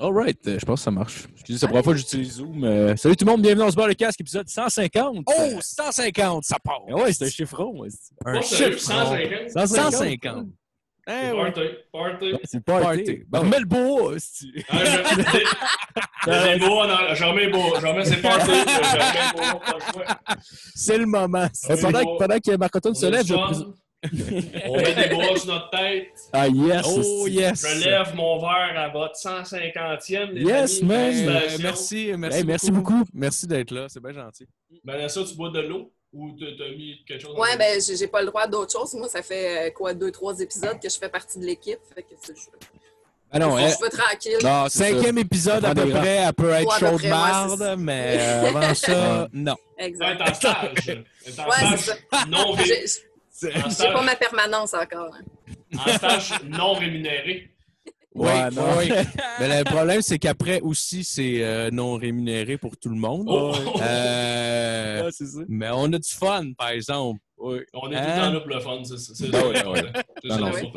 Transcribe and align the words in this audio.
Alright, 0.00 0.38
euh, 0.48 0.58
je 0.58 0.64
pense 0.64 0.80
que 0.80 0.84
ça 0.84 0.90
marche. 0.90 1.26
Excusez, 1.34 1.58
c'est 1.58 1.66
la 1.66 1.68
première 1.68 1.84
fois 1.84 1.92
que 1.92 1.98
j'utilise 1.98 2.32
Zoom. 2.36 2.64
Euh, 2.64 2.96
salut 2.96 3.14
tout 3.14 3.24
le 3.26 3.30
monde, 3.30 3.42
bienvenue 3.42 3.60
dans 3.64 3.70
ce 3.70 3.76
bar 3.76 3.86
le 3.88 3.94
casque, 3.94 4.20
épisode 4.20 4.48
150. 4.48 5.18
Oh, 5.26 5.32
150, 5.60 6.44
ça 6.44 6.56
part. 6.64 6.80
Ah 6.88 6.94
ouais, 6.94 7.12
c'est 7.12 7.26
un 7.26 7.30
chiffron. 7.30 7.78
ouais. 7.80 7.88
Un 8.24 8.34
Pas 8.36 8.42
sérieux, 8.42 8.78
chiffre. 8.78 8.92
150. 9.50 9.68
150. 9.68 10.46
Eh 11.04 11.10
C'est 11.10 11.32
ouais. 11.32 11.36
Party, 11.52 11.60
party. 11.92 12.32
C'est 12.44 12.56
le 12.58 12.62
party. 12.62 13.22
Ben, 13.28 13.38
remets 13.40 13.58
le 13.58 13.66
beau, 13.66 14.10
hostie. 14.12 14.52
Ah, 14.70 14.78
je- 14.84 15.30
Il 16.26 16.32
y 16.32 16.36
a 16.36 16.58
des 16.58 16.64
mots, 16.64 16.86
non, 16.86 16.96
je 17.14 17.24
remets 17.24 17.48
beau, 17.48 17.74
je 17.80 17.86
remets 17.86 18.04
c'est 18.04 18.22
party, 18.22 18.46
je 18.50 18.78
remets 18.78 19.52
beau, 19.52 19.58
pas 19.58 19.74
le 19.74 19.92
choix. 19.92 20.18
C'est 20.74 20.98
le 20.98 21.06
moment. 21.06 21.48
Euh, 21.70 21.76
pendant, 21.82 22.16
pendant 22.18 22.38
que 22.38 22.94
se 22.94 23.06
On 23.06 23.10
lève, 23.10 23.26
je 23.26 23.34
fun. 23.34 23.52
On 24.68 24.76
met 24.76 24.94
des 24.94 25.14
bras 25.14 25.36
sur 25.36 25.46
notre 25.46 25.70
tête. 25.70 26.08
Ah 26.32 26.48
yes! 26.48 26.82
Oh 26.86 26.98
hostie. 26.98 27.32
yes. 27.34 27.64
Je 27.66 27.84
lève 27.88 28.14
mon 28.16 28.38
verre 28.40 28.74
à 28.76 28.88
votre 28.88 29.14
150e, 29.14 30.30
les 30.32 30.42
Yes, 30.42 30.78
amis. 30.80 30.88
man. 30.88 30.98
Euh, 30.98 31.12
Félicitations. 31.12 31.58
merci, 31.62 32.12
merci, 32.16 32.38
Hey, 32.38 32.44
merci 32.44 32.70
beaucoup. 32.72 33.04
Merci 33.14 33.46
d'être 33.46 33.70
là, 33.70 33.86
c'est 33.88 34.02
bien 34.02 34.12
gentil. 34.12 34.46
Vanessa, 34.84 35.22
tu 35.24 35.34
bois 35.36 35.50
de 35.50 35.60
l'eau 35.60 35.92
ou 36.12 36.32
t'as 36.32 36.68
mis 36.76 37.02
quelque 37.06 37.22
chose 37.22 37.34
dans 37.34 37.40
Ouais, 37.40 37.52
l'eau? 37.52 37.58
ben, 37.58 37.80
j'ai 37.80 37.96
j'ai 37.96 38.06
pas 38.08 38.20
le 38.20 38.26
droit 38.26 38.46
d'autre 38.48 38.72
chose. 38.72 38.92
Moi, 38.94 39.08
ça 39.08 39.22
fait 39.22 39.68
euh, 39.68 39.70
quoi, 39.70 39.94
deux, 39.94 40.10
trois 40.10 40.38
épisodes 40.40 40.80
que 40.82 40.88
je 40.90 40.98
fais 40.98 41.08
partie 41.08 41.38
de 41.38 41.44
l'équipe. 41.46 41.78
Fait 41.94 42.02
que 42.02 42.08
c'est- 42.20 42.34
je, 42.36 42.40
Ah 43.30 43.38
non, 43.38 43.56
je 43.56 43.62
elle- 43.62 43.70
suis 43.70 43.88
tranquille. 43.88 44.38
non, 44.42 44.64
c'est 44.68 44.78
ça. 44.78 44.84
Cinquième 44.90 45.18
épisode, 45.18 45.64
à 45.64 45.74
peu 45.74 45.88
près, 45.88 46.08
elle 46.26 46.32
peut 46.34 46.50
être 46.50 46.66
Ouais, 46.68 46.74
à 46.86 46.90
peu 46.90 46.98
chaude 46.98 47.06
marde, 47.08 47.74
mais 47.78 48.16
euh, 48.18 48.46
avant 48.48 48.74
ça, 48.74 49.28
non. 49.32 49.54
Exact. 49.78 50.16
t'es 50.18 50.30
en 50.30 50.34
stage. 50.34 50.74
T'es 50.84 50.92
en 51.40 51.44
Ouais, 51.44 51.50
c'est 51.70 51.76
stage 51.78 51.98
ça. 52.12 52.24
non 52.28 52.56
J'ai 53.50 53.88
en 53.88 53.92
pas 53.92 54.02
ma 54.02 54.16
permanence 54.16 54.74
encore. 54.74 55.14
hein. 55.14 55.78
en 55.86 55.92
stage 55.96 56.32
non 56.48 56.74
rémunéré. 56.74 57.48
Oui, 58.14 58.28
Ouais, 58.28 58.50
non. 58.50 58.62
oui. 58.78 58.90
Mais 59.40 59.58
le 59.58 59.64
problème, 59.64 60.02
c'est 60.02 60.18
qu'après 60.18 60.60
aussi, 60.60 61.02
c'est 61.02 61.42
euh, 61.42 61.70
non 61.70 61.94
rémunéré 61.96 62.58
pour 62.58 62.76
tout 62.76 62.90
le 62.90 62.96
monde. 62.96 63.24
Oh. 63.26 63.52
Euh, 63.80 65.04
Ouais, 65.04 65.10
c'est 65.10 65.26
ça. 65.26 65.40
mais 65.48 65.68
on 65.72 65.84
a 65.92 65.98
du 65.98 66.08
fun, 66.10 66.52
par 66.56 66.68
exemple. 66.68 67.20
Oui. 67.38 67.60
On 67.72 67.90
est 67.90 67.96
Hein? 67.96 68.02
tout 68.04 68.10
le 68.10 68.16
temps 68.20 68.32
là 68.34 68.40
pour 68.40 68.48
le 68.50 68.60
fun. 68.60 68.82
C'est 68.84 69.24
Ah 69.34 69.40
ça 69.40 69.48
ouais. 69.48 70.72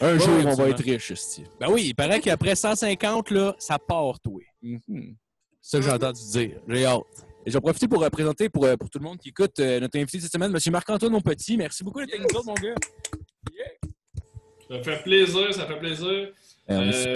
Un 0.00 0.12
Ouais, 0.12 0.18
jour, 0.18 0.34
on 0.46 0.54
va 0.54 0.68
être 0.70 0.82
riche, 0.82 1.12
hostie. 1.12 1.44
Ben 1.60 1.68
oui, 1.70 1.84
il 1.86 1.94
paraît 1.94 2.20
qu'après 2.20 2.56
150, 2.56 3.30
là, 3.30 3.54
ça 3.58 3.78
part, 3.78 4.18
toi. 4.20 4.40
Mhm. 4.60 5.14
C'est 5.62 5.70
ça 5.70 5.78
que 5.78 5.84
j'ai 5.84 5.92
entendu 5.92 6.20
dire. 6.32 6.56
J'ai 6.68 6.84
hâte. 6.84 7.26
Et 7.46 7.50
j'en 7.50 7.60
profite 7.60 7.88
pour 7.90 8.02
euh, 8.02 8.08
présenter 8.10 8.48
pour, 8.48 8.64
euh, 8.64 8.76
pour 8.76 8.88
tout 8.88 8.98
le 8.98 9.04
monde 9.04 9.18
qui 9.18 9.28
écoute 9.28 9.58
euh, 9.60 9.80
notre 9.80 9.98
invité 9.98 10.18
cette 10.20 10.32
semaine, 10.32 10.50
M. 10.54 10.72
Marc-Antoine 10.72 11.12
Monpetit. 11.12 11.56
Merci 11.56 11.84
beaucoup 11.84 12.00
d'être 12.00 12.14
avec 12.14 12.30
nous 12.32 12.38
autres, 12.38 12.46
mon 12.46 12.54
gars. 12.54 12.74
Ça 14.70 14.82
fait 14.82 15.02
plaisir, 15.02 15.52
ça 15.54 15.66
fait 15.66 15.78
plaisir. 15.78 16.08
Euh, 16.08 16.30
Euh, 16.70 16.90
J'ai 16.90 17.12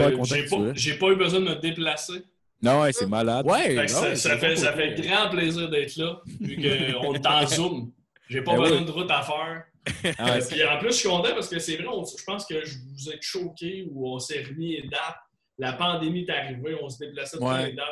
pas, 0.97 1.07
pas 1.07 1.13
eu 1.13 1.17
besoin 1.17 1.41
de 1.41 1.47
me 1.47 1.55
déplacer. 1.55 2.23
Non, 2.61 2.83
ouais, 2.83 2.93
c'est 2.93 3.07
malade. 3.07 3.47
Ouais, 3.47 3.89
ça, 3.89 4.37
fait, 4.37 4.57
ça 4.57 4.73
fait 4.75 4.95
grand 5.01 5.31
plaisir 5.31 5.71
d'être 5.71 5.97
là, 5.97 6.21
vu 6.41 6.57
qu'on 6.57 7.15
est 7.15 7.27
en 7.27 7.47
Zoom. 7.47 7.93
J'ai 8.29 8.43
pas 8.43 8.53
Ben 8.53 8.63
besoin 8.63 8.79
oui. 8.81 8.85
de 8.85 8.91
route 8.91 9.11
à 9.11 9.23
faire. 9.23 9.65
Ah, 10.19 10.35
Euh, 10.35 10.41
Puis 10.51 10.63
en 10.65 10.79
plus, 10.79 10.89
je 10.89 10.93
suis 10.97 11.09
content 11.09 11.31
parce 11.35 11.49
que 11.49 11.59
c'est 11.59 11.77
vrai, 11.77 11.87
on- 11.87 12.05
je 12.05 12.23
pense 12.25 12.45
que 12.45 12.63
je 12.63 12.75
vous 12.79 13.11
ai 13.11 13.17
choqué 13.23 13.87
ou 13.91 14.07
on 14.13 14.19
s'est 14.19 14.43
remis 14.43 14.77
les 14.83 14.89
dates. 14.89 15.17
La 15.57 15.73
pandémie 15.73 16.27
est 16.29 16.31
arrivée, 16.31 16.77
on 16.83 16.91
se 16.91 16.99
déplaçait 16.99 17.39
toutes 17.39 17.47
Ouais. 17.47 17.67
les 17.69 17.73
dates. 17.73 17.87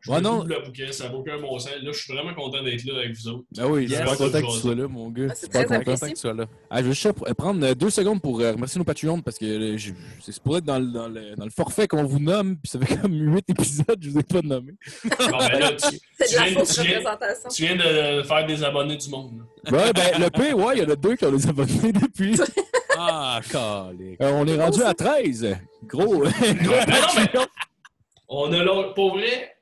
Je 0.00 0.10
Ouais, 0.12 0.20
non. 0.20 0.44
le 0.44 0.64
bouquet, 0.64 0.92
ça 0.92 1.08
n'a 1.08 1.14
aucun 1.16 1.38
bon 1.40 1.58
sens. 1.58 1.72
Là, 1.82 1.90
je 1.92 1.98
suis 1.98 2.12
vraiment 2.14 2.32
content 2.32 2.62
d'être 2.62 2.84
là 2.84 2.98
avec 3.00 3.16
vous 3.16 3.28
autres. 3.28 3.44
Ben 3.56 3.66
oui, 3.66 3.86
Yes. 3.86 3.98
super 3.98 4.16
content 4.16 4.40
que 4.40 4.52
tu 4.54 4.58
sois 4.60 4.74
là, 4.76 4.86
mon 4.88 5.10
gars. 5.10 5.26
Ah, 5.30 5.34
c'est 5.34 5.46
Super 5.46 5.66
très 5.66 5.78
content. 5.84 6.06
Que 6.06 6.10
tu 6.12 6.16
sois 6.16 6.32
là. 6.34 6.44
Ah, 6.70 6.80
je 6.80 6.86
veux 6.86 6.92
juste 6.92 7.06
pr- 7.08 7.34
prendre 7.34 7.66
euh, 7.66 7.74
deux 7.74 7.90
secondes 7.90 8.22
pour 8.22 8.40
euh, 8.40 8.52
remercier 8.52 8.78
nos 8.78 8.84
Patreons 8.84 9.20
parce 9.20 9.36
que 9.38 9.44
euh, 9.46 9.76
je- 9.76 9.92
c'est 10.20 10.38
pour 10.40 10.58
être 10.58 10.64
dans 10.64 10.78
le, 10.78 10.86
dans, 10.92 11.08
le, 11.08 11.34
dans 11.34 11.44
le 11.44 11.50
forfait 11.50 11.88
qu'on 11.88 12.04
vous 12.04 12.20
nomme, 12.20 12.56
puis 12.56 12.70
ça 12.70 12.78
fait 12.78 12.96
comme 12.98 13.12
huit 13.34 13.50
épisodes, 13.50 13.98
je 14.00 14.10
vous 14.10 14.18
ai 14.18 14.22
pas 14.22 14.42
nommé. 14.42 14.74
Bon, 15.04 15.10
ben 15.38 15.58
là, 15.58 15.72
tu, 15.72 15.98
C'est 16.20 16.30
de 16.32 16.36
la 16.40 16.46
viens, 16.46 16.58
fausse 16.60 16.74
tu 16.74 16.82
viens- 16.82 16.98
représentation. 16.98 17.48
tu 17.50 17.62
viens 17.64 17.76
de 17.76 18.22
faire 18.22 18.46
des 18.46 18.62
abonnés 18.64 18.96
du 18.96 19.08
monde. 19.10 19.40
Ouais, 19.72 19.92
ben, 19.92 20.20
le 20.20 20.30
P, 20.30 20.52
ouais, 20.52 20.76
il 20.76 20.82
y 20.82 20.86
en 20.86 20.90
a 20.90 20.96
deux 20.96 21.16
qui 21.16 21.24
ont 21.24 21.32
les 21.32 21.48
abonnés 21.48 21.92
depuis. 21.92 22.36
Ah. 22.98 23.40
Euh, 23.54 23.92
on 24.22 24.46
est 24.46 24.56
rendu 24.58 24.82
à 24.82 24.94
13. 24.94 25.54
Gros, 25.84 26.04
gros 26.06 26.22
Ben 26.24 26.56
non, 26.62 26.70
mais- 26.86 26.86
Patreon. 26.86 27.46
On 28.28 28.52
a 28.54 28.64
l'autre. 28.64 28.94
Pour 28.94 29.12
vrai, 29.18 29.55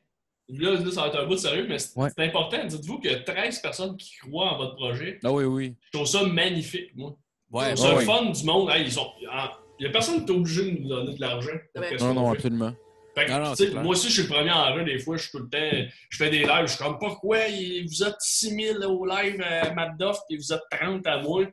là, 0.49 0.72
là, 0.75 0.91
ça 0.91 1.00
va 1.03 1.06
être 1.09 1.21
un 1.21 1.27
bout 1.27 1.34
de 1.34 1.41
sérieux, 1.41 1.66
mais 1.69 1.78
c'est 1.78 1.97
Ouais. 1.97 2.10
important. 2.19 2.65
Dites-vous 2.65 2.99
qu'il 3.00 3.10
y 3.10 3.15
a 3.15 3.21
13 3.21 3.60
personnes 3.60 3.97
qui 3.97 4.15
croient 4.19 4.53
en 4.53 4.59
votre 4.59 4.75
projet. 4.77 5.19
Ah 5.25 5.32
oui, 5.32 5.44
oui. 5.44 5.75
Je 5.93 5.99
trouve 5.99 6.06
ça 6.09 6.22
magnifique, 6.25 6.91
moi. 6.94 7.16
Ouais, 7.50 7.71
Je 7.71 7.75
trouve 7.77 7.87
ça 7.87 7.94
ouais. 7.94 8.00
le 8.00 8.06
fun 8.06 8.31
du 8.31 8.44
monde. 8.44 8.71
Hey, 8.71 8.87
ils 8.87 8.94
il 9.81 9.82
n'y 9.82 9.87
a 9.88 9.91
personne 9.93 10.25
qui 10.25 10.32
est 10.32 10.37
obligé 10.37 10.71
de 10.71 10.78
nous 10.82 10.88
donner 10.88 11.15
de 11.15 11.21
l'argent. 11.21 11.50
Non, 12.00 12.15
non, 12.15 12.31
fait. 12.31 12.37
absolument. 12.37 12.72
Fait 13.16 13.27
que, 13.27 13.31
Non, 13.31 13.38
non, 13.75 13.82
moi 13.82 13.93
aussi, 13.93 14.09
je 14.09 14.12
suis 14.12 14.22
le 14.22 14.28
premier 14.28 14.50
en 14.50 14.72
rue. 14.75 14.84
Des 14.84 14.99
fois, 14.99 15.16
je 15.16 15.22
suis 15.22 15.31
tout 15.32 15.38
le 15.38 15.49
temps. 15.49 15.88
Je 16.10 16.16
fais 16.16 16.31
des 16.31 16.41
lives. 16.41 16.62
Je 16.62 16.72
suis 16.75 16.78
comme, 16.78 16.99
pourquoi 16.99 17.38
vous 17.49 18.03
êtes 18.05 18.16
6000 18.21 18.78
au 18.87 19.05
live 19.06 19.41
à 19.43 19.72
Madoff 19.72 20.19
et 20.31 20.37
vous 20.37 20.53
êtes 20.53 20.62
30 20.71 21.06
à 21.06 21.21
moi? 21.22 21.44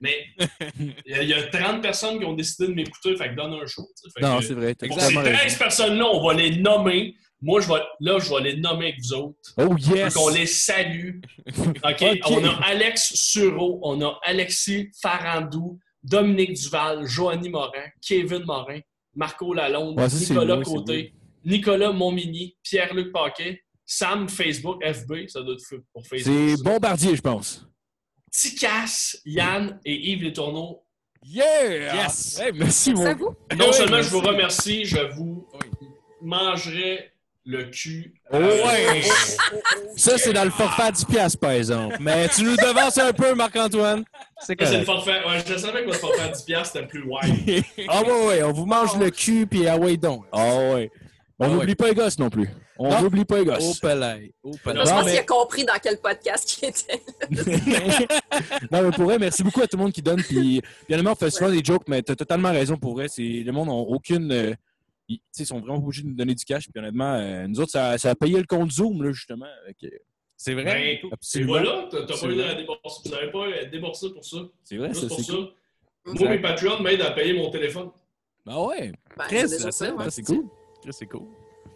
Mais 0.00 0.14
il 0.78 0.94
y, 1.06 1.14
a- 1.14 1.22
il 1.22 1.28
y 1.28 1.34
a 1.34 1.42
30 1.48 1.82
personnes 1.82 2.18
qui 2.18 2.24
ont 2.24 2.32
décidé 2.32 2.68
de 2.68 2.74
m'écouter. 2.74 3.16
Fait 3.16 3.28
que 3.30 3.34
donne 3.36 3.52
un 3.52 3.66
show. 3.66 3.86
Fait 4.16 4.22
Non, 4.22 4.40
c'est 4.40 4.54
vrai. 4.54 4.74
Pour 4.74 4.98
ces 5.00 5.12
13 5.14 5.26
raison. 5.42 5.58
personnes-là, 5.58 6.06
on 6.06 6.26
va 6.26 6.34
les 6.34 6.56
nommer. 6.56 7.14
Moi, 7.42 7.60
je 7.60 7.68
vais, 7.68 7.80
là, 8.00 8.18
je 8.18 8.28
vais 8.28 8.50
les 8.52 8.56
nommer 8.60 8.88
avec 8.88 9.00
vous 9.00 9.14
autres. 9.14 9.54
Oh 9.56 9.74
yes! 9.78 10.14
qu'on 10.14 10.28
les 10.28 10.46
salue. 10.46 11.20
OK? 11.56 11.74
Ok. 11.84 12.18
On 12.30 12.44
a 12.44 12.52
Alex 12.64 13.14
Sureau, 13.14 13.80
on 13.82 14.00
a 14.02 14.18
Alexis 14.24 14.90
Farandou, 15.00 15.78
Dominique 16.02 16.52
Duval, 16.54 17.06
Joanny 17.06 17.48
Morin, 17.48 17.86
Kevin 18.06 18.44
Morin, 18.44 18.80
Marco 19.14 19.54
Lalonde, 19.54 19.98
Ouais, 19.98 20.08
Nicolas 20.08 20.62
Côté, 20.62 21.14
Nicolas 21.44 21.92
Montmini, 21.92 22.56
Pierre-Luc 22.62 23.10
Paquet, 23.12 23.62
Sam 23.86 24.28
Facebook, 24.28 24.84
FB, 24.84 25.28
ça 25.28 25.42
doit 25.42 25.54
être 25.54 25.82
pour 25.92 26.06
Facebook. 26.06 26.34
C'est 26.56 26.62
Bombardier, 26.62 27.16
je 27.16 27.22
pense. 27.22 27.66
Ticasse, 28.30 29.18
Yann 29.24 29.80
et 29.84 30.12
Yves 30.12 30.24
Letourneau. 30.24 30.84
Yeah! 31.24 31.94
Yes! 31.94 32.38
Hey, 32.38 32.52
merci, 32.54 32.92
vous. 32.92 33.02
Non 33.04 33.34
Oui, 33.50 33.72
seulement 33.72 33.96
merci. 33.96 34.08
je 34.08 34.14
vous 34.14 34.20
remercie, 34.20 34.84
je 34.84 34.98
vous 35.14 35.48
mangerai 36.22 37.09
le 37.46 37.64
cul. 37.64 38.12
Oh, 38.30 38.36
Euh, 38.36 38.64
ouais. 38.66 39.02
Ça, 39.96 40.18
c'est 40.18 40.32
dans 40.32 40.44
le 40.44 40.50
forfait 40.50 40.82
à 40.82 40.92
10 40.92 41.04
piastres, 41.06 41.38
par 41.38 41.52
exemple. 41.52 41.96
Mais 42.00 42.28
tu 42.28 42.42
nous 42.42 42.56
devances 42.56 42.98
un 42.98 43.12
peu, 43.12 43.34
Marc-Antoine. 43.34 44.04
C'est 44.46 44.60
le 44.60 44.84
forfait. 44.84 45.20
Ouais, 45.26 45.42
je 45.46 45.56
savais 45.56 45.80
que 45.82 45.86
votre 45.86 45.98
forfait 46.00 46.22
à 46.22 46.28
10$ 46.28 46.44
piastres, 46.44 46.72
c'était 46.74 46.86
plus 46.86 47.02
wide. 47.04 47.64
Ah 47.88 48.02
ouais, 48.02 48.26
ouais, 48.26 48.42
on 48.42 48.52
vous 48.52 48.66
mange 48.66 48.96
le 48.98 49.10
cul, 49.10 49.46
puis 49.46 49.66
ah 49.66 49.76
ouais 49.76 49.96
donc. 49.96 50.24
Ah 50.32 50.44
ouais. 50.72 50.90
On 51.38 51.44
Ah 51.44 51.48
ouais. 51.48 51.54
n'oublie 51.54 51.74
pas 51.74 51.88
les 51.88 51.94
gosses 51.94 52.18
non 52.18 52.28
plus. 52.28 52.48
On 52.78 53.00
n'oublie 53.02 53.24
pas 53.24 53.36
les 53.36 53.42
Au 53.42 53.54
gosses. 53.54 53.78
palais. 53.80 54.32
Au 54.42 54.50
palais. 54.62 54.80
Je 54.84 54.88
Non, 54.90 54.96
pense 54.96 55.04
mais- 55.06 55.10
qu'il 55.12 55.20
a 55.20 55.24
compris 55.24 55.64
dans 55.64 55.74
quel 55.82 55.98
podcast 55.98 56.58
il 56.62 56.68
était. 56.68 57.02
non, 58.70 58.82
mais 58.82 58.90
pour 58.90 59.04
vrai, 59.04 59.18
merci 59.18 59.42
beaucoup 59.42 59.60
à 59.62 59.66
tout 59.66 59.76
le 59.76 59.82
monde 59.82 59.92
qui 59.92 60.02
donne. 60.02 60.22
Puis, 60.22 60.60
bien 60.88 60.96
évidemment, 60.98 61.12
on 61.12 61.14
fait 61.16 61.30
souvent 61.30 61.50
des 61.50 61.62
jokes, 61.64 61.84
mais 61.88 62.02
t'as 62.02 62.14
totalement 62.14 62.50
raison 62.52 62.76
pour 62.76 62.94
vrai. 62.94 63.06
C'est, 63.08 63.22
le 63.22 63.52
monde 63.52 63.68
n'a 63.68 63.74
aucune. 63.74 64.56
Euh, 65.10 65.14
ils, 65.14 65.20
tu 65.36 65.44
sont 65.44 65.60
vraiment 65.60 65.76
obligés 65.76 66.02
de 66.02 66.08
nous 66.08 66.14
donner 66.14 66.34
du 66.34 66.44
cash. 66.44 66.64
Puis 66.70 66.78
honnêtement, 66.78 67.14
euh, 67.14 67.46
nous 67.46 67.60
autres, 67.60 67.72
ça, 67.72 67.98
ça 67.98 68.10
a 68.10 68.14
payé 68.14 68.38
le 68.38 68.46
compte 68.46 68.70
Zoom, 68.70 69.02
là, 69.02 69.12
justement. 69.12 69.46
C'est 70.36 70.54
vrai? 70.54 70.64
Ben, 70.64 71.10
et 71.34 71.44
voilà, 71.44 71.88
t'as 71.90 72.06
pas 72.06 72.26
eu 72.26 72.40
à 72.40 72.54
débourser. 72.54 73.00
Vous 73.04 73.10
n'avez 73.10 73.30
pas 73.30 73.46
à 73.46 73.64
débourser 73.64 74.10
pour 74.10 74.24
ça. 74.24 74.38
C'est 74.64 74.76
vrai, 74.76 74.88
Juste 74.88 75.02
ça, 75.02 75.06
pour 75.08 75.16
c'est 75.18 75.24
ça. 75.24 75.32
cool. 75.34 76.14
Moi, 76.18 76.28
mes 76.30 76.38
Patreons 76.40 76.80
m'aident 76.82 77.02
à 77.02 77.10
payer 77.10 77.34
mon 77.34 77.50
téléphone. 77.50 77.90
Ah 78.46 78.62
ouais. 78.62 78.92
Ben, 79.18 79.24
Chris, 79.26 79.40
c'est 79.40 79.48
déjà 79.58 79.64
ça, 79.64 79.72
ça, 79.72 79.86
ça, 79.86 79.94
ouais. 79.94 80.10
c'est 80.10 80.22
cool. 80.22 80.44
Chris, 80.82 80.92
c'est 80.92 81.06
cool. 81.06 81.28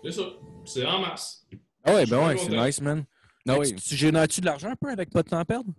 C'est 0.03 0.13
ça. 0.13 0.23
C'est 0.65 0.87
en 0.87 1.01
masse. 1.01 1.47
Ah 1.85 1.95
ouais, 1.95 2.07
ben 2.07 2.27
ouais, 2.27 2.39
c'est 2.39 2.49
nice, 2.49 2.81
man. 2.81 3.05
Ah 3.47 3.53
Fait 3.55 3.59
oui. 3.61 3.75
Tu, 3.75 3.83
tu 3.91 3.97
génères-tu 3.97 4.41
de 4.41 4.47
l'argent 4.47 4.71
un 4.71 4.77
peu 4.77 4.89
avec 4.89 5.11
pas 5.11 5.23
de 5.23 5.29
temps 5.29 5.39
à 5.39 5.45
perdre? 5.45 5.71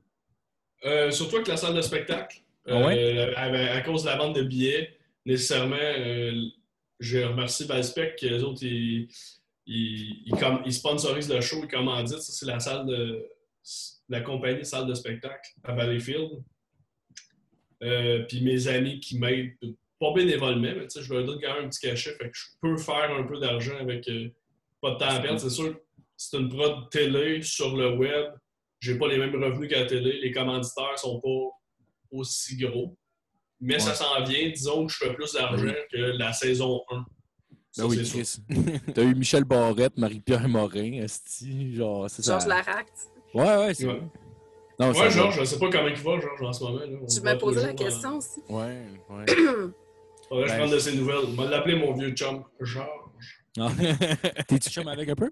Euh, 0.86 1.10
surtout 1.10 1.38
avec 1.38 1.48
la 1.48 1.58
salle 1.58 1.74
de 1.74 1.82
spectacle. 1.82 2.44
Ah 2.68 2.74
Euh, 2.74 3.34
à, 3.36 3.46
à 3.78 3.82
cause 3.82 4.04
de 4.04 4.10
la 4.10 4.18
vente 4.18 4.36
de 4.36 4.44
billets, 4.44 4.96
nécessairement, 5.26 5.76
euh, 5.80 6.40
je 7.00 7.20
remercie 7.20 7.66
Valspec, 7.66 8.22
les 8.22 8.44
autres, 8.44 8.64
ils, 8.64 9.10
sponsorisent 10.72 11.32
le 11.32 11.42
show, 11.42 11.58
ils 11.64 11.68
commanditent. 11.68 12.20
Ça, 12.20 12.32
c'est 12.32 12.46
la 12.46 12.60
salle 12.60 12.86
de 12.86 13.28
la 14.10 14.22
compagnie 14.22 14.66
salle 14.66 14.88
de 14.88 14.94
spectacle 14.94 15.52
à 15.64 15.74
Valleyfield. 15.74 16.32
Euh, 17.84 18.24
puis 18.24 18.42
mes 18.42 18.68
amis 18.68 19.00
qui 19.00 19.18
m'aident, 19.18 19.58
pas 20.00 20.14
bénévolement, 20.14 20.62
mais 20.62 20.88
je 20.96 21.14
leur 21.14 21.26
donne 21.26 21.40
quand 21.42 21.56
même 21.56 21.66
un 21.66 21.70
petit 21.70 21.88
cachet, 21.88 22.14
fait 22.16 22.30
que 22.30 22.38
je 22.38 22.46
peux 22.62 22.78
faire 22.78 23.12
un 23.12 23.24
peu 23.24 23.40
d'argent 23.40 23.78
avec 23.80 24.08
euh, 24.10 24.30
pas 24.82 24.92
de 24.92 24.98
temps 24.98 25.06
à 25.06 25.20
perdre. 25.20 25.40
C'est 25.40 25.50
sûr, 25.50 25.76
c'est 26.18 26.38
une 26.38 26.50
prod 26.50 26.90
télé 26.90 27.42
sur 27.42 27.76
le 27.76 27.96
web. 27.96 28.34
J'ai 28.80 28.98
pas 28.98 29.08
les 29.08 29.18
mêmes 29.18 29.36
revenus 29.42 29.70
qu'à 29.70 29.82
la 29.82 29.86
télé. 29.86 30.20
Les 30.20 30.32
commanditaires 30.32 30.98
sont 30.98 31.20
pas 31.20 31.50
aussi 32.12 32.58
gros. 32.58 32.98
Mais 33.66 33.80
ça 33.80 33.94
s'en 33.96 34.24
vient. 34.24 34.50
Disons 34.50 34.86
que 34.88 34.94
je 34.94 34.98
fais 34.98 35.14
plus 35.14 35.34
d'argent 35.34 35.74
que 35.92 35.98
la 36.18 36.32
saison 36.34 36.82
1. 36.92 37.06
Ça, 37.72 37.84
Ben 37.84 37.90
oui. 37.90 38.04
Chris. 38.10 38.38
T'as 38.94 39.04
eu 39.04 39.16
Michel 39.16 39.44
Barrette, 39.44 39.98
Marie-Pierre 39.98 40.48
Morin, 40.48 40.94
Esti, 41.04 41.76
genre, 41.76 42.10
c'est 42.10 42.22
ça. 42.24 42.34
Georges 42.40 42.48
Larac. 42.48 42.88
Ouais, 43.34 43.44
ouais, 43.58 43.74
c'est 43.74 43.86
Ouais. 43.86 43.94
vrai. 43.94 44.02
Non, 44.80 44.94
ça 44.94 45.02
Ouais. 45.02 45.12
Georges, 45.12 45.40
je 45.40 45.44
sais 45.46 45.60
pas 45.60 45.70
comment 45.70 45.88
il 45.88 45.96
va, 45.96 46.20
Georges, 46.20 46.42
en 46.42 46.54
ce 46.54 46.64
moment. 46.64 46.80
Là. 46.80 46.86
On 47.02 47.06
Tu 47.06 47.22
m'as 47.22 47.36
posé 47.36 47.62
la 47.62 47.68
hein. 47.70 47.74
question 47.74 48.18
aussi. 48.18 48.40
Ouais, 48.50 48.82
ouais. 49.10 49.26
Faudrait 50.30 50.44
que 50.46 50.50
je 50.50 50.54
Ben, 50.54 50.58
prenne 50.60 50.72
de 50.72 50.80
ses 50.80 50.94
nouvelles. 50.96 51.18
On 51.28 51.34
va 51.42 51.50
l'appeler 51.50 51.76
mon 51.76 51.94
vieux 51.94 52.12
chum, 52.12 52.44
Georges. 52.62 53.44
T'es-tu 54.48 54.70
chum 54.70 54.88
avec 54.88 55.10
un 55.10 55.16
peu? 55.16 55.32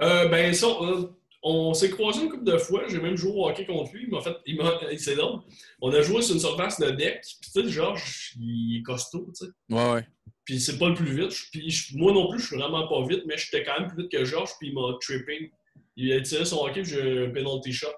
Euh, 0.00 0.28
ben, 0.28 0.52
ça, 0.54 0.66
on, 0.68 1.10
on 1.42 1.74
s'est 1.74 1.90
croisés 1.90 2.22
une 2.22 2.30
couple 2.30 2.44
de 2.44 2.56
fois. 2.58 2.84
J'ai 2.88 3.00
même 3.00 3.16
joué 3.16 3.32
au 3.34 3.48
hockey 3.48 3.66
contre 3.66 3.92
lui. 3.92 4.04
Il 4.04 4.10
m'a 4.10 4.20
fait. 4.20 4.36
Il 4.46 4.56
m'a, 4.56 4.78
c'est 4.96 5.16
drôle. 5.16 5.40
On 5.80 5.92
a 5.92 6.00
joué 6.02 6.22
sur 6.22 6.34
une 6.34 6.40
surface 6.40 6.78
de 6.80 6.90
deck. 6.90 7.20
Puis, 7.40 7.50
tu 7.52 7.62
sais, 7.62 7.68
Georges, 7.68 8.32
il 8.40 8.78
est 8.78 8.82
costaud, 8.82 9.26
tu 9.36 9.46
sais. 9.46 9.52
Ouais, 9.70 9.92
ouais. 9.92 10.06
Puis, 10.44 10.60
c'est 10.60 10.78
pas 10.78 10.88
le 10.88 10.94
plus 10.94 11.14
vite. 11.14 11.32
Puis, 11.52 11.70
je- 11.70 11.96
moi 11.96 12.12
non 12.12 12.28
plus, 12.30 12.40
je 12.40 12.46
suis 12.46 12.56
vraiment 12.56 12.86
pas 12.88 13.06
vite, 13.06 13.22
mais 13.26 13.36
j'étais 13.36 13.64
quand 13.64 13.78
même 13.80 13.88
plus 13.88 14.02
vite 14.02 14.12
que 14.12 14.24
Georges. 14.24 14.50
Puis, 14.58 14.68
il 14.68 14.74
m'a 14.74 14.96
tripping. 15.00 15.50
Il 15.96 16.12
a 16.12 16.20
tiré 16.20 16.44
son 16.44 16.64
hockey, 16.64 16.82
puis 16.82 16.92
j'ai 16.92 17.00
eu 17.00 17.26
un 17.26 17.30
penalty 17.30 17.72
shot. 17.72 17.88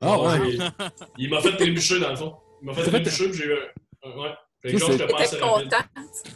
Ah, 0.00 0.18
ouais. 0.20 0.56
Il 1.18 1.28
m'a 1.30 1.40
fait 1.40 1.56
trébucher, 1.56 1.98
dans 2.00 2.10
le 2.10 2.16
fond. 2.16 2.36
Il 2.62 2.66
m'a 2.66 2.74
fait 2.74 2.84
trébucher, 2.90 3.28
puis 3.30 3.38
j'ai 3.38 3.46
eu 3.46 3.56
Ouais. 4.02 4.30
Fait 4.62 4.72
que 4.72 4.78
Georges, 4.78 4.92
je 4.98 5.04
te 5.36 5.40
content. 5.40 5.76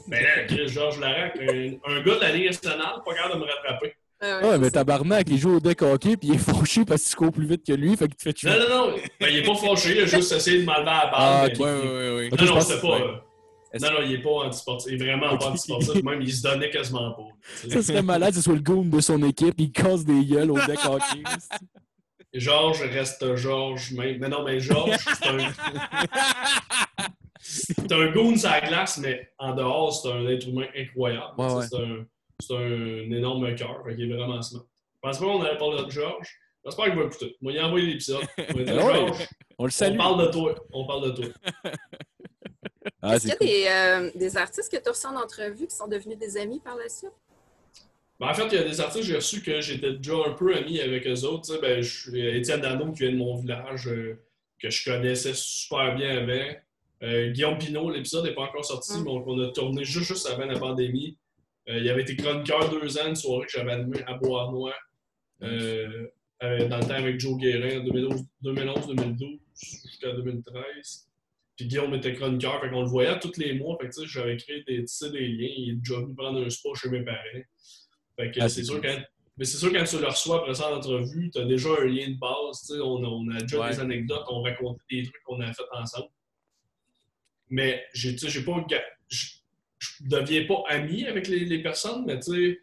Ben 0.09 0.23
là, 0.23 0.67
Georges 0.67 0.99
Larac, 1.01 1.39
un, 1.41 1.73
un 1.87 2.03
gars 2.03 2.15
de 2.17 2.21
la 2.21 2.33
Ligue 2.33 2.47
nationale, 2.47 2.95
pas 3.05 3.15
capable 3.15 3.35
de 3.35 3.41
me 3.41 3.45
rattraper. 3.51 3.95
Ah 4.25 4.49
Ouais, 4.49 4.59
mais 4.59 4.71
tabarnak, 4.71 5.27
il 5.29 5.39
joue 5.39 5.57
au 5.57 5.61
deck 5.61 5.83
hockey 5.83 6.17
puis 6.17 6.29
il 6.31 6.35
est 6.35 6.39
fauché 6.53 6.85
parce 6.85 7.05
que 7.05 7.11
tu 7.11 7.17
cours 7.17 7.31
plus 7.33 7.47
vite 7.47 7.65
que 7.67 7.73
lui, 7.73 7.97
fait 7.97 8.07
qu'il 8.09 8.17
te 8.17 8.23
fait 8.23 8.33
tuer. 8.33 8.51
Non, 8.51 8.57
non, 8.59 8.69
non. 8.91 8.97
Ben, 9.21 9.29
il 9.31 9.37
est 9.39 9.43
pas 9.43 9.55
fâché, 9.55 9.93
il 9.97 10.01
a 10.03 10.07
juste 10.07 10.33
essayé 10.33 10.61
de 10.61 10.65
m'enlever 10.65 10.89
à 10.89 11.05
la 11.05 11.11
balle. 11.11 11.13
Ah, 11.15 11.45
mais- 11.47 11.53
ok. 11.55 11.61
Ouais, 11.61 11.73
ouais, 11.73 11.81
ouais, 11.89 12.17
ouais. 12.17 12.29
Ok, 12.33 12.41
Non, 12.41 12.55
non, 12.55 12.61
c'était 12.61 12.81
pas. 12.81 12.89
ouais. 12.89 13.03
euh, 13.03 13.79
Non, 13.81 13.91
non, 13.91 13.99
il 14.07 14.13
est 14.13 14.23
pas 14.23 14.31
antisportif. 14.31 14.93
Il 14.93 15.03
est 15.03 15.05
vraiment 15.07 15.33
Ok. 15.33 15.41
pas 15.41 15.47
antisportif. 15.49 16.03
Même, 16.03 16.23
il 16.23 16.33
se 16.33 16.43
donnait 16.43 16.71
quasiment 16.71 17.11
pas. 17.13 17.23
tu 17.63 17.71
sais. 17.71 17.77
Ça 17.77 17.83
serait 17.83 18.03
malade, 18.03 18.33
ce 18.35 18.41
soit 18.41 18.55
le 18.55 18.61
goon 18.61 18.85
de 18.85 19.01
son 19.01 19.23
équipe, 19.25 19.55
il 19.59 19.73
casse 19.73 20.05
des 20.05 20.25
gueules 20.25 20.51
au 20.53 20.59
deck 20.67 20.79
hockey. 20.87 21.23
Georges 22.33 22.83
reste 22.83 23.37
Georges 23.37 23.93
même. 23.93 24.19
Mais 24.21 24.29
non, 24.29 24.43
mais 24.45 24.59
Georges, 24.61 24.97
c'est 25.21 25.29
un. 25.29 25.39
C'est 27.47 27.93
un 27.93 28.11
goon 28.11 28.37
sur 28.39 28.49
la 28.49 28.61
glace, 28.63 28.99
mais 28.99 29.29
en 29.39 29.55
dehors, 29.55 29.95
c'est 29.95 30.11
un 30.11 30.27
être 30.29 30.49
humain 30.49 30.65
incroyable. 30.77 31.35
Ouais, 31.37 31.45
Tu 31.47 31.51
sais, 31.51 31.57
ouais. 31.59 31.67
C'est 31.71 31.77
un, 31.77 32.07
c'est 32.41 32.55
un 32.57 33.11
énorme 33.11 33.55
cœur. 33.55 33.83
Qu'il 33.89 34.11
est 34.11 34.15
vraiment 34.15 34.41
smart. 34.43 34.65
Je 34.95 35.01
pense 35.01 35.19
pas 35.19 35.25
qu'on 35.25 35.43
allait 35.43 35.59
parler 35.59 35.85
de 35.85 35.91
Georges. 35.91 36.39
J'espère 36.65 36.87
qu'il 36.87 36.95
va 36.97 37.05
écouter. 37.05 37.37
Moi, 37.43 37.53
il 37.53 37.59
a 37.59 37.67
envoyé 37.67 37.87
l'épisode. 37.87 38.23
On 38.39 38.55
On 38.55 39.05
le 39.13 39.13
on 39.59 39.69
salue. 39.69 39.97
parle 39.99 40.27
de 40.27 40.33
toi. 40.33 40.55
On 40.73 40.87
parle 40.87 41.13
de 41.13 41.23
toi. 41.23 41.27
Ah, 43.01 43.17
Est-ce 43.17 43.23
qu'il 43.23 43.31
y 43.31 43.33
a 43.33 43.37
cool. 43.37 43.47
des, 43.47 43.67
euh, 44.17 44.19
des 44.19 44.37
artistes 44.37 44.71
que 44.73 44.79
tu 44.83 44.89
as 44.89 44.93
reçus 44.93 45.07
en 45.07 45.17
entrevue 45.17 45.67
qui 45.67 45.75
sont 45.77 45.89
devenus 45.89 46.19
des 46.19 46.37
amis 46.39 46.61
par 46.61 46.75
la 46.77 46.89
suite? 46.89 47.13
Ben, 48.19 48.29
en 48.29 48.35
fait, 48.35 48.47
il 48.47 48.55
y 48.55 48.59
a 48.59 48.63
des 48.65 48.81
artistes 48.81 49.01
que 49.01 49.07
j'ai 49.07 49.17
reçus 49.17 49.43
que 49.43 49.61
j'étais 49.61 49.93
déjà 49.93 50.15
un 50.27 50.33
peu 50.33 50.55
ami 50.55 50.81
avec 50.81 51.07
eux 51.07 51.25
autres. 51.25 51.47
Tu 51.47 51.53
sais, 51.53 51.61
ben, 51.61 51.83
je 51.83 52.15
Étienne 52.17 52.61
Dano 52.61 52.93
qui 52.93 53.01
vient 53.01 53.13
de 53.13 53.17
mon 53.17 53.37
village, 53.37 53.89
euh, 53.89 54.19
que 54.59 54.71
je 54.71 54.85
connaissais 54.91 55.33
super 55.35 55.95
bien 55.95 56.19
avant. 56.19 56.55
Euh, 57.03 57.31
Guillaume 57.33 57.59
Pinot, 57.59 57.91
l'épisode 57.91 58.25
n'est 58.25 58.35
pas 58.35 58.43
encore 58.43 58.65
sorti, 58.65 58.95
Mm. 58.99 59.05
mais 59.05 59.11
on 59.11 59.41
a 59.43 59.49
tourné 59.53 59.85
juste, 59.85 60.07
juste 60.07 60.27
avant 60.29 60.47
la 60.47 60.59
pandémie. 60.59 61.19
Euh, 61.69 61.79
il 61.79 61.89
avait 61.89 62.03
été 62.03 62.17
chroniqueur 62.17 62.69
deux 62.71 62.99
ans, 62.99 63.09
une 63.09 63.17
soirée 63.17 63.47
que 63.47 63.53
j'avais 63.53 63.73
animée 63.73 64.03
à 64.07 64.15
Beauharnois, 64.15 64.75
euh, 65.43 66.09
dans 66.41 66.79
le 66.79 66.83
temps 66.87 66.91
avec 66.91 67.19
Joe 67.19 67.39
Guérin, 67.39 67.85
2011-2012 68.43 69.39
jusqu'à 69.55 70.13
2013. 70.13 71.09
Puis 71.57 71.67
Guillaume 71.67 71.95
était 71.95 72.13
chroniqueur, 72.15 72.61
fait 72.61 72.69
qu'on 72.69 72.83
le 72.83 72.89
voyait 72.89 73.19
tous 73.21 73.37
les 73.39 73.55
mois. 73.55 73.79
Fait 73.81 73.89
que, 73.89 74.07
j'avais 74.07 74.37
créé 74.37 74.63
des, 74.65 74.79
liens. 74.79 74.85
Il 75.57 75.71
est 75.71 75.75
déjà 75.77 76.01
venu 76.01 76.15
prendre 76.15 76.45
un 76.45 76.51
spa 76.51 76.71
chez 76.75 76.89
mes 76.91 77.03
parents. 77.03 77.17
Fait 78.17 78.31
que 78.31 78.41
Ah, 78.41 78.49
c'est 78.49 78.65
sûr 78.65 78.81
quand, 78.83 78.99
mais 79.37 79.45
c'est 79.45 79.57
sûr 79.59 79.73
quand 79.73 79.85
tu 79.85 79.99
le 79.99 80.07
reçois 80.07 80.41
après 80.41 80.55
ça 80.55 80.71
en 80.73 80.77
entrevue, 80.77 81.31
tu 81.31 81.41
as 81.41 81.45
déjà 81.45 81.71
un 81.81 81.85
lien 81.87 82.11
de 82.11 82.19
base. 82.19 82.71
On, 82.83 83.03
a- 83.05 83.09
on 83.09 83.29
a 83.31 83.41
déjà 83.41 83.61
Ouais. 83.61 83.71
des 83.71 83.81
anecdotes, 83.81 84.25
on 84.29 84.43
raconte 84.43 84.79
des 84.91 85.05
trucs 85.05 85.23
qu'on 85.23 85.41
a 85.41 85.53
fait 85.53 85.63
ensemble. 85.73 86.09
Mais 87.49 87.85
j'ai 87.95 88.15
pas 88.45 88.65
je, 89.85 90.09
deviens 90.09 90.47
pas 90.47 90.63
ami 90.69 91.07
avec 91.07 91.29
les, 91.29 91.45
les 91.45 91.63
personnes, 91.63 92.05
mais 92.07 92.19
tu 92.21 92.33
sais, 92.33 92.61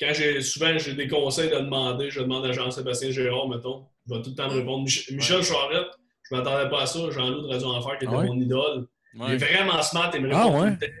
quand 0.00 0.12
j'ai 0.12 0.40
souvent 0.42 0.76
j'ai 0.78 0.94
des 0.94 1.08
conseils 1.08 1.52
à 1.52 1.60
demander, 1.60 2.10
je 2.10 2.20
demande 2.20 2.44
à 2.46 2.52
Jean-Sébastien 2.52 3.10
Gérard, 3.10 3.48
mettons, 3.48 3.86
il 4.06 4.14
va 4.16 4.22
tout 4.22 4.30
le 4.30 4.36
temps 4.36 4.48
me 4.48 4.58
répondre. 4.58 4.84
Mich- 4.84 5.10
Michel 5.14 5.42
Charette, 5.42 5.88
je 6.28 6.34
m'attendais 6.34 6.68
pas 6.68 6.82
à 6.82 6.86
ça, 6.86 7.10
Jean-Loup 7.10 7.42
de 7.42 7.48
Radio 7.48 7.68
Enfer, 7.68 7.98
qui 7.98 8.04
était 8.06 8.14
Ah 8.14 8.18
ouais? 8.18 8.26
mon 8.26 8.40
idole. 8.40 8.86
Il 9.14 9.22
est 9.32 9.36
vraiment 9.36 9.80
smart, 9.82 10.10
il 10.14 10.22
me 10.22 10.32
Ah 10.34 10.44
répond 10.46 10.60
ouais? 10.62 10.70
tout 10.70 10.80
le 10.80 10.86
temps. 10.86 10.94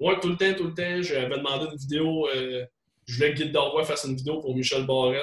Ouais, 0.00 0.20
tout 0.20 0.28
le 0.28 0.36
temps, 0.36 0.54
tout 0.58 0.64
le 0.64 0.74
temps. 0.74 1.02
J'avais 1.02 1.36
demandé 1.38 1.66
une 1.72 1.78
vidéo, 1.78 2.28
euh, 2.34 2.66
je 3.06 3.14
voulais 3.16 3.32
que 3.34 3.42
Guy 3.42 3.50
Dorvois 3.50 3.84
fasse 3.84 4.04
une 4.04 4.16
vidéo 4.16 4.40
pour 4.40 4.54
Michel 4.54 4.84
Barrette. 4.84 5.22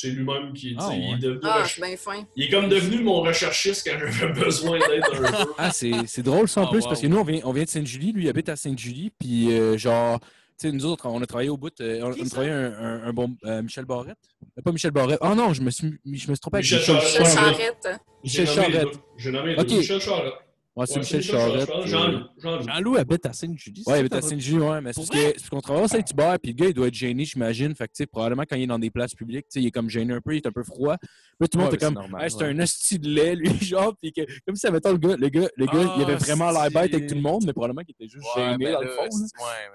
C'est 0.00 0.10
lui-même 0.10 0.52
qui, 0.52 0.76
Ah 0.78 0.90
il, 0.92 1.00
ouais? 1.08 1.14
est 1.14 1.18
devenu 1.18 1.40
Ah, 1.42 1.64
bien 1.76 1.96
fin. 1.96 2.24
il 2.36 2.44
est 2.44 2.48
comme 2.50 2.68
devenu 2.68 3.02
mon 3.02 3.20
recherchiste 3.20 3.84
quand 3.84 3.98
j'avais 3.98 4.32
besoin 4.44 4.78
d'être 4.78 5.12
un 5.12 5.44
peu. 5.44 5.52
Ah, 5.58 5.72
c'est 5.72 5.90
c'est 6.06 6.22
drôle 6.22 6.46
ça 6.48 6.60
en 6.60 6.66
Ah, 6.66 6.70
plus, 6.70 6.82
wow. 6.82 6.88
parce 6.88 7.00
que 7.00 7.08
nous, 7.08 7.16
on 7.18 7.24
vient, 7.24 7.40
on 7.42 7.52
vient 7.52 7.64
de 7.64 7.68
Sainte-Julie, 7.68 8.12
lui, 8.12 8.24
il 8.26 8.28
habite 8.28 8.48
à 8.48 8.54
Sainte-Julie, 8.54 9.10
puis 9.18 9.50
euh, 9.52 9.76
genre, 9.76 10.20
tu 10.20 10.68
sais, 10.68 10.72
nous 10.72 10.86
autres, 10.86 11.06
on 11.08 11.20
a 11.20 11.26
travaillé 11.26 11.48
au 11.50 11.56
bout, 11.56 11.72
euh, 11.80 12.00
on, 12.04 12.12
a 12.12 12.28
travaillé 12.30 12.52
un, 12.52 12.72
un- 12.78 13.02
un 13.08 13.12
bon. 13.12 13.36
euh, 13.44 13.60
Michel 13.60 13.86
Barrette 13.86 14.18
Pas 14.64 14.70
Michel 14.70 14.92
Barrette. 14.92 15.18
Oh 15.20 15.34
non, 15.34 15.52
je 15.52 15.62
me 15.62 15.70
suis, 15.70 15.88
je 16.04 16.10
me 16.10 16.16
suis 16.16 16.38
trompé 16.38 16.58
avec 16.58 16.70
Michel 16.70 16.94
Michel 16.94 17.00
Charette. 17.00 17.18
Michel. 17.20 17.34
Charette. 17.36 18.00
J'ai 18.22 18.40
Michel 18.42 18.56
nommé 18.56 18.66
les 18.68 18.72
Charette. 18.74 18.92
deux. 18.94 19.00
J'ai 19.16 19.30
nommé 19.32 19.54
les 19.56 19.60
Ok. 19.60 19.66
deux. 19.66 19.76
Michel 19.78 20.00
Charette. 20.00 20.34
Ouais, 20.78 20.86
c'est 20.86 20.94
Ouais, 20.94 21.00
Michel 21.00 21.22
Charette. 21.22 21.68
euh, 21.70 21.86
Jean-Loup. 21.86 22.20
Jean-Loup 22.38 22.96
habite 22.96 23.26
à 23.26 23.32
Sainte-Julie. 23.32 23.82
Ouais, 23.84 23.96
il 23.96 23.98
habite 24.00 24.14
à 24.14 24.22
Saint-Julie, 24.22 24.58
ouais, 24.60 24.80
mais 24.80 24.92
c'est 24.92 25.48
qu'on 25.50 25.60
travaille 25.60 25.84
à 25.84 25.88
Saint-Hubert, 25.88 26.38
puis 26.40 26.52
le 26.52 26.56
gars, 26.56 26.66
il 26.68 26.74
doit 26.74 26.86
être 26.86 26.94
gêné, 26.94 27.24
j'imagine. 27.24 27.74
Fait 27.74 27.86
que, 27.88 27.92
tu 27.94 27.96
sais, 27.96 28.06
probablement 28.06 28.44
quand 28.48 28.54
il 28.54 28.62
est 28.62 28.66
dans 28.68 28.78
des 28.78 28.90
places 28.90 29.14
publiques, 29.14 29.46
tu 29.50 29.54
sais, 29.54 29.60
il 29.60 29.66
est 29.66 29.70
comme 29.72 29.90
gêné 29.90 30.14
un 30.14 30.20
peu, 30.20 30.34
il 30.34 30.36
est 30.36 30.46
un 30.46 30.52
peu 30.52 30.62
froid. 30.62 30.94
Là, 31.40 31.48
tout 31.48 31.58
le 31.58 31.64
monde 31.64 31.72
Ouais, 31.72 31.76
était 31.76 31.84
comme, 31.84 31.94
c'est 31.94 32.00
normal, 32.00 32.22
Hey, 32.22 32.30
c'est 32.30 32.36
ouais. 32.38 32.44
un 32.44 32.58
hostie 32.60 32.98
de 33.00 33.08
lait, 33.08 33.34
lui, 33.34 33.48
genre, 33.60 33.94
puis 34.00 34.12
que, 34.12 34.20
comme 34.46 34.54
si, 34.54 34.70
mettons, 34.70 34.92
le 34.92 34.98
gars, 34.98 35.16
le 35.18 35.28
gars, 35.28 35.48
le 35.56 35.66
gars 35.66 35.94
il 35.96 36.02
avait 36.04 36.14
vraiment 36.14 36.50
l'air 36.52 36.70
bête 36.70 36.94
avec 36.94 37.08
tout 37.08 37.14
le 37.16 37.20
monde, 37.22 37.42
mais 37.44 37.52
probablement 37.52 37.82
qu'il 37.82 37.96
était 37.98 38.08
juste 38.08 38.24
Ouais, 38.36 38.50
gêné 38.52 38.70
dans 38.72 38.80
le 38.80 38.88
fond. 38.88 39.08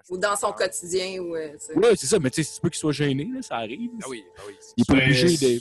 Ou 0.10 0.18
dans 0.18 0.36
son 0.38 0.52
quotidien. 0.54 1.20
Ou, 1.22 1.36
euh, 1.36 1.50
c'est 1.98 2.06
ça, 2.08 2.18
mais 2.20 2.30
tu 2.30 2.44
sais, 2.44 2.50
c'est 2.54 2.62
pas 2.62 2.70
qu'il 2.70 2.78
soit 2.80 2.92
gêné, 2.94 3.30
ça 3.42 3.58
arrive. 3.58 3.90
Ah 4.02 4.06
oui, 4.10 4.24
ah 4.38 4.42
oui. 4.48 4.54
Il 4.78 4.82
est 4.82 4.86
pas 4.88 4.94
obligé 5.04 5.28
de. 5.38 5.60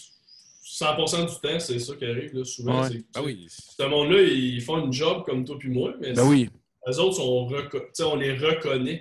100% 0.78 1.26
du 1.26 1.40
temps, 1.40 1.58
c'est 1.60 1.78
ça 1.78 1.94
qui 1.96 2.04
arrive. 2.06 2.34
Là, 2.34 2.44
souvent, 2.44 2.82
Ouais. 2.82 2.88
c'est 2.90 3.04
Ah 3.14 3.22
oui. 3.22 3.46
Ce 3.48 3.82
monde-là, 3.82 4.22
ils 4.22 4.60
font 4.62 4.84
une 4.84 4.92
job 4.92 5.24
comme 5.26 5.44
toi 5.44 5.56
puis 5.58 5.69
moi, 5.69 5.94
mais 6.00 6.12
Ben 6.14 6.26
oui. 6.26 6.48
eux 6.88 6.98
autres, 6.98 7.16
sont 7.16 7.46
reco- 7.46 7.80
tu 7.80 7.88
sais, 7.92 8.02
on 8.04 8.16
les 8.16 8.32
reconnaît. 8.36 9.00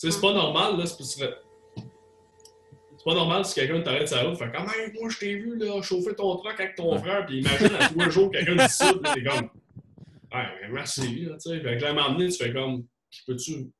Tu 0.00 0.08
sais, 0.08 0.10
c'est 0.10 0.20
pas 0.20 0.32
normal, 0.32 0.78
là, 0.78 0.86
c'est 0.86 0.96
pas- 0.96 1.34
c'est 2.96 3.04
pas 3.04 3.14
normal 3.14 3.44
si 3.44 3.54
quelqu'un 3.54 3.82
t'arrête 3.82 4.08
sa 4.08 4.22
route, 4.22 4.38
fait 4.38 4.50
comme 4.50 4.66
Hey, 4.68 4.92
moi 4.98 5.10
je 5.10 5.18
t'ai 5.18 5.34
vu 5.34 5.58
là, 5.58 5.82
chauffer 5.82 6.14
ton 6.14 6.36
truck 6.36 6.58
avec 6.58 6.74
ton 6.74 6.96
frère, 6.98 7.26
puis 7.26 7.40
imagine 7.40 7.74
à 7.78 7.88
tous 7.90 7.98
les 8.00 8.10
jours 8.10 8.30
quelqu'un 8.30 8.56
dit 8.56 8.72
ça, 8.72 8.92
puis 8.94 9.02
là, 9.02 9.14
t'es 9.14 9.22
comme 9.24 9.50
Ouais, 10.32 10.46
mais 10.62 10.68
merci, 10.72 11.20
là, 11.26 11.34
tu 11.34 11.50
sais. 11.50 11.60
Fait 11.60 11.76
que 11.76 11.82
là, 11.82 11.88
à 11.88 11.90
un 11.90 11.94
moment 11.94 12.12
donné, 12.18 12.30
tu 12.30 12.42
fais 12.42 12.52
comme 12.52 12.84
peux-tu. 13.26 13.70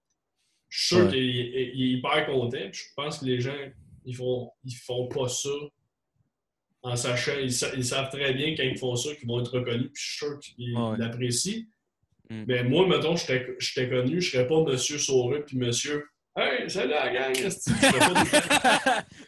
Je 0.68 0.78
suis 0.86 0.94
sûr 0.96 1.04
Ouais. 1.06 1.10
qu'il 1.12 1.18
est, 1.40 1.72
il 1.74 1.82
est 1.82 1.98
hyper 1.98 2.26
content, 2.26 2.58
puis 2.70 2.80
je 2.80 2.84
pense 2.94 3.18
que 3.18 3.24
les 3.24 3.40
gens, 3.40 3.56
ils 4.04 4.14
font, 4.14 4.50
ils 4.64 4.74
font 4.74 5.08
pas 5.08 5.28
ça 5.28 5.48
en 6.84 6.94
sachant, 6.96 7.32
ils, 7.42 7.52
sa- 7.52 7.74
ils 7.74 7.84
savent 7.84 8.10
très 8.10 8.32
bien 8.34 8.54
quand 8.56 8.62
ils 8.62 8.78
font 8.78 8.94
ça 8.94 9.14
qu'ils 9.14 9.26
vont 9.28 9.40
être 9.40 9.58
reconnus, 9.58 9.90
puis 9.92 10.02
je 10.02 10.08
suis 10.08 10.18
sûr 10.18 10.38
qu'ils 10.38 10.76
Ouais. 10.78 10.96
l'apprécient. 10.98 11.62
Mm. 12.30 12.44
Mais 12.46 12.62
moi, 12.64 12.86
mettons, 12.86 13.16
j'étais 13.16 13.88
connu, 13.88 14.20
je 14.20 14.30
serais 14.30 14.46
pas 14.46 14.62
Monsieur 14.62 14.98
Sauré 14.98 15.42
puis 15.46 15.56
Monsieur 15.58 16.04
Hey, 16.36 16.68
salut 16.68 16.90
la 16.90 17.10
gang! 17.12 17.32
le 17.44 17.48
Ce 17.50 17.70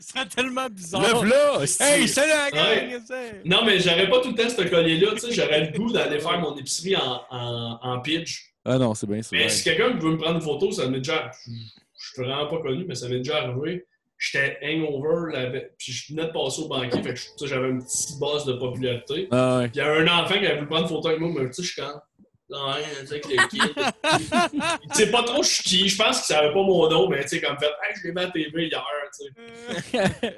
serait 0.00 0.26
tellement 0.26 0.68
bizarre. 0.68 1.02
Lève 1.02 1.24
là! 1.30 1.60
Hey, 1.80 2.08
salut 2.08 2.30
la 2.30 2.50
gang! 2.50 3.00
c'est- 3.06 3.42
Non, 3.44 3.64
mais 3.64 3.78
j'aurais 3.78 4.08
pas 4.10 4.20
tout 4.20 4.30
le 4.30 4.34
temps 4.34 4.48
ce 4.48 4.62
collier-là. 4.62 5.12
tu 5.12 5.18
sais, 5.20 5.32
J'aurais 5.32 5.66
le 5.70 5.78
goût 5.78 5.92
d'aller 5.92 6.18
faire 6.18 6.40
mon 6.40 6.56
épicerie 6.56 6.96
en, 6.96 7.20
en, 7.30 7.78
en 7.80 8.00
pitch. 8.00 8.52
Ah 8.64 8.78
non, 8.78 8.94
c'est 8.94 9.06
bien 9.06 9.22
ça. 9.22 9.28
Mais 9.32 9.48
si 9.48 9.62
quelqu'un 9.62 9.90
veut 9.90 10.10
me 10.10 10.16
prendre 10.18 10.36
une 10.36 10.42
photo, 10.42 10.72
ça 10.72 10.88
m'est 10.88 10.98
déjà. 10.98 11.30
Je 11.46 11.52
je 11.98 12.12
suis 12.12 12.22
vraiment 12.22 12.46
pas 12.48 12.58
connu, 12.60 12.84
mais 12.86 12.94
ça 12.96 13.08
m'est 13.08 13.18
déjà 13.18 13.42
arrivé. 13.44 13.86
J'étais 14.18 14.58
hangover, 14.62 15.32
là, 15.32 15.40
avec- 15.48 15.76
puis 15.76 15.92
je 15.92 16.12
venais 16.14 16.26
de 16.26 16.32
passer 16.32 16.62
au 16.62 16.68
banquier, 16.68 17.02
fait 17.02 17.14
que 17.14 17.46
j'avais 17.46 17.68
un 17.68 17.78
petit 17.78 18.16
boss 18.18 18.44
de 18.46 18.54
popularité. 18.54 19.28
Ah 19.30 19.58
ouais. 19.58 19.68
Puis 19.68 19.76
il 19.76 19.78
y 19.78 19.80
a 19.82 19.92
un 19.92 20.06
enfant 20.06 20.34
qui 20.38 20.46
avait 20.46 20.54
voulu 20.56 20.66
prendre 20.68 20.82
une 20.84 20.88
photo 20.88 21.08
avec 21.08 21.20
moi, 21.20 21.30
mais 21.34 21.46
tu 21.50 21.52
sais, 21.54 21.62
je 21.62 21.72
suis 21.72 21.82
quand. 21.82 22.00
Non, 22.48 22.66
rien, 22.70 22.84
tu 23.00 23.06
sais, 23.08 23.14
avec 23.14 23.26
le 23.26 23.48
kid. 23.48 23.72
Il 24.88 24.94
sait 24.94 25.10
pas 25.10 25.22
trop 25.24 25.42
je 25.42 25.48
suis 25.48 25.62
qui. 25.64 25.88
Je 25.88 25.96
pense 26.02 26.18
qu'il 26.24 26.34
savait 26.34 26.48
pas 26.48 26.62
mon 26.62 26.88
nom, 26.88 27.08
mais 27.08 27.22
tu 27.24 27.28
sais, 27.30 27.40
comme 27.40 27.58
fait, 27.58 27.66
hey, 27.66 27.94
je 28.00 28.06
l'ai 28.06 28.12
mis 28.14 28.20
à 28.20 28.24
la 28.24 28.30
TV 28.30 28.66
hier, 28.68 28.84
tu 29.18 29.24
sais. 29.26 30.36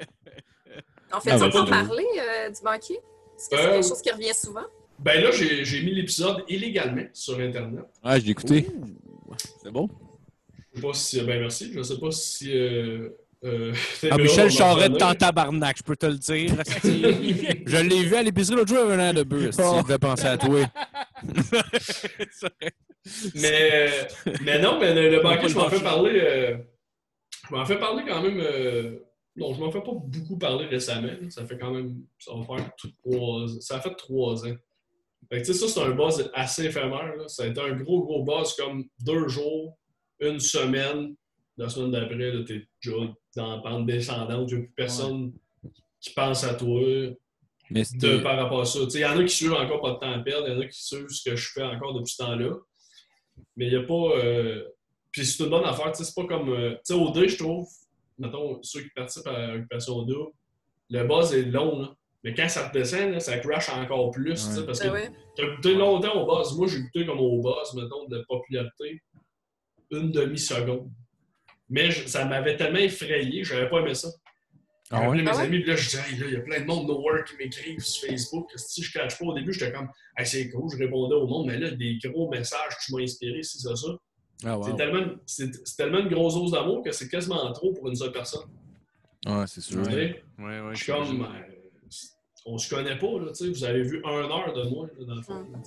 En 1.13 1.21
fait, 1.21 1.31
Ah, 1.31 1.35
tu 1.37 1.41
ben, 1.45 1.51
pas 1.51 1.65
c'est- 1.65 1.71
parler 1.71 2.07
euh, 2.19 2.51
du 2.51 2.63
banquier? 2.63 2.97
Est-ce 2.97 3.49
que 3.51 3.57
c'est 3.57 3.63
Euh, 3.65 3.71
quelque 3.75 3.89
chose 3.89 4.03
qui 4.03 4.11
revient 4.11 4.35
souvent? 4.35 4.65
Ben 4.99 5.23
là, 5.23 5.31
j'ai 5.31 5.65
j'ai 5.65 5.83
mis 5.83 5.93
l'épisode 5.95 6.45
illégalement 6.49 7.07
sur 7.13 7.39
Internet. 7.39 7.85
Ah, 8.03 8.19
je 8.19 8.25
l'ai 8.25 8.31
écouté. 8.33 8.67
C'est 9.63 9.71
bon? 9.71 9.89
Je 10.75 10.81
sais 10.81 10.87
pas 10.87 10.93
si. 10.95 11.21
Ben 11.23 11.41
merci. 11.41 11.71
Je 11.73 11.83
sais 11.83 11.99
pas 11.99 12.11
si. 12.11 12.53
Euh, 12.57 13.11
euh, 13.45 13.73
Ah, 14.11 14.16
Michel 14.18 14.50
Charette 14.50 15.00
en 15.02 15.14
tabarnak, 15.14 15.78
je 15.78 15.83
peux 15.83 15.97
te 15.97 16.07
le 16.07 16.16
dire. 16.18 16.52
je 16.85 17.76
l'ai 17.83 18.02
vu 18.04 18.14
à 18.14 18.23
l'épicerie 18.23 18.57
l'autre 18.57 18.75
jour, 18.75 18.90
un 18.90 18.99
air 18.99 19.14
de 19.14 19.23
bœuf. 19.23 19.54
Oh. 19.59 19.83
Devait 19.83 19.99
penser 19.99 20.26
à 20.26 20.37
toi. 20.37 20.61
Mais, 23.35 23.88
mais 24.45 24.59
non, 24.61 24.78
mais 24.78 24.95
le, 24.95 25.11
le 25.16 25.23
banquier, 25.23 25.49
je 25.49 25.54
m'en 25.57 25.71
fais 25.71 25.80
parler. 25.83 26.21
euh, 26.23 26.59
je 27.49 27.54
m'en 27.54 27.64
fais 27.64 27.78
parler 27.78 28.02
quand 28.07 28.23
même. 28.23 28.38
euh, 28.38 28.99
non, 29.37 29.54
je 29.54 29.61
m'en 29.61 29.71
fais 29.71 29.80
pas 29.80 29.92
beaucoup 29.95 30.37
parler 30.37 30.66
récemment. 30.66 31.09
Ça 31.30 31.47
fait 31.47 31.57
quand 31.59 31.71
même. 31.73 32.02
Ça 32.18 32.33
va 32.35 32.45
faire 32.45 32.71
trois, 32.76 33.47
Ça 33.61 33.76
a 33.76 33.80
fait 33.80 33.95
trois 33.95 34.47
ans. 34.47 34.54
Fait 35.30 35.40
que, 35.40 35.47
tu 35.47 35.52
sais, 35.54 35.54
ça, 35.54 35.68
c'est 35.68 35.80
un 35.80 35.90
buzz 35.95 36.30
assez 36.35 36.66
éphémère. 36.66 37.16
Là. 37.16 37.28
Ça 37.28 37.45
a 37.45 37.47
été 37.47 37.61
un 37.61 37.73
gros, 37.76 38.02
gros 38.02 38.25
buzz 38.25 38.54
comme 38.54 38.85
deux 39.02 39.26
jours, 39.28 39.78
une 40.21 40.40
semaine. 40.40 41.14
la 41.57 41.68
semaine 41.71 41.92
d'après, 41.92 42.45
t'es 42.47 42.66
déjà 42.85 42.97
la 43.47 43.59
pente 43.59 43.87
descendante. 43.87 44.50
Il 44.50 44.57
n'y 44.57 44.62
a 44.62 44.66
plus 44.66 44.73
personne 44.76 45.33
qui 46.00 46.11
pense 46.14 46.45
à 46.45 46.54
toi 46.54 46.80
Mais 47.71 47.80
de, 47.80 47.85
c'était. 47.85 48.23
par 48.23 48.37
rapport 48.37 48.61
à 48.61 48.64
ça. 48.64 48.78
Il 48.95 49.00
y 49.00 49.04
en 49.04 49.18
a 49.18 49.23
qui 49.25 49.35
suivent 49.35 49.52
encore 49.54 49.80
pas 49.80 49.92
de 49.92 49.99
temps 49.99 50.12
à 50.12 50.18
perdre, 50.21 50.49
il 50.49 50.54
y 50.54 50.57
en 50.57 50.61
a 50.61 50.66
qui 50.66 50.83
suivent 50.83 51.09
ce 51.09 51.28
que 51.30 51.37
je 51.37 51.50
fais 51.52 51.62
encore 51.64 51.95
depuis 51.95 52.12
ce 52.12 52.23
temps-là. 52.23 52.50
Mais 53.57 53.66
il 53.66 53.71
n'y 53.71 53.76
a 53.76 53.83
pas. 53.87 54.16
euh, 54.18 54.64
Puis 55.11 55.25
c'est 55.26 55.42
une 55.45 55.50
bonne 55.50 55.64
affaire, 55.64 55.92
tu 55.92 55.99
sais, 55.99 56.04
c'est 56.04 56.14
pas 56.14 56.26
comme. 56.26 56.49
euh, 56.50 56.73
Tu 56.76 56.80
sais, 56.85 56.95
au 56.95 57.11
2, 57.11 57.28
je 57.28 57.37
trouve, 57.38 57.66
mettons, 58.18 58.61
ceux 58.62 58.83
qui 58.83 58.90
participent 58.90 59.26
à 59.26 59.54
Occupation 59.54 60.02
Double, 60.02 60.33
le 60.90 61.04
buzz 61.07 61.33
est 61.35 61.42
long, 61.45 61.80
là. 61.80 61.95
Mais 62.25 62.35
quand 62.35 62.49
ça 62.49 62.68
redescend, 62.68 63.12
là, 63.12 63.21
ça 63.21 63.38
crash 63.38 63.68
encore 63.71 64.11
plus, 64.11 64.35
tu 64.52 64.59
Ouais. 64.61 64.66
parce 64.66 64.80
Ah 64.80 64.88
que 64.88 64.92
ouais. 64.92 65.11
T'as 65.37 65.47
goûté 65.54 65.75
longtemps 65.75 66.21
au 66.21 66.26
buzz. 66.26 66.57
Moi, 66.59 66.66
j'ai 66.66 66.80
goûté 66.80 67.07
comme 67.07 67.21
au 67.21 67.40
buzz, 67.40 67.75
mettons, 67.75 68.09
de 68.09 68.25
popularité, 68.28 69.00
une 69.92 70.11
demi-seconde. 70.11 70.90
Mais 71.71 71.91
je- 71.91 72.07
ça 72.07 72.25
m'avait 72.25 72.57
tellement 72.57 72.79
effrayé, 72.79 73.45
j'avais 73.45 73.69
pas 73.69 73.81
aimé 73.81 73.95
ça. 73.95 74.09
Ah 74.91 75.01
J'ai 75.01 75.05
appelé 75.07 75.19
ouais? 75.23 75.25
mes 75.25 75.31
Ah 75.39 75.41
amis, 75.43 75.59
puis 75.61 75.69
là, 75.71 75.77
je 75.77 75.91
disais, 75.91 76.03
hey, 76.11 76.17
là, 76.19 76.27
il 76.29 76.33
y 76.33 76.37
a 76.37 76.41
plein 76.41 76.61
de 76.61 76.65
monde 76.65 76.89
nowhere 76.89 77.23
qui 77.25 77.37
m'écrivent 77.37 77.81
sur 77.81 78.09
Facebook. 78.09 78.51
Si 78.57 78.83
je 78.83 78.91
cache 78.93 79.19
pas 79.19 79.25
au 79.27 79.35
début, 79.35 79.53
j'étais 79.53 79.71
comme, 79.71 79.89
hey, 80.17 80.25
c'est 80.27 80.49
cool, 80.51 80.71
je 80.73 80.79
répondais 80.79 81.15
au 81.15 81.27
monde, 81.27 81.47
mais 81.49 81.59
là, 81.59 81.71
des 81.71 81.99
gros 82.05 82.31
messages, 82.31 82.73
tu 82.85 82.95
m'as 82.95 83.03
inspiré, 83.03 83.43
si 83.43 83.59
c'est 83.59 83.69
ça. 83.77 83.89
Ah, 84.45 84.57
C'est 84.65 84.71
wow. 84.71 84.77
tellement, 84.77 85.07
c'est 85.27 85.51
c'est 85.67 85.77
tellement 85.77 85.99
une 85.99 86.09
grosse 86.09 86.35
dose 86.37 86.53
d'amour 86.53 86.83
que 86.83 86.93
c'est 86.93 87.09
quasiment 87.09 87.53
trop 87.53 87.73
pour 87.75 87.89
une 87.89 87.97
seule 87.97 88.13
personne. 88.13 88.47
Ouais, 89.27 89.45
c'est 89.47 89.61
sûr. 89.61 89.83
Ouais, 89.83 90.23
ouais, 90.39 90.61
Je 90.75 90.83
suis 90.85 90.93
comme, 90.93 91.23
euh, 91.23 91.27
on 92.47 92.57
se 92.57 92.73
connaît 92.75 92.97
pas, 92.97 93.19
là, 93.21 93.29
tu 93.29 93.45
sais, 93.45 93.49
vous 93.51 93.65
avez 93.65 93.83
vu 93.83 94.01
un 94.07 94.11
heure 94.31 94.53
de 94.55 94.63
moi, 94.71 94.87
là, 94.99 95.05
dans 95.05 95.15
le 95.17 95.23
fond. 95.23 95.41
là, 95.41 95.59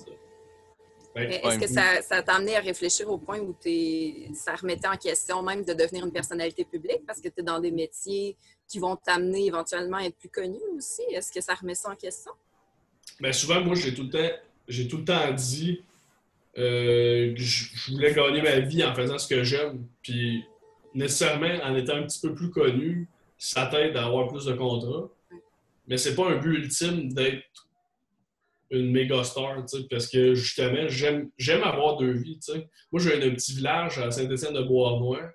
Est-ce 1.14 1.58
que 1.58 1.66
ça 1.68 2.00
ça 2.02 2.22
t'a 2.22 2.34
amené 2.36 2.56
à 2.56 2.60
réfléchir 2.60 3.10
au 3.10 3.18
point 3.18 3.38
où 3.38 3.52
t'es- 3.60 4.28
ça 4.34 4.54
remettait 4.54 4.88
en 4.88 4.96
question 4.96 5.42
même 5.42 5.62
de 5.64 5.72
devenir 5.74 6.04
une 6.06 6.12
personnalité 6.12 6.64
publique 6.64 7.04
parce 7.06 7.20
que 7.20 7.28
tu 7.28 7.40
es 7.40 7.42
dans 7.42 7.60
des 7.60 7.70
métiers 7.70 8.36
qui 8.68 8.78
vont 8.78 8.96
t'amener 8.96 9.46
éventuellement 9.46 9.98
à 9.98 10.04
être 10.04 10.16
plus 10.16 10.30
connu 10.30 10.58
aussi? 10.76 11.02
Est-ce 11.10 11.30
que 11.30 11.40
ça 11.42 11.54
remet 11.54 11.74
ça 11.74 11.90
en 11.90 11.96
question? 11.96 12.32
Ben 13.20 13.32
souvent, 13.32 13.60
moi, 13.60 13.74
j'ai 13.74 13.92
tout 13.92 14.04
le 14.04 14.10
temps, 14.10 14.34
j'ai 14.68 14.88
tout 14.88 14.96
le 14.98 15.04
temps 15.04 15.30
dit 15.32 15.82
euh, 16.58 17.34
que 17.34 17.40
je, 17.40 17.64
je 17.74 17.92
voulais 17.92 18.12
gagner 18.14 18.40
ma 18.42 18.60
vie 18.60 18.82
en 18.84 18.94
faisant 18.94 19.18
ce 19.18 19.28
que 19.28 19.42
j'aime. 19.44 19.84
Puis 20.02 20.44
nécessairement, 20.94 21.58
en 21.62 21.74
étant 21.76 21.96
un 21.96 22.02
petit 22.04 22.20
peu 22.20 22.34
plus 22.34 22.50
connu, 22.50 23.06
ça 23.38 23.66
t'aide 23.66 23.96
à 23.96 24.06
avoir 24.06 24.28
plus 24.28 24.44
de 24.46 24.54
contrats. 24.54 25.08
Mais 25.88 25.96
c'est 25.98 26.14
pas 26.14 26.28
un 26.30 26.36
but 26.36 26.54
ultime 26.58 27.12
d'être 27.12 27.42
une 28.72 28.90
méga 28.90 29.22
star, 29.22 29.64
parce 29.90 30.08
que 30.08 30.34
justement, 30.34 30.88
j'aime, 30.88 31.30
avoir 31.62 31.98
deux 31.98 32.12
vies. 32.12 32.40
Moi, 32.90 33.02
j'ai 33.02 33.14
un 33.14 33.30
petit 33.30 33.54
village 33.54 33.98
à 33.98 34.10
Saint-Étienne-de-Beauharnois. 34.10 35.30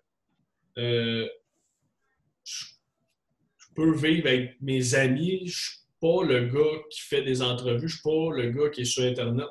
Euh, 0.77 1.27
je, 2.43 2.65
je 3.57 3.65
peux 3.75 3.95
vivre 3.95 4.27
avec 4.27 4.59
mes 4.61 4.95
amis. 4.95 5.47
Je 5.47 5.69
suis 5.69 5.77
pas 6.01 6.23
le 6.23 6.47
gars 6.47 6.81
qui 6.89 7.01
fait 7.01 7.23
des 7.23 7.41
entrevues. 7.41 7.87
Je 7.87 7.95
suis 7.95 8.03
pas 8.03 8.31
le 8.35 8.51
gars 8.51 8.69
qui 8.69 8.81
est 8.81 8.85
sur 8.85 9.03
Internet. 9.03 9.47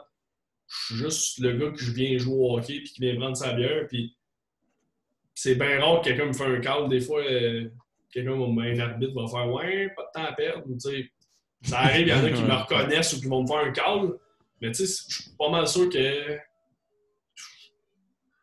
Je 0.68 0.76
suis 0.84 0.96
juste 0.96 1.38
le 1.38 1.52
gars 1.52 1.70
que 1.70 1.78
je 1.78 1.92
viens 1.92 2.18
jouer 2.18 2.34
au 2.34 2.56
hockey 2.56 2.80
puis 2.80 2.92
qui 2.92 3.00
vient 3.00 3.16
prendre 3.16 3.36
sa 3.36 3.52
bière. 3.52 3.86
C'est 5.34 5.54
bien 5.54 5.80
rare 5.80 6.00
que 6.00 6.08
quelqu'un 6.08 6.26
me 6.26 6.32
fait 6.32 6.44
un 6.44 6.60
call. 6.60 6.88
Des 6.88 7.00
fois, 7.00 7.22
euh, 7.22 7.68
quelqu'un, 8.10 8.32
un 8.32 8.78
arbitre 8.80 9.14
va 9.14 9.28
faire 9.28 9.52
Ouais, 9.52 9.90
pas 9.94 10.02
de 10.02 10.08
temps 10.12 10.28
à 10.28 10.32
perdre. 10.32 10.64
Ou, 10.66 10.76
ça 11.66 11.80
arrive, 11.80 12.06
il 12.06 12.10
y 12.10 12.12
en 12.14 12.24
a 12.24 12.30
qui 12.30 12.42
me 12.42 12.52
reconnaissent 12.54 13.12
ou 13.14 13.20
qui 13.20 13.26
vont 13.26 13.42
me 13.42 13.46
faire 13.46 13.58
un 13.58 13.72
call. 13.72 14.12
Mais 14.60 14.70
tu 14.70 14.86
sais, 14.86 15.04
je 15.08 15.22
suis 15.22 15.30
pas 15.38 15.50
mal 15.50 15.66
sûr 15.66 15.88
que 15.90 16.38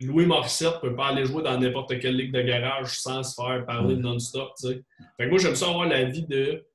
Louis 0.01 0.25
Morissette 0.25 0.79
peut 0.81 0.95
pas 0.95 1.07
aller 1.07 1.25
jouer 1.25 1.43
dans 1.43 1.57
n'importe 1.57 1.99
quelle 1.99 2.17
ligue 2.17 2.33
de 2.33 2.41
garage 2.41 2.99
sans 2.99 3.23
se 3.23 3.41
faire 3.41 3.65
parler 3.65 3.95
non-stop. 3.95 4.51
tu 4.59 4.67
sais. 4.67 4.83
Fait 5.17 5.25
que 5.25 5.29
moi, 5.29 5.39
j'aime 5.39 5.55
ça 5.55 5.69
avoir 5.69 5.87
la 5.87 6.03
vie 6.03 6.25
de 6.27 6.65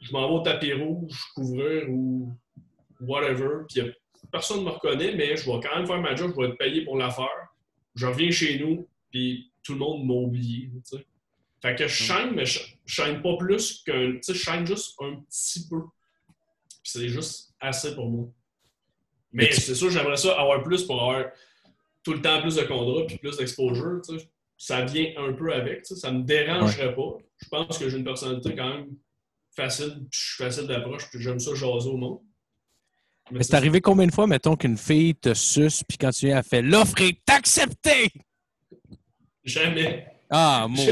je 0.00 0.12
m'en 0.12 0.26
vais 0.26 0.34
au 0.34 0.40
tapis 0.40 0.72
rouge, 0.72 1.16
couvrir 1.34 1.88
ou 1.88 2.36
whatever, 3.00 3.64
puis 3.68 3.82
personne 4.32 4.60
ne 4.60 4.64
me 4.64 4.70
reconnaît, 4.70 5.14
mais 5.14 5.36
je 5.36 5.44
vais 5.48 5.60
quand 5.60 5.76
même 5.76 5.86
faire 5.86 6.00
ma 6.00 6.16
job, 6.16 6.32
je 6.34 6.40
vais 6.40 6.48
être 6.48 6.58
payé 6.58 6.84
pour 6.84 6.96
la 6.96 7.10
faire. 7.10 7.28
Je 7.94 8.06
reviens 8.06 8.30
chez 8.30 8.58
nous, 8.58 8.88
puis 9.10 9.52
tout 9.62 9.74
le 9.74 9.78
monde 9.78 10.04
m'a 10.06 10.14
oublié. 10.14 10.70
tu 10.74 10.96
sais. 10.96 11.06
Fait 11.62 11.76
que 11.76 11.86
je 11.86 11.94
chaîne, 11.94 12.34
mais 12.34 12.44
je, 12.44 12.58
chaîne 12.86 13.22
pas 13.22 13.36
plus 13.36 13.82
qu'un. 13.84 14.14
Tu 14.14 14.18
sais, 14.22 14.34
je 14.34 14.38
chaîne 14.42 14.66
juste 14.66 14.96
un 15.00 15.14
petit 15.20 15.68
peu. 15.68 15.80
Puis 16.68 16.80
c'est 16.92 17.08
juste 17.08 17.54
assez 17.60 17.94
pour 17.94 18.10
moi. 18.10 18.28
Mais 19.32 19.48
tu- 19.48 19.60
c'est 19.60 19.74
sûr, 19.76 19.88
j'aimerais 19.90 20.16
ça 20.16 20.38
avoir 20.38 20.62
plus 20.62 20.82
pour 20.84 21.00
avoir 21.00 21.26
tout 22.02 22.12
le 22.14 22.20
temps 22.20 22.40
plus 22.42 22.56
de 22.56 22.62
contrats 22.62 23.06
puis 23.06 23.16
plus 23.18 23.36
d'exposure. 23.36 24.00
tu 24.06 24.18
sais. 24.18 24.28
Ça 24.58 24.84
vient 24.84 25.12
un 25.16 25.32
peu 25.32 25.52
avec. 25.52 25.82
tu 25.84 25.94
sais. 25.94 26.00
Ça 26.00 26.10
me 26.10 26.22
dérangerait 26.22 26.94
pas. 26.94 27.16
Je 27.38 27.48
pense 27.48 27.78
que 27.78 27.88
j'ai 27.88 27.96
une 27.96 28.04
personnalité 28.04 28.54
quand 28.56 28.68
même 28.68 28.88
facile, 29.54 29.98
puis 30.10 30.18
je 30.20 30.34
suis 30.34 30.44
facile 30.44 30.66
d'approche, 30.66 31.08
puis 31.10 31.20
j'aime 31.22 31.38
ça 31.38 31.54
jaser 31.54 31.88
au 31.88 31.96
monde. 31.96 32.20
Mais 33.30 33.38
Mais 33.38 33.44
c'est 33.44 33.54
arrivé 33.54 33.80
combien 33.80 34.06
de 34.06 34.12
fois, 34.12 34.26
mettons, 34.26 34.56
qu'une 34.56 34.76
fille 34.76 35.14
te 35.14 35.32
suce, 35.34 35.84
puis 35.84 35.96
quand 35.96 36.10
tu 36.10 36.26
viens, 36.26 36.38
elle 36.38 36.44
fait 36.44 36.62
l'offre 36.62 37.00
est 37.02 37.20
acceptée? 37.30 38.10
Jamais. 39.44 40.06
Ah, 40.32 40.66
maudit. 40.70 40.86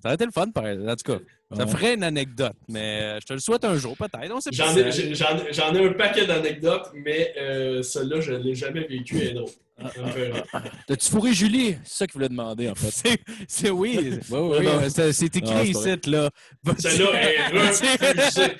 Ça 0.00 0.08
aurait 0.10 0.14
été 0.14 0.26
le 0.26 0.30
fun, 0.30 0.48
pareil. 0.50 0.78
En 0.86 0.94
tout 0.94 1.12
cas, 1.12 1.18
ça 1.56 1.66
ferait 1.66 1.94
une 1.94 2.04
anecdote, 2.04 2.52
mais 2.68 3.00
euh, 3.02 3.18
je 3.20 3.26
te 3.26 3.32
le 3.32 3.38
souhaite 3.40 3.64
un 3.64 3.76
jour, 3.76 3.96
peut-être. 3.96 4.32
J'en 4.52 4.76
ai, 4.76 4.92
j'ai- 4.92 5.14
j'en 5.14 5.36
ai- 5.38 5.52
j'en 5.52 5.74
ai 5.74 5.86
un 5.88 5.92
paquet 5.94 6.26
d'anecdotes, 6.26 6.90
mais 6.94 7.34
euh, 7.38 7.82
celle-là, 7.82 8.20
je 8.20 8.32
ne 8.32 8.38
l'ai 8.38 8.54
jamais 8.54 8.84
vécu 8.86 9.16
et 9.18 9.34
me 9.34 10.06
fait 10.10 10.30
rire. 10.30 10.44
T'as-tu 10.86 11.10
fourré 11.10 11.32
Julie? 11.32 11.76
C'est 11.84 11.98
ça 11.98 12.06
qu'il 12.06 12.12
voulait 12.14 12.28
demander, 12.28 12.68
en 12.68 12.74
fait. 12.74 12.90
C'est, 12.92 13.18
c'est 13.48 13.70
oui. 13.70 13.98
Oui, 14.30 14.38
oui, 14.38 14.64
non. 14.66 14.72
euh, 14.82 14.88
c'est, 14.88 15.12
c'est 15.12 15.34
Non, 15.36 15.40
écrit 15.60 15.74
c'est 15.74 15.98
ici, 15.98 16.10
là. 16.10 16.30
Celle-là 16.78 17.22
est 17.22 17.48
refusée. 17.58 18.56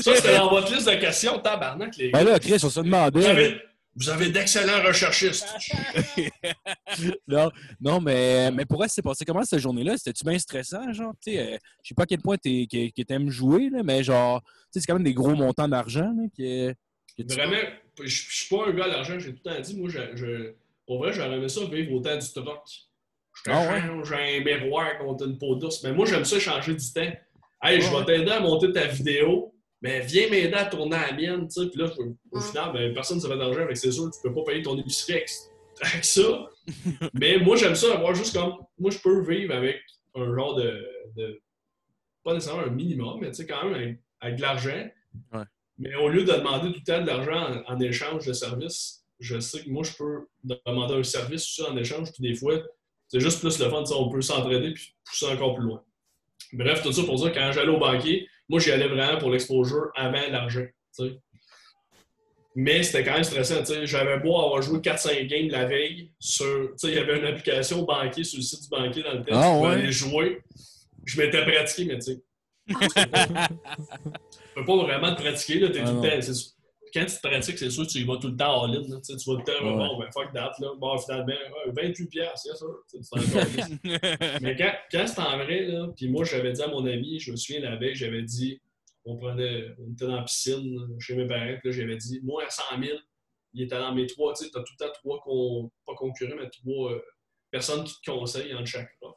Ça, 0.00 0.14
c'était 0.16 0.36
dans 0.36 0.50
votre 0.50 0.72
liste 0.72 0.88
de 0.88 0.94
questions, 0.96 1.38
tabarnak, 1.40 1.96
les 1.96 2.10
Ben 2.10 2.24
gars. 2.24 2.30
là, 2.32 2.38
Chris, 2.38 2.60
on 2.62 2.70
se 2.70 2.80
demandait. 2.80 3.60
Vous 3.96 4.08
avez 4.08 4.30
d'excellents 4.30 4.82
recherchistes. 4.86 5.46
Non, 7.26 7.50
non 7.80 8.00
mais, 8.00 8.50
mais 8.50 8.64
pour 8.64 8.82
elle, 8.82 8.90
c'est 8.90 9.02
passé 9.02 9.24
comment 9.24 9.44
cette 9.44 9.60
journée-là? 9.60 9.96
C'était-tu 9.96 10.24
bien 10.24 10.38
stressant, 10.38 10.92
genre? 10.92 11.12
Tu 11.24 11.32
sais, 11.32 11.38
euh, 11.54 11.58
je 11.82 11.88
sais 11.88 11.94
pas 11.94 12.02
à 12.02 12.06
quel 12.06 12.20
point 12.20 12.36
que 12.36 13.02
t'aimes 13.02 13.30
jouer, 13.30 13.70
là, 13.70 13.82
mais 13.82 14.02
genre, 14.02 14.42
tu 14.72 14.80
c'est 14.80 14.86
quand 14.86 14.94
même 14.94 15.04
des 15.04 15.14
gros 15.14 15.34
montants 15.34 15.68
d'argent, 15.68 16.12
que, 16.36 16.70
que 16.72 16.74
tu- 17.22 17.24
Vraiment, 17.34 17.56
je, 18.00 18.06
je 18.06 18.34
suis 18.36 18.54
pas 18.54 18.66
un 18.66 18.72
gars 18.72 18.84
à 18.84 18.88
l'argent, 18.88 19.18
j'ai 19.18 19.32
tout 19.34 19.40
le 19.44 19.54
temps 19.54 19.60
dit. 19.60 19.76
Moi, 19.78 19.88
je, 19.90 20.00
je- 20.16 20.54
pour 20.86 20.98
vrai, 20.98 21.12
j'aurais 21.12 21.36
aimé 21.36 21.48
ça 21.48 21.64
vivre 21.66 21.92
au 21.92 22.00
temps 22.00 22.16
du 22.16 22.32
troc. 22.32 22.62
Je 23.34 23.42
te 23.44 23.50
Ah 23.50 23.60
ouais? 23.60 23.80
change 23.80 24.12
un 24.12 24.40
miroir 24.44 24.98
contre 24.98 25.26
une 25.26 25.38
peau 25.38 25.54
douce. 25.54 25.82
Mais 25.84 25.92
moi, 25.92 26.04
j'aime 26.06 26.24
ça 26.24 26.38
changer 26.40 26.74
du 26.74 26.92
temps. 26.92 27.12
Hey, 27.62 27.80
je 27.80 27.88
vais 27.96 28.04
t'aider 28.04 28.30
à 28.32 28.40
monter 28.40 28.72
ta 28.72 28.86
vidéo, 28.86 29.54
mais 29.82 30.00
viens 30.00 30.28
m'aider 30.28 30.54
à 30.54 30.66
tourner 30.66 30.96
la 30.96 31.12
mienne. 31.12 31.48
tu 31.48 31.62
sais. 31.62 31.68
Puis 31.70 31.80
là, 31.80 31.86
je- 31.94 32.02
au 32.36 32.40
final, 32.40 32.72
ben, 32.72 32.92
personne 32.94 33.16
ne 33.18 33.22
se 33.22 33.28
fait 33.28 33.38
d'argent, 33.38 33.64
mais 33.68 33.74
c'est 33.74 33.92
sûr, 33.92 34.10
tu 34.10 34.18
peux 34.22 34.34
pas 34.34 34.42
payer 34.44 34.62
ton 34.62 34.76
épicerie 34.78 35.14
avec, 35.14 35.30
avec 35.82 36.04
ça. 36.04 36.48
mais 37.14 37.38
moi, 37.38 37.56
j'aime 37.56 37.74
ça 37.74 37.94
avoir 37.94 38.14
juste 38.14 38.34
comme. 38.36 38.54
Moi, 38.78 38.90
je 38.90 38.98
peux 38.98 39.20
vivre 39.28 39.54
avec 39.54 39.80
un 40.14 40.34
genre 40.34 40.54
de. 40.56 40.86
de- 41.16 41.40
pas 42.22 42.34
nécessairement 42.34 42.64
un 42.64 42.70
minimum, 42.70 43.18
mais 43.20 43.28
tu 43.30 43.36
sais, 43.36 43.46
quand 43.46 43.64
même 43.64 43.74
avec, 43.74 43.98
avec 44.20 44.36
de 44.36 44.42
l'argent. 44.42 44.88
Ouais. 45.32 45.42
Mais 45.78 45.94
au 45.94 46.10
lieu 46.10 46.22
de 46.24 46.32
demander 46.32 46.70
tout 46.70 46.80
le 46.80 46.84
temps 46.84 47.00
de 47.00 47.06
l'argent 47.06 47.62
en, 47.66 47.74
en 47.74 47.80
échange 47.80 48.26
de 48.26 48.34
services, 48.34 49.06
je 49.18 49.40
sais 49.40 49.62
que 49.64 49.70
moi, 49.70 49.82
je 49.84 49.92
peux 49.96 50.26
demander 50.44 50.94
un 50.94 51.02
service 51.02 51.42
aussi 51.44 51.62
en 51.70 51.76
échange, 51.78 52.12
puis 52.12 52.22
des 52.22 52.34
fois, 52.34 52.58
c'est 53.08 53.20
juste 53.20 53.40
plus 53.40 53.58
le 53.58 53.70
fun, 53.70 53.82
on 53.96 54.10
peut 54.10 54.20
s'entraider 54.20 54.72
puis 54.74 54.94
pousser 55.04 55.26
encore 55.26 55.54
plus 55.54 55.64
loin. 55.64 55.82
Bref, 56.52 56.82
tout 56.82 56.92
ça 56.92 57.02
pour 57.04 57.16
dire, 57.16 57.32
quand 57.32 57.50
j'allais 57.52 57.70
au 57.72 57.78
banquier, 57.78 58.28
moi, 58.50 58.58
j'y 58.60 58.72
allais 58.72 58.88
vraiment 58.88 59.16
pour 59.18 59.30
l'exposure 59.30 59.90
avant 59.94 60.20
l'argent. 60.30 60.66
Mais 62.56 62.82
c'était 62.82 63.04
quand 63.04 63.12
même 63.14 63.22
stressant. 63.24 63.60
tu 63.60 63.66
sais. 63.66 63.86
J'avais 63.86 64.18
beau 64.18 64.36
avoir 64.38 64.60
joué 64.60 64.80
4-5 64.80 65.26
games 65.28 65.48
la 65.50 65.66
veille 65.66 66.10
sur. 66.18 66.44
tu 66.72 66.78
sais, 66.78 66.88
Il 66.88 66.94
y 66.94 66.98
avait 66.98 67.18
une 67.20 67.26
application 67.26 67.82
banquier 67.84 68.24
sur 68.24 68.38
le 68.38 68.42
site 68.42 68.62
du 68.64 68.68
banquier 68.68 69.02
dans 69.04 69.12
lequel 69.12 69.34
Ah, 69.34 69.50
tu 69.52 69.56
pouvais 69.60 69.68
ouais? 69.68 69.82
aller 69.82 69.92
jouer. 69.92 70.42
Je 71.04 71.20
m'étais 71.20 71.42
pratiqué, 71.44 71.84
mais 71.84 71.98
tu 71.98 72.12
sais. 72.12 72.20
tu 72.68 74.54
peux 74.54 74.64
pas 74.64 74.76
vraiment 74.76 75.14
te 75.14 75.22
pratiquer. 75.22 75.60
Là, 75.60 75.70
t'es 75.70 75.80
Ah, 75.82 75.88
tout 75.90 76.02
le 76.02 76.10
temps, 76.10 76.16
c'est 76.22 76.34
sûr. 76.34 76.50
Quand 76.92 77.04
tu 77.06 77.16
te 77.16 77.20
pratiques, 77.28 77.58
c'est 77.58 77.70
sûr 77.70 77.86
que 77.86 77.90
tu 77.90 77.98
y 77.98 78.04
vas 78.04 78.16
tout 78.16 78.28
le 78.28 78.36
temps 78.36 78.62
en 78.62 78.66
ligne. 78.66 78.84
tu 78.84 79.12
vas 79.12 79.18
tout 79.18 79.36
le 79.36 79.44
temps, 79.44 79.62
bon, 79.62 79.98
ben 79.98 80.08
fuck 80.12 80.32
that. 80.32 80.52
Là. 80.58 80.68
Bon, 80.78 80.98
finalement, 80.98 81.26
ouais, 81.26 81.72
28 81.72 82.06
piastres, 82.06 82.48
c'est 82.50 82.56
ça. 82.56 82.66
C'est. 82.86 84.40
Mais 84.42 84.56
quand, 84.56 84.72
quand 84.90 85.06
c'était 85.06 85.20
en 85.20 85.36
vrai, 85.38 85.62
là, 85.66 85.88
puis 85.96 86.08
moi, 86.08 86.24
j'avais 86.24 86.52
dit 86.52 86.62
à 86.62 86.68
mon 86.68 86.84
ami, 86.86 87.18
je 87.20 87.30
me 87.32 87.36
souviens 87.36 87.60
la 87.60 87.76
veille, 87.76 87.94
j'avais 87.94 88.22
dit, 88.22 88.60
on 89.04 89.16
prenait, 89.16 89.68
on 89.78 89.92
était 89.92 90.06
dans 90.06 90.16
la 90.16 90.22
piscine 90.22 90.74
là, 90.76 90.86
chez 90.98 91.14
mes 91.14 91.26
parents, 91.26 91.56
puis 91.60 91.70
là, 91.70 91.76
j'avais 91.76 91.96
dit, 91.96 92.20
moi, 92.22 92.44
à 92.46 92.50
100 92.50 92.62
000, 92.82 92.98
il 93.54 93.62
était 93.64 93.78
dans 93.78 93.94
mes 93.94 94.06
trois, 94.06 94.32
tu 94.34 94.44
sais, 94.44 94.50
t'as 94.52 94.60
tout 94.60 94.72
le 94.78 94.86
temps 94.86 94.92
trois, 94.94 95.20
con- 95.20 95.70
pas 95.86 95.94
concurrents, 95.94 96.36
mais 96.38 96.48
trois 96.50 96.92
euh, 96.92 97.00
personnes 97.50 97.84
qui 97.84 97.94
te 98.00 98.10
conseillent 98.10 98.54
entre 98.54 98.66
chaque 98.66 98.90
prof. 99.00 99.14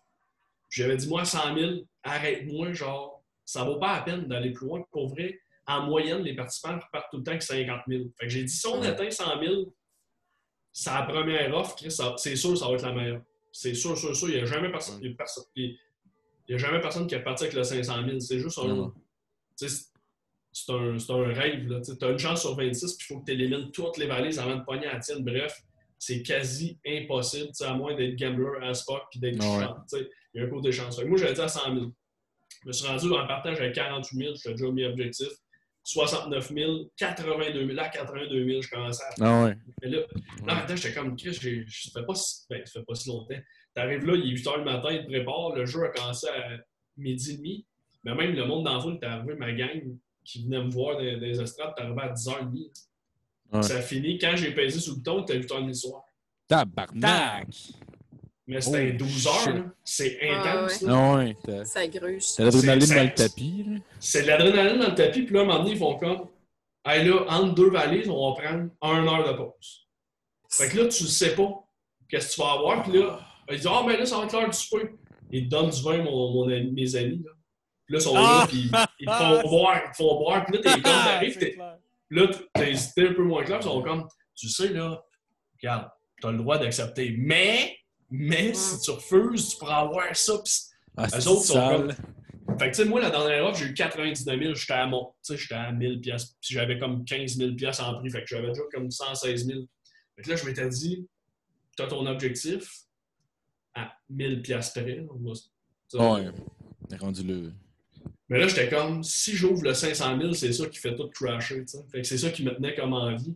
J'avais 0.69 0.97
dit, 0.97 1.07
moi, 1.07 1.21
à 1.21 1.25
100 1.25 1.55
000, 1.55 1.71
arrête-moi, 2.03 2.73
genre, 2.73 3.23
ça 3.45 3.63
vaut 3.63 3.77
pas 3.77 3.97
la 3.97 4.01
peine 4.03 4.27
d'aller 4.27 4.51
plus 4.51 4.65
loin. 4.67 4.83
Pour 4.91 5.09
vrai, 5.09 5.37
en 5.67 5.83
moyenne, 5.83 6.21
les 6.23 6.35
participants 6.35 6.77
repartent 6.79 7.09
tout 7.11 7.17
le 7.17 7.23
temps 7.23 7.31
avec 7.31 7.43
50 7.43 7.81
000. 7.87 8.03
Fait 8.19 8.25
que 8.25 8.31
j'ai 8.31 8.43
dit, 8.43 8.51
si 8.53 8.67
on 8.67 8.81
atteint 8.87 9.09
100 9.09 9.39
000, 9.43 9.73
c'est 10.71 10.89
la 10.89 11.03
première 11.03 11.55
offre, 11.55 11.75
c'est 12.17 12.35
sûr 12.35 12.49
que 12.51 12.55
ça 12.57 12.67
va 12.67 12.73
être 12.73 12.81
la 12.83 12.91
meilleure. 12.93 13.21
c'est 13.51 13.73
sûr, 13.75 13.95
sûr, 13.97 14.15
sûr, 14.15 14.29
il 14.29 14.35
n'y 14.35 14.41
a 14.41 14.45
jamais 14.45 14.69
personne. 14.71 14.99
il 15.01 15.09
y 15.11 15.13
a 15.13 15.15
personne- 15.15 15.43
il 15.55 15.77
y 16.49 16.53
a 16.55 16.57
jamais 16.57 16.81
personne 16.81 17.05
qui 17.07 17.15
est 17.15 17.21
parti 17.23 17.43
avec 17.43 17.55
le 17.55 17.63
500 17.63 18.03
000. 18.05 18.19
C'est 18.19 18.39
juste 18.39 18.57
un. 18.57 18.93
C'est 19.55 19.67
rêve. 21.09 21.81
Tu 21.99 22.05
as 22.05 22.09
une 22.09 22.17
chance 22.19 22.41
sur 22.41 22.55
26, 22.55 22.95
puis 22.97 23.05
il 23.09 23.13
faut 23.13 23.19
que 23.21 23.25
tu 23.25 23.31
élimines 23.33 23.71
toutes 23.71 23.97
les 23.97 24.07
valises 24.07 24.39
avant 24.39 24.55
de 24.57 24.63
pogner 24.63 24.87
à 24.87 24.93
la 24.93 24.99
tienne. 24.99 25.23
Bref, 25.23 25.61
c'est 25.97 26.21
quasi 26.23 26.77
impossible, 26.85 27.49
à 27.61 27.73
moins 27.73 27.95
d'être 27.95 28.15
gambler 28.17 28.65
à 28.67 28.73
Spock 28.73 29.03
puis 29.11 29.19
d'être 29.19 29.37
chance. 29.41 29.77
sais. 29.87 30.09
Il 30.33 30.41
y 30.41 30.43
a 30.43 30.47
un 30.47 30.49
côté 30.49 30.71
chance. 30.71 30.95
Fait 30.97 31.03
que 31.03 31.07
Moi, 31.09 31.17
j'avais 31.17 31.33
dit 31.33 31.41
à 31.41 31.47
100 31.47 31.73
000. 31.75 31.85
Je 32.63 32.67
me 32.67 32.71
suis 32.73 32.87
rendu 32.87 33.11
en 33.13 33.27
partage 33.27 33.59
avec 33.59 33.73
48 33.75 34.17
000, 34.17 34.33
j'étais 34.35 34.51
déjà 34.51 34.71
mis 34.71 34.85
objectif. 34.85 35.27
69 35.83 36.53
000, 36.53 36.71
82 36.97 37.59
000. 37.65 37.73
Là, 37.73 37.83
à 37.83 37.89
82 37.89 38.45
000, 38.45 38.61
je 38.61 38.69
commençais 38.69 39.03
à 39.03 39.09
Ah 39.21 39.43
ouais. 39.45 39.57
mais 39.81 39.89
là, 39.89 39.97
là, 40.45 40.55
maintenant, 40.55 40.75
j'étais 40.75 40.93
comme, 40.93 41.15
Chris, 41.17 41.33
j'ai- 41.41 41.65
ça 41.69 41.99
fait 41.99 42.05
pas 42.05 42.15
si, 42.15 42.45
ben, 42.49 42.65
ça 42.65 42.79
fait 42.79 42.85
pas 42.85 42.95
si 42.95 43.09
longtemps. 43.09 43.35
T'arrives 43.73 44.05
là, 44.05 44.13
il 44.15 44.25
est 44.31 44.35
8 44.37 44.45
h 44.45 44.57
le 44.59 44.63
matin, 44.63 44.91
il 44.91 45.01
te 45.01 45.07
prépare, 45.07 45.55
le 45.55 45.65
jeu 45.65 45.83
a 45.83 45.89
commencé 45.89 46.27
à 46.29 46.57
midi 46.97 47.31
et 47.31 47.37
demi. 47.37 47.65
Mais 48.03 48.13
même 48.15 48.33
le 48.35 48.45
monde 48.45 48.65
dans 48.65 48.75
la 48.75 48.81
foule, 48.81 48.99
t'es 48.99 49.05
arrivé, 49.07 49.35
ma 49.35 49.51
gang 49.53 49.81
qui 50.23 50.43
venait 50.45 50.63
me 50.63 50.69
voir 50.69 50.97
dans, 50.97 51.03
dans 51.03 51.19
les 51.19 51.41
estrades, 51.41 51.73
t'es 51.75 51.81
arrivé 51.83 52.01
à 52.01 52.13
10h30. 52.13 52.71
Ouais. 53.51 53.61
Ça 53.63 53.77
a 53.77 53.81
fini, 53.81 54.17
quand 54.17 54.35
j'ai 54.35 54.51
pesé 54.53 54.79
sur 54.79 54.93
le 54.93 54.97
bouton, 54.97 55.23
t'es 55.23 55.37
8h30 55.39 55.67
le 55.67 55.73
soir. 55.73 56.03
Tabarnak! 56.47 57.47
Mais 58.45 58.59
c'était 58.61 58.91
Oh, 58.93 58.97
12 58.97 59.27
heures. 59.27 59.63
C'est 59.85 60.19
Ah, 60.21 60.39
intense. 60.65 60.81
ouais. 60.81 60.87
là. 60.87 60.93
Ah 60.95 61.15
ouais. 61.17 61.65
Ça 61.65 61.87
gruge. 61.87 62.23
t'as 62.35 62.43
l'adrénaline 62.43 62.81
C'est- 62.87 62.95
dans 62.95 63.01
le 63.03 63.07
c'est- 63.15 63.29
tapis, 63.29 63.65
là. 63.67 63.77
C'est 63.99 64.21
de 64.23 64.27
l'adrénaline 64.27 64.79
dans 64.79 64.89
le 64.89 64.95
tapis, 64.95 65.21
puis 65.23 65.33
là, 65.33 65.39
à 65.39 65.43
un 65.43 65.45
moment 65.45 65.59
donné, 65.59 65.71
ils 65.71 65.77
font 65.77 65.97
comme, 65.97 66.27
hey 66.85 67.05
là, 67.07 67.25
entre 67.29 67.55
deux 67.55 67.69
valises, 67.69 68.09
on 68.09 68.29
va 68.33 68.41
prendre 68.41 68.69
une 68.99 69.07
heure 69.07 69.31
de 69.31 69.37
pause. 69.37 69.87
Fait 70.49 70.69
que 70.69 70.77
là, 70.77 70.87
tu 70.87 71.03
ne 71.03 71.07
sais 71.07 71.35
pas 71.35 71.49
qu'est-ce 72.09 72.29
que 72.29 72.33
tu 72.35 72.41
vas 72.41 72.51
avoir. 72.51 72.83
Puis 72.83 72.99
là, 72.99 73.19
ils 73.49 73.55
disent 73.57 73.67
Ah, 73.71 73.83
ben 73.87 73.97
là, 73.97 74.05
ça 74.05 74.17
va 74.17 74.25
être 74.25 74.33
l'heure 74.33 74.49
du 74.49 74.57
souper. 74.57 74.89
Ils 75.31 75.45
te 75.45 75.49
donnent 75.49 75.69
du 75.69 75.81
vin, 75.81 76.03
mon, 76.03 76.31
mon 76.33 76.49
ami- 76.49 76.71
mes 76.71 76.95
amis. 76.95 77.21
Là. 77.23 77.31
Puis 77.85 77.93
là, 77.95 77.99
ils 77.99 78.01
sont 78.01 78.13
là, 78.13 78.45
puis 78.47 78.69
ils 78.99 79.05
te 79.07 79.11
font 79.11 79.41
boire, 79.49 79.81
ils 79.85 79.91
te 79.91 79.97
font 79.97 80.15
boire. 80.19 80.45
Puis 80.45 80.55
là, 80.57 80.61
t'es 80.61 80.71
comme, 80.73 80.81
t'arrives, 80.83 81.37
t'es- 81.37 81.57
puis 82.09 82.19
là, 82.19 82.67
hésité 82.67 83.07
un 83.07 83.13
peu 83.13 83.23
moins 83.23 83.43
clair. 83.43 83.59
Ils 83.61 83.63
sont 83.63 83.81
comme, 83.81 84.07
tu 84.35 84.47
sais, 84.49 84.67
là, 84.69 85.01
regarde, 85.61 85.89
t'as 86.21 86.31
le 86.31 86.37
droit 86.37 86.57
d'accepter. 86.59 87.15
Mais, 87.17 87.75
mais, 88.15 88.53
si 88.53 88.79
tu 88.81 88.91
refuses, 88.91 89.49
tu 89.49 89.57
pourras 89.57 89.77
avoir 89.79 90.15
ça. 90.15 90.33
Puis 90.43 90.53
Ah, 90.95 91.05
Eux 91.07 91.19
c'est 91.19 91.27
autres 91.27 91.41
sont 91.41 91.53
sale. 91.53 91.95
fait 92.59 92.65
que, 92.69 92.75
tu 92.75 92.83
sais, 92.83 92.85
moi, 92.85 93.01
la 93.01 93.09
dernière 93.09 93.43
offre, 93.45 93.57
j'ai 93.57 93.65
eu 93.65 93.73
99 93.73 94.39
000, 94.39 94.53
j'étais 94.53 94.73
à 94.73 94.85
mon, 94.85 95.05
tu 95.05 95.13
sais, 95.33 95.37
j'étais 95.37 95.55
à 95.55 95.71
1000 95.71 95.99
pièces, 96.01 96.25
puis 96.39 96.53
j'avais 96.53 96.77
comme 96.77 97.03
15 97.03 97.37
000 97.37 97.55
pièces 97.55 97.79
en 97.79 97.97
prix, 97.99 98.11
fait 98.11 98.21
que 98.21 98.27
j'avais 98.27 98.49
déjà 98.49 98.61
comme 98.71 98.91
116 98.91 99.45
000. 99.47 99.61
Fait 100.15 100.21
que 100.21 100.29
là, 100.29 100.35
je 100.35 100.45
m'étais 100.45 100.69
dit, 100.69 101.07
t'as 101.75 101.87
ton 101.87 102.05
objectif 102.05 102.81
à 103.73 103.91
1000 104.11 104.43
pièces 104.43 104.69
près. 104.69 105.03
Ouais. 105.93 106.31
Rendu 106.99 107.23
là. 107.23 107.49
Mais 108.29 108.37
là, 108.39 108.47
j'étais 108.47 108.69
comme, 108.69 109.03
si 109.03 109.33
j'ouvre 109.35 109.63
le 109.63 109.73
500 109.73 110.19
000, 110.19 110.33
c'est 110.33 110.53
ça 110.53 110.67
qui 110.67 110.77
fait 110.77 110.95
tout 110.95 111.09
crasher, 111.09 111.61
tu 111.61 111.67
sais. 111.67 111.83
Fait 111.91 112.01
que 112.01 112.07
c'est 112.07 112.17
ça 112.19 112.29
qui 112.29 112.43
me 112.43 112.53
tenait 112.53 112.75
comme 112.75 112.93
envie. 112.93 113.35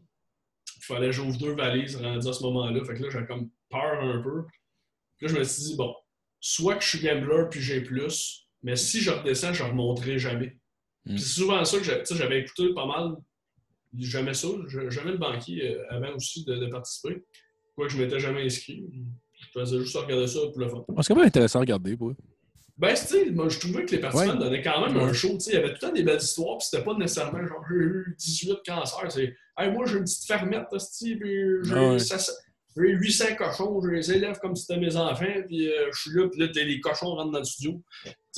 Il 0.77 0.83
fallait 0.83 1.07
que 1.07 1.11
j'ouvre 1.13 1.37
deux 1.37 1.55
valises 1.55 1.95
rendues 1.95 2.27
à 2.27 2.33
ce 2.33 2.43
moment-là. 2.43 2.83
Fait 2.85 2.93
que 2.93 3.03
là, 3.03 3.09
j'avais 3.09 3.25
comme 3.25 3.49
peur 3.69 3.99
un 4.03 4.21
peu. 4.21 4.43
Puis 5.17 5.27
là, 5.27 5.33
je 5.33 5.39
me 5.39 5.43
suis 5.43 5.63
dit, 5.63 5.75
bon, 5.75 5.93
soit 6.39 6.75
que 6.75 6.83
je 6.83 6.89
suis 6.89 6.99
gambler 6.99 7.45
puis 7.49 7.61
j'ai 7.61 7.81
plus, 7.81 8.47
mais 8.63 8.75
si 8.75 9.01
je 9.01 9.11
redescends, 9.11 9.53
je 9.53 9.63
ne 9.63 9.69
remonterai 9.69 10.17
jamais. 10.19 10.57
Mm. 11.05 11.15
Puis 11.15 11.19
c'est 11.19 11.39
souvent 11.41 11.63
ça 11.65 11.77
que 11.79 12.15
j'avais 12.15 12.39
écouté 12.41 12.73
pas 12.73 12.85
mal, 12.85 13.15
jamais 13.97 14.33
ça, 14.33 14.47
jamais 14.89 15.11
le 15.11 15.17
banquier 15.17 15.75
euh, 15.75 15.83
avant 15.89 16.13
aussi 16.15 16.43
de, 16.45 16.55
de 16.55 16.67
participer. 16.67 17.23
Quoi 17.75 17.87
que 17.87 17.93
je 17.93 17.97
m'étais 18.01 18.19
jamais 18.19 18.43
inscrit. 18.43 18.85
Je 19.39 19.59
faisais 19.59 19.79
juste 19.79 19.95
regarder 19.95 20.27
ça 20.27 20.39
pour 20.51 20.59
le 20.59 20.67
fun. 20.69 20.83
Ah, 20.89 21.01
C'est 21.03 21.13
quand 21.13 21.19
même 21.19 21.27
intéressant 21.27 21.59
à 21.59 21.61
regarder, 21.61 21.95
pour. 21.95 22.13
Ben, 22.75 22.93
tu 22.93 23.05
sais, 23.07 23.31
moi, 23.31 23.49
je 23.49 23.59
trouvais 23.59 23.85
que 23.85 23.91
les 23.91 23.99
participants 23.99 24.33
Ouais. 24.33 24.37
donnaient 24.39 24.61
quand 24.61 24.85
même 24.85 24.97
un 24.97 25.13
show. 25.13 25.29
Tu 25.33 25.39
sais, 25.39 25.51
il 25.51 25.53
y 25.55 25.57
avait 25.57 25.69
tout 25.69 25.79
le 25.81 25.87
temps 25.87 25.93
des 25.93 26.03
belles 26.03 26.21
histoires, 26.21 26.57
puis 26.57 26.67
c'était 26.69 26.83
pas 26.83 26.93
nécessairement 26.95 27.45
genre 27.47 27.63
j'ai 27.69 27.75
eu 27.75 28.15
18 28.19 28.57
cancers. 28.65 29.11
C'est, 29.11 29.35
hey, 29.57 29.71
moi, 29.71 29.85
j'ai 29.87 29.97
une 29.97 30.03
petite 30.03 30.25
fermette, 30.25 30.65
puis 30.69 31.19
j'ai, 31.63 31.73
Ah 31.73 31.89
ouais. 31.89 31.99
ça- 31.99 32.19
ça- 32.19 32.33
j'ai 32.77 32.91
800 32.93 33.25
cochons, 33.37 33.81
je 33.83 33.89
les 33.89 34.11
élève 34.11 34.37
comme 34.39 34.55
si 34.55 34.65
c'était 34.65 34.79
mes 34.79 34.95
enfants, 34.95 35.25
puis 35.47 35.67
euh, 35.67 35.89
je 35.93 35.99
suis 36.01 36.11
là, 36.13 36.27
puis 36.29 36.39
là, 36.39 36.47
t'as 36.53 36.63
les 36.63 36.79
cochons 36.79 37.15
rentrent 37.15 37.31
dans 37.31 37.39
le 37.39 37.45
studio. 37.45 37.81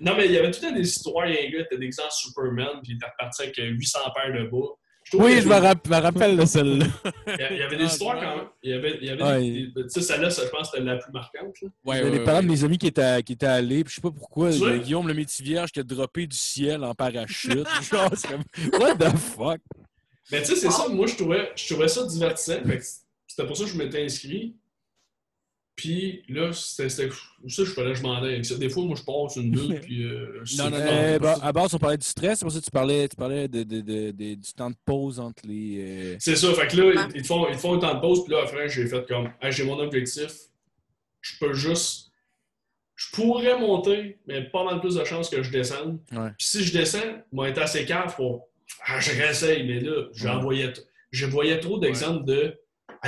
Non, 0.00 0.16
mais 0.16 0.26
il 0.26 0.32
y 0.32 0.36
avait 0.38 0.50
tout 0.50 0.60
le 0.62 0.68
temps 0.68 0.74
des 0.74 0.86
histoires, 0.88 1.26
il 1.26 1.34
y 1.34 1.38
a 1.38 1.40
un 1.46 1.50
gars, 1.50 1.66
t'as 1.70 1.76
des 1.76 1.86
exemples 1.86 2.12
Superman, 2.12 2.68
puis 2.82 2.92
il 2.92 2.96
était 2.96 3.06
reparti 3.06 3.42
avec 3.42 3.58
euh, 3.58 3.64
800 3.70 3.98
paires 4.14 4.32
de 4.44 4.48
bas. 4.48 4.66
Oui, 5.14 5.40
je 5.40 5.46
me, 5.48 5.54
rapp- 5.54 5.86
rappelle 5.88 6.36
de 6.36 6.44
celle-là. 6.44 6.86
Il 7.50 7.56
y 7.56 7.62
avait 7.62 7.76
des 7.76 7.84
Ah, 7.84 7.86
histoires 7.86 8.20
quand 8.20 8.36
même. 8.36 8.46
Il 8.62 8.70
y 8.70 8.74
avait, 8.74 8.98
il 9.00 9.06
y 9.06 9.10
avait 9.10 9.22
Ouais. 9.22 9.40
des- 9.40 9.66
des- 9.68 9.82
Tu 9.84 9.88
sais, 9.90 10.00
celle-là, 10.02 10.28
je 10.30 10.48
pense, 10.48 10.70
c'était 10.70 10.82
la 10.82 10.96
plus 10.96 11.12
marquante. 11.12 11.54
là. 11.62 11.68
Ouais, 11.84 12.00
J'en 12.00 12.06
ai 12.08 12.10
ouais, 12.18 12.24
parlé 12.24 12.46
de 12.46 12.50
ouais. 12.50 12.56
mes 12.58 12.64
amis 12.64 12.78
qui 12.78 12.88
étaient, 12.88 13.22
qui 13.22 13.32
étaient 13.34 13.46
allés, 13.46 13.84
puis 13.84 13.90
je 13.90 13.94
sais 13.96 14.00
pas 14.00 14.10
pourquoi, 14.10 14.50
vois? 14.50 14.78
Guillaume 14.78 15.06
le 15.06 15.14
métier 15.14 15.44
vierge 15.44 15.70
qui 15.70 15.78
a 15.80 15.84
droppé 15.84 16.26
du 16.26 16.36
ciel 16.36 16.82
en 16.84 16.94
parachute. 16.94 17.66
Genre, 17.90 18.10
c'est 18.16 18.28
comme, 18.28 18.42
what 18.80 18.96
the 18.96 19.16
fuck? 19.16 19.60
Mais 20.32 20.40
tu 20.42 20.46
sais, 20.46 20.56
c'est 20.56 20.70
ça, 20.72 20.88
moi, 20.88 21.06
je 21.06 21.14
trouvais, 21.14 21.50
je 21.54 21.72
trouvais 21.72 21.86
ça 21.88 22.04
divertissant. 22.04 22.60
Fait 22.66 22.80
C'était 23.36 23.46
pour 23.48 23.56
ça 23.58 23.64
que 23.64 23.70
je 23.70 23.76
m'étais 23.76 24.02
inscrit. 24.02 24.56
Puis 25.74 26.22
là, 26.30 26.54
c'était 26.54 26.88
ça, 26.88 27.02
je 27.44 27.64
fallait 27.66 27.92
que 27.92 27.98
je 27.98 28.02
m'en 28.02 28.22
aille. 28.22 28.40
Des 28.40 28.70
fois, 28.70 28.84
moi, 28.84 28.96
je 28.96 29.02
passe 29.02 29.36
une 29.36 29.50
bulle, 29.50 29.78
puis... 29.82 30.04
euh, 30.04 30.42
Non, 30.56 30.70
non, 30.70 30.78
non. 30.78 30.86
Euh, 30.88 31.18
bah, 31.18 31.38
à 31.42 31.52
base, 31.52 31.74
on 31.74 31.78
parlait 31.78 31.98
du 31.98 32.06
stress, 32.06 32.38
c'est 32.38 32.44
pour 32.46 32.52
ça 32.52 32.60
que 32.60 32.64
tu 32.64 32.70
parlais, 32.70 33.06
tu 33.06 33.16
parlais 33.16 33.46
de, 33.46 33.62
de, 33.62 33.82
de- 33.82 34.10
de- 34.10 34.34
du 34.36 34.52
temps 34.56 34.70
de 34.70 34.76
pause 34.86 35.20
entre 35.20 35.42
les. 35.46 35.76
euh, 35.80 36.16
C'est 36.18 36.34
ça, 36.36 36.54
fait 36.54 36.66
que 36.68 36.76
là, 36.80 37.08
ils, 37.12 37.16
ils 37.16 37.22
te 37.22 37.26
font, 37.26 37.46
ils 37.50 37.58
font 37.58 37.74
un 37.74 37.78
temps 37.78 37.94
de 37.94 38.00
pause, 38.00 38.24
puis 38.24 38.32
là, 38.32 38.40
après, 38.44 38.70
j'ai 38.70 38.86
fait 38.86 39.06
comme, 39.06 39.30
Hey, 39.42 39.52
j'ai 39.52 39.64
mon 39.64 39.78
objectif, 39.78 40.32
je 41.20 41.38
peux 41.38 41.52
juste, 41.52 42.10
je 42.94 43.10
pourrais 43.12 43.60
monter, 43.60 44.18
mais 44.26 44.44
pas 44.44 44.64
mal 44.64 44.80
plus 44.80 44.94
de 44.94 45.04
chances 45.04 45.28
que 45.28 45.42
je 45.42 45.50
descende. 45.50 46.00
Ouais. 46.10 46.30
Puis 46.38 46.46
si 46.48 46.64
je 46.64 46.72
descends, 46.72 47.22
moi, 47.32 47.50
être 47.50 47.58
assez 47.58 47.84
calme 47.84 48.10
pour, 48.16 48.48
ah, 48.86 48.98
je 48.98 49.10
réessaye, 49.10 49.66
mais 49.66 49.80
là, 49.80 50.06
j'en 50.14 50.36
Ouais. 50.36 50.42
voyais, 50.42 50.72
je 51.10 51.26
voyais 51.26 51.60
trop 51.60 51.78
d'exemples 51.78 52.24
de, 52.24 52.58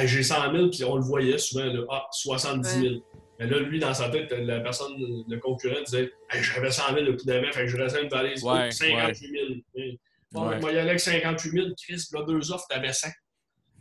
Hey, 0.00 0.08
j'ai 0.08 0.22
100 0.22 0.52
000, 0.52 0.68
puis 0.70 0.84
on 0.84 0.96
le 0.96 1.02
voyait 1.02 1.38
souvent, 1.38 1.64
là, 1.64 1.80
ah, 1.90 2.06
70 2.12 2.68
000. 2.68 2.94
Mais 3.40 3.46
là, 3.46 3.58
lui, 3.60 3.78
dans 3.78 3.94
sa 3.94 4.08
tête, 4.10 4.30
la 4.32 4.60
personne, 4.60 4.92
le 4.98 5.36
concurrent 5.38 5.82
disait, 5.84 6.10
Hey, 6.30 6.42
j'avais 6.42 6.70
100 6.70 6.82
000 6.94 7.00
le 7.06 7.12
coup 7.16 7.24
d'avant, 7.24 7.50
fait 7.52 7.62
que 7.62 7.68
je 7.68 7.76
restais 7.76 8.02
une 8.02 8.08
valise, 8.08 8.42
Ouais, 8.42 8.68
Oh, 8.68 8.70
58 8.70 9.30
000. 9.30 9.46
Hey, 9.76 9.98
Bon, 10.30 10.46
Ouais. 10.48 10.60
Moi, 10.60 10.72
il 10.72 10.74
y 10.74 10.78
allait 10.78 10.90
avec 10.90 11.00
58 11.00 11.50
000, 11.50 11.66
Chris, 11.82 12.02
là, 12.12 12.22
deux 12.26 12.52
offres, 12.52 12.66
t'avais 12.68 12.92
100. 12.92 13.08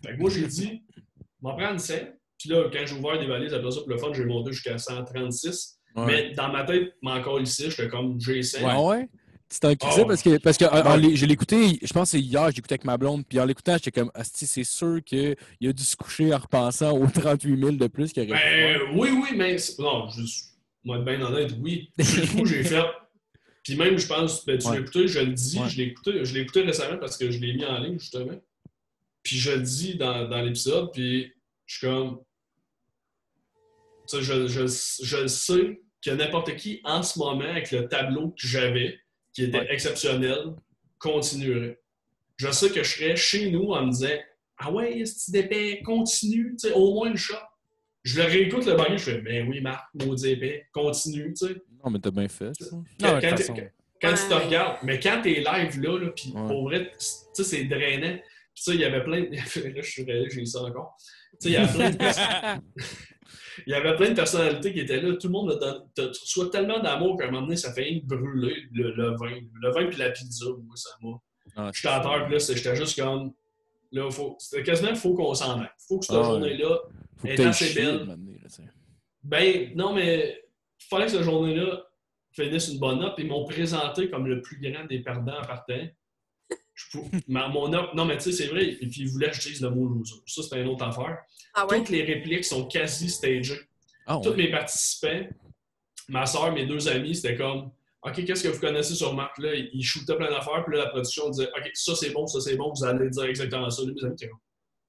Fait 0.06 0.14
que 0.14 0.18
moi, 0.22 0.30
j'ai 0.30 0.48
dit, 0.48 0.82
m'en 1.42 1.56
prendre 1.56 1.80
100. 1.80 1.94
Puis 2.40 2.50
là, 2.50 2.70
quand 2.72 2.86
j'ai 2.86 2.96
ouvert 2.96 3.20
des 3.20 3.26
valises, 3.28 3.54
après 3.54 3.72
ça, 3.72 3.80
pour 3.82 3.90
le 3.90 3.98
fun, 3.98 4.14
j'ai 4.14 4.24
monté 4.26 4.52
jusqu'à 4.54 4.78
136. 4.78 5.80
ouais. 5.96 6.06
Mais 6.06 6.32
dans 6.32 6.50
ma 6.52 6.64
tête, 6.64 6.94
encore 7.04 7.42
ici, 7.42 7.70
j'étais 7.70 7.90
comme, 7.90 8.20
j'ai 8.22 8.42
100. 8.44 8.60
Ah 8.64 8.82
ouais? 8.82 9.10
Tu 9.50 9.60
t'en 9.62 9.74
crissais 9.76 10.02
Oh. 10.04 10.08
parce 10.08 10.22
que, 10.22 10.38
parce 10.40 10.58
que 10.58 10.66
en- 10.66 11.16
je 11.16 11.26
l'ai 11.26 11.34
écouté, 11.34 11.80
je 11.82 11.94
pense 11.94 12.12
que 12.12 12.18
c'est 12.18 12.22
hier, 12.22 12.52
j'ai 12.52 12.58
écouté 12.60 12.74
avec 12.74 12.84
ma 12.84 12.98
blonde, 12.98 13.26
puis 13.26 13.40
en 13.40 13.46
l'écoutant, 13.46 13.74
j'étais 13.76 13.92
comme, 13.92 14.12
c'est 14.22 14.64
sûr 14.66 15.00
qu'il 15.06 15.38
a 15.64 15.72
dû 15.74 15.84
se 15.84 15.96
coucher 15.96 16.34
en 16.34 16.38
repensant 16.38 16.92
aux 16.98 17.08
38 17.08 17.58
000 17.58 17.72
de 17.74 17.88
plus 17.88 18.12
qu'il 18.12 18.30
aurait 18.30 18.78
Ben, 18.78 18.82
oui, 18.94 19.10
oui, 19.12 19.30
mais 19.38 19.58
c'est- 19.58 19.80
non, 19.82 20.10
je 20.10 20.22
moi, 20.84 20.98
être 20.98 21.06
bien 21.06 21.22
honnête, 21.22 21.54
oui. 21.62 21.92
Le 21.98 22.38
coup, 22.38 22.46
j'ai 22.46 22.64
fait. 22.64 22.84
Puis 23.64 23.76
même, 23.76 23.98
je 23.98 24.08
pense, 24.08 24.46
ben, 24.46 24.58
tu 24.58 24.68
Ouais. 24.68 24.76
l'as 24.76 24.82
écouté, 24.82 25.08
je 25.08 25.20
le 25.20 25.34
dis, 25.34 25.60
Ouais. 25.60 25.70
je 25.70 25.78
l'ai 25.78 25.84
écouté, 25.84 26.24
je 26.26 26.34
l'ai 26.34 26.42
écouté 26.42 26.62
récemment 26.62 26.98
parce 26.98 27.18
que 27.18 27.30
je 27.32 27.40
l'ai 27.40 27.54
mis 27.54 27.66
en 27.66 27.78
ligne, 27.80 28.00
justement. 28.00 28.40
Puis 29.24 29.38
je 29.38 29.52
le 29.52 29.62
dis 29.62 29.96
dans, 29.96 30.28
dans 30.30 30.42
l'épisode, 30.42 30.92
puis 30.94 31.34
je 31.66 31.78
suis 31.78 31.88
comme. 31.88 32.20
Tu 34.10 34.18
sais, 34.18 34.24
je, 34.24 34.48
je, 34.48 35.04
je 35.04 35.18
le 35.18 35.28
sais 35.28 35.82
que 36.02 36.12
n'importe 36.12 36.56
qui, 36.56 36.80
en 36.86 37.04
ce 37.04 37.20
moment, 37.20 37.42
avec 37.44 37.72
le 37.72 37.88
tableau 37.90 38.30
que 38.30 38.48
j'avais, 38.48 39.00
qui 39.38 39.44
était 39.44 39.60
Ouais. 39.60 39.68
exceptionnel, 39.72 40.56
continuerait. 40.98 41.80
Je 42.38 42.50
sais 42.50 42.72
que 42.72 42.82
je 42.82 42.90
serais 42.90 43.16
chez 43.16 43.52
nous 43.52 43.72
en 43.72 43.86
me 43.86 43.92
disant 43.92 44.10
Ah 44.58 44.72
ouais, 44.72 45.06
ce 45.06 45.30
d'épais, 45.30 45.80
continue, 45.86 46.56
tu 46.60 46.70
sais, 46.70 46.74
au 46.74 46.96
moins 46.96 47.12
une 47.12 47.16
shot. 47.18 47.36
Je 48.04 48.20
le 48.20 48.26
réécoute 48.28 48.66
le 48.66 48.74
banquier, 48.74 48.98
je 48.98 49.04
fais 49.12 49.18
Ben 49.22 49.48
oui, 49.48 49.62
Marc, 49.62 49.86
maudit 49.94 50.30
épais, 50.32 50.66
continue, 50.74 51.36
tu 51.36 51.46
sais. 51.48 51.54
Non, 51.86 51.92
mais 51.92 52.00
t'as 52.00 52.10
bien 52.10 52.28
fait, 52.28 52.52
ça. 52.60 52.76
Non, 52.76 52.84
Quand, 53.00 53.22
façon. 53.38 53.54
tu 53.54 54.02
te 54.02 54.34
regardes, 54.34 54.78
mais 54.82 55.00
quand 55.00 55.22
t'es 55.22 55.36
live 55.36 55.82
là, 55.82 56.00
là 56.00 56.10
puis 56.16 56.32
Ouais. 56.34 56.48
pour 56.48 56.64
vrai, 56.64 56.86
tu 56.86 56.96
sais, 57.00 57.44
c'est 57.44 57.64
drainant. 57.66 58.18
Puis 58.56 58.64
ça, 58.64 58.74
il 58.74 58.80
y 58.80 58.86
avait 58.86 59.04
plein 59.04 59.22
de... 59.22 59.28
Là, 59.76 59.82
je 59.84 59.92
suis 59.92 60.04
réel, 60.04 60.28
j'ai 60.32 60.46
ça 60.48 60.64
encore. 60.64 60.98
Tu 60.98 61.38
sais, 61.42 61.50
il 61.50 61.52
y 61.52 61.56
avait 61.58 61.72
plein 61.72 61.92
de 61.92 61.98
personnes- 61.98 62.62
il 63.66 63.72
y 63.72 63.74
avait 63.74 63.96
plein 63.96 64.10
de 64.10 64.16
personnalités 64.16 64.74
qui 64.74 64.80
étaient 64.80 65.02
là. 65.02 65.16
Tout 65.16 65.28
le 65.28 65.34
monde, 65.34 65.60
tu 65.96 66.02
reçois 66.02 66.50
tellement 66.50 66.80
d'amour 66.80 67.18
qu'à 67.18 67.26
un 67.26 67.32
moment 67.32 67.44
donné, 67.48 67.58
ça 67.58 67.74
fait 67.74 68.02
brûler 68.04 68.56
le, 68.72 68.92
le 68.92 69.16
vin. 69.18 69.40
Le 69.62 69.72
vin 69.72 69.88
puis 69.88 69.98
la 69.98 70.12
pizza, 70.12 70.46
moi, 70.66 70.76
ça 70.76 70.90
m'a... 71.02 71.10
Ah, 71.56 71.72
J'étais 71.74 71.88
à 71.88 72.00
terre, 72.02 72.30
là, 72.30 72.38
j'étais 72.38 72.76
juste 72.76 73.00
comme... 73.02 73.34
Là, 73.92 74.10
faut... 74.12 74.36
C'était 74.40 74.64
quasiment, 74.64 74.94
faut 74.96 75.14
qu'on 75.14 75.34
s'en 75.34 75.60
aille. 75.60 75.70
Faut 75.88 76.00
que 76.00 76.06
cette 76.06 76.16
Ah 76.18 76.24
journée-là... 76.24 76.78
Est 77.24 77.40
assez 77.40 77.74
belle. 77.74 78.06
là. 78.06 78.16
Ben, 79.24 79.72
non, 79.76 79.94
mais 79.94 80.40
il 80.80 80.86
fallait 80.88 81.06
que 81.06 81.12
cette 81.12 81.24
journée-là 81.24 81.84
finisse 82.32 82.68
une 82.70 82.80
bonne 82.80 83.00
note. 83.00 83.16
Ils 83.18 83.28
m'ont 83.28 83.46
présenté 83.46 84.10
comme 84.10 84.28
le 84.28 84.42
plus 84.42 84.60
grand 84.62 84.86
des 84.86 85.00
perdants 85.00 85.40
en 85.40 85.46
partant. 85.46 85.88
Je 86.80 86.86
pou- 87.00 87.10
ma- 87.28 87.48
mon 87.50 87.74
op- 87.74 87.94
non, 87.96 88.06
mais 88.06 88.18
tu 88.18 88.26
sais, 88.26 88.32
c'est 88.44 88.48
vrai. 88.48 88.66
Et 88.70 88.88
puis, 88.88 89.02
il 89.02 89.10
voulait 89.10 89.32
que 89.32 89.36
je 89.36 89.50
dise 89.50 89.62
le 89.62 89.72
mot 89.72 89.88
loser. 89.88 90.14
Ça, 90.28 90.44
c'est 90.44 90.62
une 90.62 90.68
autre 90.68 90.86
affaire. 90.86 91.18
Ah 91.56 91.66
ouais? 91.66 91.80
Toutes 91.80 91.90
les 91.90 92.04
répliques 92.04 92.46
sont 92.46 92.66
quasi 92.68 93.10
stagées. 93.10 93.60
Ah, 94.06 94.20
Tous 94.24 94.34
mes 94.36 94.52
participants, 94.52 95.28
ma 96.08 96.26
soeur, 96.28 96.54
mes 96.54 96.66
deux 96.68 96.88
amis, 96.88 97.16
c'était 97.16 97.36
comme 97.36 97.72
OK, 98.04 98.24
qu'est-ce 98.24 98.44
que 98.44 98.48
vous 98.50 98.60
connaissez 98.60 98.94
sur 98.94 99.14
Marc? 99.16 99.38
Là, 99.40 99.54
ils 99.56 99.84
shootaient 99.84 100.16
plein 100.16 100.30
d'affaires, 100.30 100.64
puis 100.66 100.78
là, 100.78 100.84
la 100.86 100.90
production 100.92 101.30
disait 101.32 101.50
OK, 101.58 101.70
ça 101.74 101.96
c'est 101.96 102.12
bon, 102.12 102.28
ça 102.28 102.40
c'est 102.40 102.56
bon, 102.56 102.72
vous 102.74 102.86
allez 102.86 103.10
dire 103.10 103.24
exactement 103.26 103.70
ça. 103.72 103.82
Là, 103.82 103.92
mes 103.94 104.04
amis 104.06 104.14
étaient 104.14 104.28
comme 104.30 104.40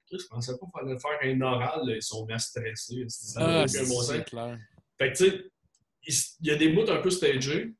Chris, 0.06 0.18
je 0.20 0.26
pensais 0.28 0.52
pas 0.52 0.66
qu'il 0.66 0.86
fallait 0.88 0.98
faire 1.00 1.18
un 1.36 1.40
oral, 1.40 1.80
là, 1.86 1.94
ils 1.96 2.02
sont 2.02 2.24
bien 2.26 2.38
stressés. 2.38 3.04
Ça 3.08 3.40
n'a 3.40 3.60
Ah, 3.60 3.64
aucun 3.64 3.88
bon 3.88 4.02
clair. 4.24 4.58
Fait 4.98 5.12
que, 5.12 5.16
tu 5.16 5.30
sais, 5.30 5.44
il 6.06 6.14
il 6.42 6.46
y 6.46 6.50
a 6.50 6.56
des 6.56 6.68
bouts 6.68 6.88
un 6.90 6.98
peu 6.98 7.10
stagés. 7.10 7.72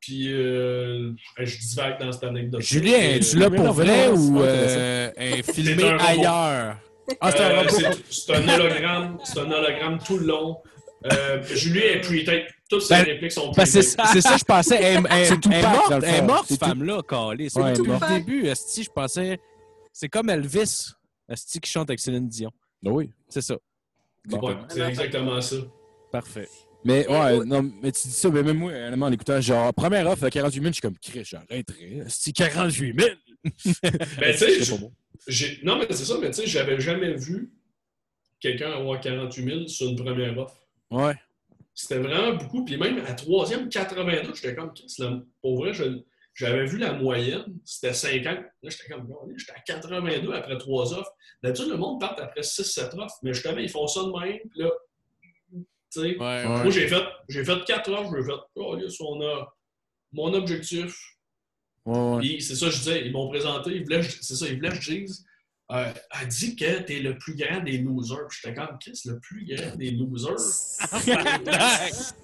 Puis, 0.00 0.32
euh, 0.32 1.12
je 1.38 1.58
divague 1.58 1.98
dans 2.00 2.12
cette 2.12 2.24
anecdote. 2.24 2.60
Julien, 2.62 2.98
es-tu 2.98 3.36
euh, 3.36 3.40
là 3.40 3.50
pour 3.50 3.72
vrai 3.72 4.08
ou 4.10 4.40
euh, 4.40 5.10
est 5.16 5.42
filmé 5.52 5.84
ailleurs? 5.98 6.76
Ah, 7.20 7.30
c'est 7.32 7.40
un 7.42 7.50
Euh, 7.64 7.92
c'est- 8.10 8.32
un 8.34 8.48
hologramme. 8.48 9.18
C'est 9.24 9.38
un 9.40 9.50
hologramme 9.50 9.98
tout 10.04 10.18
le 10.18 10.26
long. 10.26 10.58
Euh, 11.12 11.42
Julien 11.42 11.82
est 11.82 12.00
pre-tape. 12.00 12.48
Toutes 12.68 12.82
ses 12.82 12.94
Ben, 12.94 13.04
répliques 13.04 13.32
sont 13.32 13.50
que 13.50 13.54
pre-tape. 13.54 13.66
c'est 13.66 14.20
ça, 14.20 14.36
je 14.36 14.44
pensais. 14.44 14.76
Elle, 14.80 14.96
est 14.96 15.00
morte, 15.00 15.10
elle 15.10 15.20
est 15.22 15.24
cette 16.46 16.58
tout- 16.60 16.66
femme-là, 16.66 17.00
Calais. 17.08 17.48
C'est 17.48 17.60
Ouais, 17.60 17.72
est 17.72 17.78
le 17.78 18.18
début, 18.18 18.46
Esti, 18.46 18.82
je 18.84 18.90
pensais. 18.90 19.38
C'est 19.92 20.08
comme 20.08 20.28
Elvis, 20.30 20.92
Esti 21.28 21.60
qui 21.60 21.70
chante 21.70 21.88
avec 21.90 21.98
Céline 21.98 22.28
Dion. 22.28 22.50
Ben 22.82 22.90
oui. 22.92 23.10
C'est 23.28 23.40
ça. 23.40 23.56
Ouais, 24.30 24.54
c'est 24.68 24.80
exactement 24.82 25.40
ça. 25.40 25.56
Parfait. 26.12 26.48
Mais 26.84 27.06
ouais, 27.08 27.38
oui. 27.38 27.46
non, 27.46 27.62
mais 27.82 27.90
tu 27.92 28.06
dis 28.08 28.14
ça, 28.14 28.30
mais 28.30 28.42
même 28.42 28.56
moi, 28.58 28.72
honnêtement, 28.72 29.06
en 29.06 29.12
écoutant, 29.12 29.40
genre, 29.40 29.74
première 29.74 30.06
offre 30.08 30.24
à 30.24 30.30
48 30.30 30.54
000, 30.60 30.66
je 30.68 30.72
suis 30.74 30.80
comme, 30.80 30.96
Chris, 30.98 31.24
j'arrêterais. 31.24 32.04
C'est 32.08 32.32
48 32.32 33.00
000! 33.00 33.10
Ben, 33.82 34.34
tu 34.36 34.64
sais, 34.64 35.58
non, 35.64 35.78
mais 35.78 35.86
c'est 35.90 36.04
ça, 36.04 36.16
mais 36.20 36.30
tu 36.30 36.36
sais, 36.42 36.46
j'avais 36.46 36.80
jamais 36.80 37.14
vu 37.14 37.52
quelqu'un 38.40 38.70
avoir 38.72 39.00
48 39.00 39.44
000 39.44 39.66
sur 39.66 39.88
une 39.88 39.96
première 39.96 40.38
offre. 40.38 40.56
Ouais. 40.90 41.14
C'était 41.74 41.98
vraiment 41.98 42.34
beaucoup. 42.36 42.64
Puis 42.64 42.76
même 42.76 42.98
à 43.06 43.12
troisième, 43.14 43.68
82, 43.68 44.34
j'étais 44.34 44.54
comme, 44.54 44.72
Chris, 44.72 44.94
là, 44.98 45.20
pour 45.42 45.56
vrai, 45.58 45.72
je- 45.72 46.02
j'avais 46.34 46.66
vu 46.66 46.78
la 46.78 46.92
moyenne, 46.92 47.44
c'était 47.64 47.92
50. 47.92 48.38
Là, 48.62 48.70
j'étais 48.70 48.92
comme, 48.92 49.06
Bon, 49.06 49.16
j'étais 49.36 49.52
à 49.52 49.60
82 49.60 50.32
après 50.32 50.56
trois 50.58 50.92
offres. 50.94 51.12
D'habitude, 51.42 51.68
le 51.68 51.76
monde 51.76 52.00
part 52.00 52.16
après 52.20 52.42
6-7 52.42 52.94
offres, 52.98 53.16
mais 53.22 53.32
justement, 53.32 53.58
ils 53.58 53.68
font 53.68 53.86
ça 53.88 54.00
de 54.02 54.06
même. 54.20 54.38
Puis 54.50 54.60
là, 54.62 54.70
Ouais, 55.96 56.46
moi, 56.46 56.70
j'ai 56.70 56.88
fait, 56.88 57.04
j'ai 57.28 57.44
fait 57.44 57.64
4 57.64 57.92
offres, 57.92 58.14
j'ai 58.16 58.24
fait, 58.24 58.40
oh, 58.56 58.76
là, 58.76 58.86
on 59.00 59.22
a 59.22 59.54
mon 60.12 60.34
objectif. 60.34 60.94
Ouais, 61.84 61.98
ouais. 61.98 62.18
Puis 62.18 62.42
c'est 62.42 62.54
ça, 62.54 62.66
que 62.66 62.72
je 62.72 62.78
disais, 62.78 63.06
ils 63.06 63.12
m'ont 63.12 63.28
présenté, 63.28 63.70
ils 63.70 63.82
voulaient, 63.84 64.02
c'est 64.02 64.34
ça, 64.34 64.46
ils 64.46 64.56
voulaient 64.56 64.70
que 64.70 64.80
je 64.80 64.92
dise, 64.92 65.24
euh, 65.70 65.92
elle 66.20 66.28
dit 66.28 66.56
que 66.56 66.80
t'es 66.80 67.00
le 67.00 67.18
plus 67.18 67.34
grand 67.34 67.60
des 67.62 67.78
losers. 67.78 68.26
Puis 68.28 68.38
j'étais 68.42 68.54
comme, 68.54 68.78
qu'est-ce 68.78 69.10
le 69.10 69.18
plus 69.20 69.44
grand 69.44 69.76
des 69.76 69.90
losers? 69.90 70.38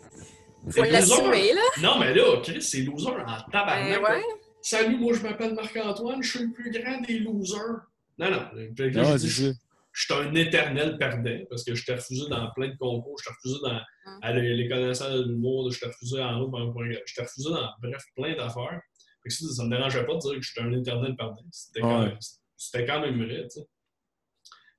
Faut 0.70 0.82
l'assumer, 0.82 1.52
là. 1.52 1.60
Non, 1.82 1.98
mais 1.98 2.14
là, 2.14 2.40
Chris, 2.42 2.62
c'est 2.62 2.80
loser 2.80 3.10
en 3.10 3.50
tabarnak. 3.50 4.00
Ben 4.00 4.02
ouais. 4.02 4.22
Salut, 4.62 4.96
moi, 4.96 5.12
je 5.12 5.20
m'appelle 5.20 5.52
Marc-Antoine, 5.52 6.22
je 6.22 6.30
suis 6.30 6.46
le 6.46 6.52
plus 6.52 6.70
grand 6.70 7.02
des 7.02 7.18
losers. 7.18 7.82
Non, 8.18 8.30
non. 8.30 8.48
Ouais, 8.54 8.72
je 8.78 9.04
c'est 9.04 9.18
dis, 9.18 9.28
je. 9.28 9.52
Je 9.94 10.04
suis 10.04 10.12
un 10.12 10.34
éternel 10.34 10.98
perdant 10.98 11.38
parce 11.48 11.62
que 11.64 11.74
je 11.74 11.84
t'ai 11.86 11.94
refusé 11.94 12.28
dans 12.28 12.50
plein 12.50 12.68
de 12.68 12.76
concours, 12.76 13.16
je 13.20 13.24
t'ai 13.28 13.30
refusé 13.34 13.56
dans 13.62 13.80
à 14.22 14.32
les, 14.32 14.68
connaisseurs 14.68 15.14
de 15.16 15.22
l'humour, 15.28 15.70
je 15.70 15.78
t'ai 15.78 15.86
refusé 15.86 16.20
en 16.20 16.42
un- 16.52 16.74
je 17.06 17.14
t'ai 17.14 17.22
refusé 17.22 17.48
dans, 17.50 17.70
bref, 17.80 18.02
plein 18.16 18.34
d'affaires. 18.36 18.80
Fait 19.22 19.28
que 19.28 19.34
ça, 19.34 19.48
ça 19.54 19.64
me 19.64 19.70
dérangeait 19.70 20.04
pas 20.04 20.14
de 20.14 20.18
dire 20.18 20.34
que 20.34 20.40
j'étais 20.42 20.60
un 20.60 20.72
éternel 20.72 21.14
perdant. 21.16 21.36
C'était 21.50 21.80
quand, 21.80 22.00
Ouais. 22.00 22.06
même- 22.08 22.18
c'était 22.56 22.84
quand 22.84 23.00
même 23.00 23.24
vrai, 23.24 23.42
tu 23.44 23.60
sais. 23.60 23.66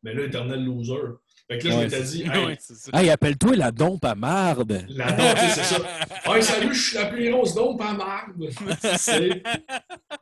Mais 0.03 0.13
là, 0.13 0.25
éternel 0.25 0.63
loser. 0.63 1.01
Fait 1.47 1.59
que 1.59 1.67
là, 1.67 1.75
Ouais, 1.77 1.89
je 1.89 1.95
m'étais 1.95 2.03
dit, 2.03 2.23
hey. 2.23 2.57
Hey, 2.93 3.09
appelle-toi 3.11 3.55
la 3.55 3.71
dompe 3.71 4.03
à 4.03 4.15
marde! 4.15 4.83
la 4.89 5.11
dompe, 5.11 5.37
c'est 5.53 5.63
ça. 5.63 5.77
Hey, 6.25 6.41
salut, 6.41 6.73
je 6.73 6.81
suis 6.87 6.97
la 6.97 7.05
plus 7.05 7.29
grosse 7.29 7.53
dompe 7.53 7.79
à 7.81 7.93
marde. 7.93 8.49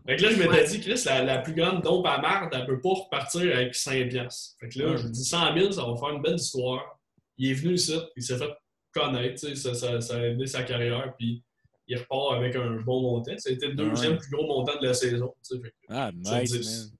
Fait 0.05 0.15
que 0.17 0.21
là, 0.23 0.31
je 0.31 0.38
m'étais 0.38 0.65
dit, 0.65 0.79
Chris, 0.81 1.01
la, 1.05 1.23
la 1.23 1.38
plus 1.39 1.53
grande 1.53 1.81
dompe 1.81 2.05
à 2.05 2.17
marde, 2.19 2.49
elle 2.53 2.65
peut 2.65 2.81
pas 2.81 2.89
repartir 2.89 3.55
avec 3.55 3.73
5 3.73 4.09
piastres. 4.09 4.55
Fait 4.59 4.67
que 4.69 4.79
là, 4.79 4.97
je 4.97 5.07
me 5.07 5.12
dis 5.13 5.23
100 5.23 5.57
000, 5.57 5.71
ça 5.71 5.86
va 5.86 5.95
faire 5.95 6.09
une 6.09 6.21
belle 6.21 6.36
histoire. 6.36 6.99
Il 7.38 7.51
est 7.51 7.53
venu 7.53 7.75
ici, 7.75 7.97
il 8.17 8.23
s'est 8.23 8.38
fait 8.38 8.51
connaître, 8.93 9.39
ça, 9.55 9.73
ça, 9.73 10.01
ça 10.01 10.15
a 10.15 10.19
aidé 10.25 10.45
sa 10.45 10.63
carrière, 10.63 11.13
puis 11.17 11.41
il 11.88 11.97
repart 11.97 12.33
avec 12.36 12.55
un 12.55 12.81
bon 12.81 13.01
montant. 13.01 13.33
C'était 13.38 13.67
le 13.67 13.73
deuxième 13.75 14.17
plus 14.17 14.29
gros 14.29 14.45
montant 14.45 14.77
de 14.79 14.88
la 14.88 14.93
saison. 14.93 15.33
Fait 15.49 15.57
que, 15.59 15.67
Ah, 15.89 16.12
nice. 16.13 16.91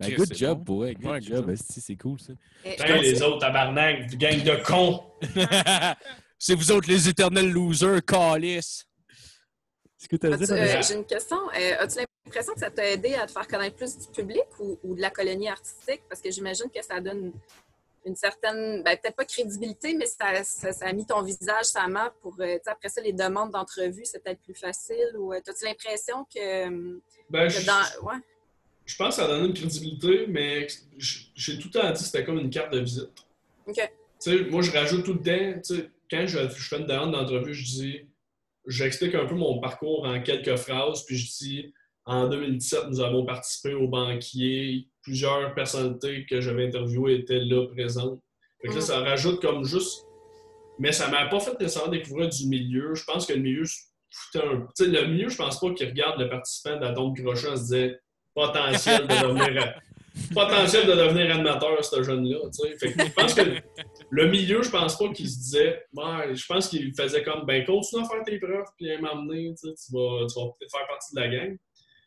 Ben, 0.00 0.14
good 0.16 0.34
job, 0.34 0.64
bon. 0.64 0.78
ouais. 0.80 0.94
Good 0.94 1.10
Ouais, 1.10 1.20
job. 1.20 1.54
C'est 1.56 1.96
cool, 1.96 2.18
ça. 2.20 2.32
Putain, 2.64 2.84
pense- 2.94 3.02
les 3.02 3.22
autres 3.22 3.38
tabarnak, 3.38 4.16
gang 4.16 4.42
de 4.42 4.56
cons. 4.64 5.02
c'est 6.38 6.54
vous 6.54 6.72
autres 6.72 6.88
les 6.88 7.08
éternels 7.08 7.50
losers, 7.50 8.04
calice. 8.04 8.86
Est-ce 10.00 10.08
que 10.08 10.16
dit? 10.16 10.52
euh, 10.52 10.82
J'ai 10.82 10.94
une 10.94 11.04
question. 11.04 11.36
Euh, 11.54 11.76
As-tu 11.80 11.98
l'impression 12.24 12.54
que 12.54 12.60
ça 12.60 12.70
t'a 12.70 12.86
aidé 12.90 13.14
à 13.14 13.26
te 13.26 13.32
faire 13.32 13.46
connaître 13.46 13.76
plus 13.76 13.98
du 13.98 14.06
public 14.08 14.44
ou, 14.58 14.78
ou 14.82 14.94
de 14.94 15.00
la 15.02 15.10
colonie 15.10 15.48
artistique? 15.48 16.00
Parce 16.08 16.22
que 16.22 16.30
j'imagine 16.30 16.70
que 16.74 16.82
ça 16.82 17.00
donne 17.00 17.32
une 18.06 18.16
certaine, 18.16 18.82
ben, 18.82 18.96
peut-être 18.96 19.14
pas 19.16 19.26
crédibilité, 19.26 19.92
mais 19.92 20.06
ça, 20.06 20.42
ça- 20.42 20.72
ça 20.72 20.86
a 20.86 20.92
mis 20.94 21.04
ton 21.04 21.20
visage, 21.20 21.64
sa 21.66 21.86
map 21.86 22.14
pour, 22.22 22.34
euh, 22.40 22.56
après 22.64 22.88
ça, 22.88 23.02
les 23.02 23.12
demandes 23.12 23.50
d'entrevue, 23.50 24.06
c'est 24.06 24.24
peut-être 24.24 24.40
plus 24.40 24.54
facile. 24.54 25.14
Ou 25.18 25.34
euh, 25.34 25.40
as-tu 25.46 25.64
l'impression 25.66 26.24
que, 26.34 26.68
Ben, 27.28 27.48
que 27.48 27.48
je- 27.50 27.66
dans. 27.66 28.06
Ouais? 28.08 28.16
Je 28.90 28.96
pense 28.96 29.16
que 29.16 29.22
ça 29.22 29.28
donne 29.28 29.46
une 29.46 29.54
crédibilité, 29.54 30.26
mais 30.26 30.66
j'ai 30.98 31.58
tout 31.58 31.68
le 31.72 31.80
temps 31.80 31.86
dit 31.92 31.92
que 31.92 31.98
c'était 32.04 32.24
comme 32.24 32.38
une 32.40 32.50
carte 32.50 32.72
de 32.72 32.80
visite. 32.80 33.10
OK. 33.68 33.76
Tu 33.76 33.82
sais, 34.18 34.44
moi, 34.50 34.62
je 34.62 34.72
rajoute 34.72 35.04
tout 35.04 35.12
le 35.14 35.20
temps, 35.22 35.60
tu 35.64 35.76
sais, 35.76 35.90
quand 36.10 36.26
je, 36.26 36.38
je 36.48 36.68
fais 36.68 36.78
une 36.80 36.86
demande 36.86 37.12
d'entrevue, 37.12 37.54
je 37.54 37.64
dis, 37.64 38.00
j'explique 38.66 39.14
un 39.14 39.26
peu 39.26 39.36
mon 39.36 39.60
parcours 39.60 40.04
en 40.06 40.20
quelques 40.20 40.56
phrases, 40.56 41.04
puis 41.06 41.16
je 41.16 41.30
dis, 41.38 41.72
en 42.04 42.28
2017, 42.28 42.88
nous 42.88 43.00
avons 43.00 43.24
participé 43.24 43.74
au 43.74 43.86
banquier, 43.86 44.88
plusieurs 45.02 45.54
personnalités 45.54 46.26
que 46.28 46.40
j'avais 46.40 46.66
interviewées 46.66 47.14
étaient 47.20 47.38
là, 47.44 47.68
présentes. 47.68 48.20
Fait 48.60 48.68
que 48.68 48.72
là, 48.72 48.78
Mm. 48.80 48.82
ça 48.82 48.98
rajoute 49.00 49.40
comme 49.40 49.64
juste, 49.64 50.04
mais 50.80 50.90
ça 50.90 51.08
m'a 51.08 51.26
pas 51.26 51.38
fait 51.38 51.58
nécessairement 51.60 51.92
découvrir 51.92 52.28
du 52.28 52.46
milieu. 52.48 52.94
Je 52.96 53.04
pense 53.04 53.24
que 53.24 53.34
le 53.34 53.40
milieu, 53.40 53.64
se 53.64 53.78
foutait 54.10 54.44
un- 54.44 54.66
tu 54.76 54.84
sais, 54.84 54.90
le 54.90 55.06
milieu, 55.06 55.28
je 55.28 55.36
pense 55.36 55.60
pas 55.60 55.72
qu'il 55.74 55.86
regarde 55.88 56.20
le 56.20 56.28
participant 56.28 56.76
d'Atome 56.80 57.14
Crochet 57.14 57.48
en 57.48 57.56
se 57.56 57.62
disant, 57.62 57.90
potentiel 58.34 59.02
de 59.06 59.26
devenir 59.26 59.74
potentiel 60.34 60.86
de 60.86 60.92
devenir 60.92 61.32
animateur, 61.34 61.82
ce 61.84 62.02
jeune-là. 62.02 62.38
je 62.52 63.12
pense 63.12 63.34
que 63.34 63.42
le 64.10 64.28
milieu, 64.28 64.62
je 64.62 64.70
pense 64.70 64.98
pas 64.98 65.08
qu'il 65.10 65.28
se 65.28 65.38
disait. 65.38 65.82
Ouais, 65.94 66.34
je 66.34 66.44
pense 66.46 66.68
qu'il 66.68 66.92
faisait 66.94 67.22
comme 67.22 67.44
ben 67.46 67.64
continue 67.64 68.02
à 68.02 68.08
faire 68.08 68.22
tes 68.24 68.38
preuves 68.38 68.64
puis 68.76 68.90
à 68.92 69.00
m'emmener, 69.00 69.54
tu 69.54 69.68
tu 69.68 69.92
vas, 69.92 70.26
tu 70.26 70.38
vas 70.38 70.46
peut-être 70.58 70.70
faire 70.70 70.86
partie 70.88 71.14
de 71.14 71.20
la 71.20 71.28
gang. 71.28 71.56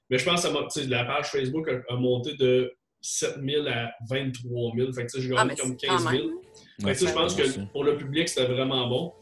Mais 0.09 0.17
je 0.17 0.25
pense 0.25 0.45
que 0.45 0.89
la 0.89 1.05
page 1.05 1.27
Facebook 1.31 1.67
a, 1.69 1.93
a 1.93 1.95
monté 1.95 2.36
de 2.36 2.71
7 3.01 3.36
000 3.43 3.67
à 3.67 3.91
23 4.09 4.71
000. 4.75 4.91
Fait 4.93 5.05
que 5.05 5.12
tu 5.12 5.21
sais, 5.21 5.27
j'ai 5.27 5.33
Ah, 5.36 5.45
gagné 5.45 5.49
mais 5.49 5.55
comme 5.55 5.77
c'est 5.79 5.88
15 5.88 6.03
quand 6.03 6.12
000. 6.12 6.27
même. 6.27 6.38
Fait 6.81 6.83
que, 6.83 6.89
tu 6.91 6.95
sais, 6.95 7.07
je 7.07 7.13
pense 7.13 7.36
que 7.36 7.71
pour 7.71 7.83
le 7.83 7.97
public, 7.97 8.29
c'était 8.29 8.51
vraiment 8.51 8.88
bon. 8.88 9.13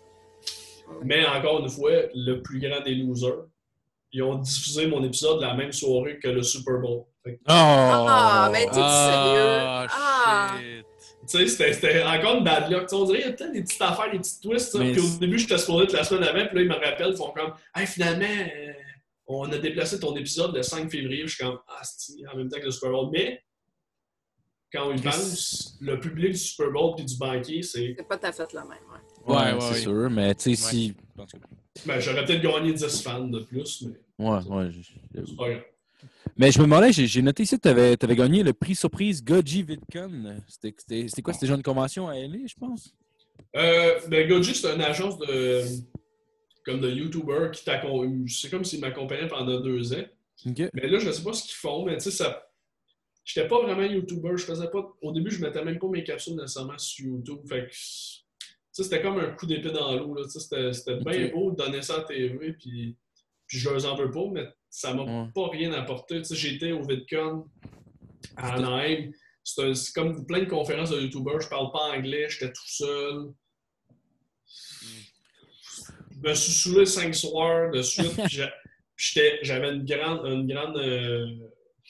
Mais 1.03 1.25
encore 1.25 1.59
une 1.63 1.69
fois, 1.69 1.91
le 2.13 2.41
plus 2.41 2.59
grand 2.59 2.81
des 2.81 2.95
losers, 2.95 3.45
ils 4.13 4.21
ont 4.23 4.35
diffusé 4.35 4.87
mon 4.87 5.03
épisode 5.03 5.41
la 5.41 5.53
même 5.53 5.71
soirée 5.71 6.19
que 6.19 6.27
le 6.27 6.43
Super 6.43 6.79
Bowl. 6.79 7.03
Fait 7.23 7.35
que, 7.35 7.39
Oh! 7.41 7.45
Ah, 7.47 8.49
mais 8.51 8.65
t'es 8.65 8.73
sérieux? 8.73 9.87
Ah, 9.93 10.55
shit. 10.59 10.85
Tu 11.29 11.47
sais, 11.47 11.73
c'était- 11.73 12.03
encore 12.03 12.37
une 12.37 12.43
bad 12.43 12.69
luck. 12.71 12.89
On 12.91 13.05
dirait 13.05 13.19
qu'il 13.21 13.27
y 13.29 13.31
a 13.31 13.33
peut-être 13.35 13.51
des 13.53 13.61
petites 13.61 13.81
affaires, 13.81 14.11
des 14.11 14.17
petits 14.19 14.41
twists. 14.41 14.75
Mais 14.75 14.91
Puis 14.91 15.01
au 15.01 15.19
début, 15.19 15.37
j'étais 15.39 15.57
supposé 15.57 15.83
être 15.85 15.93
la 15.93 16.03
semaine 16.03 16.23
avant, 16.23 16.45
puis 16.47 16.55
là, 16.57 16.61
ils 16.63 16.67
me 16.67 16.73
rappellent, 16.73 17.11
ils 17.11 17.15
font 17.17 17.31
comme 17.31 17.53
Hey, 17.75 17.85
finalement, 17.85 18.25
euh, 18.25 18.73
on 19.27 19.49
a 19.51 19.57
déplacé 19.57 19.99
ton 19.99 20.15
épisode 20.17 20.53
le 20.55 20.63
5 20.63 20.89
février. 20.91 21.21
Puis 21.21 21.29
je 21.29 21.35
suis 21.35 21.43
comme 21.45 21.59
Ah, 21.67 21.81
c'est 21.83 22.13
en 22.33 22.35
même 22.37 22.49
temps 22.49 22.59
que 22.59 22.65
le 22.65 22.71
Super 22.71 22.89
Bowl. 22.91 23.09
Mais 23.13 23.41
quand 24.73 24.87
on 24.89 24.95
y 24.95 25.01
pense, 25.01 25.77
le 25.79 25.99
public 25.99 26.31
du 26.31 26.37
Super 26.37 26.71
Bowl 26.71 26.95
et 26.97 27.03
du 27.03 27.15
banquier, 27.17 27.61
c'est. 27.61 27.93
C'est 27.97 28.07
pas 28.07 28.17
ta 28.17 28.31
fête 28.33 28.51
la 28.53 28.61
même. 28.61 28.71
Ouais. 28.71 29.35
Ouais, 29.35 29.41
Ouais, 29.41 29.51
ouais, 29.53 29.59
c'est 29.61 29.73
ouais. 29.73 29.79
sûr, 29.81 30.09
mais 30.09 30.35
tu 30.35 30.55
sais, 30.55 30.69
si. 30.69 30.95
Ben, 31.85 31.99
j'aurais 31.99 32.25
peut-être 32.25 32.41
gagné 32.41 32.73
10 32.73 33.01
fans 33.01 33.27
de 33.27 33.39
plus, 33.39 33.83
mais 33.87 34.25
Ouais, 34.25 34.39
ouais. 34.45 34.69
c'est 35.25 35.35
pas 35.35 35.49
grave. 35.49 35.63
Mais 36.37 36.51
je 36.51 36.59
me 36.59 36.63
demandais, 36.65 36.91
j'ai 36.91 37.21
noté 37.21 37.43
ici 37.43 37.55
que 37.57 37.61
tu 37.61 37.67
avais, 37.69 37.95
gagné 38.15 38.43
le 38.43 38.53
prix 38.53 38.75
surprise 38.75 39.23
Goji 39.23 39.63
VidCon. 39.63 40.35
C'était- 40.47 41.21
quoi? 41.21 41.33
C'était 41.33 41.47
genre 41.47 41.57
une 41.57 41.63
convention 41.63 42.07
à 42.07 42.15
LA, 42.17 42.47
je 42.47 42.55
pense? 42.55 42.93
Euh, 43.55 43.99
ben, 44.07 44.27
Goji, 44.27 44.53
c'est 44.55 44.73
une 44.73 44.81
agence 44.81 45.17
de. 45.19 45.61
comme 46.65 46.79
de 46.81 46.89
YouTuber 46.91 47.49
qui 47.53 47.63
t'accompagne. 47.65 48.27
C'est 48.27 48.49
comme 48.49 48.63
s'ils 48.63 48.79
m'accompagnaient 48.81 49.27
pendant 49.27 49.59
deux 49.59 49.93
ans. 49.93 50.05
Mais 50.45 50.87
là, 50.87 50.99
je 50.99 51.07
ne 51.07 51.11
sais 51.11 51.23
pas 51.23 51.33
ce 51.33 51.43
qu'ils 51.43 51.55
font, 51.55 51.85
mais 51.85 51.97
tu 51.97 52.03
sais, 52.05 52.11
ça. 52.11 52.47
J'étais 53.23 53.47
pas 53.47 53.61
vraiment 53.61 53.83
YouTuber. 53.83 54.31
Je 54.35 54.43
faisais 54.45 54.69
pas. 54.69 54.91
Au 55.01 55.11
début, 55.11 55.31
je 55.31 55.41
mettais 55.41 55.63
même 55.63 55.79
pas 55.79 55.87
mes 55.87 56.03
capsules 56.03 56.35
nécessairement 56.35 56.77
sur 56.77 57.05
YouTube. 57.05 57.39
Fait 57.47 57.67
que. 57.67 57.73
C'était 58.71 59.01
comme 59.01 59.19
un 59.19 59.31
coup 59.31 59.45
d'épée 59.45 59.71
dans 59.71 59.93
l'eau. 59.95 60.15
C'était 60.27 60.97
bien 60.97 61.27
beau 61.29 61.51
de 61.51 61.55
donner 61.57 61.81
ça 61.81 61.97
à 61.97 62.01
TV, 62.03 62.53
puis, 62.53 62.95
puis 63.47 63.57
je 63.59 63.69
leur 63.69 63.85
en 63.85 63.95
veux 63.95 64.09
pas, 64.11 64.27
mais 64.31 64.47
ça 64.69 64.93
m'a 64.93 65.03
Ouais. 65.03 65.27
pas 65.35 65.49
rien 65.49 65.73
apporté. 65.73 66.21
J'étais 66.31 66.71
au 66.71 66.81
VidCon 66.81 67.45
à 68.37 68.53
Anaheim. 68.53 69.11
C'est 69.43 69.73
comme 69.93 70.25
plein 70.25 70.39
de 70.39 70.45
conférences 70.45 70.91
de 70.91 71.01
YouTubers. 71.01 71.41
Je 71.41 71.49
parle 71.49 71.71
pas 71.71 71.91
anglais, 71.97 72.29
j'étais 72.29 72.53
tout 72.53 72.67
seul. 72.67 73.31
Je 76.23 76.29
me 76.29 76.33
suis 76.35 76.51
saoulé 76.51 76.85
cinq 76.85 77.15
soirs 77.15 77.71
de 77.71 77.81
suite. 77.81 78.13
J'avais 78.95 79.73
une 79.73 79.83
grande, 79.85 80.25
une 80.27 80.47
grande 80.47 80.77
euh, 80.77 81.27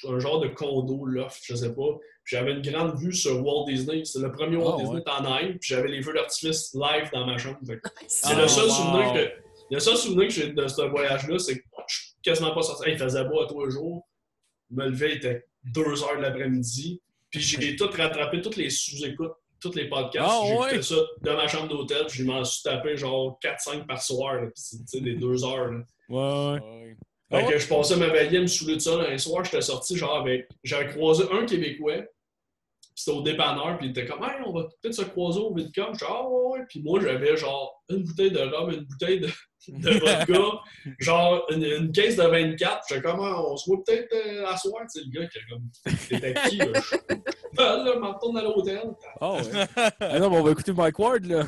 un 0.08 0.20
genre 0.20 0.40
de 0.40 0.48
condo, 0.48 1.06
loft, 1.06 1.42
je 1.44 1.54
sais 1.56 1.76
pas. 1.76 1.98
Puis 2.24 2.36
J'avais 2.38 2.52
une 2.54 2.62
grande 2.62 2.98
vue 3.00 3.14
sur 3.14 3.44
Walt 3.46 3.66
Disney. 3.68 4.04
C'est 4.06 4.20
le 4.20 4.32
premier 4.32 4.58
Walt 4.58 4.76
Ah, 4.78 4.82
Disney 4.82 4.98
ouais. 4.98 5.10
en 5.10 5.26
Anaheim. 5.26 5.58
Puis 5.60 5.70
j'avais 5.70 5.88
les 5.90 6.02
feux 6.02 6.14
d'artifice 6.14 6.74
live 6.74 7.10
dans 7.14 7.26
ma 7.26 7.38
chambre. 7.38 7.58
C'est 8.08 8.28
Ah, 8.34 8.42
le 8.42 8.48
seul 8.48 8.66
wow. 8.66 8.70
souvenir 8.72 9.14
que. 9.14 9.32
Le 9.74 9.80
seul 9.80 9.96
souvenir 9.98 10.28
que 10.28 10.34
j'ai 10.34 10.50
de 10.52 10.68
ce 10.68 10.82
voyage-là, 10.82 11.40
c'est 11.40 11.56
que 11.60 11.64
je 11.88 11.96
suis 11.96 12.12
quasiment 12.22 12.54
pas 12.54 12.62
sorti. 12.62 12.90
Hey, 12.90 12.96
il 12.96 13.00
faisait 13.00 13.24
beau 13.24 13.42
à 13.42 13.48
tous 13.48 13.66
les 13.66 13.72
jours. 13.72 14.06
Je 14.70 14.76
me 14.76 14.86
levais, 14.90 15.12
il 15.12 15.18
était 15.18 15.46
2 15.64 15.82
heures 16.04 16.18
de 16.18 16.22
l'après-midi. 16.22 17.02
Puis 17.30 17.40
j'ai 17.42 17.76
tout 17.78 17.88
rattrapé, 17.90 18.42
toutes 18.42 18.58
les 18.58 18.70
sous-écoutes, 18.70 19.32
tous 19.62 19.74
les 19.76 19.88
podcasts. 19.88 20.30
Ah, 20.30 20.42
j'ai 20.46 20.58
ouais? 20.58 20.70
fait 20.72 20.82
ça 20.84 20.96
de 21.22 21.32
ma 21.32 21.48
chambre 21.48 21.70
d'hôtel. 21.70 22.06
puis 22.08 22.20
Je 22.20 22.24
m'en 22.26 22.44
suis 22.44 22.64
tapé 22.64 22.98
genre 22.98 23.40
4-5 23.42 23.88
par 23.88 24.02
soir. 24.02 24.36
là. 24.36 24.42
Puis 24.48 24.52
c'est 24.56 24.78
tu 24.80 24.84
sais, 24.88 25.02
des 25.02 25.16
2 25.16 25.46
heures. 25.46 25.72
là. 25.72 25.80
Ouais, 26.10 26.60
ouais. 26.60 26.98
Fait 27.32 27.44
Ah 27.46 27.50
que 27.50 27.58
je 27.58 27.68
passais 27.68 27.96
ma 27.96 28.10
veillée 28.10 28.40
à 28.40 28.42
me 28.42 28.48
saouler 28.48 28.76
de 28.76 28.82
ça. 28.82 28.92
Un 29.00 29.18
soir, 29.18 29.46
j'étais 29.46 29.62
sorti 29.62 29.98
genre 29.98 30.18
avec. 30.18 30.50
J'avais 30.64 30.88
croisé 30.90 31.24
un 31.32 31.46
Québécois. 31.46 32.04
C'était 32.94 33.18
au 33.18 33.22
dépanneur, 33.22 33.78
puis 33.78 33.88
il 33.88 33.92
était 33.92 34.06
comme, 34.06 34.22
hey, 34.22 34.42
on 34.46 34.52
va 34.52 34.64
peut-être 34.82 34.94
se 34.96 35.04
croiser 35.04 35.40
au 35.40 35.56
Vidcom. 35.56 35.94
J'étais, 35.94 36.06
ah 36.12 36.28
ouais, 36.28 36.60
ouais. 36.60 36.66
Puis 36.68 36.82
moi, 36.84 37.00
j'avais 37.02 37.38
genre 37.38 37.82
une 37.90 38.04
bouteille 38.04 38.32
de 38.32 38.40
rhum, 38.40 38.70
une 38.70 38.82
bouteille 38.82 39.22
de, 39.22 39.30
de 39.70 39.90
vodka, 40.00 40.60
genre 41.00 41.48
une, 41.52 41.64
une 41.64 41.92
caisse 41.94 42.18
de 42.18 42.24
24. 42.24 42.82
J'étais 42.90 43.02
comme, 43.02 43.22
Ah, 43.22 43.42
on 43.48 43.56
se 43.56 43.70
voit 43.70 43.82
peut-être 43.86 44.14
euh, 44.14 44.46
à 44.46 44.58
soir. 44.58 44.84
Tu 44.94 45.00
sais, 45.00 45.06
le 45.06 45.20
gars 45.22 45.28
qui 45.28 45.38
est 45.38 45.42
comme, 45.50 45.96
t'étais 46.10 46.34
qui, 46.50 46.58
là? 46.58 46.82
Je- 47.54 47.62
là, 47.62 47.92
je 47.94 48.00
m'en 48.00 48.14
retourne 48.14 48.38
à 48.38 48.44
l'hôtel. 48.44 48.82
Ah 49.20 49.34
ouais. 49.34 49.42
ah 50.00 50.20
non, 50.20 50.30
mais 50.30 50.38
on 50.38 50.44
va 50.44 50.52
écouter 50.52 50.74
Mike 50.74 50.98
Ward, 51.00 51.26
là. 51.26 51.46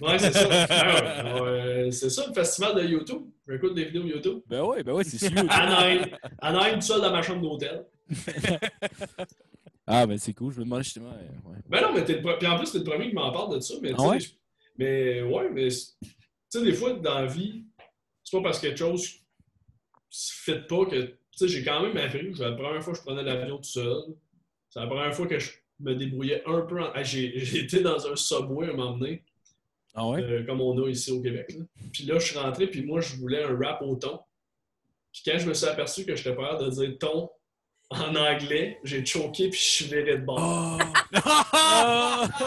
Ouais, 0.00 0.18
c'est 0.18 0.32
ça. 0.32 0.66
Ah, 0.70 1.42
ouais, 1.42 1.88
c'est 1.92 2.10
ça, 2.10 2.26
le 2.26 2.32
festival 2.34 2.74
de 2.76 2.82
YouTube. 2.88 3.22
J'écoute 3.48 3.74
des 3.74 3.84
vidéos 3.84 4.04
YouTube. 4.04 4.40
Ben 4.46 4.62
ouais, 4.62 4.82
ben 4.82 4.92
ouais, 4.94 5.04
c'est 5.04 5.18
sûr. 5.18 5.30
Anaheim, 5.50 6.06
Anaheim, 6.40 6.74
tout 6.76 6.80
seul 6.86 7.00
dans 7.00 7.10
ma 7.12 7.22
chambre 7.22 7.42
d'hôtel. 7.42 7.84
ah, 9.86 10.06
ben 10.06 10.18
c'est 10.18 10.32
cool. 10.32 10.52
Je 10.52 10.60
me 10.60 10.64
demandais 10.64 10.82
justement. 10.84 11.10
ouais. 11.10 11.56
Ben 11.68 11.80
non, 11.82 11.92
mais 11.94 12.04
t'es 12.04 12.14
le 12.20 12.38
Puis 12.38 12.46
en 12.46 12.56
plus, 12.58 12.70
t'es 12.72 12.78
le 12.78 12.84
premier 12.84 13.08
qui 13.08 13.14
m'en 13.14 13.30
parle 13.32 13.54
de 13.56 13.60
ça. 13.60 13.74
Mais, 13.82 13.90
tu 13.90 13.96
Ah 13.98 14.08
ouais? 14.08 14.18
mais 14.78 15.22
ouais, 15.22 15.50
mais 15.50 15.68
tu 15.68 15.78
sais, 16.48 16.62
des 16.62 16.72
fois, 16.72 16.92
dans 16.94 17.14
la 17.20 17.26
vie, 17.26 17.64
c'est 18.22 18.36
pas 18.36 18.42
parce 18.42 18.58
que 18.58 18.66
quelque 18.68 18.78
chose 18.78 19.02
ne 19.02 20.54
fit 20.54 20.60
pas 20.68 20.84
que. 20.86 21.02
Tu 21.02 21.16
sais, 21.38 21.48
j'ai 21.48 21.64
quand 21.64 21.82
même 21.82 21.96
appris. 21.96 22.32
La 22.38 22.52
première 22.52 22.82
fois 22.82 22.92
que 22.92 22.98
je 22.98 23.04
prenais 23.04 23.22
l'avion 23.22 23.56
tout 23.58 23.64
seul. 23.64 24.02
C'est 24.74 24.80
la 24.80 24.86
première 24.88 25.14
fois 25.14 25.28
que 25.28 25.38
je 25.38 25.52
me 25.78 25.94
débrouillais 25.94 26.42
un 26.46 26.62
peu. 26.62 26.82
En... 26.82 26.90
Ah, 26.94 27.04
J'ai 27.04 27.36
été 27.60 27.80
dans 27.80 28.04
un 28.10 28.16
subway 28.16 28.66
à 28.66 28.70
un 28.70 28.72
moment 28.72 28.96
donné, 28.98 29.22
Ah 29.94 30.08
ouais? 30.08 30.20
euh, 30.20 30.44
comme 30.44 30.60
on 30.60 30.76
a 30.84 30.88
ici 30.90 31.12
au 31.12 31.20
Québec. 31.22 31.54
là. 31.56 31.64
Puis 31.92 32.02
là, 32.06 32.18
je 32.18 32.26
suis 32.26 32.36
rentré, 32.38 32.66
puis 32.66 32.82
moi, 32.82 33.00
je 33.00 33.14
voulais 33.14 33.44
un 33.44 33.56
rap 33.56 33.82
au 33.82 33.94
thon. 33.94 34.18
Puis 35.12 35.22
quand 35.24 35.38
je 35.38 35.46
me 35.46 35.54
suis 35.54 35.66
aperçu 35.66 36.04
que 36.04 36.16
j'étais 36.16 36.34
pas 36.34 36.50
capable 36.50 36.64
de 36.64 36.70
dire 36.86 36.98
thon 36.98 37.30
en 37.90 38.16
anglais, 38.16 38.80
j'ai 38.82 39.06
choqué, 39.06 39.48
puis 39.48 39.60
je 39.60 39.64
suis 39.64 39.84
viré 39.84 40.16
de 40.18 40.24
bord. 40.24 40.76
Oh! 41.14 42.24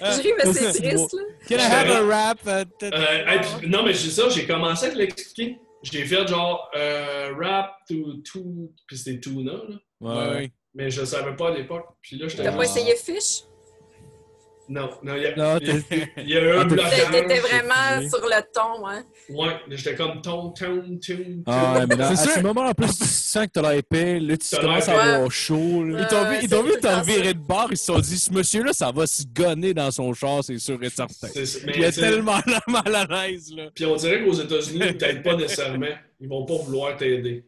Je 0.00 0.22
ris, 0.22 0.32
mais 0.36 0.52
c'est 0.52 0.72
triste, 0.80 1.12
là. 1.12 1.22
Can 1.48 1.56
I 1.56 1.60
have 1.60 1.90
a 1.90 2.02
rap? 2.06 2.40
Uh, 2.46 2.64
Euh, 2.84 3.26
hey, 3.26 3.40
puis- 3.40 3.68
non, 3.68 3.82
mais 3.84 3.94
c'est 3.94 4.10
ça, 4.10 4.28
j'ai 4.28 4.46
commencé 4.46 4.86
à 4.86 4.90
te 4.90 4.96
l'expliquer. 4.96 5.58
J'ai 5.82 6.04
fait 6.04 6.26
genre 6.26 6.70
euh, 6.76 7.32
rap 7.38 7.72
to, 7.88 8.14
to 8.32 8.72
puis 8.86 8.96
c'était 8.98 9.20
tuna, 9.20 9.52
là. 9.52 9.76
Ouais, 10.00 10.30
ouais. 10.36 10.52
Mais 10.78 10.90
je 10.90 11.04
savais 11.04 11.34
pas 11.34 11.48
à 11.48 11.54
l'époque. 11.56 11.86
Puis 12.00 12.16
là, 12.18 12.28
j'étais 12.28 12.44
T'as 12.44 12.52
pas 12.52 12.62
essayé 12.62 12.94
fish? 12.94 13.42
Non, 14.70 14.90
non, 15.02 15.14
il 15.16 15.22
y 15.22 15.26
a, 15.26 15.34
Non, 15.34 15.58
il 15.60 15.66
y 15.66 15.70
a- 15.70 15.80
t'es- 15.80 16.08
il 16.18 16.28
y 16.28 16.36
a 16.36 16.40
eu 16.42 16.50
un 16.52 16.60
Ah, 16.60 16.64
blocage. 16.64 17.10
T'étais 17.10 17.38
vraiment 17.40 17.98
oui. 17.98 18.08
sur 18.10 18.20
le 18.20 18.52
ton, 18.52 18.86
hein? 18.86 19.02
Ouais, 19.30 19.56
mais 19.66 19.76
j'étais 19.76 19.94
comme 19.96 20.20
ton, 20.22 20.50
ton, 20.50 20.98
ton, 20.98 21.42
Ah, 21.46 21.74
ouais, 21.80 21.86
mais 21.88 21.96
dans- 21.96 22.04
à 22.04 22.14
ce 22.16 22.40
moment-là, 22.40 22.68
en 22.70 22.74
plus, 22.74 22.96
tu 22.98 23.04
sens 23.06 23.46
que 23.46 23.50
t'as 23.52 23.62
l'air 23.62 23.70
épais. 23.72 24.20
Là, 24.20 24.36
tu 24.36 24.56
commences 24.56 24.88
à 24.88 25.02
avoir 25.14 25.30
chaud. 25.32 25.82
là. 25.84 26.02
Ils 26.02 26.06
t'ont 26.06 26.24
vu, 26.30 26.36
Euh, 26.36 26.40
ils 26.42 26.48
t'ont 26.50 26.62
vu 26.62 26.72
c'est 26.74 26.80
t'en 26.82 27.00
virer 27.02 27.34
de 27.34 27.38
bord, 27.40 27.68
ils 27.72 27.76
se 27.78 27.86
sont 27.86 27.98
dit, 27.98 28.18
ce 28.18 28.32
monsieur-là, 28.32 28.72
ça 28.72 28.92
va 28.92 29.06
se 29.08 29.24
gonner 29.34 29.74
dans 29.74 29.90
son 29.90 30.12
char, 30.14 30.44
c'est 30.44 30.58
sûr 30.58 30.80
et 30.80 30.90
certain. 30.90 31.28
Mais, 31.34 31.42
Il 31.74 31.92
sais, 31.92 32.00
tellement 32.00 32.38
là, 32.46 32.60
mal 32.68 32.94
à 32.94 33.26
l'aise, 33.26 33.52
là. 33.56 33.70
Puis 33.74 33.84
on 33.86 33.96
dirait 33.96 34.22
qu'aux 34.22 34.34
États-Unis, 34.34 34.80
ils 34.90 34.96
t'aident 34.98 35.22
pas 35.24 35.34
nécessairement. 35.34 35.86
Ils 36.20 36.28
vont 36.28 36.44
pas 36.44 36.56
vouloir 36.56 36.94
t'aider. 36.96 37.46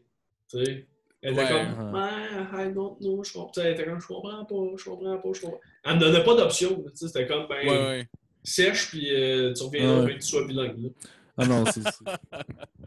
Tu 0.51 0.65
sais? 0.65 0.87
Elle 1.23 1.35
était 1.35 1.43
Ouais, 1.43 1.49
comme, 1.77 1.95
ouais, 1.95 2.71
I 2.71 2.73
don't 2.73 2.97
know, 3.01 3.23
je 3.23 3.33
comprends. 3.33 3.63
Elle 3.63 3.73
était 3.73 3.85
comme, 3.85 4.01
je 4.01 4.07
comprends 4.07 4.45
pas, 4.45 4.55
je 4.77 4.85
comprends 4.85 5.19
pas, 5.19 5.29
je 5.35 5.41
comprends. 5.43 5.61
Elle 5.85 5.95
me 5.97 6.01
donnait 6.01 6.25
pas 6.25 6.35
d'option. 6.35 6.77
tu 6.83 6.91
sais, 6.97 7.07
C'était 7.09 7.27
comme, 7.27 7.47
ben, 7.49 7.69
Ouais, 7.69 7.79
ouais. 7.79 8.09
sèche, 8.43 8.89
puis 8.91 9.15
euh, 9.15 9.53
tu 9.53 9.63
reviens 9.65 10.03
Ouais. 10.05 10.15
que 10.15 10.21
tu 10.21 10.27
sois 10.27 10.47
bilingue. 10.47 10.83
là. 10.83 10.89
Ah 11.37 11.47
non, 11.47 11.65
c'est. 11.67 11.81
c'est- 11.83 12.05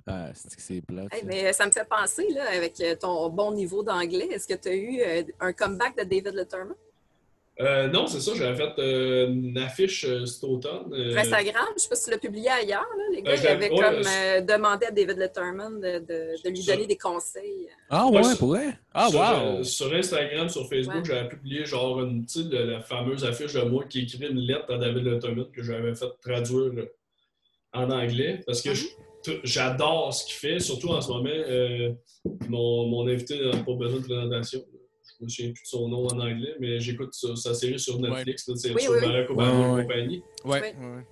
Ah, 0.06 0.30
c'est 0.34 0.56
que 0.56 0.62
c'est 0.62 0.82
plat. 0.82 1.06
Hey, 1.12 1.24
mais 1.26 1.54
ça 1.54 1.66
me 1.66 1.72
fait 1.72 1.88
penser, 1.88 2.28
là, 2.32 2.46
avec 2.56 2.80
euh, 2.82 2.96
ton 2.96 3.30
bon 3.30 3.54
niveau 3.54 3.84
d'anglais, 3.84 4.28
est-ce 4.32 4.48
que 4.48 4.54
tu 4.56 4.68
as 4.68 4.76
eu 4.76 5.00
euh, 5.02 5.24
un 5.40 5.54
comeback 5.54 5.96
de 5.98 6.04
David 6.04 6.34
Letterman? 6.36 6.76
Euh, 7.62 7.88
non, 7.88 8.08
c'est 8.08 8.20
ça, 8.20 8.32
j'avais 8.36 8.56
fait 8.58 8.80
euh, 8.80 9.28
une 9.28 9.58
affiche 9.60 10.06
euh, 10.06 10.26
cet 10.26 10.44
automne. 10.44 10.92
euh, 10.92 11.12
Sur 11.12 11.20
Instagram, 11.20 11.66
je 11.78 11.84
sais 11.84 11.90
pas 11.90 11.96
si 11.96 12.06
tu 12.06 12.10
l'as 12.12 12.18
publié 12.18 12.50
ailleurs, 12.50 12.82
là, 12.98 13.04
les 13.14 13.22
gars, 13.22 13.32
Euh, 13.34 13.60
ouais, 13.60 13.70
comme 13.70 13.80
euh, 14.08 14.42
demandé 14.42 14.88
à 14.88 14.92
David 14.92 15.18
Letterman 15.20 15.80
de, 15.80 16.00
de- 16.00 16.44
de 16.44 16.50
lui 16.50 16.64
Ça- 16.64 16.74
donner 16.74 16.88
des 16.88 16.98
conseils. 16.98 17.70
Ah 17.92 18.08
Ouais, 18.08 18.26
ouais, 18.26 18.36
pour 18.40 18.48
vrai? 18.50 18.80
Ah, 18.92 19.08
sur, 19.08 19.20
wow! 19.20 19.64
sur 19.64 19.94
Instagram, 19.94 20.50
sur 20.50 20.68
Facebook, 20.68 20.96
Ouais. 20.96 21.04
j'avais 21.06 21.30
publié 21.30 21.64
genre 21.66 22.02
une, 22.02 22.28
sais, 22.28 22.40
la, 22.50 22.82
fameuse 22.82 23.24
affiche 23.24 23.54
de 23.54 23.62
moi 23.62 23.84
qui 23.88 24.02
écrit 24.02 24.26
une 24.28 24.40
lettre 24.40 24.74
à 24.74 24.78
David 24.80 25.04
Letterman 25.06 25.46
que 25.52 25.62
j'avais 25.62 25.94
fait 25.94 26.10
traduire 26.24 26.72
en 27.74 27.90
anglais 27.92 28.42
parce 28.48 28.64
que 28.64 28.70
t- 29.24 29.40
j'adore 29.44 30.12
ce 30.12 30.26
qu'il 30.26 30.34
fait, 30.36 30.60
surtout 30.60 30.90
en 30.90 31.02
ce 31.02 31.10
moment. 31.10 31.30
euh, 31.30 31.92
mon, 32.50 32.88
mon 32.88 33.08
invité 33.08 33.40
n'a 33.46 33.58
pas 33.58 33.74
besoin 33.74 34.00
de 34.00 34.06
présentation. 34.06 34.60
Je 35.24 35.26
me 35.26 35.30
souviens 35.30 35.52
plus 35.54 35.64
de 35.64 35.68
son 35.68 35.88
nom 35.88 36.06
en 36.08 36.20
anglais, 36.20 36.56
mais 36.60 36.80
j'écoute 36.80 37.14
sa, 37.14 37.36
sa 37.36 37.54
série 37.54 37.80
sur 37.80 37.98
Netflix, 38.00 38.48
là, 38.48 38.56
c'est 38.58 38.74
Oui, 38.74 38.82
sur 38.82 38.92
oui. 38.92 39.02
Barack 39.02 39.30
Obama 39.30 39.54
Ouais, 39.54 39.74
ouais. 39.76 39.80
et 39.80 39.84
compagnie. 39.88 40.24
Ouais, 40.44 40.76
Oui. 40.78 40.86
ouais. 40.88 41.04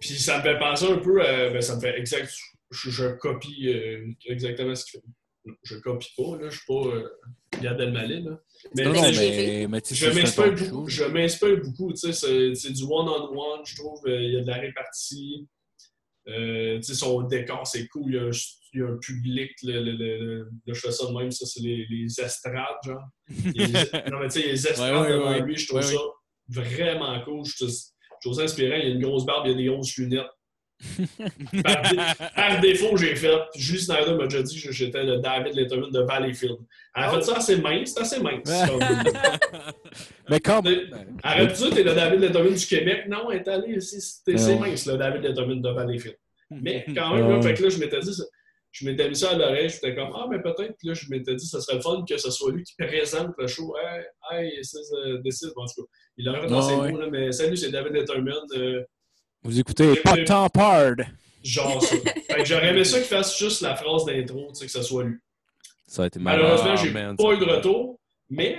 Puis 0.00 0.08
ça 0.14 0.38
me 0.38 0.42
fait 0.42 0.58
penser 0.58 0.86
un 0.86 0.96
peu 0.98 1.20
à. 1.22 1.50
Ben, 1.50 1.60
ça 1.60 1.76
me 1.76 1.80
fait 1.80 1.98
exact. 1.98 2.32
Je, 2.70 2.90
je 2.90 3.06
copie 3.18 3.68
euh, 3.68 4.06
exactement 4.26 4.74
ce 4.74 4.84
qu'il 4.86 5.00
fait. 5.00 5.06
Je 5.64 5.76
copie 5.76 6.08
pas, 6.16 6.38
là. 6.40 6.48
Je 6.50 6.56
suis 6.56 6.66
pas 6.66 6.86
euh, 6.86 7.08
Gad 7.60 7.80
Elmaleh, 7.80 8.20
là. 8.20 8.40
Mais 8.76 8.84
Non, 8.84 8.92
tu 8.92 8.98
non, 8.98 9.12
sais, 9.12 9.12
mais, 9.12 9.66
mais 9.68 9.80
tu 9.80 9.94
sais, 9.94 10.10
je 10.10 10.18
m'inspire 10.18 10.54
beaucoup. 10.54 10.88
Je 10.88 11.04
m'inspire 11.04 11.60
beaucoup. 11.60 11.92
Tu 11.92 11.98
sais, 11.98 12.12
c'est, 12.12 12.54
c'est 12.54 12.72
du 12.72 12.82
one-on-one, 12.84 13.60
je 13.66 13.76
trouve. 13.76 14.00
euh, 14.06 14.22
Il 14.22 14.32
y 14.32 14.36
a 14.38 14.40
de 14.40 14.46
la 14.46 14.56
répartie. 14.56 15.46
Euh, 16.28 16.76
tu 16.76 16.82
sais, 16.84 16.94
son 16.94 17.22
décor, 17.22 17.66
c'est 17.66 17.86
cool. 17.88 18.04
Il 18.06 18.14
y 18.14 18.18
a 18.18 18.22
un, 18.22 18.30
il 18.74 18.80
y 18.80 18.82
a 18.82 18.86
un 18.88 18.96
public. 18.96 19.50
Le, 19.62 19.80
le- 19.82 19.92
le- 19.96 20.48
je 20.66 20.74
fais 20.80 20.90
ça 20.92 21.06
de 21.06 21.12
même. 21.12 21.30
Ça, 21.30 21.46
c'est 21.46 21.60
les, 21.60 21.86
les 21.90 22.06
estrades, 22.20 22.66
genre. 22.84 23.02
Les- 23.28 23.66
non, 24.10 24.18
mais 24.20 24.28
tu 24.28 24.40
sais, 24.40 24.46
les 24.48 24.66
estrades 24.66 24.92
Ouais, 24.94 25.00
ouais, 25.00 25.12
devant 25.12 25.30
ouais. 25.30 25.42
lui, 25.42 25.56
je 25.56 25.66
trouve 25.68 25.82
ça 25.82 25.96
vraiment 26.48 27.20
cool. 27.24 27.44
Je 27.44 27.66
trouve, 28.20 28.34
ça 28.34 28.42
inspirant. 28.42 28.76
Il 28.76 28.88
y 28.88 28.92
a 28.92 28.94
une 28.94 29.02
grosse 29.02 29.24
barbe, 29.26 29.46
il 29.46 29.50
y 29.52 29.54
a 29.54 29.56
des 29.58 29.64
grosses 29.66 29.96
lunettes. 29.96 30.26
Par, 31.62 31.82
dé- 31.90 31.96
par 32.34 32.60
défaut, 32.60 32.96
j'ai 32.96 33.14
fait. 33.14 33.32
Julie 33.54 33.78
Snyder 33.80 34.14
m'a 34.14 34.24
déjà 34.24 34.42
dit 34.42 34.60
que 34.60 34.72
j'étais 34.72 35.04
le 35.04 35.18
David 35.18 35.54
Letterman 35.54 35.90
de 35.92 36.00
Valleyfield. 36.00 36.56
Elle 36.96 37.04
a 37.04 37.12
Oh. 37.12 37.14
fait 37.16 37.22
ça 37.22 37.36
assez 37.36 37.56
mince, 37.56 37.92
c'est 37.94 38.00
assez 38.00 38.20
mince. 38.20 38.42
comme- 38.68 38.80
Mais 40.28 40.40
même. 40.64 41.18
Arrête 41.22 41.56
ça, 41.56 41.70
t'es 41.70 41.84
le 41.84 41.94
David 41.94 42.20
Letterman 42.20 42.54
du 42.54 42.66
Québec. 42.66 43.04
Non, 43.08 43.30
elle 43.30 43.38
est 43.40 43.48
allée, 43.48 43.80
c'est 43.80 44.58
mince, 44.58 44.86
le 44.86 44.96
David 44.96 45.22
Letterman 45.22 45.60
de 45.62 45.68
Valleyfield. 45.70 46.16
Mais 46.50 46.84
quand 46.94 47.14
même, 47.14 47.28
là, 47.30 47.40
fait 47.42 47.54
que 47.54 47.62
là, 47.62 47.68
je 47.68 47.78
m'étais 47.78 48.00
dit, 48.00 48.12
ça- 48.14 48.24
je 48.72 48.86
m'étais 48.86 49.08
mis 49.08 49.14
ça 49.16 49.30
à 49.30 49.34
l'oreille, 49.36 49.68
j'étais 49.68 49.94
comme, 49.94 50.10
ah, 50.14 50.26
mais 50.30 50.40
peut-être, 50.40 50.74
là, 50.82 50.94
je 50.94 51.08
m'étais 51.10 51.34
dit, 51.34 51.46
ça 51.46 51.60
serait 51.60 51.76
le 51.76 51.82
fun 51.82 52.04
que 52.08 52.16
ce 52.16 52.30
soit 52.30 52.50
lui 52.52 52.64
qui 52.64 52.74
présente 52.76 53.30
le 53.38 53.46
show. 53.46 53.74
Hey, 53.76 54.04
hey, 54.30 54.60
this 54.60 54.72
is, 54.72 54.90
uh, 54.94 55.22
this 55.22 55.42
is- 55.42 55.52
en 55.56 55.66
tout 55.66 55.82
cas, 55.84 55.88
il 56.16 56.28
a 56.28 56.46
dans 56.46 56.56
Ouais, 56.56 56.62
ses 56.86 56.92
mots, 56.92 56.98
là, 56.98 57.06
mais 57.10 57.30
salut, 57.32 57.56
c'est 57.56 57.70
David 57.70 57.92
Letterman. 57.92 58.34
euh, 58.56 58.82
Vous 59.42 59.58
écoutez 59.60 59.94
Pas 60.02 60.16
de 60.16 60.24
temps 60.24 60.48
pard. 60.48 60.94
genre 61.42 61.82
ça. 61.82 61.96
fait 62.28 62.34
que 62.34 62.44
j'aurais 62.44 62.68
aimé 62.70 62.84
ça 62.84 62.98
qu'il 62.98 63.08
fasse 63.08 63.38
juste 63.38 63.60
la 63.60 63.76
phrase 63.76 64.04
d'intro, 64.06 64.48
tu 64.48 64.54
sais, 64.54 64.66
que 64.66 64.72
ce 64.72 64.82
soit 64.82 65.04
lui. 65.04 65.18
Ça 65.86 66.04
a 66.04 66.06
été. 66.06 66.18
Malheureusement, 66.18 66.70
Ah, 66.72 66.76
j'ai 66.76 66.90
man, 66.90 67.16
pas 67.16 67.32
eu 67.34 67.38
de 67.38 67.44
retour, 67.44 68.00
mais 68.30 68.56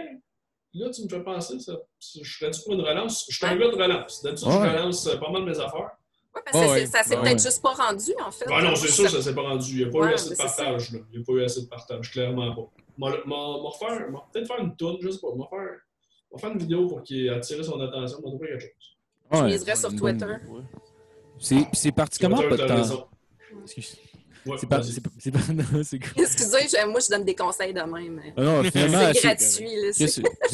là, 0.73 0.89
tu 0.91 1.03
me 1.03 1.09
fais 1.09 1.23
penser, 1.23 1.59
ça, 1.59 1.73
je 1.99 2.31
serais 2.37 2.51
dû 2.51 2.59
pour 2.63 2.73
une 2.73 2.81
relance. 2.81 3.25
Je 3.29 3.35
suis 3.35 3.45
un 3.47 3.55
gars 3.55 3.69
de 3.69 3.75
relance. 3.75 4.21
D'habitude, 4.21 4.47
je 4.51 4.57
relance 4.57 5.07
euh, 5.07 5.17
pas 5.17 5.31
mal 5.31 5.43
mes 5.43 5.59
affaires. 5.59 5.89
Parce 6.33 6.65
que 6.65 6.71
ouais. 6.71 6.85
ça 6.87 7.03
s'est 7.03 7.15
peut-être 7.15 7.33
ouais. 7.33 7.39
juste 7.39 7.61
pas 7.61 7.73
rendu, 7.73 8.11
en 8.25 8.31
fait. 8.31 8.45
Ah 8.51 8.61
non, 8.61 8.75
c'est 8.75 8.87
sûr, 8.89 9.09
ça 9.09 9.21
s'est 9.21 9.35
pas 9.35 9.41
rendu. 9.41 9.71
Il 9.71 9.77
n'y 9.77 9.83
a 9.83 9.89
pas 9.89 10.09
eu 10.09 10.13
assez 10.13 10.31
de 10.31 10.35
partage. 10.35 10.91
Là. 10.91 10.99
Il 11.11 11.17
n'y 11.17 11.23
a 11.23 11.25
pas 11.25 11.33
eu 11.33 11.43
assez 11.43 11.61
de 11.61 11.67
partage, 11.67 12.11
clairement 12.11 12.55
pas. 12.55 12.69
M'a 12.97 13.11
peut-être 13.11 14.47
faire 14.47 14.59
une 14.59 14.75
toune, 14.75 14.97
je 15.01 15.11
sais 15.11 15.19
pas. 15.19 15.35
M'a 15.35 15.45
faire, 15.47 16.39
faire 16.39 16.51
une 16.51 16.57
vidéo 16.57 16.87
pour 16.87 17.03
qu'il 17.03 17.29
attire 17.29 17.63
son 17.63 17.79
attention, 17.79 18.17
m'a 18.23 18.29
trouver 18.29 18.47
quelque 18.47 18.61
chose. 18.61 18.97
Je 19.31 19.43
miserais 19.43 19.75
sur 19.75 19.95
Twitter. 19.95 20.25
ouais. 20.25 20.61
C'est 21.39 21.55
puis 21.55 21.67
c'est 21.73 21.91
parti 21.91 22.19
comment 22.19 22.37
Twitter, 22.37 22.57
pas 22.57 22.79
de 22.79 22.87
temps? 22.89 23.09
Ouais, 24.45 24.57
C'est 24.59 24.67
pas. 24.67 24.83
C'est 24.83 24.99
pas. 25.01 25.09
C'est 25.19 25.31
pas. 25.31 25.39
non, 25.53 25.63
c'est 25.83 25.99
cool. 25.99 26.21
Excusez, 26.21 26.67
je- 26.67 26.87
moi, 26.87 26.99
je 26.99 27.09
donne 27.09 27.23
des 27.23 27.35
conseils 27.35 27.73
de 27.73 27.81
même. 27.81 28.21
Ah 28.37 28.41
non, 28.41 28.63
finalement, 28.63 29.11
C'est 29.13 29.21
gratuit. 29.21 29.91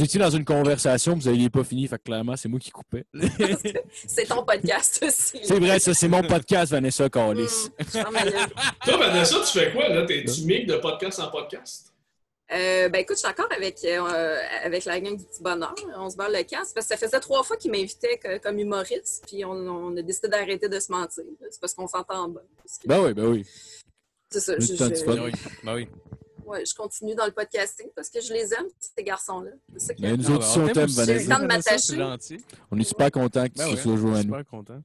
étiez 0.04 0.19
dans 0.19 0.30
une 0.30 0.45
conversation, 0.45 1.15
vous 1.15 1.30
n'aviez 1.30 1.49
pas 1.49 1.63
fini, 1.63 1.88
fait 1.88 1.97
que 1.97 2.04
clairement, 2.04 2.36
c'est 2.36 2.49
moi 2.49 2.60
qui 2.60 2.69
coupais. 2.71 3.06
c'est 4.08 4.25
ton 4.25 4.43
podcast 4.45 5.04
aussi. 5.08 5.39
C'est 5.43 5.60
vrai, 5.60 5.80
ça, 5.80 5.93
c'est 5.93 6.08
mon 6.08 6.21
podcast, 6.23 6.71
Vanessa 6.71 7.10
ferme 7.88 8.13
ma 8.13 8.23
gueule. 8.23 8.49
Toi, 8.86 8.97
Vanessa, 8.97 9.36
tu 9.39 9.60
fais 9.60 9.71
quoi, 9.71 9.89
là? 9.89 10.06
T'es-tu 10.06 10.41
mic 10.43 10.67
de 10.67 10.75
podcast 10.78 11.19
en 11.19 11.30
podcast? 11.32 11.88
Euh, 12.52 12.89
ben 12.89 13.02
écoute, 13.02 13.15
je 13.17 13.19
suis 13.19 13.28
encore 13.30 13.47
avec, 13.56 13.78
euh, 13.86 14.36
avec 14.63 14.86
la 14.86 14.99
gang 14.99 15.15
du 15.15 15.23
petit 15.23 15.43
bonheur. 15.43 15.75
On 15.97 16.10
se 16.10 16.15
barre 16.15 16.32
le 16.32 16.41
casque 16.41 16.73
parce 16.73 16.88
que 16.88 16.95
ça 16.95 16.97
faisait 16.97 17.19
trois 17.19 17.43
fois 17.43 17.58
qu'ils 17.58 17.69
m'invitaient 17.69 18.19
comme 18.41 18.58
humoriste, 18.58 19.23
puis 19.28 19.45
on, 19.45 19.52
on 19.52 19.95
a 19.95 20.02
décidé 20.02 20.30
d'arrêter 20.30 20.67
de 20.67 20.80
se 20.80 20.91
mentir. 20.91 21.23
C'est 21.52 21.62
parce 21.62 21.75
qu'on 21.75 21.88
s'entend 21.88 22.28
bien. 22.28 22.41
Que- 22.82 22.88
Ben 22.88 23.02
oui, 23.04 23.13
ben 23.13 23.25
oui. 23.28 23.45
C'est 24.29 24.39
ça. 24.39 24.53
Je, 24.59 24.65
je-. 24.65 25.05
Ben 25.05 25.23
oui. 25.23 25.31
Ben 25.63 25.75
oui. 25.75 25.87
ouais, 26.45 26.63
je 26.65 26.73
continue 26.75 27.15
dans 27.15 27.25
le 27.25 27.31
podcasting 27.31 27.87
parce 27.95 28.09
que 28.09 28.21
je 28.21 28.33
les 28.33 28.53
aime, 28.53 28.67
ces 28.79 29.03
garçons-là. 29.03 29.51
C'est 29.73 29.87
ça 29.87 29.93
qui 29.93 30.01
Mais 30.03 30.17
nous 30.17 30.29
autres, 30.31 30.39
ben, 30.39 30.45
si 30.45 30.59
on 30.59 30.67
t'aime. 30.67 30.87
J'ai 30.87 30.93
eu 30.93 30.97
le 30.99 31.05
Vanessa, 31.05 31.35
temps 31.35 31.41
de 31.41 31.47
m'attacher. 31.47 32.39
On 32.71 32.79
est 32.79 32.83
super 32.83 33.11
contents 33.11 33.45
que 33.45 33.53
Ben 33.55 33.65
tu 33.65 33.75
ouais, 33.75 33.81
sois 33.81 33.95
joint 33.97 34.15
à 34.15 34.23
nous. 34.23 34.35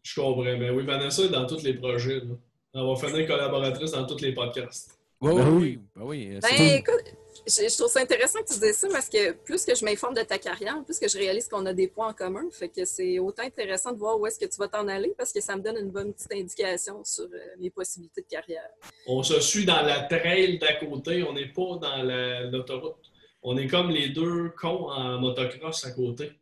Je 0.02 0.20
comprends. 0.20 0.42
Mais 0.42 0.70
oui, 0.70 0.84
Vanessa 0.84 1.22
est 1.22 1.28
dans 1.28 1.46
tous 1.46 1.62
les 1.62 1.74
projets. 1.74 2.20
Là. 2.20 2.34
Elle 2.74 2.86
va 2.86 2.96
finir 2.96 3.26
collaboratrice 3.26 3.92
dans 3.92 4.06
tous 4.06 4.20
les 4.20 4.32
podcasts. 4.32 4.98
Ben 5.20 5.30
oui. 5.32 5.40
oui. 5.58 5.80
Ben 5.94 6.02
oui. 6.04 6.38
Ben, 6.42 6.60
écoute, 6.60 7.14
je, 7.46 7.68
je 7.68 7.76
trouve 7.76 7.90
ça 7.90 8.00
intéressant 8.00 8.40
que 8.40 8.52
tu 8.52 8.58
dises 8.60 8.76
ça 8.76 8.88
parce 8.88 9.08
que 9.08 9.32
plus 9.32 9.64
que 9.64 9.74
je 9.74 9.84
m'informe 9.84 10.14
de 10.14 10.22
ta 10.22 10.38
carrière, 10.38 10.82
plus 10.84 10.98
que 10.98 11.08
je 11.08 11.18
réalise 11.18 11.48
qu'on 11.48 11.64
a 11.66 11.72
des 11.72 11.88
points 11.88 12.08
en 12.08 12.12
commun. 12.14 12.42
Fait 12.52 12.68
que 12.68 12.84
c'est 12.84 13.18
autant 13.18 13.42
intéressant 13.42 13.92
de 13.92 13.98
voir 13.98 14.18
où 14.18 14.26
est-ce 14.26 14.38
que 14.38 14.46
tu 14.46 14.56
vas 14.58 14.68
t'en 14.68 14.86
aller 14.88 15.14
parce 15.16 15.32
que 15.32 15.40
ça 15.40 15.56
me 15.56 15.62
donne 15.62 15.76
une 15.78 15.90
bonne 15.90 16.12
petite 16.12 16.32
indication 16.32 17.02
sur 17.04 17.24
euh, 17.24 17.38
mes 17.58 17.70
possibilités 17.70 18.22
de 18.22 18.26
carrière. 18.26 18.68
On 19.06 19.22
se 19.22 19.40
suit 19.40 19.64
dans 19.64 19.82
la 19.82 20.02
trail 20.02 20.58
d'à 20.58 20.74
côté. 20.74 21.22
On 21.22 21.32
n'est 21.32 21.52
pas 21.52 21.78
dans 21.80 22.02
la- 22.02 22.42
l'autoroute. 22.44 22.96
On 23.42 23.56
est 23.56 23.66
comme 23.66 23.90
les 23.90 24.08
deux 24.08 24.50
cons 24.60 24.88
en 24.90 25.18
motocross 25.20 25.84
à 25.84 25.90
côté. 25.90 26.32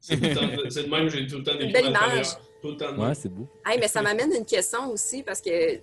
C'est 0.00 0.16
tout 0.16 0.22
le 0.22 0.88
même 0.88 1.08
que 1.08 1.16
j'ai 1.18 1.26
tout 1.26 1.38
le 1.38 1.42
temps 1.44 1.52
décrit 1.54 1.72
belle 1.72 1.86
image. 1.86 2.28
Tout 2.62 2.68
le 2.70 2.76
temps 2.76 2.96
Ouais, 2.96 3.14
c'est 3.14 3.28
beau. 3.28 3.46
Hey, 3.66 3.78
mais 3.78 3.88
ça 3.88 4.00
m'amène 4.00 4.32
une 4.32 4.46
question 4.46 4.90
aussi 4.92 5.22
parce 5.22 5.40
que, 5.40 5.76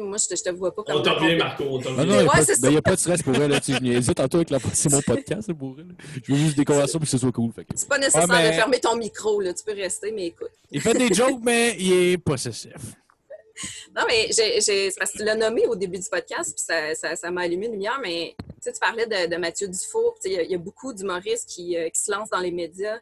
moi, 0.00 0.16
je 0.18 0.26
te, 0.28 0.36
je 0.36 0.42
te 0.42 0.50
vois 0.50 0.74
pas 0.74 0.82
comme. 0.82 0.96
On 0.96 1.02
te 1.02 1.08
la 1.08 1.14
revient, 1.14 1.36
Marco. 1.36 1.64
On 1.64 1.78
te 1.78 1.88
revient. 1.88 1.96
non, 1.98 2.04
il 2.04 2.08
n'y 2.08 2.14
Ouais, 2.28 2.28
a, 2.34 2.44
ben, 2.44 2.54
ça. 2.54 2.70
y 2.70 2.76
a 2.76 2.82
pas 2.82 2.94
de 2.94 3.00
stress 3.00 3.22
pour 3.22 3.34
elle. 3.36 3.50
Là, 3.50 3.60
tu 3.60 3.72
sais, 3.72 3.78
je 3.78 3.82
niaisais 3.82 4.14
tantôt 4.14 4.36
avec 4.38 4.50
la 4.50 4.58
c'est 4.72 4.90
mon 4.90 5.00
podcast 5.02 5.48
là, 5.48 5.54
pour 5.54 5.76
elle. 5.78 5.94
Je 6.24 6.32
veux 6.32 6.38
juste 6.38 6.56
des 6.56 6.64
conversations 6.64 6.98
pour 6.98 7.06
que 7.06 7.10
ce 7.10 7.18
soit 7.18 7.32
cool. 7.32 7.52
Fait 7.52 7.64
que... 7.64 7.70
C'est 7.74 7.88
pas 7.88 7.98
nécessaire 7.98 8.26
mais- 8.28 8.48
de 8.50 8.54
fermer 8.54 8.80
ton 8.80 8.96
micro, 8.96 9.40
là. 9.40 9.54
Tu 9.54 9.64
peux 9.64 9.72
rester, 9.74 10.12
mais 10.12 10.26
écoute. 10.26 10.50
Il 10.70 10.80
fait 10.80 10.94
des 10.94 11.12
jokes, 11.14 11.40
mais 11.42 11.76
il 11.78 11.92
est 12.12 12.18
possessif. 12.18 12.72
Non, 13.96 14.02
mais 14.06 14.30
c'est 14.30 14.92
parce 14.96 15.10
que 15.10 15.18
tu 15.18 15.24
l'as 15.24 15.34
nommé 15.34 15.66
au 15.66 15.74
début 15.74 15.98
du 15.98 16.08
podcast, 16.08 16.54
puis 16.54 16.62
ça, 16.64 16.94
ça, 16.94 17.16
ça 17.16 17.28
m'a 17.32 17.40
allumé 17.40 17.66
une 17.66 17.72
lumière, 17.72 17.98
mais 18.00 18.36
tu 18.62 18.70
parlais 18.80 19.04
de, 19.06 19.28
de 19.28 19.36
Mathieu 19.36 19.66
Dufour. 19.66 20.14
Tu 20.22 20.28
sais, 20.28 20.34
Il 20.34 20.36
y, 20.36 20.38
a- 20.38 20.42
il 20.44 20.50
y 20.52 20.54
a 20.54 20.58
beaucoup 20.58 20.92
d'humoristes 20.92 21.48
qui, 21.48 21.76
euh, 21.76 21.88
qui 21.88 22.00
se 22.00 22.12
lancent 22.12 22.30
dans 22.30 22.38
les 22.38 22.52
médias. 22.52 22.98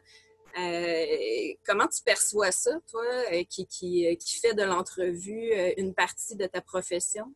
Euh, 0.59 1.53
comment 1.65 1.87
tu 1.87 2.01
perçois 2.03 2.51
ça, 2.51 2.71
toi, 2.89 3.03
euh, 3.31 3.43
qui, 3.49 3.67
qui, 3.67 4.07
euh, 4.07 4.15
qui 4.15 4.39
fait 4.39 4.53
de 4.53 4.63
l'entrevue 4.63 5.51
une 5.77 5.93
partie 5.93 6.35
de 6.35 6.45
ta 6.47 6.61
profession? 6.61 7.33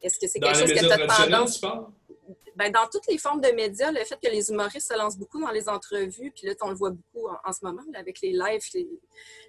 Est-ce 0.00 0.18
que 0.18 0.26
c'est 0.26 0.40
quelque 0.40 0.58
chose 0.58 0.72
que 0.72 0.78
tu 0.78 0.90
as 0.90 1.06
tendance 1.06 1.60
ben, 2.56 2.70
dans 2.70 2.86
toutes 2.90 3.06
les 3.08 3.18
formes 3.18 3.40
de 3.40 3.48
médias, 3.50 3.90
le 3.90 4.04
fait 4.04 4.18
que 4.22 4.30
les 4.30 4.50
humoristes 4.50 4.92
se 4.92 4.96
lancent 4.98 5.16
beaucoup 5.18 5.40
dans 5.40 5.50
les 5.50 5.68
entrevues, 5.68 6.32
puis 6.34 6.46
là, 6.46 6.54
on 6.62 6.68
le 6.70 6.74
voit 6.74 6.90
beaucoup 6.90 7.28
en, 7.28 7.36
en 7.48 7.52
ce 7.52 7.64
moment, 7.64 7.82
là, 7.92 7.98
avec 8.00 8.20
les 8.20 8.32
lives, 8.32 8.62
les, 8.74 8.88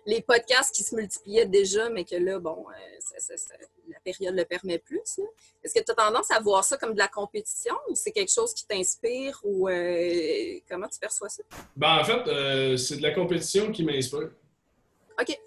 les 0.05 0.21
podcasts 0.21 0.73
qui 0.73 0.83
se 0.83 0.95
multipliaient 0.95 1.45
déjà, 1.45 1.89
mais 1.89 2.05
que 2.05 2.15
là, 2.15 2.39
bon, 2.39 2.65
euh, 2.69 2.73
ça- 2.99 3.19
ça- 3.19 3.37
ça- 3.37 3.55
la 3.89 3.99
période 3.99 4.35
le 4.35 4.45
permet 4.45 4.79
plus. 4.79 5.19
Est-ce 5.63 5.73
que 5.73 5.83
tu 5.83 5.91
as 5.91 5.95
tendance 5.95 6.31
à 6.31 6.39
voir 6.39 6.63
ça 6.63 6.77
comme 6.77 6.93
de 6.93 6.99
la 6.99 7.07
compétition 7.09 7.75
ou 7.89 7.95
c'est 7.95 8.11
quelque 8.11 8.31
chose 8.31 8.53
qui 8.53 8.65
t'inspire 8.65 9.39
ou 9.43 9.67
euh, 9.69 10.59
comment 10.69 10.87
tu 10.87 10.99
perçois 10.99 11.29
ça? 11.29 11.43
Ben, 11.75 11.99
en 11.99 12.03
fait, 12.03 12.27
euh, 12.27 12.77
c'est 12.77 12.97
de 12.97 13.01
la 13.03 13.11
compétition 13.11 13.71
qui 13.71 13.83
m'inspire. 13.83 14.31
OK. 15.19 15.37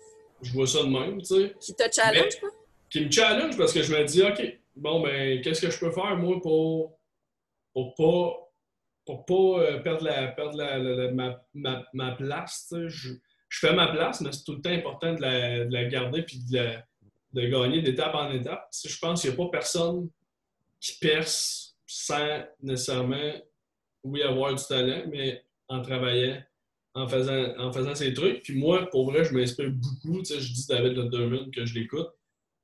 Je 0.42 0.52
vois 0.52 0.66
ça 0.66 0.82
de 0.82 0.88
même, 0.88 1.18
tu 1.22 1.26
sais. 1.34 1.54
Qui 1.58 1.74
te 1.74 1.84
challenge, 1.90 2.34
Mais- 2.34 2.40
quoi? 2.40 2.50
Qui 2.90 3.00
me 3.06 3.10
challenge 3.10 3.56
parce 3.56 3.72
que 3.72 3.82
je 3.82 3.92
me 3.96 4.04
dis, 4.04 4.22
OK, 4.22 4.40
bon, 4.76 5.00
ben, 5.02 5.40
qu'est-ce 5.40 5.60
que 5.62 5.70
je 5.70 5.78
peux 5.80 5.90
faire, 5.90 6.16
moi, 6.16 6.38
pour, 6.40 6.92
pour 7.76 7.94
pas, 7.94 8.32
pour 9.04 9.26
pas 9.26 9.60
euh, 9.60 9.78
perdre, 9.80 10.02
la, 10.04 10.28
perdre 10.28 10.56
la, 10.56 10.78
la- 10.78 11.12
ma, 11.12 11.44
ma, 11.52 11.84
ma 11.92 12.12
place. 12.12 12.72
Je, 12.86 13.10
je 13.50 13.58
fais 13.58 13.74
ma 13.74 13.88
place, 13.88 14.22
mais 14.22 14.32
c'est 14.32 14.44
tout 14.44 14.54
le 14.54 14.62
temps 14.62 14.70
important 14.70 15.12
de 15.12 15.20
la, 15.20 15.66
de 15.66 15.88
garder 15.90 16.22
puis 16.22 16.38
de, 16.50 16.70
de 17.34 17.46
gagner 17.48 17.82
d'étape 17.82 18.14
en 18.14 18.30
étape. 18.32 18.66
Je 18.82 18.96
pense 18.98 19.20
qu'il 19.20 19.28
n'y 19.30 19.34
a 19.34 19.36
pas 19.44 19.50
personne 19.50 20.08
qui 20.80 20.96
perce 20.98 21.76
sans 21.86 22.44
nécessairement, 22.62 23.34
oui, 24.04 24.22
avoir 24.22 24.54
du 24.54 24.64
talent, 24.64 25.02
mais 25.10 25.44
en 25.68 25.82
travaillant, 25.82 26.42
en 26.94 27.06
faisant, 27.06 27.58
en 27.58 27.70
faisant 27.74 27.94
ces 27.94 28.14
trucs. 28.14 28.42
Puis 28.42 28.54
moi, 28.58 28.88
pour 28.88 29.10
vrai, 29.10 29.22
je 29.22 29.34
m'inspire 29.34 29.70
beaucoup. 29.70 30.24
Je 30.24 30.38
dis 30.38 30.66
David 30.66 30.96
Letterman 30.96 31.50
que 31.50 31.66
je 31.66 31.74
l'écoute, 31.74 32.08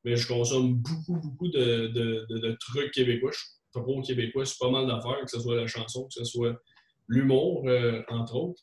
mais 0.04 0.16
je 0.16 0.26
consomme 0.26 0.72
beaucoup, 0.74 1.16
beaucoup 1.20 1.48
de, 1.48 1.88
de- 1.88 2.26
de- 2.30 2.56
trucs 2.60 2.92
québécois. 2.92 3.30
Trop 3.80 4.02
québécois, 4.02 4.44
c'est 4.44 4.58
pas 4.58 4.70
mal 4.70 4.86
d'affaires, 4.86 5.20
que 5.24 5.30
ce 5.30 5.40
soit 5.40 5.56
la 5.56 5.66
chanson, 5.66 6.06
que 6.06 6.14
ce 6.14 6.24
soit 6.24 6.60
l'humour, 7.08 7.68
euh, 7.68 8.02
entre 8.08 8.34
autres. 8.36 8.62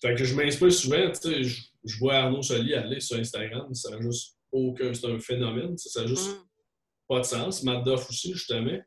Fait 0.00 0.14
que 0.14 0.24
je 0.24 0.34
m'inspire 0.34 0.72
souvent, 0.72 1.10
tu 1.10 1.44
sais, 1.44 1.44
je, 1.84 1.98
vois 1.98 2.14
Arnaud 2.14 2.42
Soli 2.42 2.74
aller 2.74 3.00
sur 3.00 3.18
Instagram, 3.18 3.72
ça 3.74 3.90
n'a 3.90 4.00
juste 4.00 4.38
aucun, 4.50 4.94
c'est 4.94 5.06
un 5.06 5.18
phénomène, 5.18 5.76
ça 5.76 6.02
n'a 6.02 6.06
juste 6.06 6.30
Mm. 6.30 6.44
pas 7.08 7.20
de 7.20 7.24
sens. 7.24 7.62
Matt 7.62 7.84
Duff 7.84 8.08
aussi, 8.08 8.32
justement. 8.32 8.78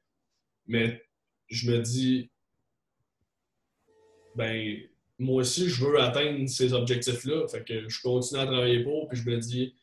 Mais 0.66 1.02
je 1.48 1.72
me 1.72 1.80
dis, 1.80 2.32
ben, 4.36 4.80
moi 5.20 5.42
aussi, 5.42 5.70
je 5.70 5.86
veux 5.86 6.00
atteindre 6.00 6.48
ces 6.48 6.74
objectifs-là. 6.74 7.48
Fait 7.48 7.64
que 7.64 7.88
je 7.88 8.02
continue 8.02 8.40
à 8.40 8.46
travailler 8.46 8.84
pour, 8.84 9.08
puis 9.08 9.18
je 9.20 9.30
me 9.30 9.38
dis, 9.38 9.76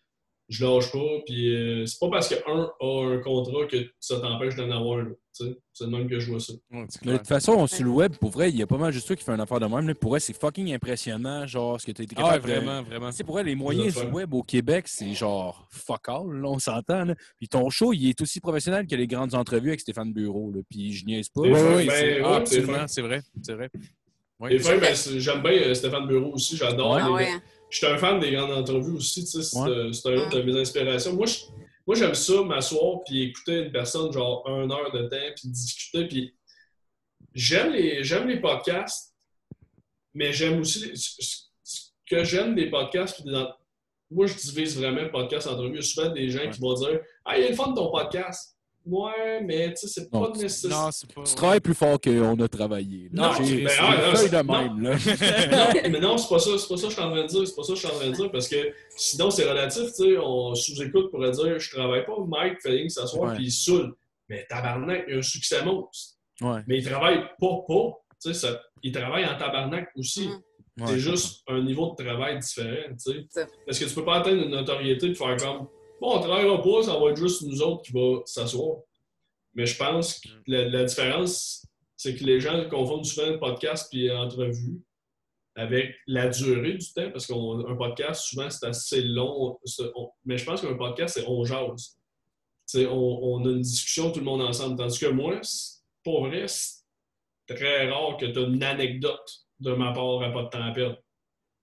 je 0.50 0.64
lâche 0.66 0.92
pas. 0.92 0.98
Puis 1.24 1.54
euh, 1.54 1.86
c'est 1.86 1.98
pas 1.98 2.10
parce 2.10 2.28
qu'un 2.28 2.36
a 2.46 3.04
un 3.06 3.18
contrat 3.20 3.64
que 3.66 3.76
ça 3.98 4.20
t'empêche 4.20 4.56
d'en 4.56 4.70
avoir 4.70 4.98
un. 4.98 5.04
tu 5.06 5.14
sais. 5.46 5.56
C'est 5.72 5.84
le 5.84 5.90
même 5.92 6.08
que 6.10 6.18
je 6.20 6.30
vois 6.30 6.40
ça. 6.40 6.52
Ouais, 6.72 6.84
Mais 7.04 7.12
de 7.12 7.16
toute 7.18 7.26
façon, 7.28 7.66
sur 7.66 7.84
le 7.84 7.90
web, 7.90 8.14
pour 8.16 8.30
vrai, 8.30 8.50
il 8.50 8.56
y 8.56 8.62
a 8.62 8.66
pas 8.66 8.76
mal 8.76 8.92
juste 8.92 9.06
toi 9.06 9.16
qui 9.16 9.24
fait 9.24 9.32
une 9.32 9.40
affaire 9.40 9.60
de 9.60 9.66
même. 9.66 9.86
là. 9.88 9.94
Pour 9.94 10.10
vrai, 10.10 10.20
c'est 10.20 10.38
fucking 10.38 10.74
impressionnant, 10.74 11.46
genre, 11.46 11.80
ce 11.80 11.86
que 11.86 11.92
tu 11.92 12.02
as 12.02 12.04
été 12.04 12.14
Ah, 12.18 12.22
ouais, 12.24 12.28
capable 12.32 12.48
de- 12.48 12.52
vraiment, 12.58 12.82
vraiment. 12.82 13.10
Tu 13.10 13.16
sais, 13.16 13.24
pour 13.24 13.40
elle, 13.40 13.46
les 13.46 13.54
moyens 13.54 13.94
du 13.94 14.06
web 14.12 14.34
au 14.34 14.42
Québec, 14.42 14.86
c'est 14.88 15.14
genre 15.14 15.66
fuck 15.70 16.08
all, 16.08 16.26
là, 16.42 16.48
on 16.48 16.58
s'entend. 16.58 17.04
là. 17.04 17.14
Puis 17.38 17.48
ton 17.48 17.70
show, 17.70 17.92
il 17.94 18.08
est 18.10 18.20
aussi 18.20 18.40
professionnel 18.40 18.86
que 18.86 18.96
les 18.96 19.06
grandes 19.06 19.34
entrevues 19.34 19.68
avec 19.68 19.80
Stéphane 19.80 20.12
Bureau. 20.12 20.50
Là. 20.52 20.60
Puis 20.68 20.92
je 20.92 21.06
niaise 21.06 21.28
pas. 21.30 21.42
Oui, 21.42 21.86
ben, 21.86 22.22
ah, 22.24 22.34
absolument, 22.36 22.86
c'est 22.88 23.02
vrai. 23.02 23.22
C'est 23.42 23.54
vrai. 23.54 23.70
Ouais. 24.40 24.58
Ben, 24.58 24.94
j'aime 25.18 25.42
bien 25.42 25.52
euh, 25.52 25.74
Stéphane 25.74 26.06
Bureau 26.06 26.32
aussi, 26.32 26.56
j'adore. 26.56 26.94
Ouais. 26.94 27.00
Ah 27.02 27.18
les-. 27.20 27.40
Je 27.70 27.78
suis 27.78 27.86
un 27.86 27.96
fan 27.98 28.18
des 28.20 28.32
grandes 28.32 28.50
entrevues 28.52 28.96
aussi, 28.96 29.20
tu 29.24 29.30
sais, 29.30 29.42
c'est 29.42 29.58
Ouais. 29.58 29.68
euh, 29.70 29.90
un 30.06 30.16
autre 30.18 30.36
de 30.36 30.42
mes 30.42 30.60
inspirations. 30.60 31.14
Moi, 31.14 31.26
je- 31.26 31.44
moi 31.86 31.94
j'aime 31.96 32.14
ça, 32.14 32.42
m'asseoir 32.42 33.02
puis 33.06 33.22
écouter 33.22 33.58
une 33.64 33.72
personne 33.72 34.12
genre 34.12 34.44
une 34.48 34.70
heure 34.72 34.90
de 34.92 35.08
temps 35.08 35.32
puis 35.36 35.48
discuter. 35.48 36.06
Puis 36.08 36.34
j'aime 37.34 37.72
les, 37.72 38.02
j'aime 38.04 38.28
les 38.28 38.40
podcasts, 38.40 39.14
mais 40.14 40.32
j'aime 40.32 40.60
aussi 40.60 40.86
les- 40.88 40.96
ce 40.96 41.90
que 42.08 42.24
j'aime 42.24 42.54
des 42.54 42.68
podcasts. 42.68 43.14
Puis 43.22 43.30
dans- 43.30 43.52
moi, 44.10 44.26
je 44.26 44.34
divise 44.34 44.76
vraiment 44.76 45.08
podcast 45.08 45.46
entrevue. 45.46 45.70
Il 45.70 45.76
y 45.76 45.78
a 45.78 45.82
souvent 45.82 46.10
des 46.10 46.28
gens 46.28 46.40
Ouais. 46.40 46.50
qui 46.50 46.60
vont 46.60 46.74
dire 46.74 47.00
Ah, 47.24 47.38
il 47.38 47.42
y 47.44 47.46
a 47.46 47.50
le 47.50 47.54
fun 47.54 47.68
de 47.70 47.76
ton 47.76 47.90
podcast. 47.92 48.56
Ouais, 48.86 49.42
mais 49.44 49.74
tu 49.74 49.76
sais, 49.82 49.88
c'est 49.88 50.10
pas 50.10 50.30
nécessaire. 50.34 50.70
Non, 50.70 50.90
c'est 50.90 51.12
pas. 51.12 51.22
Tu 51.22 51.34
travailles 51.34 51.60
plus 51.60 51.74
fort 51.74 52.00
qu'on 52.00 52.40
a 52.40 52.48
travaillé. 52.48 53.10
là. 53.12 53.28
Non, 53.38 53.44
J'ai 53.44 53.62
ben, 53.62 53.70
ah, 53.78 54.12
de 54.14 54.36
même. 54.36 54.82
Là. 54.82 54.94
non, 55.84 55.90
mais 55.90 56.00
non, 56.00 56.16
c'est 56.16 56.28
pas 56.28 56.38
ça, 56.38 56.50
c'est 56.56 56.66
pas 56.68 56.76
ça 56.76 56.82
que 56.84 56.88
je 56.88 56.94
suis 56.94 57.02
en 57.02 57.10
train 57.10 57.22
de 57.22 57.26
dire, 57.28 57.46
c'est 57.46 57.54
pas 57.54 57.62
ça 57.62 57.68
que 57.74 57.78
je 57.78 57.86
suis 57.86 57.94
en 57.94 57.98
train 57.98 58.08
de 58.10 58.14
dire, 58.14 58.32
parce 58.32 58.48
que 58.48 58.72
sinon 58.96 59.30
c'est 59.30 59.48
relatif, 59.48 59.84
tu 59.88 59.90
sais, 59.92 60.16
on 60.18 60.54
sous-écoute 60.54 61.10
pourrait 61.10 61.30
dire 61.30 61.58
je 61.58 61.70
travaille 61.70 62.06
pas, 62.06 62.14
Mike 62.26 62.60
fait 62.62 62.82
que 62.84 62.88
s'asseoir 62.88 63.30
Ouais. 63.30 63.36
puis 63.36 63.46
il 63.46 63.52
saoule. 63.52 63.94
Mais 64.28 64.46
tabarnak, 64.48 65.04
il 65.08 65.12
y 65.12 65.16
a 65.16 65.18
un 65.18 65.22
succès 65.22 65.62
monstre. 65.64 66.14
Ouais. 66.40 66.60
Mais 66.66 66.78
il 66.78 66.84
travaille 66.84 67.18
pas 67.38 67.56
pas, 67.68 67.90
tu 68.22 68.32
sais, 68.32 68.34
ça- 68.34 68.60
il 68.82 68.92
travaille 68.92 69.26
en 69.26 69.36
tabarnak 69.36 69.88
aussi. 69.96 70.28
Mm. 70.28 70.82
Ouais. 70.82 70.86
C'est 70.86 70.98
juste 71.00 71.42
un 71.48 71.62
niveau 71.62 71.94
de 71.98 72.02
travail 72.02 72.38
différent, 72.38 72.94
tu 73.04 73.12
sais. 73.28 73.46
Parce 73.66 73.78
que 73.78 73.84
tu 73.84 73.94
peux 73.94 74.04
pas 74.04 74.16
atteindre 74.20 74.42
une 74.44 74.50
notoriété 74.50 75.08
de 75.10 75.14
faire 75.14 75.36
comme 75.36 75.66
bon, 76.00 76.16
on 76.16 76.20
travaillera 76.20 76.62
pas, 76.62 76.82
ça 76.82 76.98
va 76.98 77.10
être 77.10 77.16
juste 77.16 77.42
nous 77.42 77.60
autres 77.62 77.82
qui 77.82 77.92
va 77.92 78.22
s'asseoir. 78.24 78.78
Mais 79.54 79.66
je 79.66 79.76
pense 79.76 80.20
que 80.20 80.28
la, 80.46 80.84
différence, 80.84 81.66
c'est 81.96 82.14
que 82.14 82.24
les 82.24 82.40
gens 82.40 82.68
confondent 82.68 83.04
souvent 83.04 83.38
podcast 83.38 83.88
puis 83.90 84.10
entrevue 84.10 84.80
avec 85.56 85.96
la 86.06 86.28
durée 86.28 86.74
du 86.74 86.92
temps, 86.92 87.10
parce 87.10 87.26
qu'un 87.26 87.76
podcast, 87.76 88.22
souvent, 88.22 88.48
c'est 88.48 88.66
assez 88.66 89.02
long. 89.02 89.58
mais 90.24 90.38
je 90.38 90.44
pense 90.44 90.60
qu'un 90.60 90.74
podcast, 90.74 91.14
c'est 91.18 91.26
on 91.26 91.44
jase. 91.44 91.98
On, 92.74 93.44
a 93.44 93.50
une 93.50 93.62
discussion 93.62 94.12
tout 94.12 94.20
le 94.20 94.24
monde 94.24 94.42
ensemble. 94.42 94.76
Tandis 94.76 94.98
que 94.98 95.06
moi, 95.06 95.40
pour 96.04 96.26
vrai, 96.26 96.46
c'est 96.46 97.54
très 97.54 97.90
rare 97.90 98.16
que 98.16 98.26
tu 98.26 98.38
aies 98.38 98.44
une 98.44 98.62
anecdote 98.62 99.44
de 99.58 99.72
ma 99.72 99.92
part 99.92 100.22
à 100.22 100.30
pas 100.30 100.44
de 100.44 100.48
temps 100.48 100.62
à 100.62 100.70
perdre. 100.70 100.98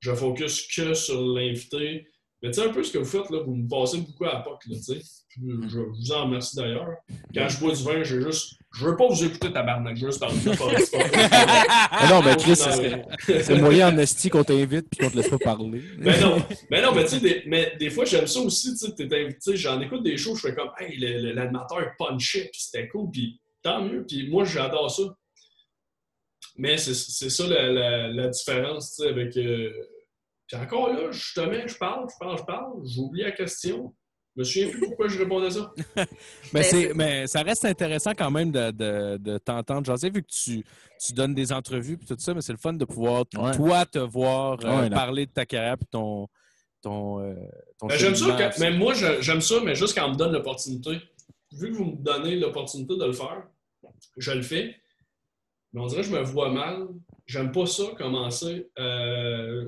Je 0.01 0.13
focus 0.13 0.67
que 0.67 0.93
sur 0.93 1.21
l'invité, 1.21 2.07
Mais 2.43 2.51
tu 2.51 2.61
sais, 2.61 2.67
un 2.67 2.71
peu 2.71 2.83
ce 2.83 2.91
que 2.91 2.99
vous 2.99 3.05
faites, 3.05 3.29
là, 3.31 3.39
vous 3.43 3.55
me 3.55 3.67
passez 3.67 3.97
beaucoup 3.99 4.25
à 4.25 4.33
la 4.33 4.39
POC, 4.41 4.65
là, 4.67 4.75
tu 4.75 4.83
sais. 4.83 5.01
Je, 5.39 5.79
vous 5.79 6.11
en 6.13 6.23
remercie 6.25 6.55
d'ailleurs. 6.55 6.95
Quand 7.33 7.47
je 7.47 7.59
bois 7.59 7.73
du 7.73 7.83
vin, 7.83 8.03
j'ai 8.03 8.21
juste. 8.21 8.55
Je 8.73 8.85
veux 8.85 8.95
pas 8.95 9.07
vous 9.07 9.23
écouter 9.23 9.51
tabarnak, 9.53 9.95
je 9.95 10.05
veux 10.05 10.11
juste 10.11 10.19
parler 10.19 10.35
de 10.37 10.53
ça. 10.53 10.65
c'est 10.77 10.97
pas- 10.97 11.87
Ah 11.91 12.07
non, 12.09 12.21
mais 12.23 12.35
Chris, 12.37 12.49
Non, 12.51 12.55
c'est 12.71 13.05
mais- 13.27 13.43
c'est 13.43 13.55
moyen 13.61 13.89
en 13.93 13.97
esti 13.99 14.29
qu'on 14.29 14.43
t'invite 14.43 14.87
puis 14.89 14.99
qu'on 14.99 15.11
te 15.11 15.15
laisse 15.17 15.29
pas 15.29 15.37
parler. 15.37 15.81
Mais 15.99 16.19
non, 16.19 16.37
mais 16.71 16.81
non, 16.81 16.93
mais 16.93 17.03
tu 17.05 17.09
sais, 17.11 17.19
des, 17.19 17.43
mais 17.47 17.75
des 17.79 17.89
fois, 17.91 18.05
j'aime 18.05 18.25
ça 18.27 18.39
aussi, 18.39 18.71
tu 18.71 18.77
sais, 18.77 18.93
t'es 18.95 19.03
invité, 19.23 19.55
j'en 19.55 19.79
écoute 19.81 20.03
des 20.03 20.17
shows, 20.17 20.35
je 20.35 20.47
fais 20.47 20.55
comme, 20.55 20.69
hey, 20.79 20.97
le- 20.97 21.21
le- 21.21 21.33
l'animateur 21.33 21.91
punchait, 21.99 22.49
puis 22.51 22.61
c'était 22.61 22.87
cool, 22.87 23.09
puis 23.11 23.39
tant 23.63 23.83
mieux, 23.83 24.05
puis 24.07 24.27
moi, 24.29 24.43
j'adore 24.43 24.89
ça. 24.91 25.03
Mais 26.55 26.77
c'est 26.77 26.93
c'est 26.95 27.29
ça 27.29 27.45
la, 27.47 27.71
la- 27.71 28.07
la 28.09 28.27
différence, 28.29 28.95
tu 28.95 29.03
sais, 29.03 29.09
avec... 29.09 29.37
euh, 29.37 29.71
Puis 30.47 30.57
encore 30.57 30.93
là, 30.93 31.11
justement, 31.11 31.67
je 31.67 31.77
parle, 31.77 32.07
je 32.09 32.15
parle, 32.19 32.37
je 32.37 32.43
parle, 32.43 32.73
j'oublie 32.85 33.21
la 33.23 33.31
question. 33.31 33.93
Je 34.35 34.41
me 34.41 34.43
souviens 34.45 34.69
plus 34.69 34.79
pourquoi 34.81 35.07
je 35.07 35.17
répondais 35.17 35.49
ça. 35.51 35.71
Mais, 35.95 36.05
Ben, 36.53 36.63
c'est, 36.63 36.63
c'est- 36.87 36.93
mais 36.93 37.27
ça 37.27 37.41
reste 37.41 37.65
intéressant 37.65 38.11
quand 38.17 38.31
même 38.31 38.51
de, 38.51 38.71
de, 38.71 39.17
de 39.17 39.37
t'entendre 39.39 39.85
jaser, 39.85 40.09
vu 40.09 40.21
que 40.21 40.27
tu, 40.29 40.63
tu 41.05 41.13
donnes 41.13 41.33
des 41.33 41.51
entrevues 41.51 41.97
et 42.01 42.05
tout 42.05 42.15
ça, 42.19 42.33
mais 42.33 42.41
c'est 42.41 42.53
le 42.53 42.57
fun 42.59 42.73
de 42.73 42.85
pouvoir, 42.85 43.25
Ouais. 43.35 43.51
toi, 43.55 43.85
te 43.85 43.99
voir 43.99 44.57
euh, 44.63 44.81
Ouais, 44.83 44.89
parler 44.89 45.25
de 45.25 45.31
ta 45.31 45.45
carrière 45.45 45.73
et 45.81 45.85
ton, 45.91 46.27
ton, 46.81 47.19
euh, 47.19 47.33
ton 47.79 47.87
Ben, 47.87 47.97
j'aime 47.97 48.15
ça, 48.15 48.35
quand- 48.37 48.59
mais 48.59 48.71
moi, 48.71 48.93
j'aime 48.93 49.41
ça, 49.41 49.55
mais 49.63 49.75
juste 49.75 49.97
quand 49.97 50.07
on 50.07 50.11
me 50.11 50.17
donne 50.17 50.31
l'opportunité. 50.33 50.99
Vu 51.53 51.71
que 51.71 51.75
vous 51.77 51.85
me 51.85 51.95
donnez 52.03 52.35
l'opportunité 52.35 52.95
de 52.97 53.05
le 53.05 53.13
faire, 53.13 53.47
je 54.17 54.31
le 54.31 54.41
fais. 54.41 54.75
Mais 55.73 55.81
on 55.81 55.87
dirait 55.87 56.01
que 56.01 56.07
je 56.07 56.13
me 56.13 56.21
vois 56.21 56.49
mal. 56.51 56.87
J'aime 57.25 57.51
pas 57.51 57.65
ça, 57.65 57.83
commencer 57.97 58.69
euh, 58.79 59.67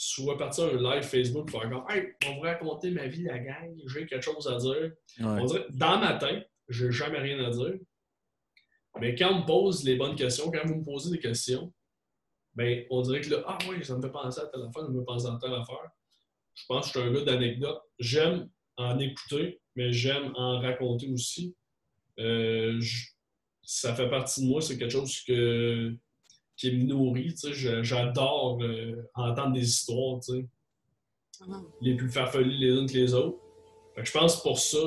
soit 0.00 0.38
partir 0.38 0.66
un 0.66 0.76
live 0.94 1.02
Facebook 1.02 1.50
pour 1.50 1.60
faire 1.60 1.68
comme 1.70 1.84
Hey, 1.90 2.14
on 2.26 2.28
va 2.28 2.34
vous 2.36 2.40
raconter 2.42 2.92
ma 2.92 3.08
vie, 3.08 3.24
la 3.24 3.40
gang, 3.40 3.76
j'ai 3.88 4.06
quelque 4.06 4.22
chose 4.24 4.46
à 4.46 4.56
dire. 4.56 4.92
Ouais. 5.18 5.40
On 5.40 5.44
dirait, 5.44 5.66
dans 5.70 5.98
ma 5.98 6.14
tête, 6.14 6.48
j'ai 6.68 6.92
jamais 6.92 7.18
rien 7.18 7.44
à 7.44 7.50
dire. 7.50 7.74
Mais 9.00 9.16
quand 9.16 9.32
on 9.34 9.40
me 9.40 9.46
pose 9.46 9.82
les 9.82 9.96
bonnes 9.96 10.14
questions, 10.14 10.52
quand 10.52 10.64
vous 10.66 10.76
me 10.76 10.84
posez 10.84 11.10
des 11.10 11.18
questions, 11.18 11.72
ben, 12.54 12.84
on 12.90 13.02
dirait 13.02 13.20
que 13.22 13.30
là, 13.30 13.42
ah 13.48 13.58
oui, 13.68 13.84
ça 13.84 13.96
me 13.96 14.02
fait 14.02 14.10
penser 14.12 14.40
à 14.40 14.46
telle 14.46 14.62
affaire, 14.62 14.82
ça 14.84 14.88
me 14.88 14.98
fait 15.00 15.04
penser 15.04 15.26
à 15.26 15.38
telle 15.40 15.54
affaire. 15.54 15.90
Je 16.54 16.64
pense 16.68 16.92
que 16.92 16.98
je 17.00 17.04
suis 17.04 17.08
un 17.08 17.12
gars 17.12 17.24
d'anecdotes. 17.32 17.82
J'aime 17.98 18.48
en 18.76 18.98
écouter, 19.00 19.60
mais 19.74 19.92
j'aime 19.92 20.32
en 20.36 20.60
raconter 20.60 21.08
aussi. 21.10 21.56
Euh, 22.20 22.76
je- 22.80 23.08
ça 23.62 23.94
fait 23.96 24.08
partie 24.08 24.42
de 24.42 24.46
moi, 24.46 24.60
c'est 24.60 24.78
quelque 24.78 24.92
chose 24.92 25.20
que, 25.26 25.92
qui 26.58 26.72
me 26.72 26.84
nourrit. 26.84 27.30
tu 27.32 27.38
sais. 27.38 27.52
Je- 27.54 27.82
J'adore 27.82 28.58
euh, 28.62 28.96
entendre 29.14 29.52
des 29.54 29.66
histoires, 29.66 30.20
tu 30.20 30.32
sais, 30.32 30.46
Mhm. 31.46 31.64
les 31.80 31.94
plus 31.96 32.10
farfelues 32.10 32.50
les 32.50 32.68
unes 32.68 32.86
que 32.86 32.94
les 32.94 33.14
autres. 33.14 33.38
Fait 33.94 34.02
que 34.02 34.08
je 34.08 34.12
pense 34.12 34.42
pour 34.42 34.58
ça. 34.58 34.78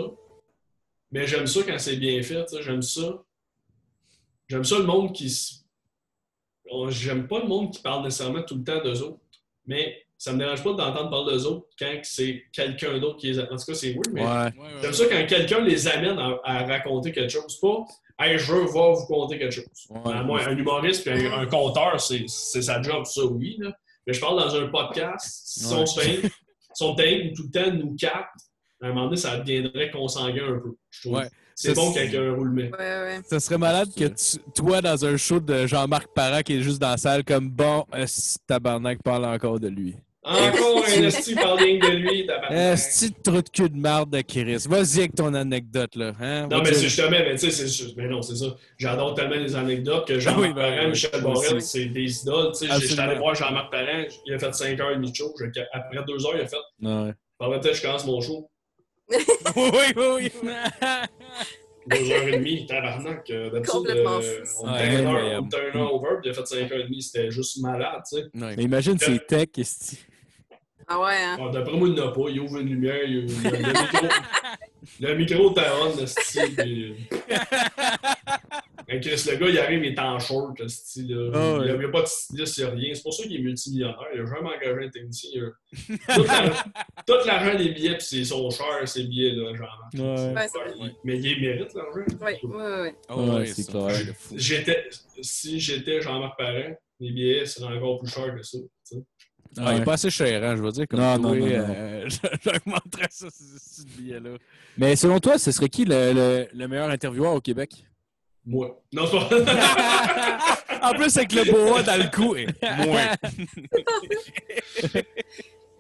Mais 1.12 1.26
j'aime 1.26 1.48
ça 1.48 1.62
quand 1.64 1.80
c'est 1.80 1.96
bien 1.98 2.22
fait. 2.22 2.46
tu 2.46 2.56
sais. 2.58 2.62
J'aime 2.62 2.82
ça. 2.82 3.24
J'aime 4.48 4.64
ça 4.64 4.78
le 4.78 4.86
monde 4.86 5.14
qui. 5.14 5.26
s- 5.26 5.58
J'aime 6.90 7.28
pas 7.28 7.40
le 7.40 7.48
monde 7.48 7.72
qui 7.74 7.82
parle 7.82 8.04
nécessairement 8.04 8.44
tout 8.44 8.56
le 8.56 8.64
temps 8.64 8.82
d'eux 8.82 9.02
autres. 9.02 9.20
Mais 9.66 10.04
ça 10.18 10.32
me 10.32 10.40
dérange 10.40 10.64
pas 10.64 10.72
d'entendre 10.74 11.10
parler 11.10 11.34
d'eux 11.34 11.46
autres 11.48 11.68
quand 11.78 12.00
c'est 12.04 12.44
quelqu'un 12.54 12.98
d'autre 13.00 13.18
qui 13.18 13.28
les. 13.32 13.40
En 13.40 13.48
tout 13.48 13.66
cas, 13.66 13.74
c'est 13.74 13.92
weird, 13.94 14.12
mais 14.14 14.22
Ouais. 14.26 14.52
j'aime 14.82 14.94
ça 14.94 15.06
quand 15.10 15.26
quelqu'un 15.28 15.60
les 15.62 15.88
amène 15.88 16.18
à, 16.18 16.40
à 16.44 16.66
raconter 16.66 17.12
quelque 17.12 17.30
chose. 17.32 17.60
Pas, 17.60 17.86
hey, 18.22 18.38
je 18.40 18.52
veux 18.54 18.62
voir 18.66 18.94
vous 18.94 19.06
conter 19.06 19.38
quelque 19.40 19.52
chose. 19.54 19.66
Ouais. 19.90 20.24
Moi, 20.24 20.42
un 20.48 20.58
humoriste 20.58 21.04
puis 21.10 21.28
un, 21.28 21.34
un 21.40 21.46
conteur, 21.46 22.00
c'est 22.00 22.26
c'est 22.28 22.62
sa 22.62 22.82
job, 22.82 23.06
ça, 23.06 23.26
oui. 23.26 23.58
là. 23.60 23.72
Mais 24.08 24.14
je 24.14 24.20
parle 24.20 24.40
dans 24.40 24.56
un 24.56 24.68
podcast. 24.68 25.42
Si 25.46 25.68
Ouais. 25.74 25.80
on 25.82 25.86
se 25.86 26.00
fait, 26.00 26.22
si 26.74 26.84
on 26.84 26.96
t'aime 26.96 27.34
tout 27.34 27.44
le 27.44 27.52
temps 27.52 27.72
nous 27.72 27.96
capte, 27.96 28.34
à 28.82 28.88
un 28.88 28.90
moment 28.90 29.06
donné, 29.06 29.18
ça 29.18 29.38
deviendrait 29.38 29.92
consanguin 29.92 30.56
un 30.56 30.60
peu. 30.60 30.74
Je 30.90 31.02
trouve. 31.02 31.20
Ouais. 31.20 31.30
C'est 31.54 31.76
bon 31.76 31.92
c'est- 31.92 32.00
quand 32.00 32.06
il 32.08 32.14
y 32.14 32.18
a 32.18 32.22
un 32.24 32.34
roulement. 32.36 32.62
Ouais, 32.64 32.70
ouais. 32.80 33.20
Ça 33.30 33.40
serait 33.40 33.60
malade 33.60 33.90
que 33.96 34.06
tu- 34.06 34.40
toi, 34.56 34.82
dans 34.82 35.06
un 35.06 35.16
show 35.18 35.40
de 35.40 35.68
Jean-Marc 35.68 36.08
Parent 36.16 36.42
qui 36.42 36.54
est 36.58 36.62
juste 36.62 36.82
dans 36.82 36.90
la 36.90 36.98
salle, 36.98 37.24
comme 37.24 37.50
bon, 37.50 37.86
ce 38.08 38.38
tabarnak 38.48 39.04
parle 39.04 39.26
encore 39.26 39.60
de 39.60 39.68
lui. 39.68 39.96
Encore 40.24 40.86
un 40.86 41.04
esti 41.08 41.34
que 41.34 41.88
de 41.88 41.96
lui. 41.96 42.28
tabarnak. 42.28 42.52
Esti 42.74 43.10
de 43.10 43.16
trou 43.24 43.42
de 43.42 43.50
cul 43.50 43.70
de 43.70 43.78
marde 43.78 44.12
de 44.12 44.22
Chris. 44.22 44.66
Vas-y 44.70 45.00
avec 45.00 45.16
ton 45.16 45.34
anecdote, 45.34 45.96
là. 45.96 46.14
Hein? 46.22 46.48
Non, 46.48 46.60
mais 46.62 46.74
c'est 46.74 46.84
justement, 46.84 47.10
mais 47.10 47.32
tu 47.32 47.40
sais, 47.40 47.52
c'est 47.52 47.64
juste- 47.68 47.98
mais 47.98 48.08
non, 48.08 48.22
c'est 48.22 48.36
ça. 48.36 48.56
J'adore 48.78 49.16
tellement 49.16 49.36
les 49.36 49.56
anecdotes 49.56 50.08
que 50.08 50.20
Jean-Marc 50.20 50.40
Ah 50.44 50.48
oui, 50.48 50.54
ben, 50.54 50.62
Parent, 50.76 50.84
oui, 50.84 50.90
Michel 50.92 51.22
Borel, 51.22 51.62
c'est 51.62 51.86
des 51.86 52.22
idoles. 52.22 52.52
Tu 52.52 52.68
sais. 52.68 52.80
J'étais 52.88 53.02
allé 53.02 53.16
voir 53.18 53.34
Jean-Marc 53.34 53.72
Parent, 53.72 54.06
il 54.28 54.34
a 54.36 54.38
fait 54.40 54.54
5 54.54 54.80
heures 54.80 54.92
et 54.92 54.96
demie 54.96 55.10
de 55.12 55.16
show. 55.16 55.34
Je- 55.40 55.62
Après 55.74 55.98
2 56.08 56.26
heures, 56.26 56.36
il 56.36 56.42
a 56.42 56.48
fait 56.48 56.56
Ouais. 56.82 57.14
Par 57.40 57.50
peut-être 57.60 57.76
je 57.76 57.82
commence 57.82 58.06
mon 58.06 58.22
show. 58.22 58.48
oui, 59.10 59.94
oui, 59.96 60.06
oui. 60.16 60.32
2 61.88 62.12
heures 62.12 62.28
et 62.28 62.32
demie, 62.38 62.68
tabarnak. 62.68 63.28
euh, 63.32 63.50
D'habitude, 63.50 63.88
euh, 63.90 64.44
on 64.62 64.76
était 64.76 64.98
une 65.74 65.80
heure 65.80 65.94
over, 65.96 66.10
puis 66.22 66.30
il 66.30 66.30
a 66.30 66.34
fait 66.36 66.46
5 66.46 66.72
heures 66.72 66.80
et 66.80 66.84
demie. 66.84 67.02
C'était 67.02 67.32
juste 67.32 67.60
malade, 67.60 68.02
tu 68.08 68.18
sais. 68.20 68.24
Ouais. 68.36 68.54
Mais 68.56 68.64
imagine 68.64 68.98
c'est 69.00 69.26
tech, 69.26 69.48
esti. 69.58 69.98
Ah 70.94 71.00
ouais, 71.02 71.16
hein? 71.24 71.38
Ah, 71.40 71.50
D'après 71.52 71.78
moi, 71.78 71.88
il 71.88 71.94
n'a 71.96 72.08
pas. 72.10 72.30
Il 72.30 72.40
ouvre 72.40 72.58
une 72.60 72.68
lumière, 72.70 73.04
il, 73.04 73.30
il- 73.30 73.44
le 73.44 73.60
micro. 73.60 74.08
Le 75.00 75.16
micro 75.16 75.50
taronne, 75.52 76.00
le 76.00 76.06
style. 76.08 76.56
Puis... 76.56 76.96
Hey, 78.88 79.00
Chris, 79.00 79.24
le 79.30 79.38
gars, 79.38 79.48
il 79.48 79.58
arrive, 79.60 79.86
il 79.86 79.94
est 79.94 80.00
en 80.00 80.20
short, 80.20 80.60
le 80.60 80.68
style. 80.68 81.16
Là. 81.16 81.32
Ah 81.34 81.54
ouais. 81.60 81.68
Il 81.70 81.78
n'y 81.80 81.86
a, 81.86 81.90
pas 81.90 82.02
de 82.02 82.08
styliste, 82.08 82.58
il 82.58 82.64
n'y 82.66 82.70
a 82.70 82.74
rien. 82.74 82.94
C'est 82.94 83.04
pour 83.04 83.14
ça 83.14 83.24
qu'il 83.24 83.36
est 83.38 83.40
multimillionnaire. 83.42 83.98
Il 84.14 84.20
a 84.20 84.26
jamais 84.26 84.50
engagé 84.50 84.86
un 84.86 84.90
technicien. 84.90 85.42
a- 85.44 86.14
Tout 86.16 86.24
la- 86.24 86.50
Tout 87.08 87.26
l'argent 87.26 87.58
des 87.58 87.70
billets, 87.70 87.94
puis 87.98 88.06
c'est 88.06 88.26
son 88.26 88.50
cher, 88.50 88.86
ces 88.86 89.04
billets, 89.04 89.32
là, 89.32 89.56
genre. 89.56 89.90
Ouais. 89.94 90.34
Ouais, 90.34 90.48
c'est 90.52 90.58
vrai. 90.60 90.72
Il- 90.78 90.96
Mais 91.06 91.20
il 91.20 91.40
mérite 91.42 91.74
l'argent. 91.74 92.02
Oui, 92.22 92.32
oui, 92.44 92.90
oui. 93.40 93.48
C'est 93.48 93.70
clair. 93.70 93.96
si 95.22 95.60
j'étais 95.60 96.02
Jean-Marc 96.02 96.38
Parent, 96.38 96.76
les 97.00 97.12
billets 97.12 97.46
seraient 97.46 97.78
encore 97.78 98.00
plus 98.00 98.12
chers 98.12 98.36
que 98.36 98.44
ça. 98.44 98.58
Ah, 99.58 99.74
il 99.74 99.82
est 99.82 99.84
pas 99.84 99.94
assez 99.94 100.10
cher, 100.10 100.44
hein, 100.44 100.56
je 100.56 100.62
veux 100.62 100.72
dire. 100.72 100.88
Comme 100.88 101.00
Non, 101.00 101.18
toi, 101.20 101.32
non, 101.32 101.36
non, 101.36 101.46
non. 101.46 101.52
euh, 101.52 102.10
J'augmenterais 102.44 103.08
ça, 103.10 103.28
ce, 103.30 103.82
ce 103.82 103.86
billet-là. 103.98 104.30
Mais 104.78 104.96
selon 104.96 105.20
toi, 105.20 105.38
ce 105.38 105.52
serait 105.52 105.68
qui 105.70 105.84
le, 105.86 106.14
le- 106.14 106.48
le 106.54 106.68
meilleur 106.68 106.90
intervieweur 106.90 107.34
au 107.34 107.42
Québec? 107.42 107.86
Moi. 108.46 108.82
Non, 108.94 109.04
c'est 109.08 109.18
pas. 109.30 110.80
en 110.90 110.94
plus, 110.94 111.16
avec 111.18 111.34
le 111.34 111.52
boa 111.52 111.84
dans 111.84 111.98
le 111.98 112.10
cou. 112.16 112.36
et 112.36 112.48
Moi. 112.86 113.02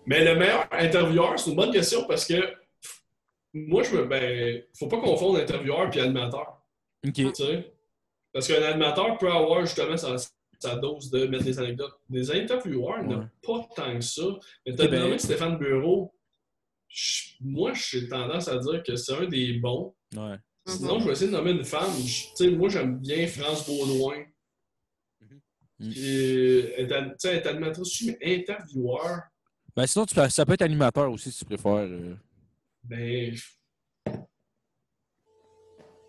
Mais 0.05 0.25
le 0.25 0.35
meilleur 0.35 0.67
intervieweur, 0.71 1.39
c'est 1.39 1.49
une 1.51 1.55
bonne 1.55 1.71
question 1.71 2.05
parce 2.07 2.25
que 2.25 2.53
moi, 3.53 3.83
je 3.83 3.95
me. 3.95 4.05
Ben, 4.05 4.63
faut 4.77 4.87
pas 4.87 4.99
confondre 4.99 5.39
intervieweur 5.39 5.95
et 5.95 5.99
animateur. 6.01 6.61
OK. 7.05 7.13
Tu 7.13 7.33
sais? 7.33 7.71
Parce 8.33 8.47
qu'un 8.47 8.61
animateur 8.63 9.17
peut 9.17 9.31
avoir 9.31 9.61
justement 9.61 9.97
sa, 9.97 10.15
sa 10.61 10.75
dose 10.75 11.09
de 11.09 11.25
mettre 11.27 11.43
des 11.45 11.57
anecdotes. 11.59 11.99
Des 12.09 12.31
intervieweurs, 12.31 12.99
il 13.01 13.07
n'y 13.07 13.13
en 13.15 13.19
a 13.19 13.21
Ouais. 13.21 13.27
pas 13.45 13.67
tant 13.75 13.95
que 13.95 14.01
ça. 14.01 14.23
Mais 14.65 14.75
tu 14.75 14.81
as 14.81 14.85
Eh 14.85 14.87
ben- 14.87 15.17
Stéphane 15.17 15.57
Bureau. 15.57 16.13
Je- 16.87 17.31
moi, 17.39 17.71
j'ai 17.73 18.07
tendance 18.07 18.47
à 18.47 18.57
dire 18.59 18.83
que 18.83 18.95
c'est 18.95 19.13
un 19.13 19.25
des 19.25 19.53
bons. 19.53 19.95
Ouais. 20.15 20.35
Sinon, 20.67 20.99
je 20.99 21.05
vais 21.05 21.11
essayer 21.13 21.31
de 21.31 21.35
nommer 21.35 21.51
une 21.51 21.63
femme. 21.63 21.91
Je- 21.97 22.27
Tu 22.27 22.35
sais, 22.35 22.51
moi, 22.51 22.69
j'aime 22.69 22.99
bien 22.99 23.25
France 23.27 23.65
Baudouin. 23.67 24.25
Mhm. 25.21 25.39
Puis, 25.79 25.93
euh, 25.97 26.73
elle 26.77 26.91
est 26.91 26.95
an- 26.97 27.09
tu 27.09 27.15
sais, 27.17 27.29
elle 27.29 27.37
est 27.37 27.47
animatrice 27.47 27.79
aussi, 27.79 28.07
mais 28.21 28.35
intervieweur. 28.39 29.21
Ben 29.75 29.87
sinon, 29.87 30.05
tu 30.05 30.13
peux- 30.13 30.27
ça 30.29 30.45
peut 30.45 30.53
être 30.53 30.61
animateur 30.63 31.09
aussi 31.11 31.31
si 31.31 31.39
tu 31.39 31.45
préfères. 31.45 31.71
euh. 31.89 32.15
Ben. 32.83 33.33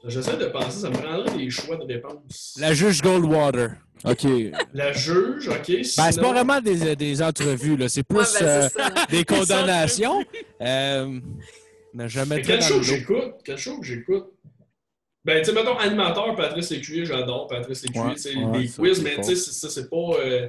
J'essaie 0.04 0.36
de 0.36 0.46
penser, 0.46 0.80
ça 0.80 0.90
me 0.90 0.96
prendrait 0.96 1.36
des 1.36 1.48
choix 1.48 1.76
de 1.76 1.84
réponse. 1.84 2.56
La 2.58 2.74
juge 2.74 3.00
Goldwater. 3.00 3.76
OK. 4.04 4.26
La 4.74 4.92
juge, 4.92 5.48
ok. 5.48 5.66
Ben, 5.68 5.84
c'est 5.84 6.12
sinon- 6.12 6.22
pas 6.22 6.32
vraiment 6.32 6.60
des, 6.60 6.96
des 6.96 7.22
entrevues, 7.22 7.76
là. 7.76 7.88
C'est 7.88 8.02
plus 8.02 8.18
Ouais, 8.18 8.24
ben, 8.40 8.46
euh, 8.46 8.68
c'est 9.08 9.10
des 9.10 9.24
condamnations. 9.24 10.24
Euh, 10.60 11.20
mais 11.94 12.08
jamais 12.08 12.36
Mais 12.36 12.42
quel 12.42 12.62
show 12.62 12.78
que 12.78 12.82
j'écoute? 12.84 13.34
Quel 13.44 13.58
show 13.58 13.78
que 13.80 13.86
j'écoute? 13.86 14.26
Ben, 15.24 15.38
tu 15.40 15.50
sais, 15.50 15.52
mettons, 15.52 15.76
animateur, 15.78 16.34
Patrice 16.34 16.70
Lécuyer, 16.70 17.04
j'adore 17.04 17.46
Patrice 17.46 17.82
Lécuyer. 17.84 18.04
Ouais, 18.04 18.44
ouais, 18.46 18.62
des 18.62 18.68
quiz, 18.68 18.96
c'est 18.96 19.02
mais 19.02 19.16
tu 19.16 19.22
sais, 19.24 19.36
c'est 19.36 19.52
ça, 19.52 19.70
c'est 19.70 19.88
pas. 19.88 19.96
euh, 20.18 20.48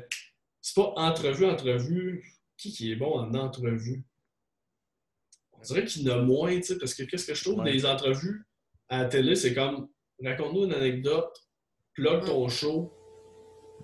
c'est 0.62 0.76
pas 0.76 0.94
entrevue, 0.96 1.46
entrevue. 1.46 2.24
Qui 2.58 2.72
qui 2.72 2.92
est 2.92 2.96
bon 2.96 3.20
en 3.20 3.34
entrevue? 3.36 4.04
On 5.52 5.62
dirait 5.62 5.86
qu'il 5.86 6.04
y 6.04 6.12
en 6.12 6.20
a 6.20 6.22
moins, 6.22 6.56
tu 6.56 6.64
sais, 6.64 6.78
parce 6.78 6.94
que 6.94 7.04
qu'est-ce 7.04 7.26
que 7.28 7.34
je 7.34 7.44
trouve 7.44 7.60
Ouais. 7.60 7.72
des 7.72 7.86
entrevues 7.86 8.44
à 8.90 9.04
la 9.04 9.06
télé, 9.06 9.36
c'est 9.36 9.54
comme 9.54 9.90
raconte-nous 10.24 10.66
une 10.66 10.74
anecdote, 10.74 11.36
plug 11.94 12.26
ton 12.26 12.48
show, 12.50 12.94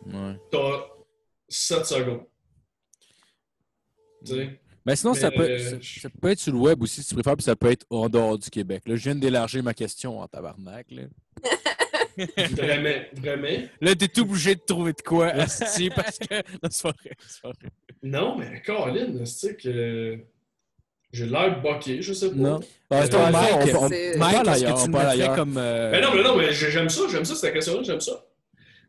Ouais. 0.05 0.35
t'as 0.51 0.85
7 1.47 1.85
secondes. 1.85 2.23
Tu 4.25 4.33
sais? 4.33 4.59
Ben 4.85 4.95
sinon, 4.95 5.13
ça, 5.13 5.29
Mais, 5.29 5.35
peut, 5.37 5.43
euh, 5.49 5.69
ça, 5.81 6.01
ça 6.01 6.09
peut 6.21 6.29
être 6.31 6.39
sur 6.39 6.53
le 6.53 6.59
web 6.59 6.81
aussi 6.81 7.01
si 7.03 7.09
tu 7.09 7.13
préfères, 7.15 7.35
puis 7.35 7.43
ça 7.43 7.55
peut 7.55 7.69
être 7.71 7.85
en 7.89 8.09
dehors 8.09 8.37
du 8.37 8.49
Québec. 8.49 8.83
Là, 8.87 8.95
je 8.95 9.03
viens 9.03 9.15
d'élargir 9.15 9.61
ma 9.63 9.73
question 9.73 10.19
en 10.19 10.27
tabarnak. 10.27 10.87
Là. 10.89 11.03
Vraiment, 12.51 12.99
vraiment? 13.13 13.67
Là, 13.79 13.95
t'es 13.95 14.09
tout 14.09 14.21
obligé 14.23 14.55
de 14.55 14.59
trouver 14.59 14.91
de 14.91 15.01
quoi, 15.01 15.27
asti, 15.27 15.89
parce 15.95 16.17
que. 16.17 16.35
Non, 16.35 16.69
c'est 16.69 16.83
pas 16.83 16.89
vrai. 16.91 17.11
c'est 17.27 17.41
pas 17.41 17.47
vrai. 17.49 17.69
Non, 18.03 18.37
mais 18.37 18.61
Caroline, 18.61 19.25
c'est 19.25 19.55
que. 19.55 20.19
J'ai 21.13 21.25
l'air 21.25 21.61
boqué, 21.61 22.01
je 22.01 22.11
sais 22.13 22.29
pas. 22.29 22.35
Non. 22.35 22.59
Ton 22.59 22.65
Euh, 22.97 23.31
Mike, 23.31 23.31
Mike, 23.31 23.75
on- 23.75 23.89
Mike, 23.89 24.47
est-ce 24.47 24.65
que 24.65 25.29
tu 25.31 25.35
comme. 25.35 25.57
euh, 25.57 25.91
Ben 25.91 26.01
non, 26.01 26.13
mais 26.13 26.23
non, 26.23 26.35
mais 26.35 26.51
j'ai- 26.53 26.69
j'aime 26.71 26.89
ça, 26.89 27.01
j'aime 27.09 27.23
ça, 27.25 27.35
cette 27.35 27.53
question-là, 27.53 27.83
j'aime 27.83 28.01
ça. 28.01 28.25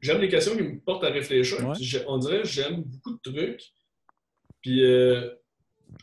J'aime 0.00 0.20
les 0.20 0.28
questions 0.28 0.56
qui 0.56 0.62
me 0.62 0.80
portent 0.80 1.04
à 1.04 1.08
réfléchir. 1.10 1.58
Ouais. 1.66 1.74
Puis 1.74 1.84
j'ai- 1.84 2.02
on 2.06 2.18
dirait 2.18 2.42
que 2.42 2.48
j'aime 2.48 2.82
beaucoup 2.82 3.18
de 3.24 3.30
trucs. 3.32 3.62
Puis 4.62 4.84
euh, 4.84 5.30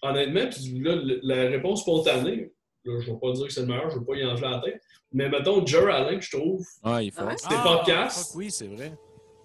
honnêtement, 0.02 0.50
puis 0.50 0.80
là, 0.80 0.96
la 1.24 1.50
réponse 1.50 1.82
spontanée, 1.82 2.52
là, 2.86 3.00
je 3.00 3.10
ne 3.10 3.14
vais 3.14 3.20
pas 3.20 3.32
dire 3.34 3.48
que 3.48 3.54
c'est 3.54 3.62
le 3.62 3.68
meilleur, 3.68 3.90
je 3.90 3.96
ne 3.96 4.00
veux 4.00 4.06
pas 4.06 4.16
y 4.16 4.26
enfler 4.26 4.50
la 4.50 4.60
tête. 4.60 4.82
Mais 5.14 5.30
mettons, 5.30 5.66
Jerry 5.66 5.92
Allen, 5.92 6.22
je 6.22 6.32
trouve, 6.38 6.62
il 6.62 6.82
Ah 6.84 6.98
ouais? 7.26 7.38
C'était 7.38 7.56
podcast. 7.64 8.34
Oui, 8.36 8.52
c'est 8.52 8.68
vrai. 8.68 8.94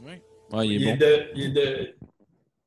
Oui. 0.00 0.12
Il 0.64 0.72
il, 0.72 0.82
est 0.86 0.90
est 0.90 0.92
bon. 0.92 0.98
de, 0.98 1.26
il, 1.34 1.44
est 1.44 1.50
de, 1.50 1.94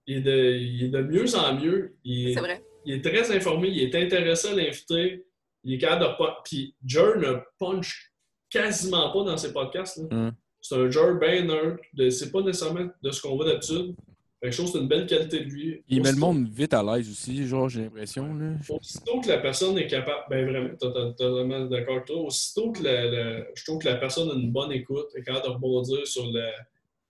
il, 0.08 0.18
est 0.18 0.22
de, 0.22 0.54
il 0.56 0.84
est 0.86 0.90
de 0.90 1.02
mieux 1.02 1.36
en 1.36 1.54
mieux. 1.60 1.96
Il 2.04 2.30
est, 2.30 2.34
C'est 2.34 2.40
vrai. 2.40 2.64
il 2.86 2.96
est 2.96 3.02
très 3.04 3.36
informé, 3.36 3.68
il 3.70 3.84
est 3.84 3.96
intéressé 4.04 4.48
à 4.50 4.56
l'inviter. 4.56 5.26
Il 5.64 5.74
est 5.74 5.78
capable 5.78 6.04
de 6.14 6.18
pas. 6.18 6.42
Puis 6.46 6.74
Jer 6.86 7.18
ne 7.18 7.34
punch 7.60 8.12
quasiment 8.50 9.12
pas 9.12 9.24
dans 9.24 9.38
ses 9.38 9.52
podcasts. 9.54 9.98
là. 9.98 10.08
Hum. 10.12 10.32
C'est 10.68 10.76
un 10.78 10.89
Jer 10.89 11.13
bien 11.20 11.43
neutre. 11.43 11.84
C'est 12.09 12.32
pas 12.32 12.41
nécessairement 12.41 12.89
de 13.03 13.11
ce 13.11 13.22
qu'on 13.22 13.36
voit 13.36 13.45
d'habitude. 13.45 13.93
Je 14.41 14.49
trouve 14.51 14.66
que 14.66 14.72
c'est 14.74 14.80
une 14.80 14.88
belle 14.88 15.05
qualité 15.05 15.39
de 15.41 15.45
lui. 15.45 15.84
Il 15.88 16.01
met 16.01 16.11
le 16.11 16.18
monde 16.18 16.47
vite 16.49 16.74
à 16.74 16.82
l'aise 16.82 17.07
aussi, 17.09 17.47
genre, 17.47 17.70
j'ai 17.70 17.84
l'impression. 17.84 18.36
Aussitôt 18.70 19.22
que 19.22 19.28
la 19.28 19.38
personne 19.39 19.78
est 19.78 19.86
capable, 19.88 20.24
ben 20.30 20.47
vraiment, 20.47 20.76
totalement 20.76 21.66
d'accord 21.66 21.95
avec 21.97 22.05
toi. 22.07 22.18
Aussitôt 22.22 22.72
que 22.72 22.82
la, 22.84 23.05
la- 23.05 23.45
je 23.53 23.63
trouve 23.63 23.80
que 23.80 23.88
la 23.88 23.95
personne 23.97 24.30
a 24.32 24.34
une 24.34 24.51
bonne 24.51 24.72
écoute, 24.72 25.07
est 25.16 25.22
capable 25.24 25.45
de 25.45 25.51
rebondir 25.51 26.05
sur, 26.07 26.26
la, 26.32 26.51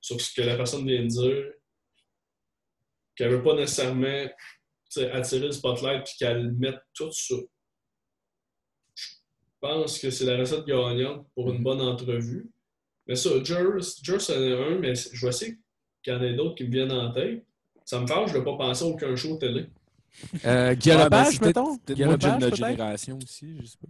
sur 0.01 0.19
ce 0.19 0.33
que 0.33 0.41
la 0.45 0.55
personne 0.57 0.85
vient 0.85 1.01
de 1.03 1.07
dire, 1.07 1.43
qu'elle 3.15 3.31
veut 3.31 3.43
pas 3.43 3.55
nécessairement 3.55 4.25
attirer 5.13 5.45
le 5.47 5.51
spotlight 5.53 6.03
puis 6.03 6.13
qu'elle 6.19 6.51
mette 6.53 6.79
tout 6.93 7.11
ça. 7.11 7.35
Je 8.95 9.07
pense 9.61 9.97
que 9.99 10.09
c'est 10.09 10.25
la 10.25 10.37
recette 10.37 10.65
gagnante 10.65 11.25
pour 11.33 11.51
une 11.51 11.63
bonne 11.63 11.81
entrevue. 11.81 12.49
Mais 13.07 13.15
ça, 13.15 13.29
Jer, 13.43 13.63
Jer 14.01 14.21
c'en 14.21 14.33
est 14.33 14.53
un, 14.53 14.79
mais 14.79 14.95
je 14.95 15.19
vois 15.19 15.29
aussi 15.29 15.57
qu'il 16.03 16.13
y 16.13 16.15
en 16.15 16.21
a 16.21 16.33
d'autres 16.33 16.55
qui 16.55 16.63
me 16.65 16.71
viennent 16.71 16.91
en 16.91 17.11
tête. 17.11 17.45
Ça 17.83 17.99
me 17.99 18.07
fâche 18.07 18.33
de 18.33 18.39
ne 18.39 18.43
pas 18.43 18.57
penser 18.57 18.83
à 18.83 18.87
aucun 18.87 19.15
show 19.15 19.37
télé. 19.37 19.67
Euh, 20.45 20.75
Ouais, 20.75 21.09
ben, 21.09 21.25
mettons? 21.41 21.77
Peut-être 21.77 21.99
de 21.99 22.05
Lepage, 22.05 22.39
notre 22.39 22.55
génération 22.55 23.19
aussi, 23.21 23.57
je 23.61 23.65
sais 23.65 23.77
pas. 23.77 23.87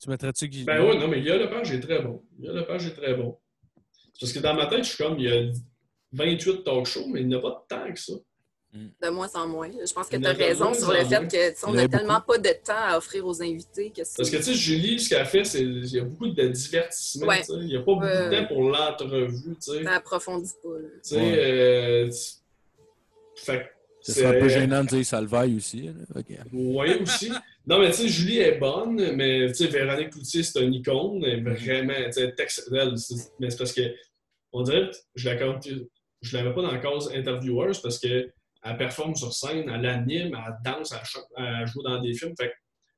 Tu 0.00 0.08
mettrais-tu 0.08 0.48
Guy 0.48 0.64
Ben 0.64 0.82
oui, 0.84 0.98
non, 0.98 1.08
mais 1.08 1.20
Lepage 1.20 1.72
est 1.72 1.80
très 1.80 2.02
bon. 2.02 2.22
Lepage 2.38 2.86
est 2.86 2.94
très 2.94 3.14
bon. 3.14 3.38
C'est 4.14 4.20
Parce 4.20 4.32
que 4.32 4.38
dans 4.40 4.54
ma 4.54 4.66
tête, 4.66 4.84
je 4.84 4.88
suis 4.94 5.04
comme, 5.04 5.18
il 5.18 5.24
y 5.26 5.32
a 5.32 5.52
28 6.12 6.64
talk 6.64 6.86
shows, 6.86 7.06
mais 7.08 7.20
il 7.20 7.28
n'y 7.28 7.34
en 7.34 7.38
a 7.38 7.42
pas 7.42 7.66
tant 7.68 7.92
que 7.92 8.00
ça. 8.00 8.14
De 8.72 9.08
moins 9.08 9.28
en 9.34 9.48
moins. 9.48 9.68
Je 9.68 9.92
pense 9.92 10.08
que 10.08 10.16
tu 10.16 10.24
as 10.26 10.32
raison 10.32 10.72
sur 10.74 10.92
le 10.92 11.04
fait 11.04 11.18
que 11.18 11.24
tu 11.24 11.30
sais, 11.36 11.54
Il 11.62 11.66
on 11.66 11.68
y 11.68 11.76
en 11.76 11.78
a 11.78 11.82
n'a 11.82 11.88
tellement 11.98 12.20
pas 12.20 12.38
de 12.38 12.50
temps 12.64 12.72
à 12.76 12.96
offrir 12.98 13.26
aux 13.26 13.42
invités 13.42 13.90
que. 13.90 14.02
Parce 14.16 14.30
que, 14.30 14.36
tu 14.36 14.42
sais, 14.44 14.54
Julie, 14.54 15.00
ce 15.00 15.08
qu'elle 15.08 15.26
fait, 15.26 15.42
c'est 15.44 15.62
il 15.62 15.86
y 15.92 15.98
a 15.98 16.04
beaucoup 16.04 16.28
de 16.28 16.46
divertissement. 16.48 17.26
Ouais. 17.26 17.42
Il 17.48 17.66
n'y 17.66 17.74
a 17.76 17.80
pas 17.80 17.84
beaucoup 17.94 18.06
de 18.06 18.30
temps 18.36 18.46
pour 18.46 18.62
l'entrevue. 18.70 19.56
Ça 19.58 19.72
approfondit 19.96 20.52
pas. 20.62 20.68
là. 20.78 20.88
Tu 20.92 20.98
sais, 21.02 21.16
Ouais. 21.16 21.34
euh, 21.38 22.10
fait 23.36 23.70
Ce 24.02 24.12
serait 24.12 24.36
un 24.36 24.40
peu 24.40 24.48
gênant 24.48 24.84
de 24.84 24.88
dire 24.88 25.04
Salvaille 25.04 25.56
aussi. 25.56 25.82
là. 25.82 25.92
Ok. 26.14 26.26
Oui, 26.52 26.94
aussi. 27.02 27.30
Non, 27.66 27.78
mais 27.80 27.90
tu 27.90 27.96
sais, 27.98 28.08
Julie 28.08 28.38
est 28.38 28.58
bonne, 28.58 29.14
mais 29.16 29.48
tu 29.48 29.54
sais, 29.54 29.66
Véronique 29.66 30.10
Cloutier, 30.10 30.42
c'est 30.42 30.60
une 30.62 30.74
icône. 30.74 31.22
Elle 31.24 31.38
est 31.46 31.50
vraiment, 31.54 31.92
tu 32.06 32.12
sais, 32.12 32.20
elle 32.22 32.28
est 32.28 32.40
ex- 32.40 32.70
elle, 32.72 32.96
c'est- 32.98 33.32
mais 33.38 33.50
c'est 33.50 33.58
parce 33.58 33.72
que, 33.72 33.82
on 34.52 34.62
dirait, 34.62 34.88
que 34.90 34.96
je 35.16 35.28
la 35.28 35.36
compte- 35.36 35.68
je 36.22 36.36
l'avais 36.36 36.54
pas 36.54 36.62
dans 36.62 36.70
la 36.72 36.78
cause 36.78 37.10
intervieweuse 37.14 37.80
parce 37.80 37.98
que 37.98 38.30
elle 38.62 38.76
performe 38.76 39.14
sur 39.14 39.32
scène, 39.32 39.70
elle 39.74 39.86
anime, 39.86 40.36
elle 40.46 40.54
danse, 40.64 40.92
elle, 40.92 41.04
chante, 41.06 41.24
elle 41.36 41.66
joue 41.66 41.82
dans 41.82 42.00
des 42.00 42.12
films. 42.14 42.34
Fait 42.38 42.48
que 42.48 42.54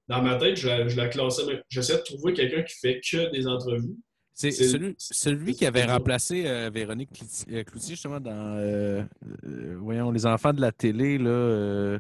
dans 0.09 0.21
ma 0.23 0.37
tête, 0.37 0.57
je 0.57 0.69
la, 0.69 0.89
je 0.89 0.97
la 0.97 1.09
classais. 1.09 1.43
mais 1.47 1.61
J'essaie 1.69 1.97
de 1.99 2.03
trouver 2.03 2.33
quelqu'un 2.33 2.63
qui 2.63 2.75
fait 2.81 3.01
que 3.01 3.31
des 3.33 3.47
entrevues. 3.47 3.97
C'est 4.35 4.51
celui, 4.51 5.55
qui 5.55 5.67
avait 5.67 5.85
remplacé 5.85 6.45
euh, 6.47 6.71
Véronique 6.73 7.11
Cloutier, 7.13 7.59
euh, 7.59 7.65
Cloutier, 7.65 7.91
justement, 7.91 8.19
dans 8.19 8.57
euh, 8.57 9.03
euh, 9.47 9.77
voyons, 9.79 10.11
Les 10.11 10.25
enfants 10.27 10.53
de 10.55 10.61
la 10.61 10.73
télé. 10.73 11.19
Là, 11.19 11.29
euh, 11.31 11.99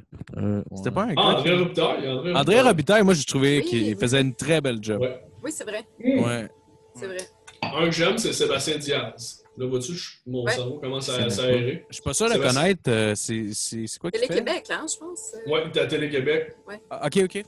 C'était 0.74 0.90
pas 0.90 1.04
un 1.04 1.10
Ah, 1.10 1.14
gars 1.14 1.22
André 1.38 1.54
Robitaille. 1.58 2.08
André 2.08 2.34
André 2.34 2.60
Robitaille. 2.62 3.02
Moi, 3.04 3.14
j'ai 3.14 3.24
trouvé 3.24 3.58
Oui, 3.58 3.64
qu'il 3.68 3.84
oui. 3.84 3.96
faisait 4.00 4.22
une 4.22 4.34
très 4.34 4.60
belle 4.62 4.78
job. 4.80 5.02
Ouais. 5.02 5.22
Oui, 5.44 5.52
c'est 5.52 5.64
vrai. 5.64 5.84
Ouais. 6.02 6.48
C'est 6.96 7.06
vrai. 7.06 7.18
Un 7.62 7.84
que 7.84 7.90
j'aime, 7.92 8.16
c'est 8.18 8.32
Sébastien 8.32 8.78
Diaz. 8.78 9.41
Là, 9.62 9.68
vois-tu, 9.68 9.92
je- 9.94 10.10
mon 10.26 10.42
Ouais. 10.42 10.52
cerveau 10.52 10.78
commence 10.80 11.06
Je 11.06 11.22
à 11.22 11.30
s'aérer. 11.30 11.84
Je 11.88 11.94
suis 11.94 12.02
pas 12.02 12.12
sûr 12.14 12.28
de 12.28 12.36
connaître. 12.36 12.80
euh, 12.88 13.12
c'est 13.14 13.98
quoi? 14.00 14.10
Télé-Québec, 14.10 14.64
hein, 14.70 14.84
je 14.92 14.98
pense. 14.98 15.34
Ouais, 15.46 15.70
t'es 15.70 15.78
à 15.80 15.86
Télé-Québec. 15.86 16.56
Ah, 16.90 17.06
OK, 17.06 17.20
OK. 17.24 17.44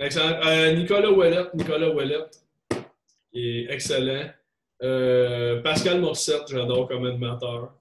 Excellent. 0.00 0.40
Euh, 0.46 0.72
Nicolas 0.72 1.10
Ouellette. 1.12 1.54
Nicolas 1.54 1.90
Ouellette. 1.90 2.40
Il 3.32 3.46
est 3.68 3.72
excellent. 3.72 4.28
Euh, 4.82 5.62
Pascal 5.62 6.00
Morissette, 6.00 6.42
j'adore 6.48 6.88
comme 6.88 7.06
animateur. 7.06 7.72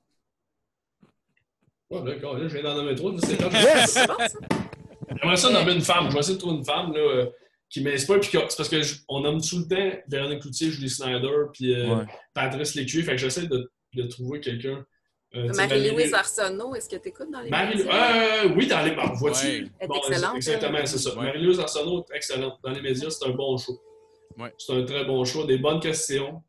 Ouais, 1.90 2.04
là, 2.12 2.16
quand- 2.22 2.34
là, 2.34 2.48
je 2.48 2.54
viens 2.54 2.64
d'en 2.64 2.76
nommer 2.76 2.94
trois. 2.96 3.12
c'est? 3.20 3.38
J'aimerais 5.22 5.36
ça 5.38 5.50
nommer 5.52 5.74
une 5.74 5.82
femme. 5.82 6.10
Je 6.10 6.14
vais 6.14 6.20
essayer 6.20 6.36
de 6.36 6.40
trouver 6.42 6.58
une 6.58 6.66
femme 6.66 6.94
là, 6.94 7.00
euh, 7.00 7.26
qui 7.74 7.82
m'inspire. 7.82 8.20
Puis 8.20 8.30
que- 8.30 8.38
c'est 8.50 8.58
parce 8.58 8.70
qu'on 8.70 9.20
nomme 9.22 9.42
tout 9.42 9.58
le 9.60 9.68
temps 9.68 9.98
Véronique 10.08 10.42
Cloutier, 10.42 10.70
Julie 10.70 10.90
Snyder, 10.90 11.36
puis 11.52 11.74
euh, 11.74 11.96
Ouais. 11.98 12.06
Patrice 12.34 12.76
Lécuyer. 12.76 13.04
Fait 13.04 13.12
que 13.14 13.18
j'essaie 13.18 13.48
de, 13.48 13.72
de 13.96 14.04
trouver 14.04 14.40
quelqu'un. 14.40 14.86
euh, 15.36 15.52
Marie-Louise 15.56 16.14
Arsenault, 16.14 16.76
est-ce 16.76 16.88
que 16.88 16.96
tu 16.98 17.10
écoutes 17.10 17.32
dans 17.32 17.42
les 17.42 17.50
Marie 17.50 17.78
médias? 17.78 18.44
euh, 18.46 18.50
oui, 18.56 18.68
dans 18.68 18.84
les 18.84 18.92
bah, 18.96 19.12
vois-tu? 19.16 19.46
Ouais. 19.82 19.88
Bon, 19.88 19.96
excellente, 19.96 20.36
Exactement, 20.36 20.78
elle. 20.78 20.88
c'est 20.88 21.00
ça. 21.00 21.10
Ouais. 21.18 21.26
Marie-Louise 21.26 21.60
Arsenault 21.60 22.06
est 22.12 22.16
excellente. 22.16 22.60
Dans 22.64 22.70
les 22.70 22.82
médias, 22.82 23.10
c'est 23.10 23.26
un 23.26 23.32
bon 23.32 23.58
show. 23.58 23.82
Ouais. 24.38 24.54
C'est 24.60 24.74
un 24.74 24.84
très 24.86 25.04
bon 25.06 25.26
show. 25.26 25.46
Des 25.46 25.58
bonnes 25.58 25.80
questions. 25.80 26.44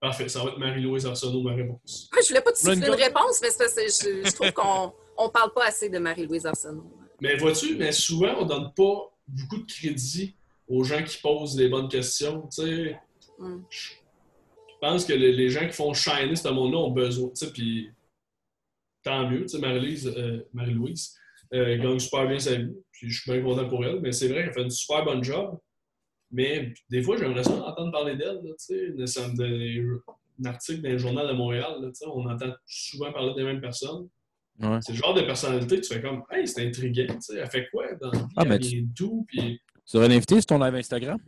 Parfait, 0.00 0.28
ça 0.28 0.42
va 0.42 0.50
être 0.50 0.58
Marie-Louise 0.58 1.06
Arsenault, 1.06 1.42
ma 1.42 1.54
réponse. 1.54 2.08
Moi, 2.12 2.22
je 2.22 2.28
voulais 2.28 2.40
pas 2.40 2.50
te 2.52 2.58
souffler 2.58 2.76
une 2.86 2.90
réponse, 2.94 3.40
mais 3.40 3.50
c'est 3.50 3.58
parce 3.58 3.74
que 3.74 3.82
je, 3.82 4.28
je 4.28 4.32
trouve 4.34 4.52
qu'on 4.52 4.92
on 5.16 5.28
parle 5.28 5.52
pas 5.52 5.66
assez 5.66 5.88
de 5.88 5.98
Marie-Louise 5.98 6.46
Arsenault. 6.46 6.90
Mais 7.20 7.36
vois-tu, 7.36 7.76
mais 7.76 7.92
souvent, 7.92 8.34
on 8.40 8.44
donne 8.44 8.72
pas 8.76 9.11
beaucoup 9.28 9.58
de 9.58 9.66
crédit 9.70 10.34
aux 10.68 10.84
gens 10.84 11.02
qui 11.02 11.18
posent 11.18 11.56
les 11.58 11.68
bonnes 11.68 11.88
questions. 11.88 12.42
tu 12.48 12.62
sais. 12.62 13.00
Mm. 13.38 13.62
Je 13.70 14.88
pense 14.88 15.04
que 15.04 15.12
les, 15.12 15.32
les 15.32 15.48
gens 15.48 15.66
qui 15.66 15.74
font 15.74 15.94
shiner 15.94 16.34
ce 16.34 16.48
monde-là 16.48 16.78
ont 16.78 16.90
besoin. 16.90 17.28
tu 17.30 17.46
sais, 17.46 17.52
Puis 17.52 17.90
tant 19.02 19.28
mieux. 19.28 19.42
tu 19.42 19.48
sais, 19.48 19.58
Marie-Louise, 19.58 20.06
euh, 20.16 20.42
Marie-Louise 20.52 21.16
euh, 21.54 21.76
gagne 21.78 21.98
super 21.98 22.26
bien 22.26 22.38
sa 22.38 22.56
vie. 22.56 22.72
Puis 22.92 23.10
je 23.10 23.20
suis 23.22 23.30
bien 23.30 23.42
content 23.42 23.68
pour 23.68 23.84
elle. 23.84 24.00
Mais 24.00 24.12
c'est 24.12 24.28
vrai 24.28 24.44
qu'elle 24.44 24.52
fait 24.54 24.62
une 24.62 24.70
super 24.70 25.04
bonne 25.04 25.22
job. 25.22 25.58
Mais 26.30 26.72
des 26.88 27.02
fois, 27.02 27.16
j'aimerais 27.16 27.44
ça 27.44 27.52
entendre 27.52 27.92
parler 27.92 28.16
d'elle. 28.16 28.40
Ça 29.06 29.28
me 29.28 29.36
donne 29.36 30.02
un 30.40 30.44
article 30.48 30.80
dans 30.80 30.88
le 30.88 30.98
journal 30.98 31.28
de 31.28 31.32
Montréal. 31.34 31.76
là, 31.80 31.88
tu 31.88 31.94
sais, 31.94 32.06
on 32.06 32.26
entend 32.26 32.52
souvent 32.66 33.12
parler 33.12 33.34
des 33.34 33.44
mêmes 33.44 33.60
personnes. 33.60 34.08
Ouais. 34.62 34.78
C'est 34.80 34.92
le 34.92 34.98
genre 34.98 35.14
de 35.14 35.22
personnalité 35.22 35.76
que 35.76 35.86
tu 35.86 35.92
fais 35.94 36.00
comme 36.00 36.22
Hey, 36.30 36.46
c'est 36.46 36.66
intriguant, 36.66 37.14
tu 37.14 37.20
sais, 37.20 37.38
elle 37.38 37.50
fait 37.50 37.68
quoi 37.72 37.92
dans 38.00 38.12
la 38.12 38.18
vie? 38.18 38.24
Ah, 38.36 38.42
elle 38.42 38.48
mais 38.48 38.58
vient 38.58 38.82
d'où? 38.84 39.24
Puis... 39.26 39.60
Tu 39.84 39.96
devrais 39.96 40.08
l'inviter 40.08 40.36
sur 40.36 40.46
ton 40.46 40.58
live 40.58 40.74
Instagram? 40.76 41.18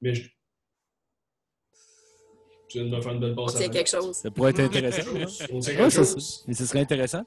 Mais 0.00 0.14
je... 0.14 0.28
Tu 2.68 2.78
viens 2.78 2.84
de 2.90 2.96
me 2.96 3.00
faire 3.00 3.12
une 3.12 3.20
belle 3.20 3.34
passe. 3.34 3.60
à- 3.60 3.68
quelque 3.68 3.90
chose. 3.90 4.16
Ça 4.16 4.30
pourrait 4.30 4.50
être 4.50 4.60
intéressant. 4.60 5.02
Quelque 5.02 5.16
hein. 5.16 5.26
chose. 5.26 5.46
On 5.52 5.60
quelque 5.60 5.90
ça, 5.90 6.04
chose. 6.04 6.44
Mais 6.46 6.54
ce 6.54 6.66
serait 6.66 6.80
intéressant. 6.80 7.24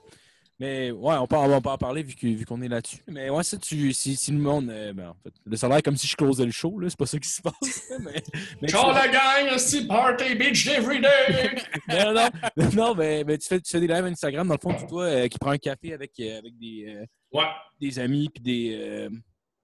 Mais 0.62 0.92
ouais, 0.92 1.16
on 1.16 1.26
peut, 1.26 1.36
on 1.38 1.60
peut 1.60 1.70
en 1.70 1.78
parler 1.80 2.04
vu 2.04 2.14
que- 2.14 2.28
vu 2.28 2.46
qu'on 2.46 2.62
est 2.62 2.68
là-dessus. 2.68 2.98
Mais 3.08 3.32
ouais, 3.32 3.42
ça, 3.44 3.58
tu, 3.58 3.92
si, 3.94 4.16
si 4.16 4.32
le 4.32 4.38
monde. 4.38 4.70
euh, 4.70 4.94
ben, 4.94 5.10
en 5.10 5.16
fait, 5.24 5.34
le 5.44 5.58
salaire 5.58 5.82
comme 5.82 5.98
si 5.98 6.06
je 6.06 6.16
closais 6.16 6.46
le 6.46 6.52
show, 6.52 6.78
là, 6.78 6.88
c'est 6.88 7.00
pas 7.00 7.08
ça 7.08 7.18
qui 7.18 7.28
se 7.30 7.42
passe. 7.42 7.90
mais, 8.00 8.22
mais 8.62 8.68
la 8.72 9.08
gang, 9.08 9.88
Party 9.88 10.36
Beach 10.36 10.68
every 10.68 11.02
day! 11.02 11.56
non, 11.90 12.14
non, 12.14 12.30
non, 12.58 12.70
non, 12.76 12.94
mais, 12.96 13.24
mais 13.24 13.40
tu, 13.40 13.48
fais, 13.48 13.60
tu 13.60 13.72
fais 13.72 13.80
des 13.80 13.88
lives 13.88 14.06
Instagram, 14.06 14.48
dans 14.48 14.54
le 14.54 14.60
fond, 14.60 14.86
toi, 14.88 15.06
euh, 15.06 15.28
qui 15.28 15.40
prends 15.40 15.50
un 15.50 15.58
café 15.58 15.94
avec, 15.94 16.12
euh, 16.20 16.38
avec 16.38 16.56
des, 16.60 16.86
euh, 16.96 17.06
Ouais, 17.34 17.48
des 17.80 17.98
amis, 17.98 18.30
puis 18.32 18.44
des. 18.44 18.78
euh, 18.80 19.10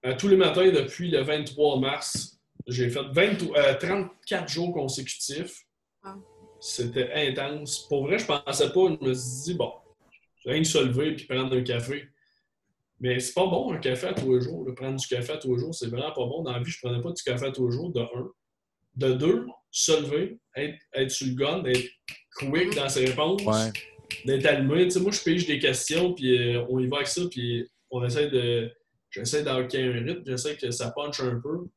Euh, 0.04 0.16
tous 0.16 0.26
les 0.26 0.36
matins 0.36 0.68
depuis 0.68 1.12
le 1.12 1.20
23 1.22 1.78
mars, 1.78 2.40
j'ai 2.66 2.90
fait 2.90 3.04
20 3.12 3.42
euh, 3.56 3.74
34 3.78 4.48
jours 4.48 4.72
consécutifs. 4.72 5.62
Ah. 6.02 6.16
C'était 6.60 7.12
intense. 7.14 7.86
Pour 7.88 8.02
vrai, 8.08 8.18
je 8.18 8.26
pensais 8.26 8.72
pas. 8.72 8.80
Je 9.00 9.06
me 9.08 9.14
suis 9.14 9.42
dit, 9.44 9.54
bon, 9.54 9.72
rien 10.44 10.60
de 10.60 10.66
se 10.66 10.78
lever 10.78 11.14
puis 11.14 11.26
prendre 11.26 11.54
un 11.56 11.62
café. 11.62 12.08
Mais 13.00 13.20
c'est 13.20 13.32
pas 13.34 13.46
bon 13.46 13.72
un 13.72 13.78
café 13.78 14.08
à 14.08 14.12
tous 14.14 14.34
les 14.34 14.40
jours. 14.40 14.66
là. 14.66 14.74
Prendre 14.74 14.98
du 14.98 15.06
café 15.06 15.32
à 15.32 15.36
tous 15.36 15.54
les 15.54 15.60
jours, 15.60 15.74
c'est 15.74 15.86
vraiment 15.88 16.10
pas 16.12 16.26
bon. 16.26 16.42
Dans 16.42 16.52
la 16.52 16.58
vie, 16.60 16.70
je 16.70 16.78
prenais 16.82 17.00
pas 17.00 17.12
du 17.12 17.22
café 17.22 17.46
à 17.46 17.52
tous 17.52 17.68
les 17.68 17.76
jours, 17.76 17.92
de 17.92 18.00
un. 18.00 18.30
De 18.96 19.12
deux, 19.12 19.46
se 19.70 19.92
lever, 20.02 20.40
être, 20.56 20.78
être 20.94 21.10
sur 21.10 21.28
le 21.28 21.34
gun, 21.34 21.64
être 21.64 21.88
quick 22.38 22.74
dans 22.74 22.88
ses 22.88 23.04
réponses, 23.06 23.42
Ouais. 23.44 23.70
d'être 24.24 24.46
allumé. 24.46 24.84
Tu 24.84 24.92
sais, 24.92 25.00
moi, 25.00 25.12
je 25.12 25.22
pige 25.22 25.46
des 25.46 25.60
questions, 25.60 26.14
puis 26.14 26.56
euh, 26.56 26.64
on 26.68 26.80
y 26.80 26.88
va 26.88 26.96
avec 26.96 27.08
ça, 27.08 27.22
puis 27.30 27.64
on 27.90 28.04
essaie 28.04 28.28
de. 28.30 28.72
J'essaie 29.10 29.46
un 29.48 29.56
rythme, 29.66 30.22
j'essaie 30.26 30.56
que 30.56 30.70
ça 30.72 30.90
punch 30.90 31.20
un 31.20 31.40
peu. 31.40 31.68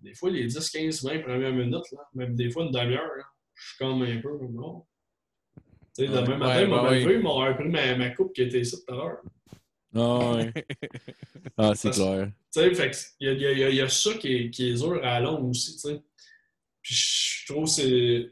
Des 0.00 0.14
fois, 0.14 0.30
les 0.30 0.46
10, 0.46 0.70
15, 0.70 1.02
20 1.04 1.18
premières 1.20 1.52
minutes, 1.52 1.90
là, 1.92 1.98
même 2.14 2.34
des 2.36 2.50
fois 2.50 2.64
une 2.64 2.70
demi-heure, 2.70 3.10
je 3.54 3.68
suis 3.68 3.76
comme 3.78 4.02
un 4.02 4.20
peu 4.20 4.38
non. 4.50 4.86
Tu 5.96 6.06
sais, 6.06 6.08
Ouais, 6.12 6.22
demain 6.22 6.36
matin, 6.38 6.62
ils 6.62 6.68
m'ont 6.68 6.82
ouais, 6.84 7.00
levé, 7.00 7.14
ils 7.14 7.20
m'ont 7.20 7.34
repris 7.34 7.68
ma, 7.68 7.96
ma 7.96 8.10
coupe 8.10 8.32
qui 8.32 8.42
était 8.42 8.60
ici 8.60 8.76
tout 8.86 8.92
à 8.92 8.96
l'heure. 8.96 9.18
Ah, 9.94 10.34
ouais. 10.36 10.52
ah 11.56 11.72
c'est 11.74 11.90
clair. 11.90 12.28
Tu 12.52 12.60
sais, 12.60 12.74
fait 12.74 13.06
il 13.20 13.32
y 13.32 13.40
y 13.42 13.46
a- 13.64 13.70
y 13.70 13.76
y 13.84 13.90
ça 13.90 14.14
qui 14.14 14.34
est, 14.36 14.50
qui 14.50 14.70
est 14.70 14.74
dur 14.74 15.00
à 15.04 15.20
long 15.20 15.50
aussi, 15.50 15.72
tu 15.74 15.80
sais. 15.80 16.00
Puis 16.82 16.94
je 16.94 17.52
trouve 17.52 17.64
que 17.64 17.70
c'est... 17.70 18.30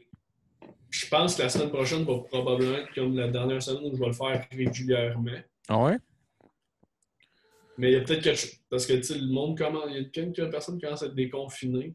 Je 0.89 1.07
pense 1.07 1.35
que 1.35 1.41
la 1.43 1.49
semaine 1.49 1.69
prochaine 1.69 2.03
va 2.03 2.17
probablement 2.19 2.77
être 2.77 2.93
comme 2.95 3.15
la 3.15 3.27
dernière 3.27 3.61
semaine 3.61 3.91
où 3.91 3.95
je 3.95 3.99
vais 3.99 4.07
le 4.07 4.13
faire 4.13 4.47
régulièrement. 4.51 5.31
Ah 5.67 5.83
ouais? 5.83 5.97
Mais 7.77 7.91
il 7.91 7.93
y 7.93 7.97
a 7.97 8.01
peut-être 8.01 8.23
quelque 8.23 8.39
chose. 8.39 8.55
Parce 8.69 8.85
que, 8.85 8.93
tu 8.93 9.03
sais, 9.03 9.17
le 9.17 9.27
monde 9.27 9.57
commence. 9.57 9.85
Il 9.89 9.95
y 9.97 9.99
a 9.99 10.03
quelques 10.05 10.49
personnes 10.49 10.75
qui 10.77 10.81
commencent 10.85 11.03
à 11.03 11.07
être 11.07 11.15
déconfinées. 11.15 11.93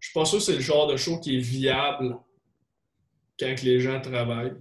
Je 0.00 0.08
suis 0.08 0.14
pas 0.14 0.24
sûr 0.24 0.38
que 0.38 0.44
c'est 0.44 0.54
le 0.54 0.60
genre 0.60 0.86
de 0.88 0.96
show 0.96 1.18
qui 1.20 1.36
est 1.36 1.40
viable 1.40 2.16
quand 3.38 3.62
les 3.62 3.80
gens 3.80 4.00
travaillent. 4.00 4.54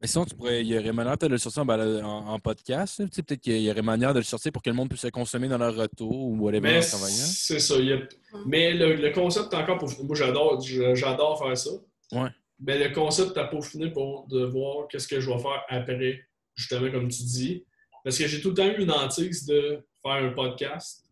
Mais 0.00 0.06
sinon, 0.08 0.24
tu 0.24 0.34
pourrais, 0.34 0.62
il 0.62 0.68
y 0.68 0.78
aurait 0.78 0.92
manière 0.94 1.18
de 1.18 1.26
le 1.26 1.36
sortir 1.36 1.62
en, 1.68 2.38
podcast. 2.38 3.02
peut-être 3.06 3.38
qu'il 3.40 3.60
y 3.60 3.70
aurait 3.70 3.82
manière 3.82 4.14
de 4.14 4.20
le 4.20 4.24
sortir 4.24 4.50
pour 4.50 4.62
que 4.62 4.70
le 4.70 4.76
monde 4.76 4.88
puisse 4.88 5.04
le 5.04 5.10
consommer 5.10 5.46
dans 5.46 5.58
leur 5.58 5.76
retour 5.76 6.10
ou 6.10 6.36
whatever 6.38 6.78
en 6.78 6.80
travaillant. 6.80 7.16
c'est 7.26 7.58
ça. 7.58 7.76
il 7.76 7.84
y 7.86 7.92
a- 7.92 7.98
Mais 8.46 8.72
le, 8.72 8.94
le 8.94 9.10
concept 9.12 9.52
encore 9.52 9.76
pour. 9.76 9.90
Moi, 10.04 10.16
j'adore, 10.16 10.58
faire 11.38 11.58
ça. 11.58 11.70
Ouais. 12.12 12.30
Mais 12.60 12.78
le 12.88 12.94
concept 12.94 13.36
est 13.36 13.50
peaufiné 13.50 13.90
pour 13.90 14.26
de 14.28 14.44
voir 14.44 14.88
qu'est-ce 14.88 15.06
que 15.06 15.20
je 15.20 15.30
vais 15.30 15.38
faire 15.38 15.62
après, 15.68 16.20
justement, 16.54 16.90
comme 16.90 17.08
tu 17.08 17.22
dis. 17.22 17.64
Parce 18.02 18.16
que 18.16 18.26
j'ai 18.26 18.40
tout 18.40 18.48
le 18.50 18.54
temps 18.54 18.66
eu 18.68 18.80
une 18.82 18.90
hantise 18.90 19.44
de 19.44 19.84
faire 20.02 20.12
un 20.12 20.32
podcast. 20.32 21.04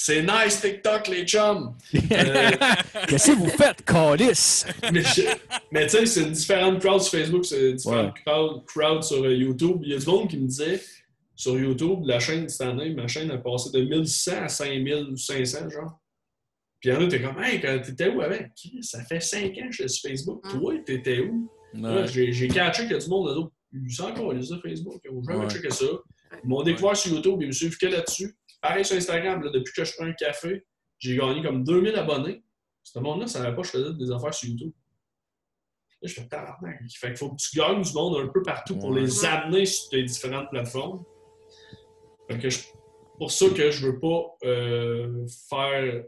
C'est 0.00 0.22
nice 0.22 0.60
TikTok, 0.60 1.08
les 1.08 1.24
chums! 1.26 1.74
Euh, 2.12 2.50
Qu'est-ce 3.08 3.32
que 3.32 3.36
vous 3.36 3.48
faites, 3.48 3.84
Calice? 3.84 4.64
mais 4.92 5.02
je- 5.02 5.22
mais 5.72 5.86
tu 5.88 5.96
sais, 5.96 6.06
c'est 6.06 6.22
une 6.22 6.30
différente 6.30 6.78
crowd 6.80 7.00
sur 7.02 7.18
Facebook, 7.18 7.44
c'est 7.44 7.70
une 7.70 7.76
différente 7.76 8.14
crowd, 8.24 8.64
crowd 8.64 9.02
sur 9.02 9.24
euh, 9.24 9.34
YouTube. 9.34 9.78
Il 9.82 9.90
y 9.90 9.94
a 9.94 9.98
du 9.98 10.06
monde 10.06 10.28
qui 10.28 10.36
me 10.36 10.46
disait 10.46 10.80
sur 11.34 11.58
YouTube, 11.58 12.02
la 12.04 12.20
chaîne 12.20 12.48
cette 12.48 12.60
année, 12.68 12.90
ma 12.90 13.08
chaîne 13.08 13.28
a 13.32 13.38
passé 13.38 13.70
de 13.72 13.80
1600 13.80 14.32
à 14.44 14.48
5500, 14.48 15.68
genre. 15.68 15.98
Puis 16.78 16.90
il 16.90 16.92
y 16.94 16.96
en 16.96 17.04
a, 17.04 17.08
t'es 17.08 17.20
comme, 17.20 17.42
hey, 17.42 17.60
quand 17.60 17.80
t'étais 17.84 18.08
où 18.08 18.20
avec? 18.20 18.52
Ça 18.82 19.02
fait 19.02 19.18
5 19.20 19.46
ans 19.46 19.66
que 19.66 19.72
je 19.72 19.88
suis 19.88 19.88
sur 19.88 20.10
Facebook. 20.10 20.44
Mm. 20.44 20.60
Toi, 20.60 20.74
t'étais 20.86 21.20
où? 21.22 21.50
J'ai 22.06 22.46
catché 22.46 22.82
qu'il 22.82 22.92
y 22.92 22.94
a 22.94 22.98
du 22.98 23.08
monde, 23.08 23.34
d'autres, 23.34 23.50
ils 23.74 23.90
sont 23.92 24.04
encore 24.04 24.32
les 24.32 24.46
Facebook. 24.46 25.00
Ils 25.04 25.12
n'ont 25.12 25.22
jamais 25.24 25.40
Ouais. 25.44 25.50
checké 25.50 25.70
ça. 25.70 25.86
Ils 26.44 26.48
m'ont 26.48 26.62
découvert 26.62 26.96
sur 26.96 27.12
YouTube, 27.14 27.38
ils 27.40 27.48
me 27.48 27.52
suivent 27.52 27.76
que 27.76 27.86
là-dessus. 27.86 28.36
Pareil 28.60 28.84
sur 28.84 28.96
Instagram, 28.96 29.42
là, 29.42 29.50
depuis 29.50 29.72
que 29.72 29.84
je 29.84 29.92
prends 29.94 30.06
un 30.06 30.12
café, 30.12 30.64
j'ai 30.98 31.16
gagné 31.16 31.42
comme 31.42 31.62
2000 31.64 31.94
abonnés. 31.94 32.42
Ce 32.82 32.98
monde-là, 32.98 33.26
ça 33.26 33.40
savait 33.40 33.54
pas 33.54 33.62
que 33.62 33.68
je 33.68 33.72
faisais 33.72 33.92
des 33.94 34.10
affaires 34.10 34.34
sur 34.34 34.48
YouTube. 34.48 34.72
Là, 36.00 36.08
je 36.08 36.14
fais 36.14 36.26
tabarnak. 36.28 36.80
Fait 36.96 37.08
qu'il 37.08 37.16
faut 37.16 37.30
que 37.30 37.36
tu 37.36 37.56
gagnes 37.58 37.82
du 37.82 37.92
monde 37.92 38.16
un 38.24 38.28
peu 38.28 38.42
partout 38.42 38.76
pour 38.78 38.90
Ouais. 38.90 39.00
les 39.02 39.24
amener 39.24 39.66
sur 39.66 39.90
tes 39.90 40.02
différentes 40.02 40.48
plateformes. 40.50 41.04
Fait 42.30 42.38
que 42.38 42.50
je- 42.50 42.60
pour 43.18 43.30
ça 43.32 43.46
que 43.50 43.70
je 43.70 43.86
veux 43.86 43.98
pas 43.98 44.24
euh, 44.44 45.26
faire 45.48 46.04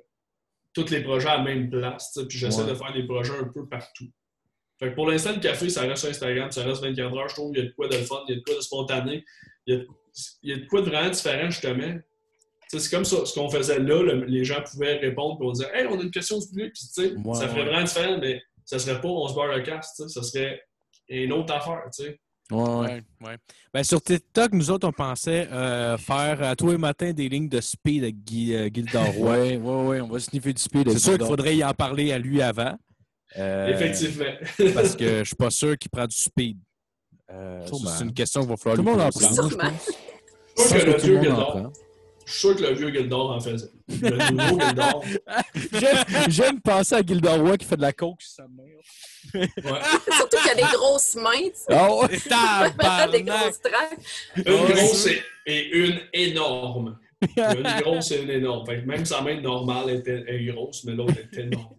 tous 0.72 0.88
les 0.90 1.02
projets 1.02 1.28
à 1.28 1.38
la 1.38 1.42
même 1.44 1.68
place. 1.70 2.18
Puis 2.28 2.38
j'essaie 2.38 2.62
Ouais. 2.62 2.70
de 2.70 2.74
faire 2.74 2.92
des 2.92 3.04
projets 3.06 3.36
un 3.36 3.48
peu 3.52 3.66
partout. 3.68 4.06
Fait 4.78 4.90
que 4.90 4.94
pour 4.94 5.08
l'instant, 5.10 5.32
le 5.34 5.40
café, 5.40 5.68
ça 5.68 5.82
reste 5.82 5.98
sur 6.02 6.08
Instagram, 6.10 6.50
ça 6.52 6.64
reste 6.64 6.82
24 6.82 7.14
heures. 7.16 7.28
Je 7.28 7.34
trouve 7.34 7.52
qu'il 7.52 7.62
y 7.64 7.66
a 7.66 7.68
de 7.68 7.74
quoi 7.74 7.88
de 7.88 7.96
fun, 7.96 8.22
il 8.28 8.34
y 8.34 8.36
a 8.36 8.38
de 8.38 8.44
quoi 8.44 8.54
de 8.54 8.60
spontané, 8.60 9.24
il 9.66 9.74
y 9.74 9.78
a, 9.78 9.82
il 10.42 10.50
y 10.50 10.52
a 10.54 10.56
de 10.56 10.66
quoi 10.66 10.80
de 10.82 10.86
vraiment 10.86 11.10
différent, 11.10 11.50
justement. 11.50 11.98
C'est 12.78 12.90
comme 12.90 13.04
ça, 13.04 13.24
ce 13.26 13.34
qu'on 13.34 13.50
faisait 13.50 13.78
là, 13.80 14.02
le- 14.02 14.24
les 14.26 14.44
gens 14.44 14.62
pouvaient 14.62 14.96
répondre, 14.98 15.38
puis 15.38 15.48
on 15.48 15.52
disait 15.52 15.68
Hey, 15.74 15.86
on 15.86 15.98
a 15.98 16.02
une 16.02 16.10
question 16.10 16.38
du 16.38 16.46
public, 16.48 16.72
puis 16.72 16.82
tu 16.86 17.02
sais, 17.02 17.12
Ouais, 17.16 17.34
ça 17.34 17.48
ferait 17.48 17.60
ouais. 17.62 17.66
vraiment 17.66 17.84
différent, 17.84 18.18
mais 18.20 18.40
ça 18.64 18.78
serait 18.78 19.00
pas 19.00 19.08
on 19.08 19.26
se 19.28 19.34
barre 19.34 19.48
le 19.48 19.62
sais, 20.08 20.08
ça 20.08 20.22
serait 20.22 20.60
une 21.08 21.32
autre 21.32 21.52
affaire, 21.54 21.82
tu 21.94 22.04
sais. 22.04 22.20
Ouais, 22.52 23.00
ouais. 23.24 23.36
Ben, 23.72 23.84
sur 23.84 24.02
TikTok, 24.02 24.52
nous 24.54 24.70
autres, 24.72 24.86
on 24.88 24.92
pensait 24.92 25.48
euh, 25.52 25.96
faire 25.96 26.42
à 26.42 26.56
tous 26.56 26.70
les 26.70 26.78
matins 26.78 27.12
des 27.12 27.28
lignes 27.28 27.48
de 27.48 27.60
speed 27.60 28.02
avec 28.02 28.24
Guy, 28.24 28.54
euh, 28.54 28.68
Roy. 29.16 29.38
Ouais, 29.38 29.56
ouais, 29.56 29.82
ouais, 29.86 30.00
on 30.00 30.08
va 30.08 30.18
sniffer 30.18 30.52
du 30.52 30.60
speed. 30.60 30.90
C'est 30.90 30.98
sûr 30.98 31.16
qu'il 31.16 31.26
faudrait 31.26 31.56
y 31.56 31.64
en 31.64 31.72
parler 31.74 32.12
à 32.12 32.18
lui 32.18 32.42
avant. 32.42 32.74
Euh, 33.38 33.68
Effectivement. 33.68 34.24
Parce 34.74 34.96
que 34.96 35.18
je 35.20 35.24
suis 35.24 35.36
pas 35.36 35.50
sûr 35.50 35.78
qu'il 35.78 35.90
prend 35.92 36.06
du 36.06 36.16
speed. 36.16 36.58
Euh, 37.32 37.64
c'est 37.96 38.04
une 38.04 38.12
question 38.14 38.40
qu'il 38.40 38.50
va 38.50 38.56
falloir 38.56 38.76
Tout 38.76 38.82
le 38.84 38.90
monde 38.90 39.00
en 39.00 39.10
prend. 39.10 39.32
Sûrement. 39.48 39.70
Je 40.58 40.62
sûr 40.64 40.80
que 40.80 40.86
le 40.86 40.96
tout 40.96 41.06
le 41.06 41.20
vieux 41.20 41.30
monde 41.30 41.38
en 41.40 41.44
Gildor, 41.46 41.50
prend. 41.52 41.72
Je 42.30 42.36
suis 42.38 42.48
sûr 42.48 42.56
que 42.56 42.62
le 42.62 42.72
vieux 42.74 42.90
Gildor 42.92 43.30
en 43.32 43.40
faisait. 43.40 43.70
Le 43.88 44.30
nouveau 44.32 44.60
Gildor. 44.66 45.04
J'aime- 46.28 46.60
penser 46.60 46.94
à 46.94 47.02
Gildan 47.02 47.40
Roy 47.42 47.56
qui 47.58 47.66
fait 47.66 47.76
de 47.76 47.82
la 47.82 47.92
coke 47.92 48.22
sur 48.22 48.30
sa 48.32 48.46
mère. 48.48 48.76
Ouais. 49.34 49.80
Surtout 50.16 50.36
qu'il 50.38 50.46
y 50.46 50.50
a 50.50 50.54
des 50.54 50.76
grosses 50.76 51.14
mains, 51.16 51.30
tu 51.44 51.50
sais. 51.54 52.30
Ah 52.30 53.06
des 53.12 53.22
grosses 53.22 53.60
traques. 53.60 53.98
Une 54.36 54.52
Ouais. 54.52 54.72
grosse 54.74 55.06
et, 55.06 55.22
et 55.46 55.76
une 55.76 56.00
énorme. 56.12 56.98
Une 57.36 57.82
grosse 57.82 58.10
et 58.12 58.22
une 58.22 58.30
énorme. 58.30 58.66
Fait 58.66 58.80
que 58.80 58.86
même 58.86 59.04
sa 59.04 59.20
main 59.20 59.40
normale 59.40 59.90
était, 59.90 60.24
est 60.26 60.44
grosse, 60.52 60.84
mais 60.84 60.92
l'autre 60.94 61.14
est 61.18 61.38
énorme. 61.38 61.74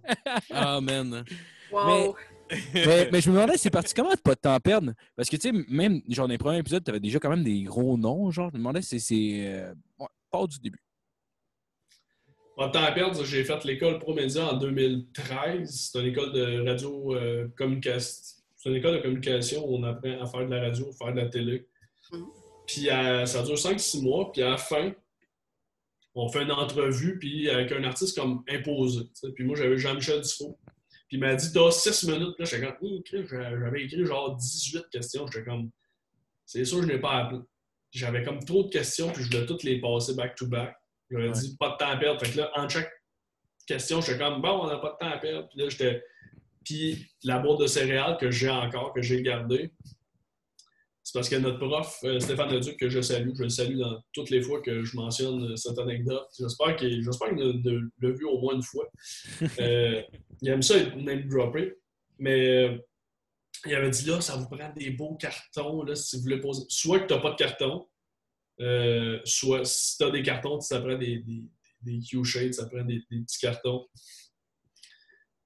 Ah, 0.51 0.79
man. 0.81 1.23
Wow. 1.71 2.15
mais, 2.73 3.09
mais 3.11 3.21
je 3.21 3.29
me 3.29 3.35
demandais, 3.35 3.57
c'est 3.57 3.69
parti 3.69 3.93
comment 3.93 4.11
de 4.11 4.17
pas 4.19 4.35
de 4.35 4.39
temps 4.41 4.59
perdre? 4.59 4.91
Parce 5.15 5.29
que, 5.29 5.37
tu 5.37 5.49
sais, 5.49 5.65
même, 5.69 6.01
genre, 6.09 6.27
dans 6.27 6.31
les 6.33 6.37
premiers 6.37 6.57
épisodes, 6.59 6.83
t'avais 6.83 6.99
déjà 6.99 7.17
quand 7.17 7.29
même 7.29 7.43
des 7.43 7.63
gros 7.63 7.97
noms, 7.97 8.29
genre. 8.29 8.49
Je 8.49 8.53
me 8.55 8.59
demandais, 8.59 8.81
si 8.81 8.99
c'est. 8.99 9.47
Euh... 9.47 9.73
Part 10.31 10.47
du 10.47 10.59
début. 10.59 10.83
Pas 12.57 12.67
de 12.67 12.73
temps 12.73 12.83
à 12.83 12.91
perdre, 12.91 13.23
j'ai 13.23 13.43
fait 13.43 13.63
l'école 13.65 13.99
ProMédia 13.99 14.53
en 14.53 14.57
2013. 14.57 15.91
C'est 15.91 15.99
une 15.99 16.07
école 16.07 16.31
de 16.31 16.67
radio 16.67 17.15
euh, 17.15 17.47
communication. 17.57 18.41
C'est 18.57 18.69
une 18.69 18.75
école 18.75 18.97
de 18.97 19.01
communication 19.01 19.67
où 19.67 19.77
on 19.77 19.83
apprend 19.83 20.21
à 20.21 20.25
faire 20.25 20.45
de 20.45 20.53
la 20.53 20.61
radio, 20.61 20.89
à 20.89 20.93
faire 20.93 21.13
de 21.13 21.21
la 21.21 21.29
télé. 21.29 21.67
Mhm. 22.11 22.27
Puis 22.67 22.85
ça 22.85 23.43
dure 23.43 23.57
5-6 23.57 24.01
mois, 24.01 24.31
puis 24.31 24.41
à 24.43 24.51
la 24.51 24.57
fin, 24.57 24.93
on 26.13 26.29
fait 26.29 26.43
une 26.43 26.51
entrevue 26.51 27.17
puis 27.19 27.49
avec 27.49 27.71
un 27.71 27.83
artiste 27.83 28.17
comme 28.17 28.43
imposé. 28.49 29.09
Puis 29.35 29.43
moi, 29.43 29.55
j'avais 29.55 29.77
Jean-Michel 29.77 30.21
Dufault. 30.21 30.59
Puis 31.07 31.17
il 31.17 31.19
m'a 31.19 31.35
dit 31.35 31.51
T'as 31.51 31.71
6 31.71 32.07
minutes. 32.07 32.39
Là, 32.39 32.45
j'étais 32.45 32.67
comme 32.67 33.03
J'avais 33.29 33.83
écrit 33.83 34.05
genre 34.05 34.35
18 34.35 34.89
questions. 34.89 35.25
J'étais 35.27 35.45
comme 35.45 35.69
C'est 36.45 36.63
sûr, 36.65 36.81
je 36.81 36.87
n'ai 36.87 36.99
pas 36.99 37.17
appelé. 37.17 37.41
J'avais 37.91 38.23
comme 38.23 38.43
trop 38.43 38.63
de 38.63 38.69
questions, 38.69 39.09
puis 39.11 39.23
je 39.23 39.29
voulais 39.29 39.45
toutes 39.45 39.63
les 39.63 39.79
passer 39.81 40.13
back-to-back. 40.15 40.75
J'aurais 41.09 41.27
Ouais. 41.27 41.31
dit 41.33 41.55
pas 41.59 41.71
de 41.71 41.77
temps 41.77 41.89
à 41.89 41.97
perdre. 41.97 42.25
Fait 42.25 42.31
que 42.31 42.37
là, 42.37 42.51
en 42.55 42.67
chaque 42.69 42.91
question, 43.67 43.99
j'étais 44.01 44.17
comme 44.17 44.41
bon, 44.41 44.61
on 44.63 44.67
n'a 44.67 44.77
pas 44.77 44.93
de 44.93 45.05
temps 45.05 45.11
à 45.13 45.17
perdre. 45.17 45.47
Puis 45.49 45.59
là, 45.59 45.69
j'étais. 45.69 46.03
Puis 46.63 47.05
la 47.23 47.39
boîte 47.39 47.59
de 47.59 47.67
céréales 47.67 48.17
que 48.17 48.31
j'ai 48.31 48.49
encore, 48.49 48.93
que 48.93 49.01
j'ai 49.01 49.21
gardée, 49.21 49.71
c'est 51.03 51.13
parce 51.13 51.27
que 51.27 51.35
notre 51.35 51.57
prof, 51.57 51.97
euh, 52.03 52.19
Stéphane 52.19 52.51
Leduc, 52.53 52.77
que 52.77 52.87
je 52.87 53.01
salue, 53.01 53.31
je 53.35 53.43
le 53.43 53.49
salue 53.49 53.77
dans 53.77 53.99
toutes 54.13 54.29
les 54.29 54.41
fois 54.41 54.61
que 54.61 54.83
je 54.83 54.95
mentionne 54.95 55.57
cette 55.57 55.77
anecdote. 55.79 56.27
J'espère 56.39 56.75
qu'il 56.77 57.03
j'espère 57.03 57.35
qu'il 57.35 57.89
l'a 58.01 58.09
vu 58.11 58.25
au 58.25 58.39
moins 58.39 58.53
une 58.55 58.63
fois. 58.63 58.87
Euh, 59.59 60.01
il 60.41 60.49
aime 60.49 60.61
ça 60.61 60.77
être 60.77 60.95
name 60.95 61.27
droppé. 61.27 61.73
Mais 62.19 62.65
euh, 62.67 62.77
il 63.65 63.75
avait 63.75 63.89
dit 63.89 64.05
là, 64.05 64.21
ça 64.21 64.35
vous 64.35 64.47
prend 64.47 64.71
des 64.75 64.91
beaux 64.91 65.15
cartons 65.15 65.83
là, 65.83 65.95
si 65.95 66.17
vous 66.17 66.23
voulez 66.23 66.39
poser. 66.39 66.63
Soit 66.69 67.01
que 67.01 67.07
tu 67.07 67.13
n'as 67.13 67.19
pas 67.19 67.31
de 67.31 67.35
carton, 67.35 67.87
soit 69.25 69.65
si 69.65 69.97
tu 69.97 70.03
as 70.03 70.09
des 70.11 70.23
cartons, 70.23 70.59
ça 70.59 70.79
prend 70.81 70.97
des, 70.97 71.19
des, 71.19 71.43
des 71.81 71.99
Q-shades, 71.99 72.53
ça 72.53 72.65
prend 72.67 72.83
des, 72.83 73.03
des 73.09 73.21
petits 73.21 73.39
cartons. 73.39 73.87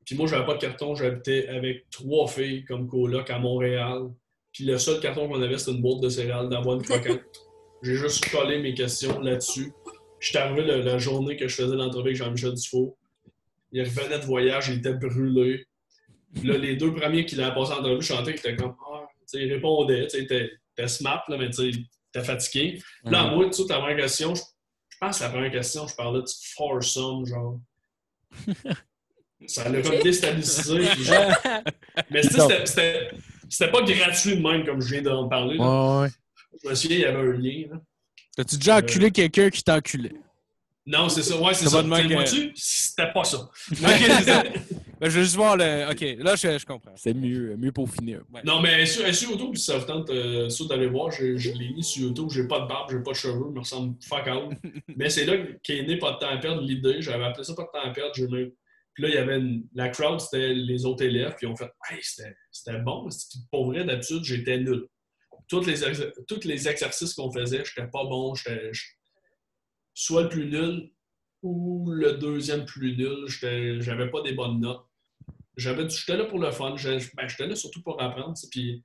Puis 0.06 0.16
moi, 0.16 0.28
j'avais 0.28 0.46
pas 0.46 0.54
de 0.54 0.60
carton, 0.60 0.94
j'habitais 0.94 1.48
avec 1.48 1.90
trois 1.90 2.28
filles 2.28 2.64
comme 2.66 2.88
coloc 2.88 3.30
à 3.30 3.40
Montréal. 3.40 4.10
Puis 4.54 4.64
le 4.64 4.78
seul 4.78 5.00
carton 5.00 5.28
qu'on 5.28 5.42
avait, 5.42 5.58
c'était 5.58 5.72
une 5.72 5.82
boîte 5.82 6.02
de 6.02 6.10
céréales 6.10 6.48
d'avoine 6.48 6.82
croquante. 6.82 7.22
J'ai 7.82 7.96
juste 7.96 8.30
collé 8.30 8.60
mes 8.60 8.74
questions 8.74 9.20
là-dessus. 9.20 9.74
J'étais 10.20 10.40
arrivé 10.40 10.64
la, 10.64 10.98
journée 10.98 11.36
que 11.36 11.48
je 11.48 11.56
faisais 11.56 11.76
l'entrevue 11.76 12.10
avec 12.10 12.16
Jean-Michel 12.16 12.54
Dufault. 12.54 12.98
Il 13.72 13.84
revenait 13.84 14.20
de 14.20 14.26
voyage, 14.26 14.70
il 14.70 14.78
était 14.78 14.94
brûlé. 14.94 15.66
Là, 16.44 16.58
les 16.58 16.76
deux 16.76 16.94
premiers 16.94 17.26
qui 17.26 17.36
l'avaient 17.36 17.56
passé 17.56 17.72
en 17.74 17.80
entrevue, 17.80 18.02
je 18.02 18.08
sentais 18.08 18.36
qu'il 18.36 18.52
était 18.52 18.62
comme 18.62 18.76
ah, 18.92 19.08
il 19.34 19.54
répondait, 19.54 20.08
il 20.14 20.24
était, 20.24 20.88
smart, 20.88 21.24
là, 21.30 21.38
mais 21.38 21.50
tu 21.50 21.70
était 21.70 22.26
fatigué. 22.26 22.82
Puis 23.04 23.14
là, 23.14 23.36
moi, 23.36 23.46
tu 23.46 23.54
sais, 23.54 23.68
ta 23.68 23.80
première 23.80 23.98
question, 23.98 24.34
je, 24.36 24.42
pense 25.00 25.20
que 25.20 25.24
la 25.24 25.30
première 25.30 25.52
question, 25.52 25.88
je 25.88 25.96
parlais 25.96 26.22
de 26.22 26.30
foursome, 26.56 27.26
genre. 27.26 27.60
Ça 29.48 29.70
l'a 29.70 29.82
comme 29.82 30.00
déstabilisé. 30.00 30.80
mais 32.10 32.24
c'était 32.24 33.12
c'était 33.50 33.72
pas 33.72 33.82
gratuit 33.84 34.38
de 34.38 34.42
même, 34.42 34.66
comme 34.66 34.82
je 34.82 34.94
viens 34.94 35.02
d'en 35.02 35.28
parler. 35.28 35.58
Ouais, 35.58 36.10
Je 36.64 36.70
me 36.70 36.76
souviens, 36.76 36.98
il 36.98 37.02
y 37.02 37.06
avait 37.06 37.20
un 37.20 37.34
lien. 37.34 37.80
T'as-tu 38.36 38.58
déjà 38.58 38.78
enculé 38.78 39.12
quelqu'un 39.12 39.50
qui 39.50 39.64
t'a 39.64 39.76
enculé? 39.76 40.14
Non, 40.88 41.10
c'est 41.10 41.24
ça. 41.24 41.42
Ouais, 41.42 41.54
c'est 41.54 41.68
ça. 41.68 41.82
Que... 41.82 42.52
C'était 42.56 43.12
pas 43.12 43.24
ça. 43.24 43.50
ben, 43.82 43.90
je 45.02 45.08
vais 45.08 45.24
juste 45.24 45.36
voir 45.36 45.58
le. 45.58 45.90
OK, 45.92 46.24
là, 46.24 46.36
je, 46.36 46.60
je 46.60 46.66
comprends. 46.66 46.94
C'est 46.96 47.14
mieux, 47.14 47.56
mieux 47.58 47.72
pour 47.72 47.90
finir. 47.90 48.22
Non, 48.44 48.62
mais 48.62 48.86
sur, 48.86 49.14
sur 49.14 49.32
YouTube, 49.32 49.56
si 49.56 49.66
ça 49.66 49.78
vous 49.80 49.86
tente 49.86 50.10
euh, 50.12 50.48
d'aller 50.70 50.88
voir, 50.88 51.10
je, 51.10 51.38
je 51.38 51.52
l'ai 51.52 51.70
mis 51.70 51.84
sur 51.84 52.04
YouTube. 52.04 52.30
J'ai 52.32 52.48
pas 52.48 52.60
de 52.60 52.68
barbe, 52.68 52.92
j'ai 52.92 53.00
pas 53.00 53.12
de 53.12 53.16
cheveux, 53.16 53.46
je 53.48 53.54
me 53.54 53.60
ressemble 53.60 53.96
fuck 54.04 54.28
out. 54.28 54.54
mais 54.96 55.10
c'est 55.10 55.26
là 55.26 55.34
qu'est 55.64 55.84
né 55.84 55.98
pas 55.98 56.14
de 56.14 56.18
temps 56.20 56.30
à 56.30 56.38
perdre 56.38 56.62
l'idée. 56.62 57.02
J'avais 57.02 57.26
appelé 57.26 57.44
ça 57.44 57.56
pas 57.56 57.64
de 57.64 57.70
temps 57.80 57.90
à 57.90 57.92
perdre. 57.92 58.12
J'ai 58.14 58.28
puis 58.96 59.04
là, 59.04 59.10
il 59.10 59.16
y 59.16 59.18
avait 59.18 59.42
la 59.74 59.90
crowd, 59.90 60.22
c'était 60.22 60.54
les 60.54 60.86
autres 60.86 61.04
élèves, 61.04 61.36
qui 61.38 61.46
ont 61.46 61.56
fait 61.56 61.70
Hey, 61.90 62.00
c'était 62.02 62.80
bon. 62.80 63.10
Puis 63.10 63.40
pour 63.52 63.66
vrai, 63.66 63.84
d'habitude, 63.84 64.24
j'étais 64.24 64.58
nul. 64.58 64.88
Tous 65.50 65.66
les, 65.66 65.76
tous 66.28 66.46
les 66.46 66.68
exercices 66.70 67.14
qu'on 67.14 67.30
faisait, 67.30 67.64
j'étais 67.66 67.88
pas 67.90 68.06
bon. 68.06 68.34
J'étais 68.36 68.72
soit 69.96 70.24
le 70.24 70.30
plus 70.30 70.46
nul 70.46 70.92
ou 71.42 71.90
le 71.90 72.14
deuxième 72.14 72.66
plus 72.66 72.96
nul. 72.96 73.26
J'avais 73.82 74.12
pas 74.12 74.22
des 74.22 74.34
bonnes 74.34 74.60
notes. 74.60 74.86
J'étais 75.58 76.18
là 76.18 76.26
pour 76.26 76.38
le 76.38 76.52
fun. 76.52 76.76
Ben, 76.84 77.28
j'étais 77.28 77.48
là 77.48 77.56
surtout 77.56 77.82
pour 77.82 78.00
apprendre. 78.00 78.36
Puis 78.52 78.84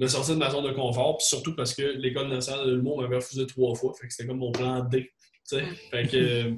me 0.00 0.06
sortir 0.08 0.34
de 0.34 0.40
ma 0.40 0.50
zone 0.50 0.64
de 0.64 0.72
confort. 0.72 1.18
Puis 1.18 1.26
surtout 1.26 1.54
parce 1.54 1.74
que 1.74 1.82
l'école 1.82 2.28
nationale 2.28 2.66
de 2.66 2.74
l'humour 2.74 3.00
m'avait 3.00 3.16
refusé 3.16 3.46
trois 3.46 3.76
fois. 3.76 3.92
Fait 3.94 4.08
que 4.08 4.12
c'était 4.12 4.26
comme 4.26 4.38
mon 4.38 4.50
plan 4.50 4.82
D. 4.82 5.12
Fait 5.50 6.08
que. 6.08 6.54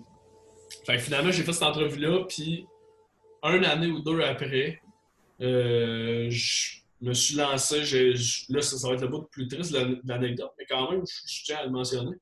Fait 0.87 0.97
que 0.97 1.03
finalement, 1.03 1.31
j'ai 1.31 1.43
fait 1.43 1.53
cette 1.53 1.65
entrevue-là, 1.65 2.25
puis 2.29 2.65
un 3.43 3.63
année 3.65 3.89
ou 3.89 4.01
deux 4.01 4.21
après, 4.23 4.81
euh, 5.41 6.29
je 6.31 6.81
me 7.01 7.13
suis 7.13 7.35
lancé. 7.35 7.81
là, 8.49 8.63
ça, 8.63 8.89
va 8.89 8.95
être 8.95 9.01
le 9.03 9.09
bout 9.09 9.23
plus 9.31 9.49
triste 9.49 9.73
de 9.73 10.01
l'anecdote, 10.05 10.53
mais 10.59 10.67
quand 10.69 10.91
même, 10.91 11.03
je, 11.05 11.45
tiens 11.45 11.59
à 11.59 11.65
le 11.65 11.71
mentionner. 11.71 12.17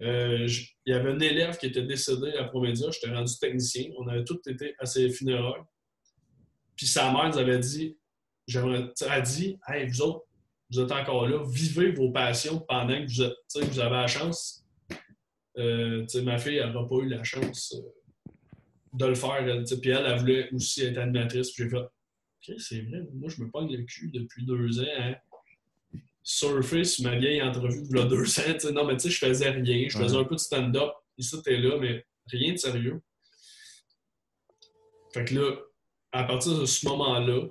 Euh, 0.00 0.46
il 0.86 0.92
y 0.92 0.94
avait 0.94 1.10
un 1.10 1.18
élève 1.18 1.58
qui 1.58 1.66
était 1.66 1.82
décédé 1.82 2.32
à 2.32 2.44
Promédia, 2.44 2.88
j'étais 2.90 3.12
rendu 3.12 3.32
technicien. 3.38 3.90
On 3.98 4.06
avait 4.06 4.24
tous 4.24 4.40
été 4.46 4.74
à 4.78 4.86
ses 4.86 5.10
funérailles. 5.10 5.62
Puis 6.76 6.86
sa 6.86 7.12
mère 7.12 7.28
nous 7.28 7.38
avait 7.38 7.58
dit, 7.58 7.98
j'aimerais, 8.46 8.90
a 9.08 9.20
dit, 9.20 9.58
hey, 9.66 9.88
vous 9.88 10.02
autres, 10.02 10.24
vous 10.70 10.80
êtes 10.80 10.92
encore 10.92 11.26
là, 11.28 11.42
vivez 11.50 11.90
vos 11.92 12.12
passions 12.12 12.60
pendant 12.60 13.04
que 13.04 13.08
vous, 13.08 13.22
êtes, 13.22 13.78
avez 13.78 13.90
la 13.90 14.06
chance 14.06 14.64
euh, 15.58 16.06
ma 16.22 16.38
fille, 16.38 16.56
elle 16.56 16.72
pas 16.72 16.96
eu 17.02 17.08
la 17.08 17.24
chance 17.24 17.74
euh, 17.74 18.32
de 18.92 19.06
le 19.06 19.14
faire. 19.14 19.44
puis 19.80 19.90
elle, 19.90 20.06
elle 20.06 20.18
voulait 20.18 20.52
aussi 20.52 20.84
être 20.84 20.98
animatrice. 20.98 21.52
J'ai 21.56 21.68
fait, 21.68 21.76
OK, 21.76 22.54
c'est 22.58 22.82
vrai, 22.82 23.02
moi, 23.14 23.28
je 23.28 23.42
me 23.42 23.50
pogne 23.50 23.74
le 23.74 23.82
cul 23.84 24.10
depuis 24.12 24.44
deux 24.46 24.80
ans 24.80 24.86
à 24.98 25.20
surfer 26.22 26.84
sur 26.84 27.04
ma 27.04 27.16
vieille 27.16 27.42
entrevue 27.42 27.88
de 27.88 28.02
deux 28.04 28.40
ans. 28.40 28.72
non, 28.72 28.86
mais 28.86 28.96
tu 28.96 29.04
sais, 29.04 29.10
je 29.10 29.18
faisais 29.18 29.50
rien. 29.50 29.88
Je 29.88 29.98
faisais 29.98 30.16
un 30.16 30.24
peu 30.24 30.34
de 30.34 30.40
stand-up. 30.40 30.92
Ici, 31.16 31.36
t'es 31.42 31.56
là, 31.56 31.78
mais 31.78 32.04
rien 32.26 32.52
de 32.52 32.58
sérieux. 32.58 33.00
Fait 35.12 35.24
que 35.24 35.34
là, 35.34 35.56
à 36.12 36.24
partir 36.24 36.58
de 36.58 36.66
ce 36.66 36.86
moment-là, 36.86 37.48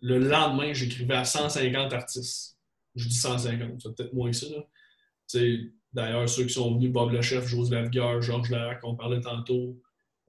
le 0.00 0.18
lendemain, 0.18 0.72
j'écrivais 0.72 1.14
à 1.14 1.24
150 1.24 1.92
artistes. 1.92 2.58
Je 2.96 3.06
dis 3.06 3.14
150, 3.14 3.80
c'est 3.80 3.94
peut-être 3.94 4.12
moins 4.12 4.30
que 4.30 4.36
ça. 4.36 4.46
Là. 4.48 5.46
D'ailleurs, 5.92 6.28
ceux 6.28 6.44
qui 6.44 6.52
sont 6.52 6.74
venus, 6.74 6.92
Bob 6.92 7.12
le 7.12 7.22
Chef, 7.22 7.46
Joseph 7.46 7.72
Lavigueur, 7.72 8.22
Georges 8.22 8.50
Larac, 8.50 8.80
qu'on 8.80 8.96
parlait 8.96 9.20
tantôt, 9.20 9.80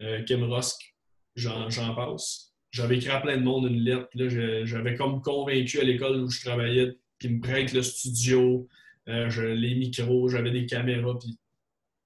euh, 0.01 0.23
Kim 0.23 0.43
Rosk, 0.43 0.95
j'en 1.35 1.69
passe. 1.95 2.53
J'avais 2.71 2.97
écrit 2.97 3.09
à 3.09 3.19
plein 3.19 3.37
de 3.37 3.43
monde 3.43 3.69
une 3.69 3.79
lettre. 3.79 4.07
J'avais 4.15 4.95
comme 4.95 5.21
convaincu 5.21 5.79
à 5.79 5.83
l'école 5.83 6.21
où 6.21 6.29
je 6.29 6.41
travaillais 6.41 6.97
qu'ils 7.21 7.37
me 7.37 7.41
prêtent 7.41 7.73
le 7.73 7.81
studio, 7.81 8.67
euh, 9.07 9.55
les 9.55 9.75
micros, 9.75 10.27
j'avais 10.27 10.51
des 10.51 10.65
caméras. 10.65 11.17
Puis, 11.19 11.37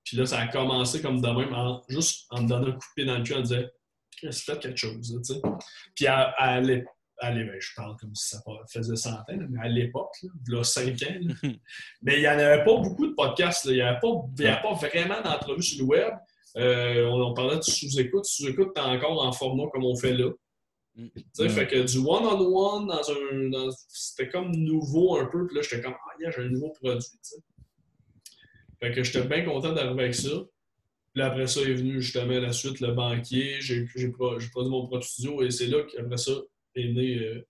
puis 0.04 0.18
là, 0.18 0.26
ça 0.26 0.40
a 0.40 0.48
commencé 0.48 1.02
comme 1.02 1.22
de 1.22 1.28
même, 1.28 1.80
juste 1.90 2.28
en 2.30 2.44
me 2.44 2.48
donnant 2.48 2.68
un 2.68 2.72
coup 2.72 2.78
de 2.78 2.94
pied 2.96 3.06
dans 3.06 3.18
le 3.18 3.24
cul 3.24 3.34
en 3.34 3.42
disant 3.42 3.64
Qu'est-ce 4.20 4.52
que 4.52 4.58
quelque 4.58 4.78
chose? 4.78 5.20
sais. 5.24 5.42
Puis 5.94 6.08
à, 6.08 6.34
à, 6.38 6.62
allez, 7.20 7.44
ben, 7.44 7.56
je 7.60 7.70
parle 7.76 7.96
comme 7.98 8.14
si 8.16 8.30
ça 8.30 8.42
faisait 8.72 8.96
centaines, 8.96 9.48
mais 9.50 9.60
à 9.62 9.68
l'époque, 9.68 10.14
il 10.22 10.54
y 10.54 10.58
a 10.58 10.64
cinq 10.64 11.02
ans, 11.04 11.36
mais 12.02 12.16
il 12.16 12.22
n'y 12.22 12.28
en 12.28 12.32
avait 12.32 12.64
pas 12.64 12.78
beaucoup 12.78 13.08
de 13.08 13.14
podcasts. 13.14 13.66
Il 13.66 13.74
n'y 13.74 13.82
avait, 13.82 14.00
pas 14.00 14.74
vraiment 14.74 15.22
d'entrevues 15.22 15.64
sur 15.64 15.86
le 15.86 15.90
web. 15.90 16.14
Euh, 16.58 17.06
on, 17.08 17.34
parlait 17.34 17.58
de 17.58 17.62
sous-écoute. 17.62 18.26
Sous-écoute, 18.26 18.70
tu 18.74 18.82
encore 18.82 19.26
en 19.26 19.32
format 19.32 19.66
comme 19.74 19.84
on 19.84 19.96
fait 19.96 20.14
là. 20.14 20.32
Mm. 20.96 21.08
sais, 21.34 21.50
Fait 21.50 21.68
que 21.68 21.84
du 21.84 21.98
one-on-one, 21.98 22.88
dans 22.88 23.12
un, 23.12 23.70
c'était 23.90 24.30
comme 24.30 24.52
nouveau 24.56 25.18
un 25.18 25.26
peu. 25.26 25.46
Puis 25.48 25.56
là, 25.56 25.62
j'étais 25.62 25.82
comme, 25.82 25.96
ah, 25.96 26.12
yeah, 26.20 26.32
j'ai 26.32 26.44
un 26.44 26.50
nouveau 26.50 26.70
produit. 26.72 27.06
sais. 27.22 27.38
Fait 28.80 28.92
que 28.92 29.04
j'étais 29.04 29.26
bien 29.28 29.44
content 29.46 29.74
d'arriver 29.74 30.04
avec 30.04 30.16
ça. 30.16 30.30
Puis 31.14 31.24
après 31.24 31.48
ça 31.48 31.62
est 31.62 31.74
venu 31.74 32.02
justement 32.02 32.40
la 32.40 32.52
suite, 32.52 32.82
le 32.82 32.92
banquier. 32.92 33.62
J'ai 33.62 33.86
produit 34.10 34.52
mon 34.70 34.86
propre 34.86 35.06
studio 35.06 35.42
et 35.44 35.50
c'est 35.50 35.68
là 35.68 35.84
qu'après 35.84 36.18
ça, 36.18 36.34
est 36.76 36.90
né 36.90 37.18
euh, 37.20 37.48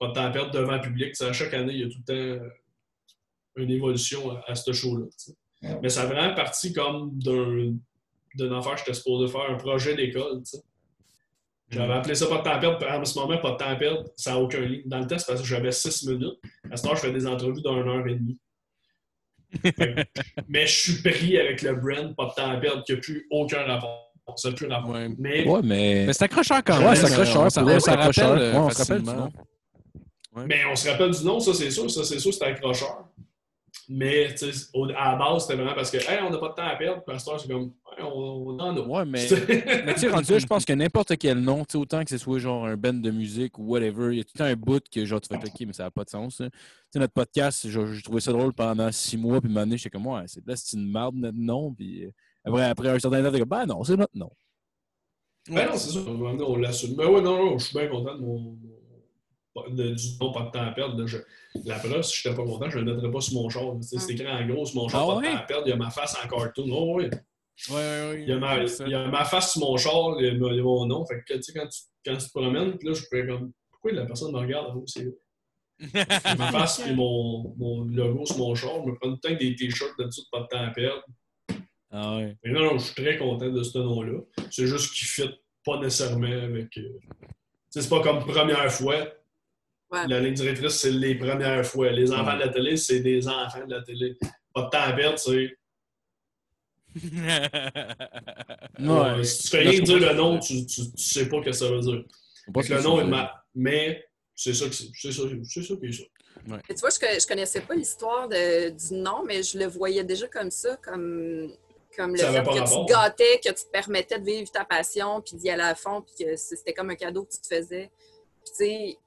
pas 0.00 0.08
de 0.08 0.14
temps 0.14 0.24
à 0.24 0.30
perdre 0.30 0.50
devant 0.50 0.74
le 0.74 0.80
public. 0.80 1.14
à 1.20 1.32
chaque 1.32 1.54
année, 1.54 1.74
il 1.74 1.80
y 1.80 1.84
a 1.84 1.88
tout 1.88 1.98
le 1.98 2.04
temps 2.04 2.44
euh, 2.44 2.48
une 3.56 3.70
évolution 3.70 4.36
à, 4.48 4.54
ce 4.56 4.72
show-là. 4.72 5.06
Mais 5.80 5.88
ça 5.88 6.02
a 6.02 6.06
vraiment 6.06 6.34
parti 6.34 6.72
comme 6.72 7.16
d'un 7.20 8.58
affaire 8.58 8.72
que 8.72 8.80
j'étais 8.80 8.94
supposé 8.94 9.30
faire, 9.30 9.48
un 9.48 9.58
projet 9.58 9.94
d'école. 9.94 10.42
J'avais 11.74 11.92
appelé 11.92 12.14
ça 12.14 12.26
pas 12.26 12.38
de 12.38 12.42
temps 12.42 12.52
à 12.52 12.58
perdre. 12.58 12.86
À 12.86 13.04
ce 13.04 13.18
moment, 13.18 13.38
pas 13.38 13.50
de 13.52 13.56
temps 13.56 13.68
à 13.68 13.76
perdre, 13.76 14.04
ça 14.16 14.32
n'a 14.32 14.38
aucun 14.38 14.60
lien. 14.60 14.78
Dans 14.86 15.00
le 15.00 15.06
test, 15.06 15.26
parce 15.26 15.40
que 15.40 15.46
j'avais 15.46 15.72
six 15.72 16.06
minutes. 16.06 16.38
À 16.70 16.76
ce 16.76 16.84
moment, 16.84 16.96
je 16.96 17.00
fais 17.00 17.12
des 17.12 17.26
entrevues 17.26 17.60
d'une 17.60 17.88
heure 17.88 18.06
et 18.06 18.14
demie. 18.14 18.38
mais 20.48 20.66
je 20.66 20.72
suis 20.72 21.02
pris 21.02 21.38
avec 21.38 21.62
le 21.62 21.74
brand, 21.74 22.14
pas 22.16 22.26
de 22.26 22.34
temps 22.34 22.50
à 22.50 22.56
perdre, 22.56 22.82
qui 22.84 22.92
n'a 22.92 22.98
plus 22.98 23.26
aucun 23.30 23.62
rapport. 23.64 24.00
Ça 24.36 24.50
plus 24.52 24.66
Ouais. 24.66 25.08
Mais, 25.18 25.46
ouais, 25.46 25.60
mais... 25.62 26.04
mais 26.06 26.12
c'est 26.12 26.24
accrocheur 26.24 26.62
quand 26.64 26.78
même. 26.78 26.88
Ouais, 26.88 26.96
c'est 26.96 27.06
accrocheur. 27.06 27.50
Ça, 27.50 27.64
ça, 27.64 27.80
ça, 27.80 27.96
rappelle, 27.96 28.38
ouais, 28.38 28.56
on 28.56 28.70
se 28.70 28.78
rappelle 28.78 29.02
du 29.02 29.10
nom. 29.10 29.32
Mais 30.46 30.64
on 30.64 30.74
se 30.74 30.88
rappelle 30.88 31.10
du 31.10 31.24
nom, 31.24 31.40
ça 31.40 31.52
c'est 31.52 31.70
sûr. 31.70 31.90
Ça 31.90 32.04
c'est 32.04 32.18
sûr, 32.18 32.32
c'est 32.32 32.44
accrocheur. 32.44 33.08
Mais 33.88 34.34
à 34.96 35.12
la 35.12 35.16
base, 35.16 35.42
c'était 35.42 35.56
vraiment 35.56 35.74
parce 35.74 35.90
que 35.90 35.98
hey, 35.98 36.20
on 36.22 36.30
n'a 36.30 36.38
pas 36.38 36.48
de 36.48 36.54
temps 36.54 36.66
à 36.66 36.76
perdre. 36.76 37.04
Pasteur, 37.04 37.38
c'est 37.38 37.48
comme 37.48 37.72
on, 38.00 38.58
en 38.58 38.76
a. 38.76 38.80
Ouais, 38.80 39.04
mais, 39.04 39.26
mais 39.84 39.94
tu 39.94 40.00
sais, 40.00 40.08
rendu 40.08 40.32
là, 40.32 40.38
je 40.38 40.46
pense 40.46 40.64
que 40.64 40.72
n'importe 40.72 41.16
quel 41.18 41.38
nom, 41.38 41.64
autant 41.74 42.02
que 42.02 42.10
ce 42.10 42.18
soit 42.18 42.38
genre 42.38 42.66
un 42.66 42.76
band 42.76 42.94
de 42.94 43.10
musique 43.10 43.58
ou 43.58 43.64
whatever, 43.64 44.12
il 44.12 44.18
y 44.18 44.20
a 44.20 44.24
tout 44.24 44.42
un 44.42 44.54
bout 44.56 44.82
que 44.90 45.04
genre 45.04 45.20
tu 45.20 45.28
fais 45.28 45.36
OK, 45.36 45.60
mais 45.66 45.72
ça 45.72 45.84
n'a 45.84 45.90
pas 45.90 46.04
de 46.04 46.10
sens. 46.10 46.36
Tu 46.36 46.44
sais, 46.44 46.98
notre 46.98 47.12
podcast, 47.12 47.68
j'ai 47.68 48.02
trouvé 48.02 48.20
ça 48.20 48.32
drôle 48.32 48.52
pendant 48.52 48.90
six 48.90 49.16
mois, 49.16 49.40
puis 49.40 49.56
un 49.56 49.70
j'étais 49.70 49.90
comme 49.90 50.06
ouais, 50.06 50.22
c'est 50.26 50.46
là, 50.46 50.56
c'est 50.56 50.76
une 50.76 50.90
merde 50.90 51.14
notre 51.16 51.38
nom, 51.38 51.72
puis 51.74 52.10
après, 52.44 52.64
après 52.64 52.88
un 52.88 52.98
certain 52.98 53.22
temps, 53.22 53.32
t'es 53.32 53.40
comme, 53.40 53.48
ben 53.48 53.66
non, 53.66 53.84
c'est 53.84 53.96
notre 53.96 54.16
nom. 54.16 54.30
Ben 55.48 55.66
non, 55.66 55.76
c'est 55.76 55.90
ça. 55.90 56.00
On 56.06 56.56
l'assume. 56.56 56.96
Ben 56.96 57.06
ouais, 57.06 57.20
non, 57.20 57.44
non, 57.44 57.58
je 57.58 57.66
suis 57.66 57.78
bien 57.78 57.88
content 57.88 58.14
de 58.14 58.22
mon, 58.22 58.56
du 59.70 60.18
nom, 60.20 60.32
pas 60.32 60.42
de 60.42 60.50
temps 60.50 60.62
à 60.62 60.70
perdre. 60.72 61.06
Je, 61.06 61.18
la 61.64 61.78
preuve, 61.78 62.02
si 62.02 62.20
je 62.20 62.28
n'étais 62.28 62.40
pas 62.40 62.46
content, 62.46 62.70
je 62.70 62.78
ne 62.78 62.84
le 62.84 62.94
mettrais 62.94 63.10
pas 63.10 63.20
sur 63.20 63.34
mon 63.40 63.48
char. 63.48 63.64
C'est 63.80 63.96
ah. 63.98 64.12
écrit 64.12 64.28
en 64.28 64.46
gros 64.46 64.66
sur 64.66 64.82
mon 64.82 64.88
char, 64.88 65.02
ah, 65.02 65.14
pas 65.14 65.20
de 65.20 65.26
temps 65.26 65.36
à 65.36 65.42
perdre. 65.42 65.62
Il 65.66 65.70
y 65.70 65.72
a 65.72 65.76
ma 65.76 65.90
face 65.90 66.16
en 66.22 66.28
cartoon. 66.28 66.68
Oh, 66.70 66.94
oui. 66.96 67.04
Ouais, 67.70 67.74
ouais, 67.74 68.22
il, 68.22 68.28
y 68.28 68.32
a 68.32 68.38
ma, 68.38 68.56
il 68.64 68.88
y 68.88 68.94
a 68.94 69.06
ma 69.06 69.24
face 69.24 69.52
sur 69.52 69.60
mon 69.60 69.76
char, 69.76 70.16
il 70.18 70.26
y 70.26 70.28
a, 70.28 70.62
mon 70.62 70.86
nom. 70.86 71.06
Fait 71.06 71.22
que, 71.26 71.34
tu 71.34 71.42
sais, 71.42 71.52
quand 71.52 71.68
tu, 71.68 71.80
quand 72.04 72.16
tu 72.16 72.26
te 72.26 72.30
promènes, 72.32 72.76
là, 72.82 72.92
je 72.92 73.02
pourrais 73.04 73.26
comme, 73.26 73.52
pourquoi 73.70 73.92
la 73.92 74.06
personne 74.06 74.32
me 74.32 74.38
regarde? 74.38 74.76
C'est 74.86 75.06
Je 75.78 75.86
me 75.86 76.52
fasse 76.52 76.80
et 76.86 76.94
mon, 76.94 77.54
mon 77.56 77.84
logo 77.84 78.24
sur 78.26 78.38
mon 78.38 78.54
char, 78.54 78.82
je 78.84 78.90
me 78.90 78.94
prends 78.96 79.10
tout 79.10 79.18
le 79.22 79.30
temps 79.30 79.38
des 79.38 79.54
t-shirts 79.56 79.94
là-dessus, 79.98 80.22
pas 80.30 80.40
de 80.40 80.46
temps 80.46 80.64
à 80.64 80.70
perdre. 80.70 81.02
Ah 81.90 82.16
ouais. 82.16 82.36
Mais 82.42 82.52
non, 82.52 82.64
non, 82.64 82.78
je 82.78 82.86
suis 82.86 82.94
très 82.94 83.16
content 83.16 83.48
de 83.48 83.62
ce 83.62 83.78
nom-là. 83.78 84.18
C'est 84.50 84.66
juste 84.66 84.92
qu'il 84.94 85.24
ne 85.24 85.28
fit 85.28 85.34
pas 85.64 85.78
nécessairement 85.80 86.26
avec. 86.26 86.76
euh, 86.78 86.98
c'est 87.70 87.88
pas 87.88 88.00
comme 88.02 88.20
première 88.20 88.70
fois. 88.72 88.96
Ouais. 89.94 90.08
La 90.08 90.20
ligne 90.20 90.34
directrice, 90.34 90.72
c'est 90.74 90.90
les 90.90 91.14
premières 91.14 91.64
fois. 91.64 91.90
Les 91.90 92.10
enfants 92.12 92.34
de 92.34 92.40
la 92.40 92.48
télé, 92.48 92.76
c'est 92.76 93.00
des 93.00 93.26
enfants 93.28 93.64
de 93.66 93.74
la 93.74 93.82
télé. 93.82 94.16
Pas 94.52 94.62
de 94.62 94.68
temps 94.70 94.80
à 94.82 94.92
perdre, 94.92 95.18
c'est. 95.18 95.56
Ouais. 98.78 99.24
si 99.24 99.42
tu 99.42 99.48
fais 99.48 99.58
rien 99.60 99.80
dire 99.80 99.98
le 99.98 100.14
nom, 100.14 100.38
tu, 100.38 100.64
tu, 100.66 100.82
tu 100.92 101.02
sais 101.02 101.28
pas 101.28 101.38
ce 101.38 101.44
que 101.46 101.52
ça 101.52 101.68
veut 101.68 101.80
dire. 101.80 102.04
Le 102.54 102.82
nom 102.82 103.00
est 103.00 103.04
mal. 103.04 103.30
Mais 103.54 104.04
c'est 104.34 104.52
ça 104.54 104.66
que 104.66 104.74
c'est. 104.74 104.88
C'est 104.94 105.12
ça, 105.12 105.22
c'est 105.48 105.62
ça 105.62 105.74
qui 105.76 105.86
est 105.86 105.92
ça. 105.92 106.02
Tu 106.68 106.74
vois, 106.80 106.90
je, 106.90 107.20
je 107.20 107.26
connaissais 107.26 107.60
pas 107.60 107.74
l'histoire 107.74 108.28
de- 108.28 108.70
du 108.70 108.94
nom, 108.94 109.24
mais 109.24 109.42
je 109.42 109.58
le 109.58 109.66
voyais 109.66 110.04
déjà 110.04 110.26
comme 110.28 110.50
ça, 110.50 110.76
comme, 110.76 111.52
comme 111.96 112.12
le 112.12 112.18
Ça 112.18 112.32
fait 112.32 112.42
que 112.42 112.48
rapport. 112.58 112.86
tu 112.86 112.92
te 112.92 112.92
gâtais, 112.92 113.40
que 113.42 113.48
tu 113.48 113.54
te 113.64 113.70
permettais 113.72 114.18
de 114.18 114.24
vivre 114.24 114.50
ta 114.50 114.64
passion, 114.64 115.20
puis 115.22 115.36
d'y 115.36 115.48
aller 115.48 115.62
à 115.62 115.74
fond, 115.74 116.02
puis 116.02 116.24
que 116.24 116.36
c'était 116.36 116.72
comme 116.74 116.90
un 116.90 116.96
cadeau 116.96 117.24
que 117.24 117.32
tu 117.32 117.40
te 117.40 117.46
faisais. 117.54 117.90
Puis 118.44 118.52
tu 118.58 118.64
sais, 118.64 118.98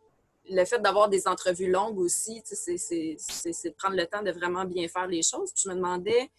le 0.50 0.66
fait 0.66 0.80
d'avoir 0.80 1.10
des 1.10 1.28
entrevues 1.28 1.70
longues 1.70 2.00
aussi, 2.00 2.42
tu 2.48 2.56
sais, 2.56 2.56
c'est- 2.56 2.78
c'est 2.78 3.16
c'est- 3.18 3.54
c'est 3.54 3.70
de 3.70 3.76
prendre 3.76 3.96
le 3.96 4.06
temps 4.06 4.22
de 4.22 4.32
vraiment 4.32 4.66
bien 4.66 4.88
faire 4.88 5.08
les 5.08 5.22
choses. 5.22 5.52
Puis 5.54 5.64
je 5.66 5.70
me 5.70 5.76
demandais, 5.76 6.30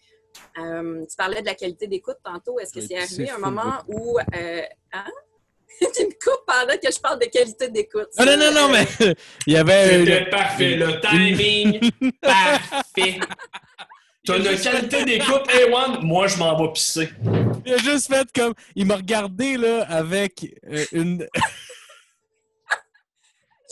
euh, 0.59 1.05
tu 1.09 1.15
parlais 1.15 1.41
de 1.41 1.45
la 1.47 1.55
qualité 1.55 1.87
d'écoute 1.87 2.17
tantôt, 2.23 2.59
est-ce 2.59 2.73
que 2.73 2.79
Oui, 2.79 2.87
c'est 2.89 2.99
c'est 3.07 3.23
arrivé 3.23 3.29
un 3.31 3.37
moment 3.37 3.73
où... 3.87 4.17
Euh, 4.19 4.61
hein? 4.93 5.05
tu 5.95 6.03
me 6.05 6.11
coupes 6.11 6.45
pendant 6.45 6.77
que 6.77 6.91
je 6.93 6.99
parle 6.99 7.19
de 7.19 7.25
qualité 7.25 7.69
d'écoute. 7.69 8.09
Ah 8.17 8.25
non, 8.25 8.35
non, 8.37 8.51
non, 8.51 8.69
mais 8.69 8.85
il 9.47 9.53
y 9.53 9.57
avait. 9.57 9.99
C'était 10.05 10.29
parfait. 10.29 10.75
Le 10.75 10.99
timing, 11.09 11.91
parfait. 12.21 13.19
T'as 14.25 14.37
une 14.37 14.59
qualité 14.59 15.05
d'écoute, 15.05 15.47
A1, 15.47 16.01
moi 16.01 16.27
je 16.27 16.37
m'en 16.37 16.61
vais 16.61 16.73
pisser. 16.73 17.09
Il 17.65 17.73
a 17.73 17.77
juste 17.77 18.07
fait 18.13 18.27
comme. 18.35 18.53
Il 18.75 18.85
m'a 18.87 18.97
regardé, 18.97 19.55
là, 19.57 19.83
avec 19.89 20.53
euh, 20.69 20.85
une. 20.91 21.27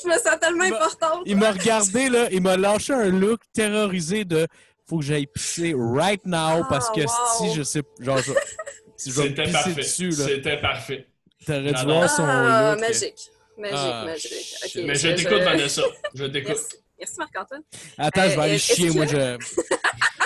Je 0.04 0.08
me 0.10 0.14
sens 0.14 0.40
tellement 0.40 0.64
Il 0.66 0.70
m'a- 0.72 0.78
importante. 0.78 1.22
Il 1.26 1.38
m'a 1.38 1.52
regardé, 1.52 2.10
là, 2.10 2.28
il 2.32 2.42
m'a 2.42 2.56
lâché 2.58 2.94
un 2.94 3.10
look 3.10 3.40
terrorisé 3.54 4.26
de 4.26 4.48
faut 4.88 5.00
que 5.00 5.06
j'aille 5.06 5.28
pisser 5.28 5.74
right 5.78 6.22
now 6.26 6.64
parce 6.70 6.90
que 6.92 7.02
Ah, 7.02 7.38
wow. 7.42 7.50
si 7.50 7.56
je 7.58 7.64
sais. 7.64 7.82
Genre, 8.00 8.18
je- 8.20 8.32
si 8.98 9.12
je 9.12 9.22
vais 9.22 9.30
pisser 9.32 9.52
parfait. 9.52 9.74
dessus, 9.74 10.10
là, 10.10 10.26
C'était 10.28 10.58
parfait. 10.62 11.08
t'aurais 11.46 11.74
dû 11.74 11.84
voir 11.86 12.10
son 12.10 12.24
Ah, 12.26 12.72
look. 12.76 12.82
magique. 12.82 13.30
Magique, 13.58 13.76
Ah, 13.76 14.06
magique. 14.06 14.86
Mais 14.86 14.96
je 14.96 15.08
t'écoute, 15.10 15.42
Vanessa. 15.42 15.82
Je 16.14 16.26
t'écoute. 16.26 16.56
Merci, 16.56 16.76
Merci 17.00 17.16
Marc-Antoine. 17.18 17.62
Attends, 17.98 18.22
je 18.24 18.28
vais 18.30 18.38
Euh, 18.38 18.42
aller 18.42 18.58
chier, 18.60 18.88
que- 18.90 18.94
moi, 18.94 19.06
je. 19.08 19.38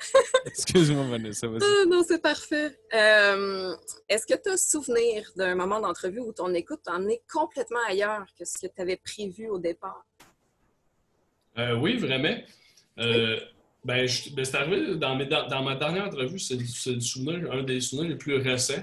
Excuse-moi, 0.46 1.04
Vanessa, 1.10 1.46
vas-y. 1.48 1.88
Non, 1.88 2.02
c'est 2.06 2.20
parfait. 2.22 2.78
Euh, 2.94 3.74
Est-ce 4.08 4.26
que 4.26 4.34
tu 4.40 4.50
as 4.50 4.56
souvenir 4.56 5.30
d'un 5.36 5.54
moment 5.54 5.80
d'entrevue 5.80 6.20
où 6.20 6.32
ton 6.32 6.52
écoute 6.54 6.80
t'en 6.84 7.06
est 7.08 7.22
complètement 7.30 7.80
ailleurs 7.88 8.26
que 8.38 8.44
ce 8.44 8.58
que 8.66 8.72
tu 8.74 8.80
avais 8.82 8.96
prévu 8.96 9.48
au 9.48 9.58
départ? 9.58 10.04
Euh, 11.58 11.74
oui, 11.76 11.96
vraiment. 11.96 12.36
Euh, 12.98 13.38
ben, 13.84 14.06
je- 14.06 14.30
ben, 14.30 14.44
c'est 14.44 14.56
arrivé 14.56 14.96
dans, 14.96 15.14
mes- 15.16 15.26
dans- 15.26 15.46
dans 15.48 15.62
ma 15.62 15.74
dernière 15.74 16.04
entrevue, 16.06 16.38
c'est 16.38 16.56
le- 16.56 16.64
c'est 16.66 16.92
le 16.92 17.00
souvenir, 17.00 17.50
un 17.52 17.62
des 17.62 17.80
souvenirs 17.80 18.10
les 18.10 18.16
plus 18.16 18.36
récents. 18.36 18.82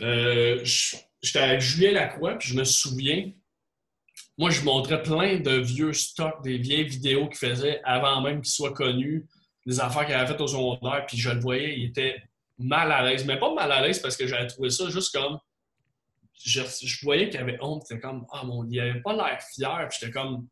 Euh, 0.00 0.60
je- 0.64 0.96
J'étais 1.24 1.38
avec 1.38 1.60
Julien 1.60 1.92
Lacroix, 1.92 2.34
puis 2.34 2.48
je 2.48 2.56
me 2.56 2.64
souviens, 2.64 3.30
moi, 4.36 4.50
je 4.50 4.62
montrais 4.62 5.00
plein 5.04 5.38
de 5.38 5.52
vieux 5.52 5.92
stocks, 5.92 6.42
des 6.42 6.58
vieilles 6.58 6.88
vidéos 6.88 7.28
qu'il 7.28 7.48
faisait 7.48 7.80
avant 7.84 8.20
même 8.22 8.42
qu'il 8.42 8.50
soit 8.50 8.72
connu, 8.72 9.24
des 9.66 9.80
affaires 9.80 10.04
qu'il 10.06 10.14
avait 10.14 10.26
faites 10.26 10.40
au 10.40 10.46
secondaire, 10.46 11.04
puis 11.06 11.16
je 11.18 11.30
le 11.30 11.40
voyais, 11.40 11.78
il 11.78 11.84
était 11.86 12.22
mal 12.58 12.90
à 12.92 13.02
l'aise. 13.02 13.24
Mais 13.24 13.38
pas 13.38 13.52
mal 13.54 13.70
à 13.70 13.80
l'aise 13.80 14.00
parce 14.00 14.16
que 14.16 14.26
j'avais 14.26 14.46
trouvé 14.46 14.70
ça 14.70 14.88
juste 14.90 15.12
comme. 15.14 15.38
Je, 16.44 16.62
je 16.82 17.04
voyais 17.04 17.30
qu'il 17.30 17.38
avait 17.40 17.58
honte, 17.60 17.84
c'était 17.86 18.00
comme, 18.00 18.26
ah 18.32 18.42
mon 18.44 18.64
dieu, 18.64 18.82
il 18.84 18.90
avait 18.90 19.00
pas 19.00 19.12
l'air 19.14 19.40
fier, 19.54 19.86
puis 19.88 19.98
j'étais 20.00 20.12
comme. 20.12 20.46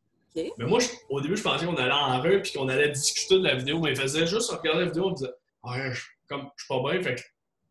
Mais 0.58 0.64
moi, 0.66 0.78
je- 0.78 0.88
au 1.08 1.20
début, 1.20 1.36
je 1.36 1.42
pensais 1.42 1.66
qu'on 1.66 1.74
allait 1.76 1.90
en 1.92 2.20
rue 2.20 2.40
puis 2.42 2.52
qu'on 2.52 2.68
allait 2.68 2.90
discuter 2.90 3.38
de 3.40 3.44
la 3.44 3.56
vidéo, 3.56 3.80
mais 3.80 3.90
il 3.90 3.96
faisait 3.96 4.26
juste 4.28 4.50
regarder 4.50 4.80
la 4.82 4.86
vidéo, 4.86 5.08
on 5.08 5.10
disait 5.12 5.32
Ouais, 5.64 5.92
je, 5.92 6.02
comme, 6.28 6.48
je 6.56 6.64
suis 6.64 6.68
pas 6.68 6.92
bien. 6.92 7.02
Fait 7.02 7.16
que 7.16 7.20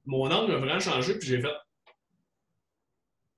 mon 0.05 0.29
angle 0.29 0.51
a 0.53 0.57
vraiment 0.57 0.79
changé, 0.79 1.17
puis 1.17 1.29
j'ai 1.29 1.39
fait 1.41 1.47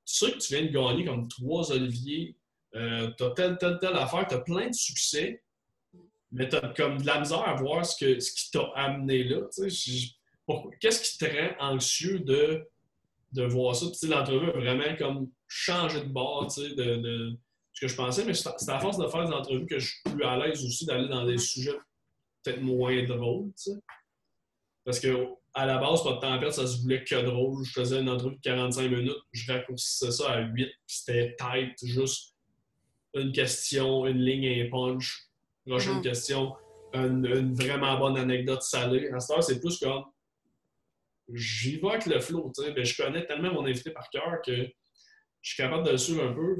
Tu 0.05 0.15
sais 0.15 0.31
que 0.31 0.37
tu 0.39 0.53
viens 0.55 0.63
de 0.65 0.71
gagner 0.71 1.05
comme 1.05 1.27
trois 1.27 1.71
Oliviers, 1.71 2.35
euh, 2.75 3.11
t'as 3.17 3.29
telle, 3.31 3.57
telle, 3.59 3.77
telle 3.79 3.95
affaire, 3.95 4.25
t'as 4.27 4.39
plein 4.39 4.67
de 4.69 4.73
succès, 4.73 5.43
mais 6.31 6.47
t'as 6.49 6.69
comme 6.73 7.01
de 7.01 7.05
la 7.05 7.19
misère 7.19 7.47
à 7.47 7.55
voir 7.55 7.85
ce, 7.85 8.03
que, 8.03 8.19
ce 8.19 8.31
qui 8.33 8.51
t'a 8.51 8.63
amené 8.75 9.23
là. 9.23 9.41
tu 9.53 9.63
Qu'est-ce 10.81 11.01
qui 11.01 11.17
te 11.17 11.25
rend 11.25 11.73
anxieux 11.73 12.19
de, 12.19 12.67
de 13.33 13.43
voir 13.43 13.75
ça? 13.75 13.85
Tu 13.97 14.07
l'entrevue 14.07 14.49
a 14.49 14.53
vraiment 14.53 14.95
comme 14.97 15.29
changé 15.47 16.01
de 16.01 16.09
bord, 16.09 16.51
tu 16.53 16.75
de- 16.75 16.95
de 16.97 17.37
ce 17.73 17.81
que 17.81 17.87
je 17.87 17.95
pensais, 17.95 18.25
mais 18.25 18.33
c'est 18.33 18.69
à 18.69 18.79
force 18.79 18.97
de 18.97 19.07
faire 19.07 19.25
des 19.25 19.33
entrevues 19.33 19.65
que 19.65 19.79
je 19.79 19.87
suis 19.87 20.01
plus 20.03 20.23
à 20.23 20.37
l'aise 20.37 20.63
aussi 20.65 20.85
d'aller 20.85 21.07
dans 21.07 21.25
des 21.25 21.37
sujets 21.37 21.77
peut-être 22.43 22.61
moins 22.61 23.03
drôles, 23.05 23.51
tu. 23.61 23.71
Parce 24.83 24.99
que 24.99 25.27
à 25.53 25.65
la 25.65 25.77
base, 25.77 26.03
pas 26.03 26.13
de 26.13 26.19
temps 26.19 26.31
à 26.33 26.39
perdre, 26.39 26.53
ça 26.55 26.65
se 26.65 26.81
voulait 26.81 27.03
que 27.03 27.15
drôle. 27.21 27.63
Je 27.65 27.71
faisais 27.71 27.99
une 27.99 28.09
entrevue 28.09 28.35
de 28.37 28.41
45 28.41 28.89
minutes, 28.89 29.17
je 29.31 29.51
raccourcissais 29.51 30.11
ça 30.11 30.31
à 30.31 30.39
8, 30.41 30.53
puis 30.53 30.73
c'était 30.87 31.35
tight, 31.37 31.73
juste 31.83 32.35
une 33.13 33.31
question, 33.31 34.07
une 34.07 34.19
ligne 34.19 34.65
un 34.65 34.69
punch, 34.69 35.27
prochaine 35.67 35.95
Mhm. 35.97 36.01
question, 36.01 36.55
une, 36.93 37.25
une 37.25 37.53
vraiment 37.53 37.97
bonne 37.99 38.17
anecdote 38.17 38.61
salée. 38.63 39.09
À 39.09 39.19
cette 39.19 39.35
heure, 39.37 39.43
c'est 39.43 39.59
plus 39.59 39.77
comme 39.79 40.03
j'y 41.33 41.77
vais 41.79 41.89
avec 41.89 42.05
le 42.07 42.19
flow, 42.19 42.51
tu 42.55 42.63
sais. 42.63 42.71
Ben, 42.73 42.83
je 42.83 43.01
connais 43.01 43.25
tellement 43.25 43.53
mon 43.53 43.65
invité 43.65 43.91
par 43.91 44.09
cœur 44.09 44.41
que 44.45 44.53
je 45.41 45.49
suis 45.53 45.57
capable 45.57 45.85
de 45.85 45.91
le 45.91 45.97
suivre 45.97 46.23
un 46.23 46.33
peu. 46.33 46.57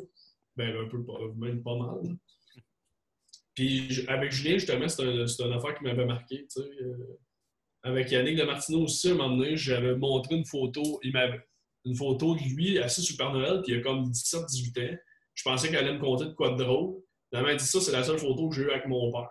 Ben, 0.56 0.76
un 0.78 0.88
peu, 0.88 0.98
même 1.38 1.62
pas 1.64 1.76
mal. 1.76 2.02
Puis 3.56 4.06
avec 4.08 4.32
Julien, 4.32 4.54
justement, 4.58 4.88
c'est 4.88 5.04
un- 5.04 5.26
une 5.48 5.54
affaire 5.54 5.78
qui 5.78 5.84
m'avait 5.84 6.06
marqué. 6.06 6.44
tu 6.44 6.62
sais. 6.62 6.70
Euh, 6.82 7.20
avec 7.84 8.12
Yannick 8.12 8.38
de 8.38 8.44
Martineau 8.44 8.84
aussi, 8.84 9.10
à 9.10 9.12
un 9.12 9.16
moment 9.16 9.38
donné, 9.38 9.56
j'avais 9.58 9.96
montré 9.96 10.36
une 10.36 10.46
photo. 10.46 11.00
Il 11.04 11.12
m'avait 11.14 11.42
une 11.84 11.96
photo 11.96 12.36
de 12.36 12.42
lui 12.42 12.78
assis 12.80 13.02
sur 13.02 13.18
Père 13.18 13.34
Noël, 13.34 13.62
puis 13.64 13.74
il 13.74 13.80
a 13.80 13.82
comme 13.82 14.10
17-18 14.12 14.78
ans. 14.78 14.98
Je 15.34 15.44
pensais 15.44 15.70
qu'elle 15.70 15.80
allait 15.86 15.94
me 15.96 16.00
conter 16.00 16.26
de 16.26 16.34
quoi 16.34 16.52
de 16.52 16.64
drôle. 16.64 17.02
Elle 17.34 17.44
m'a 17.44 17.56
dit 17.56 17.66
ça, 17.66 17.80
c'est 17.80 17.92
la 17.92 18.04
seule 18.04 18.20
photo 18.20 18.50
que 18.50 18.56
j'ai 18.56 18.64
eue 18.64 18.72
avec 18.72 18.86
mon 18.88 19.12
père. 19.12 19.30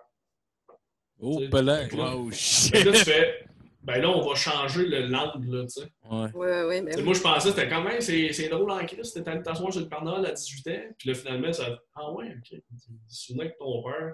Oh, 1.19 1.39
pelin. 1.51 1.87
là- 1.87 2.15
Oh, 2.17 2.31
shit. 2.31 2.73
là, 2.83 2.91
tu 2.91 2.97
fais, 3.05 3.45
ben 3.83 4.01
là, 4.01 4.09
on 4.09 4.27
va 4.27 4.33
changer 4.35 4.85
le 4.87 5.05
l'angle, 5.07 5.55
là, 5.55 5.63
tu 5.65 5.81
sais. 5.81 5.91
Ouais. 6.09 6.81
Mais 6.81 6.91
T'sais, 6.91 7.03
Moi, 7.03 7.13
je 7.13 7.21
pensais, 7.21 7.49
c'était 7.49 7.69
quand 7.69 7.83
même, 7.83 8.01
c'est 8.01 8.33
c'est 8.33 8.49
drôle 8.49 8.71
en 8.71 8.83
Christ, 8.85 9.13
t'étais 9.13 9.29
allé 9.29 9.43
t'asseoir 9.43 9.71
sur 9.71 9.81
le 9.81 9.87
Père 9.87 10.03
Noël 10.03 10.25
à 10.25 10.31
18 10.31 10.67
ans, 10.69 10.81
puis 10.97 11.09
là, 11.09 11.15
finalement, 11.15 11.53
ça 11.53 11.79
ah 11.95 12.11
ouais, 12.13 12.35
ok, 12.37 12.43
tu 12.49 12.57
te 12.59 12.63
souviens 13.07 13.47
que 13.49 13.57
ton 13.59 13.83
père. 13.83 14.13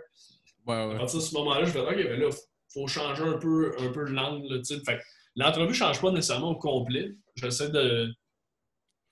Ouais, 0.66 0.76
À 0.76 0.88
ouais. 0.90 0.98
partir 0.98 1.20
de 1.20 1.24
ce 1.24 1.34
moment-là, 1.36 1.64
je 1.66 1.72
fais, 1.72 1.80
ok, 1.80 1.96
ben 1.96 2.20
là, 2.20 2.30
faut 2.74 2.88
changer 2.88 3.24
un 3.24 3.38
peu, 3.38 3.74
un 3.80 3.88
peu 3.94 4.04
l'angle, 4.04 4.54
là, 4.54 4.58
tu 4.60 4.66
sais. 4.76 4.80
Fait 4.86 5.00
l'entrevue 5.36 5.74
change 5.74 6.02
pas 6.02 6.12
nécessairement 6.12 6.52
au 6.52 6.56
complet. 6.58 7.14
J'essaie 7.36 7.70
de. 7.70 8.14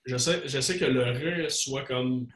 J'essaie 0.04 0.42
j'essaie 0.46 0.78
que 0.78 0.84
le 0.84 1.02
reste 1.02 1.58
soit 1.60 1.82
comme 1.84 2.26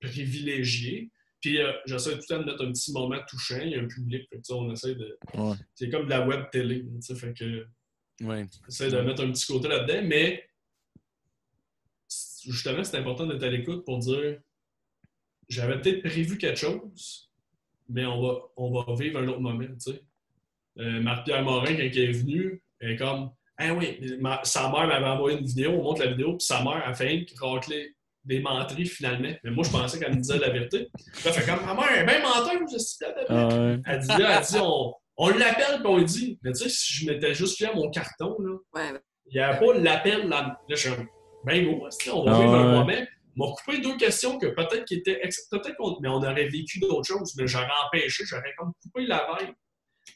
privilégié. 0.00 1.10
Puis 1.46 1.60
euh, 1.62 1.72
j'essaie 1.86 2.10
tout 2.10 2.16
le 2.18 2.26
temps 2.26 2.40
de 2.40 2.44
mettre 2.50 2.64
un 2.64 2.72
petit 2.72 2.92
moment 2.92 3.18
touchant. 3.28 3.60
Il 3.62 3.68
y 3.70 3.74
a 3.76 3.80
un 3.80 3.86
public. 3.86 4.28
Fait 4.28 4.38
que, 4.38 4.52
on 4.52 4.68
essaie 4.72 4.96
de. 4.96 5.16
Ouais. 5.34 5.54
C'est 5.76 5.88
comme 5.88 6.06
de 6.06 6.10
la 6.10 6.26
web 6.26 6.46
télé. 6.50 6.82
tu 6.82 7.02
sais, 7.02 7.14
Fait 7.14 7.32
que 7.32 7.64
Ouais. 8.24 8.44
j'essaie 8.64 8.90
de 8.90 9.00
mettre 9.02 9.22
un 9.22 9.30
petit 9.30 9.46
côté 9.46 9.68
là-dedans. 9.68 10.02
Mais 10.08 10.48
justement, 12.44 12.82
c'est 12.84 12.96
important 12.98 13.26
d'être 13.26 13.42
à 13.42 13.48
l'écoute 13.50 13.84
pour 13.84 13.98
dire 13.98 14.40
j'avais 15.48 15.80
peut-être 15.80 16.00
prévu 16.02 16.36
quelque 16.38 16.58
chose, 16.58 17.30
mais 17.88 18.04
on 18.06 18.20
va, 18.20 18.38
on 18.56 18.72
va 18.72 18.94
vivre 18.96 19.20
un 19.20 19.28
autre 19.28 19.40
moment. 19.40 19.64
tu 19.64 19.92
sais. 19.92 20.02
Euh, 20.78 21.00
Marc-Pierre 21.00 21.42
Morin, 21.44 21.74
quand 21.76 21.82
il 21.82 21.98
est 21.98 22.10
venu, 22.12 22.60
elle 22.80 22.90
est 22.92 22.96
comme 22.96 23.30
Ah 23.56 23.72
oui, 23.72 24.16
ma- 24.18 24.42
sa 24.44 24.68
mère 24.70 24.88
m'avait 24.88 25.06
envoyé 25.06 25.38
une 25.38 25.46
vidéo, 25.46 25.70
on 25.70 25.82
montre 25.84 26.02
la 26.04 26.10
vidéo, 26.10 26.36
puis 26.36 26.44
sa 26.44 26.62
mère 26.64 26.82
a 26.86 26.92
fait 26.92 27.24
racler 27.40 27.94
des 28.26 28.40
menteries 28.40 28.86
finalement. 28.86 29.30
Mais 29.44 29.50
moi, 29.50 29.64
je 29.64 29.70
pensais 29.70 29.98
qu'elle 29.98 30.14
me 30.14 30.20
disait 30.20 30.38
la 30.38 30.50
vérité. 30.50 30.80
Là, 30.80 30.86
elle 31.24 31.32
fait 31.32 31.46
comme 31.50 31.64
Ma 31.64 31.74
mère 31.74 31.92
est 31.98 32.04
bien 32.04 32.20
menteuse, 32.22 32.72
je 32.72 32.78
suis. 32.78 33.04
Elle 33.86 33.98
dit 34.00 34.08
là, 34.08 34.38
elle 34.38 34.44
dit 34.46 34.58
on, 34.60 34.94
on 35.16 35.28
l'appelle, 35.30 35.76
puis 35.78 35.86
on 35.86 35.96
lui 35.98 36.04
dit 36.04 36.38
Mais 36.42 36.52
tu 36.52 36.64
sais, 36.64 36.68
si 36.68 36.92
je 36.94 37.10
m'étais 37.10 37.34
juste 37.34 37.56
fié 37.56 37.68
à 37.68 37.74
mon 37.74 37.88
carton, 37.90 38.36
là, 38.40 38.56
Ouais, 38.74 39.00
il 39.26 39.34
n'y 39.34 39.40
avait 39.40 39.58
pas 39.64 39.74
l'appel. 39.74 40.28
Là, 40.28 40.42
là, 40.42 40.58
je 40.68 40.76
suis 40.76 40.90
ben 41.44 41.64
gros, 41.64 41.88
on 42.12 42.24
va 42.24 42.32
Ah 42.36 42.40
vivre 42.40 42.54
un 42.54 42.72
moment. 42.72 43.06
m'a 43.36 43.46
coupé 43.46 43.78
deux 43.78 43.96
questions 43.96 44.38
que 44.38 44.46
peut-être 44.46 44.84
qui 44.84 44.94
étaient. 44.96 45.20
Peut-être 45.50 45.76
qu'on 45.76 45.96
mais 46.00 46.08
on 46.08 46.16
aurait 46.16 46.48
vécu 46.48 46.80
d'autres 46.80 47.06
choses, 47.06 47.34
mais 47.36 47.46
j'aurais 47.46 47.68
empêché, 47.86 48.24
j'aurais 48.26 48.52
comme 48.58 48.72
coupé 48.82 49.06
la 49.06 49.26
vibe. 49.38 49.54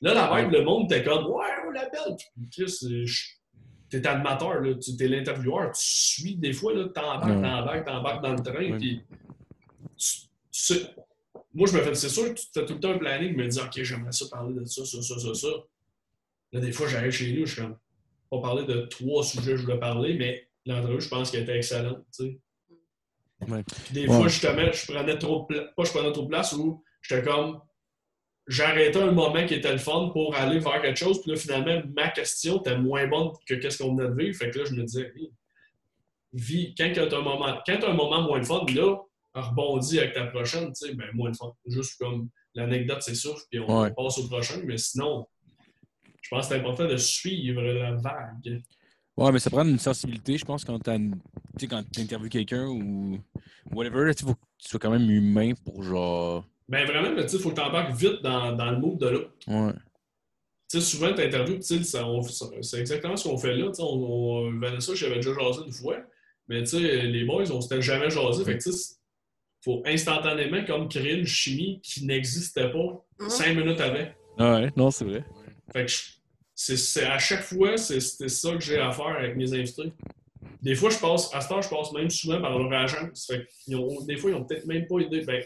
Là, 0.02 0.14
la 0.14 0.42
vibe, 0.42 0.50
le 0.52 0.62
monde 0.64 0.90
était 0.90 1.04
comme 1.04 1.26
Ouais, 1.26 1.46
on 1.66 1.70
l'appelle. 1.70 2.16
Puis, 2.16 2.48
Chris, 2.64 2.76
je- 3.04 3.26
t'es 3.90 4.06
animateur, 4.06 4.60
là, 4.60 4.74
tu 4.74 4.90
es 5.04 5.08
l'intervieweur, 5.08 5.72
tu 5.72 5.82
suis 5.82 6.36
des 6.36 6.52
fois, 6.52 6.72
là, 6.74 6.84
t'embarques, 6.88 7.24
Ouais. 7.24 7.42
t'embarques, 7.42 7.84
t'embarques 7.86 8.22
dans 8.22 8.32
le 8.34 8.42
train, 8.42 8.78
puis 8.78 9.02
moi, 11.52 11.66
je 11.68 11.76
me 11.76 11.82
fais, 11.82 11.94
c'est 11.94 12.08
sûr 12.08 12.32
que 12.32 12.38
tu 12.40 12.46
fais 12.54 12.64
tout 12.64 12.74
le 12.74 12.80
temps 12.80 12.92
un 12.92 12.98
planning, 12.98 13.36
me 13.36 13.46
dis, 13.48 13.58
OK, 13.58 13.82
j'aimerais 13.82 14.12
ça 14.12 14.26
parler 14.30 14.54
de 14.54 14.64
ça, 14.64 14.84
ça, 14.84 15.02
ça, 15.02 15.18
ça, 15.18 15.34
ça. 15.34 15.48
Là, 16.52 16.60
des 16.60 16.72
fois, 16.72 16.86
j'arrive 16.88 17.10
chez 17.12 17.32
nous, 17.32 17.46
je 17.46 17.52
suis 17.54 17.62
comme, 17.62 17.76
pas 18.30 18.40
parler 18.40 18.64
de 18.64 18.82
trois 18.82 19.24
sujets 19.24 19.52
que 19.52 19.56
je 19.56 19.62
voulais 19.62 19.78
parler, 19.78 20.14
mais 20.14 20.48
l'entrevue, 20.66 21.00
je 21.00 21.08
pense 21.08 21.30
qu'elle 21.30 21.42
était 21.42 21.56
excellente, 21.56 22.04
tu 22.16 22.24
sais. 22.24 22.38
Ouais. 23.48 23.64
Puis 23.84 23.94
des 23.94 24.06
Ouais. 24.06 24.16
fois, 24.16 24.28
justement, 24.28 24.70
je 24.72 24.92
prenais 24.92 25.18
trop 25.18 25.40
de 25.40 25.46
place, 25.54 25.68
pas 25.76 25.84
je 25.84 25.90
prenais 25.90 26.12
trop 26.12 26.22
de 26.22 26.28
place, 26.28 26.52
ou 26.52 26.84
j'étais 27.02 27.22
comme, 27.22 27.60
j'arrêtais 28.50 29.00
un 29.00 29.12
moment 29.12 29.46
qui 29.46 29.54
était 29.54 29.72
le 29.72 29.78
fun 29.78 30.10
pour 30.12 30.34
aller 30.34 30.58
vers 30.58 30.82
quelque 30.82 30.98
chose, 30.98 31.22
puis 31.22 31.30
là, 31.30 31.36
finalement, 31.36 31.82
ma 31.94 32.08
question 32.08 32.58
était 32.60 32.76
moins 32.76 33.06
bonne 33.06 33.30
que 33.46 33.54
qu'est-ce 33.54 33.82
qu'on 33.82 33.94
venait 33.94 34.08
de 34.10 34.14
vivre, 34.14 34.36
fait 34.36 34.50
que 34.50 34.58
là, 34.58 34.64
je 34.64 34.74
me 34.74 34.82
disais, 34.82 35.12
Hey, 35.16 35.32
vis, 36.32 36.74
quand 36.76 36.90
tu 36.92 37.00
as 37.00 37.04
un 37.16 37.22
moment, 37.22 37.58
quand 37.66 37.78
t'as 37.80 37.90
un 37.90 37.94
moment 37.94 38.22
moins 38.22 38.40
de 38.40 38.44
fun, 38.44 38.64
là, 38.74 38.96
rebondis 39.34 39.98
avec 40.00 40.14
ta 40.14 40.26
prochaine, 40.26 40.72
tu 40.72 40.86
sais, 40.88 40.94
ben, 40.94 41.06
moins 41.14 41.30
de 41.30 41.36
fun. 41.36 41.52
Juste 41.66 41.96
comme 41.98 42.28
l'anecdote, 42.54 42.98
c'est 43.02 43.14
sûr, 43.14 43.36
puis 43.50 43.60
on 43.60 43.82
Ouais. 43.82 43.92
passe 43.92 44.18
au 44.18 44.26
prochain, 44.26 44.60
mais 44.64 44.76
sinon, 44.76 45.26
je 46.20 46.28
pense 46.28 46.48
que 46.48 46.54
c'est 46.54 46.60
important 46.60 46.86
de 46.88 46.96
suivre 46.96 47.62
la 47.62 47.92
vague. 47.92 48.62
Ouais, 49.16 49.32
mais 49.32 49.38
ça 49.38 49.50
prend 49.50 49.64
une 49.64 49.78
sensibilité, 49.78 50.36
je 50.38 50.44
pense, 50.44 50.64
quand 50.64 50.78
tu 50.80 51.68
interviews 52.00 52.28
quelqu'un 52.28 52.66
ou 52.66 53.18
whatever, 53.70 54.12
tu 54.14 54.24
faut 54.24 54.34
que 54.34 54.40
tu 54.58 54.68
sois 54.68 54.80
quand 54.80 54.90
même 54.90 55.08
humain 55.08 55.52
pour 55.64 55.82
genre. 55.82 56.44
Ben 56.70 56.86
vraiment, 56.86 57.10
mais 57.14 57.22
tu 57.24 57.30
sais, 57.30 57.36
il 57.36 57.42
faut 57.42 57.50
que 57.50 57.56
tu 57.56 57.60
embarques 57.60 57.92
vite 57.94 58.22
dans, 58.22 58.52
dans 58.52 58.70
le 58.70 58.78
mood 58.78 58.96
de 58.98 59.08
l'autre. 59.08 59.30
Ouais. 59.48 59.72
Tu 60.70 60.78
sais, 60.78 60.80
souvent, 60.80 61.12
tu 61.12 61.20
interviews, 61.20 61.56
tu 61.56 61.82
sais, 61.82 62.00
c'est 62.62 62.78
exactement 62.80 63.16
ce 63.16 63.28
qu'on 63.28 63.36
fait 63.36 63.54
là. 63.56 63.66
Tu 63.68 63.74
sais, 63.74 63.82
on, 63.82 63.86
on, 64.46 64.58
Vanessa, 64.60 64.94
j'avais 64.94 65.16
déjà 65.16 65.34
jasé 65.34 65.60
une 65.66 65.72
fois, 65.72 65.96
mais 66.48 66.60
tu 66.62 66.66
sais, 66.70 66.78
les 67.02 67.24
boys, 67.24 67.50
on 67.50 67.60
s'était 67.60 67.82
jamais 67.82 68.08
jasé. 68.08 68.44
Fait 68.44 68.56
que 68.56 68.62
tu 68.62 68.72
sais, 68.72 68.94
faut 69.64 69.82
instantanément 69.84 70.64
comme 70.64 70.88
créer 70.88 71.14
une 71.14 71.26
chimie 71.26 71.80
qui 71.82 72.06
n'existait 72.06 72.70
pas 72.70 73.04
Mhm. 73.18 73.28
cinq 73.28 73.56
minutes 73.56 73.80
avant. 73.80 74.06
Ah 74.38 74.60
ouais, 74.60 74.70
non, 74.76 74.90
c'est 74.92 75.04
vrai. 75.04 75.24
Fait 75.72 75.84
que 75.86 75.92
c'est, 76.54 76.76
c'est- 76.76 77.04
à 77.04 77.18
chaque 77.18 77.42
fois, 77.42 77.76
c'est, 77.76 78.00
c'était 78.00 78.28
ça 78.28 78.52
que 78.54 78.60
j'ai 78.60 78.78
à 78.78 78.90
faire 78.92 79.06
avec 79.18 79.36
mes 79.36 79.52
invités. 79.52 79.92
Des 80.62 80.74
fois, 80.76 80.88
je 80.90 80.98
passe, 80.98 81.34
à 81.34 81.40
ce 81.40 81.48
temps, 81.48 81.60
je 81.60 81.68
passe 81.68 81.92
même 81.92 82.08
souvent 82.10 82.40
par 82.40 82.56
leur 82.58 82.72
agence. 82.72 83.26
Fait 83.26 83.46
qu'ils 83.64 83.76
ont, 83.76 84.02
des 84.04 84.16
fois, 84.16 84.30
ils 84.30 84.34
ont 84.36 84.44
peut-être 84.44 84.66
même 84.66 84.86
pas 84.86 84.98
aidé. 85.00 85.22
Ben, 85.22 85.42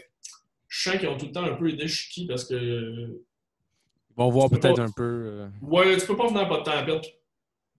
je 0.77 0.89
sens 0.89 0.99
qu'ils 0.99 1.07
ont 1.09 1.17
tout 1.17 1.27
le 1.27 1.31
temps 1.31 1.43
un 1.43 1.53
peu 1.55 1.69
aidé 1.69 1.87
Chiki 1.87 2.27
parce 2.27 2.43
que 2.45 2.55
Ils 2.57 4.15
vont 4.17 4.29
voir 4.29 4.49
peut-être 4.49 4.75
pas- 4.75 4.81
un 4.83 4.91
peu. 4.91 5.03
euh, 5.03 5.47
Ouais, 5.61 5.95
tu 5.97 6.05
peux 6.05 6.15
pas 6.17 6.27
venir 6.27 6.47
pas 6.47 6.59
de 6.59 6.63
temps 6.63 6.71
à 6.71 6.83
perdre. 6.83 7.07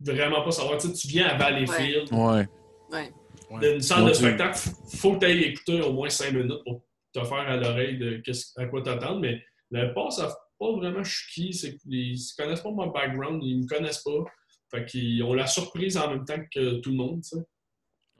Vraiment 0.00 0.42
pas 0.42 0.50
savoir. 0.50 0.78
Tu 0.78 0.88
sais, 0.88 0.92
tu 0.94 1.08
viens 1.08 1.26
à 1.28 1.36
Valleyfield, 1.36 2.12
Ouais. 2.12 2.46
Ouais. 2.90 3.12
Ouais. 3.50 3.60
d'une 3.72 3.80
salle 3.80 4.06
de 4.06 4.12
spectacle, 4.12 4.58
faut 4.96 5.14
que 5.14 5.20
tu 5.20 5.24
ailles 5.26 5.42
écouter 5.44 5.80
au 5.80 5.92
moins 5.92 6.08
5 6.10 6.32
minutes 6.32 6.62
pour 6.64 6.82
te 7.12 7.22
faire 7.24 7.38
à 7.48 7.56
l'oreille 7.56 7.96
de 7.98 8.16
qu'est-ce- 8.18 8.58
à 8.60 8.66
quoi 8.66 8.82
t'attendre. 8.82 9.20
Mais 9.20 9.42
le 9.70 9.92
pas 9.94 10.10
savent 10.10 10.34
pas 10.58 10.72
vraiment 10.72 11.02
qu'ils 11.34 11.54
ils 11.88 12.18
connaissent 12.36 12.60
pas 12.62 12.70
mon 12.70 12.86
background, 12.88 13.42
ils 13.44 13.62
me 13.62 13.66
connaissent 13.66 14.02
pas. 14.02 14.24
Fait 14.70 14.84
qu'ils 14.84 15.22
ont 15.22 15.32
la 15.34 15.46
surprise 15.46 15.96
en 15.96 16.10
même 16.10 16.24
temps 16.24 16.40
que 16.52 16.80
tout 16.80 16.90
le 16.90 16.96
monde, 16.96 17.22
tu 17.22 17.36
sais. 17.38 17.44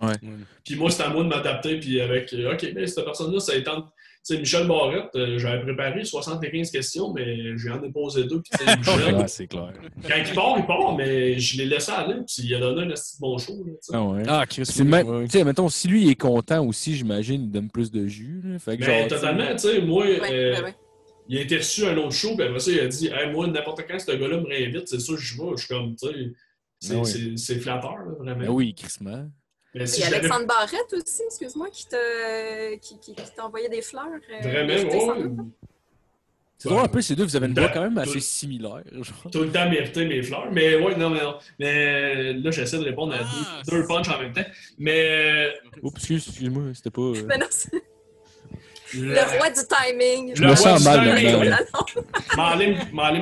Ouais. 0.01 0.13
Puis 0.65 0.77
moi, 0.77 0.91
c'est 0.91 1.03
à 1.03 1.09
moi 1.11 1.25
de 1.25 1.29
m'adapter, 1.29 1.81
puis 1.81 2.01
avec, 2.01 2.33
euh, 2.35 2.53
OK, 2.55 2.67
mais 2.75 2.87
cette 2.87 3.05
personne-là, 3.05 3.41
ça 3.41 3.55
étend. 3.57 3.91
Sais, 4.29 4.39
Michel 4.41 4.67
Barrette, 4.67 5.11
euh, 5.15 5.39
j'avais 5.39 5.63
préparé 5.63 6.05
75 6.05 6.73
questions, 6.73 7.13
mais 7.13 7.57
j'en 7.57 7.81
ai 7.81 7.93
posé 7.93 8.25
deux, 8.25 8.43
puis 8.43 8.51
tu 8.59 8.65
sais, 8.65 8.77
Michel, 8.77 9.15
Ouais, 9.15 9.29
c'est 9.29 9.47
clair. 9.47 9.73
quand 10.03 10.15
il 10.17 10.35
part, 10.35 10.57
il 10.59 10.67
part, 10.67 10.97
mais 10.97 11.39
je 11.39 11.59
l'ai 11.59 11.67
laissé 11.67 11.93
aller, 11.93 12.15
puis 12.27 12.43
il 12.43 12.55
a 12.57 12.59
donné 12.59 12.83
un 12.83 12.91
assez 12.91 13.17
bon 13.21 13.39
show. 13.39 13.53
Là. 13.65 13.73
Ah 13.93 14.03
ouais. 14.03 14.23
Ah, 14.27 14.45
Chris, 14.49 14.63
tu 14.67 14.73
sais, 15.31 15.45
mettons, 15.45 15.69
si 15.69 15.87
lui 15.87 16.03
il 16.07 16.11
est 16.11 16.15
content 16.21 16.67
aussi, 16.67 16.97
j'imagine, 16.97 17.43
il 17.43 17.51
donne 17.53 17.71
plus 17.71 17.93
de 17.93 18.05
jus. 18.09 18.41
là. 18.43 18.59
Fait 18.59 18.77
que 18.77 18.85
Ben, 18.85 18.99
genre, 19.09 19.09
totalement, 19.21 19.53
tu 19.53 19.59
sais, 19.59 19.81
moi, 19.81 20.05
Ouais, 20.05 20.19
euh, 20.33 20.55
ouais, 20.57 20.63
ouais. 20.65 20.75
il 21.29 21.39
a 21.39 21.43
été 21.43 21.59
reçu 21.59 21.87
à 21.87 21.91
un 21.91 21.97
autre 21.99 22.11
show, 22.11 22.35
puis 22.35 22.47
après 22.47 22.59
ça, 22.59 22.73
il 22.73 22.81
a 22.81 22.89
dit 22.89 23.07
hey, 23.07 23.31
Moi, 23.33 23.47
n'importe 23.47 23.85
quand 23.89 23.97
ce 24.01 24.11
gars-là 24.11 24.39
me 24.41 24.47
réinvite, 24.49 24.89
c'est 24.89 24.99
sûr 24.99 25.15
que 25.15 25.21
je 25.23 25.41
vais. 25.41 25.51
Je 25.57 25.65
suis 25.67 25.69
comme, 25.69 25.95
tu 25.95 26.09
sais, 26.09 26.15
c'est 26.81 26.95
Ben 26.95 27.01
oui. 27.01 27.07
c'est- 27.07 27.37
c'est 27.37 27.61
flatteur, 27.61 27.95
là, 27.99 28.13
vraiment. 28.19 28.41
Ben 28.41 28.51
oui, 28.51 28.75
Christmas. 28.75 29.27
Si 29.85 30.01
y 30.01 30.05
a 30.05 30.07
je 30.07 30.13
l'avais- 30.13 30.25
Alexandre 30.27 30.47
Barrette 30.47 30.93
aussi, 30.95 31.23
excuse-moi, 31.27 31.69
qui 31.71 31.87
t'a 31.87 31.99
qui, 32.81 32.99
qui, 32.99 33.15
qui 33.15 33.23
t'a 33.35 33.45
envoyé 33.45 33.69
des 33.69 33.83
fleurs. 33.83 34.07
euh, 34.07 34.41
Vraiment, 34.43 35.35
doute. 35.35 35.47
C'est 36.59 36.71
drôle 36.71 36.85
un 36.85 36.89
peu, 36.89 37.03
ces 37.03 37.15
deux, 37.15 37.25
vous 37.25 37.37
avez 37.37 37.49
une 37.49 37.55
voix 37.55 37.69
quand 37.69 37.83
même 37.83 37.93
tout- 37.95 38.01
assez 38.01 38.21
similaire. 38.21 38.81
Genre. 38.91 39.31
tout 39.31 39.41
le 39.41 39.53
temps 39.53 39.69
mérité 39.69 40.07
mes 40.07 40.23
fleurs. 40.23 40.51
Mais 40.51 40.77
ouais, 40.77 40.97
non, 40.97 41.11
mais 41.11 41.21
non. 41.23 41.37
Mais 41.59 42.33
là, 42.33 42.51
j'essaie 42.51 42.79
de 42.79 42.85
répondre 42.85 43.13
à 43.15 43.19
Ah, 43.21 43.61
deux, 43.69 43.83
deux 43.83 43.87
punchs 43.87 44.09
en 44.09 44.19
même 44.19 44.33
temps. 44.33 44.41
Mais 44.79 45.53
Oups, 45.83 45.99
excuse- 45.99 46.27
excuse-moi, 46.29 46.63
c'était 46.73 46.89
pas. 46.91 47.03
euh, 47.03 47.23
Mais 47.27 47.37
non, 47.37 47.47
c'est 47.51 47.71
la- 48.95 49.25
le 49.27 49.39
roi 49.39 49.51
du 49.51 49.61
timing. 49.69 50.35
Le 50.35 50.41
me 50.41 50.47
roi 50.47 50.57
sens 50.57 50.79
du 50.81 50.85
mal 50.89 50.99
timing, 51.01 51.15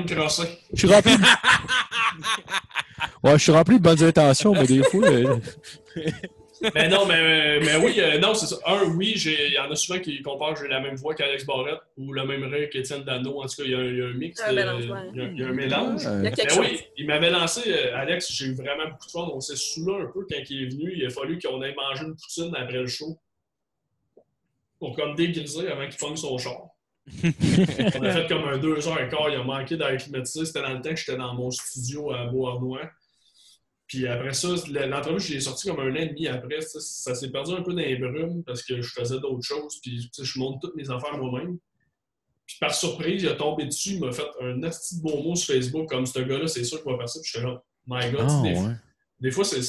me 0.05 0.15
crosser. 0.15 0.49
Je 0.73 0.79
suis 0.79 0.87
rempli. 0.95 1.17
de- 1.17 1.23
ouais, 3.25 3.33
je 3.33 3.39
suis 3.43 3.53
rempli 3.53 3.79
de 3.79 3.83
bonnes 3.83 4.05
intentions, 4.05 4.53
mais 4.53 4.67
des 4.67 4.83
fois. 4.85 5.09
euh, 5.09 5.37
Mais 6.75 6.89
non, 6.89 7.07
mais, 7.07 7.61
mais 7.61 7.77
oui, 7.77 7.95
euh, 7.99 8.19
non, 8.19 8.35
c'est 8.35 8.47
ça. 8.47 8.57
Un, 8.67 8.85
oui, 8.97 9.15
j'ai- 9.17 9.49
il 9.49 9.53
y 9.55 9.59
en 9.59 9.71
a 9.71 9.75
souvent 9.77 9.99
qui 10.01 10.21
comparent 10.23 10.55
que 10.55 10.61
j'ai 10.61 10.69
la 10.69 10.81
même 10.81 10.97
voix 10.97 11.15
qu'Alex 11.15 11.45
Barrette 11.45 11.81
ou 11.97 12.12
le 12.12 12.25
même 12.25 12.45
rire 12.45 12.69
qu'Étienne 12.71 13.03
Dano. 13.03 13.43
En 13.43 13.47
tout 13.47 13.57
cas, 13.57 13.62
il 13.65 13.71
y 13.71 13.75
a, 13.75 13.79
un- 13.79 13.85
il 13.85 13.99
y 13.99 14.03
a 14.03 14.07
un 14.07 14.12
mix. 14.15 14.41
Il, 15.15 15.19
y 15.19 15.21
a, 15.21 15.25
il 15.33 15.39
y 15.41 15.43
a 15.43 15.47
un 15.49 15.53
mélange. 15.53 16.03
Il 16.05 16.25
y 16.25 16.27
a 16.27 16.31
quelque 16.31 16.49
Ben 16.49 16.55
chose. 16.55 16.67
oui, 16.73 16.81
il 16.97 17.07
m'avait 17.07 17.31
lancé, 17.31 17.61
euh, 17.67 17.97
Alex, 17.97 18.33
j'ai 18.33 18.47
eu 18.47 18.55
vraiment 18.55 18.89
beaucoup 18.91 19.07
de 19.07 19.11
fun. 19.11 19.29
On 19.33 19.41
s'est 19.41 19.57
saoulé 19.57 20.03
un 20.05 20.07
peu 20.07 20.27
quand 20.31 20.51
il 20.51 20.62
est 20.62 20.69
venu. 20.71 20.93
Il 20.97 21.07
a 21.07 21.11
fallu 21.11 21.39
qu'on 21.39 21.61
aille 21.62 21.75
manger 21.75 22.05
une 22.05 22.17
poutine 22.17 22.55
après 22.57 22.79
le 22.81 22.87
show. 22.87 23.19
Pour 24.79 24.95
comme 24.97 25.15
dégriser 25.15 25.69
avant 25.71 25.87
qu'il 25.89 25.97
pogne 25.99 26.17
son 26.17 26.37
char. 26.39 26.59
On 27.07 28.03
a 28.03 28.11
fait 28.12 28.27
comme 28.29 28.45
un 28.49 28.59
deux 28.59 28.87
heures 28.89 29.01
et 29.01 29.09
quart. 29.09 29.29
Il 29.31 29.37
a 29.37 29.43
manqué 29.43 29.77
d'aller 29.77 29.99
climatiser. 29.99 30.45
C'était 30.47 30.62
dans 30.62 30.73
le 30.73 30.81
temps 30.81 30.91
que 30.91 30.97
j'étais 30.97 31.17
dans 31.17 31.35
mon 31.35 31.51
studio 31.51 32.11
à 32.12 32.27
Beauharnois. 32.27 32.81
Puis 33.95 34.09
après 34.09 34.32
ça, 34.32 34.49
le- 34.49 34.86
l'entrevue, 34.86 35.20
je 35.20 35.34
l'ai 35.34 35.40
sorti 35.40 35.68
comme 35.68 35.78
un 35.78 35.92
an 35.92 35.95
et 35.95 36.09
demi 36.09 36.26
après. 36.26 36.61
Ça, 36.61 36.80
ça 36.80 37.14
s'est 37.14 37.30
perdu 37.30 37.53
un 37.53 37.62
peu 37.62 37.72
dans 37.72 37.78
les 37.78 37.95
brumes 37.95 38.42
parce 38.42 38.62
que 38.64 38.80
je 38.82 38.90
faisais 38.92 39.20
d'autres 39.20 39.45
choses. 39.47 39.78
Puis 39.80 40.01
tu 40.01 40.09
sais, 40.11 40.24
je 40.24 40.36
monte 40.38 40.61
toutes 40.61 40.74
mes 40.74 40.90
affaires 40.90 41.16
moi-même. 41.16 41.59
Puis 42.45 42.57
par 42.61 42.74
surprise, 42.74 43.22
il 43.22 43.28
a 43.28 43.34
tombé 43.34 43.66
dessus, 43.66 43.90
il 43.90 44.01
m'a 44.01 44.11
fait 44.12 44.26
un 44.40 44.61
petit 44.61 45.01
beau 45.01 45.22
mot 45.22 45.36
sur 45.36 45.55
Facebook 45.55 45.88
comme 45.88 46.07
ce 46.07 46.18
gars-là, 46.18 46.49
c'est 46.49 46.64
sûr 46.64 46.82
qu'il 46.82 46.90
va 46.90 46.99
faire 46.99 47.09
ça. 47.09 47.20
Puis 47.22 47.30
j'étais 47.32 47.47
là, 47.47 47.62
my 47.86 48.11
God, 48.11 48.28
sais, 48.28 48.42
des, 48.42 48.59
ouais. 48.59 48.74
des 49.20 49.30
fois, 49.30 49.45
c'est. 49.45 49.62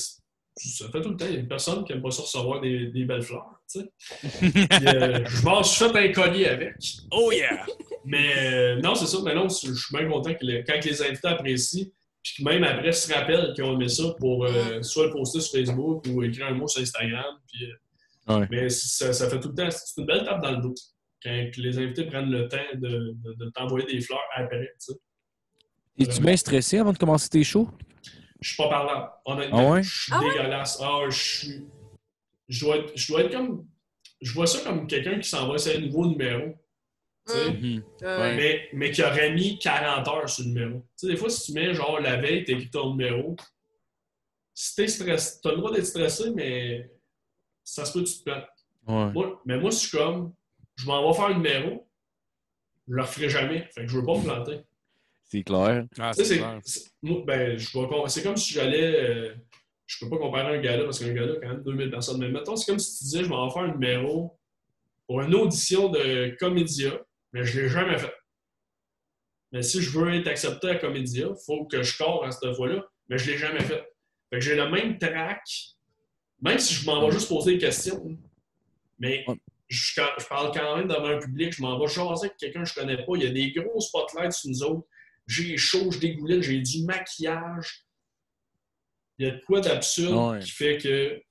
Ça 0.58 0.90
fait 0.90 1.02
tout 1.02 1.10
le 1.10 1.18
temps, 1.18 1.26
il 1.28 1.34
y 1.34 1.38
a 1.38 1.40
une 1.42 1.48
personne 1.48 1.84
qui 1.84 1.92
n'aime 1.94 2.02
pas 2.02 2.12
ça 2.12 2.22
recevoir 2.24 2.62
des, 2.62 2.88
des 2.88 3.04
belles 3.06 3.22
fleurs. 3.22 3.62
tu 3.72 3.82
sais. 3.82 3.92
Puis, 4.40 4.88
euh, 4.88 5.24
je 5.26 5.44
m'en 5.44 5.62
suis 5.62 5.86
fait 5.86 6.10
un 6.10 6.12
collier 6.14 6.46
avec. 6.48 6.76
Oh 7.12 7.32
yeah! 7.32 7.66
Mais 8.06 8.32
euh, 8.38 8.82
non, 8.82 8.96
c'est 8.96 9.06
ça. 9.06 9.20
Mais 9.24 9.36
non, 9.36 9.48
je 9.50 9.74
suis 9.74 9.96
bien 9.96 10.10
content 10.10 10.34
que 10.34 10.66
quand 10.66 10.84
les 10.84 11.02
invités 11.04 11.28
apprécient, 11.28 11.86
puis 12.34 12.44
même 12.44 12.64
après 12.64 12.92
se 12.92 13.14
rappellent 13.14 13.54
qu'ils 13.54 13.64
ont 13.64 13.74
aimé 13.74 13.88
ça 13.88 14.04
pour 14.20 14.46
euh, 14.46 14.82
soit 14.82 15.06
le 15.06 15.12
poster 15.12 15.40
sur 15.40 15.60
Facebook 15.60 16.06
ou 16.10 16.24
écrire 16.24 16.48
un 16.48 16.54
mot 16.56 16.68
sur 16.68 16.82
Instagram. 16.82 17.36
Puis, 17.52 17.66
euh, 17.66 17.74
Ouais. 18.28 18.48
Mais 18.50 18.70
ça, 18.70 19.14
ça 19.14 19.30
fait 19.30 19.40
tout 19.40 19.50
le 19.50 19.54
temps. 19.54 19.70
C'est 19.70 20.02
une 20.02 20.08
belle 20.08 20.24
tape 20.26 20.42
dans 20.42 20.50
le 20.50 20.58
dos 20.58 20.74
quand 21.22 21.48
les 21.58 21.78
invités 21.78 22.06
prennent 22.06 22.32
le 22.32 22.48
temps 22.48 22.58
de, 22.74 23.14
de- 23.24 23.34
de 23.36 23.50
t'envoyer 23.52 23.86
des 23.86 24.02
fleurs 24.02 24.20
après. 24.36 24.62
tu 24.80 24.94
sais. 24.94 24.94
Es-tu 26.00 26.22
bien 26.24 26.36
stressé 26.36 26.80
avant 26.80 26.92
de 26.92 26.98
commencer 26.98 27.30
tes 27.30 27.44
shows? 27.44 27.70
Je 28.42 28.48
suis 28.50 28.58
pas 28.58 28.68
parlant. 28.68 29.10
Honnêtement, 29.26 29.70
Ah 29.70 29.72
ouais? 29.74 29.84
je 29.84 30.02
suis 30.04 30.12
Ah 30.12 30.20
ouais? 30.22 30.30
dégueulasse. 30.32 30.80
Ah, 30.82 31.02
je 31.08 31.20
suis. 31.20 31.66
Je 32.50 32.66
dois, 32.66 32.78
être, 32.78 32.92
je 32.96 33.08
dois 33.12 33.22
être 33.22 33.32
comme. 33.32 33.68
Je 34.22 34.34
vois 34.34 34.48
ça 34.48 34.60
comme 34.68 34.88
quelqu'un 34.88 35.20
qui 35.20 35.30
s'en 35.30 35.48
va 35.48 35.54
essayer 35.56 35.78
un 35.78 35.82
nouveau 35.82 36.08
numéro. 36.08 36.56
Tu. 37.28 37.34
Mm. 37.34 37.74
Mhm. 37.74 37.84
Ouais. 38.02 38.36
Mais, 38.36 38.70
mais 38.74 38.92
qui 38.92 39.02
aurait 39.04 39.34
mis 39.34 39.58
40 39.60 40.08
heures 40.08 40.30
sur 40.30 40.44
le 40.44 40.50
numéro. 40.52 40.80
Tu 40.80 40.86
sais, 40.96 41.08
des 41.08 41.18
fois, 41.18 41.30
si 41.30 41.46
tu 41.46 41.54
mets 41.54 41.74
genre 41.74 42.00
la 42.00 42.18
veille, 42.18 42.44
t'écris 42.44 42.70
ton 42.70 42.92
numéro, 42.96 43.36
si 44.54 44.76
t'es 44.76 44.88
stressé, 44.88 45.40
t'as 45.44 45.52
le 45.52 45.58
droit 45.58 45.72
d'être 45.74 45.86
stressé, 45.86 46.32
mais 46.32 46.90
ça 47.64 47.84
se 47.86 47.94
peut 47.94 48.04
que 48.04 48.10
tu 48.10 48.20
te 48.20 48.24
plantes. 48.24 48.46
Ouais. 48.88 49.12
Moi, 49.12 49.42
mais 49.46 49.58
moi, 49.58 49.72
je 49.72 49.76
suis 49.78 49.98
comme, 49.98 50.34
je 50.76 50.86
m'en 50.86 51.08
vais 51.08 51.16
faire 51.18 51.26
un 51.26 51.34
numéro, 51.34 51.88
je 52.88 52.94
le 52.94 53.02
referai 53.02 53.30
jamais. 53.30 53.68
Fait 53.74 53.82
que 53.82 53.88
je 53.88 53.98
veux 53.98 54.06
pas 54.06 54.18
me 54.18 54.24
planter. 54.24 54.60
C'est 55.24 55.42
clair. 55.44 55.86
Ah, 56.00 56.12
Tu 56.12 56.18
c'est 56.24 56.26
c'est- 56.26 56.38
clair. 56.38 56.60
c'est- 56.64 56.92
moi, 57.02 57.24
ben, 57.26 57.58
je 57.58 57.68
c'est 58.10 58.24
comme 58.24 58.38
si 58.38 58.54
j'allais. 58.54 58.96
euh, 59.10 59.34
je 59.88 59.98
peux 60.04 60.10
pas 60.10 60.18
comparer 60.18 60.58
un 60.58 60.62
gars-là 60.62 60.84
parce 60.84 61.00
qu'un 61.00 61.14
gars-là, 61.14 61.34
quand 61.42 61.48
même, 61.50 61.64
2000 61.64 61.90
personnes. 61.92 62.20
Mais 62.20 62.30
mettons, 62.30 62.56
c'est 62.56 62.72
comme 62.72 62.80
si 62.80 62.98
tu 63.00 63.04
disais, 63.06 63.24
je 63.24 63.30
m'en 63.30 63.48
vais 63.48 63.54
faire 63.54 63.64
un 63.64 63.72
numéro 63.72 64.38
pour 65.08 65.22
une 65.22 65.34
audition 65.36 65.90
de 65.90 66.36
Comédia, 66.40 67.00
mais 67.36 67.44
je 67.44 67.60
l'ai 67.60 67.68
jamais 67.68 67.98
fait. 67.98 68.14
Mais 69.52 69.62
si 69.62 69.82
je 69.82 69.90
veux 69.90 70.14
être 70.14 70.28
accepté 70.28 70.70
à 70.70 70.76
Comédia, 70.76 71.28
il 71.30 71.46
faut 71.46 71.66
que 71.66 71.84
je 71.84 71.98
corps 71.98 72.24
à 72.24 72.32
cette 72.32 72.56
fois-là, 72.56 72.82
mais 73.10 73.18
je 73.18 73.30
l'ai 73.30 73.38
jamais 73.38 73.60
fait. 73.60 73.86
Fait 74.30 74.40
que 74.40 74.40
j'ai 74.40 74.56
le 74.56 74.70
même 74.70 74.98
track, 74.98 75.44
même 76.42 76.58
si 76.58 76.74
je 76.74 76.86
m'en 76.86 77.06
vais 77.06 77.12
juste 77.12 77.28
poser 77.28 77.54
des 77.54 77.58
questions. 77.58 78.18
Mais 79.00 79.26
je, 79.68 80.02
parle 80.30 80.54
quand 80.54 80.78
même 80.78 80.88
devant 80.88 81.08
un 81.10 81.20
public, 81.20 81.54
je 81.54 81.62
m'en 81.62 81.78
vais 81.78 81.88
jaser 81.88 82.28
avec 82.28 82.38
quelqu'un 82.38 82.64
que 82.64 82.70
je 82.70 82.74
connais 82.74 82.98
pas. 82.98 83.14
Il 83.16 83.24
y 83.24 83.28
a 83.28 83.32
des 83.32 83.52
gros 83.52 83.82
spotlights 83.82 84.32
sur 84.32 84.50
nous 84.50 84.64
autres. 84.64 84.88
J'ai 85.28 85.58
chaud, 85.58 85.92
je 85.92 86.00
dégouline, 86.00 86.42
j'ai 86.42 86.62
du 86.62 86.86
maquillage. 86.86 87.86
Il 89.18 89.28
y 89.28 89.30
a 89.30 89.34
de 89.34 89.42
quoi 89.42 89.60
d'absurde 89.60 90.36
Ouais. 90.36 90.40
qui 90.40 90.52
fait 90.52 90.78
que, 90.78 91.22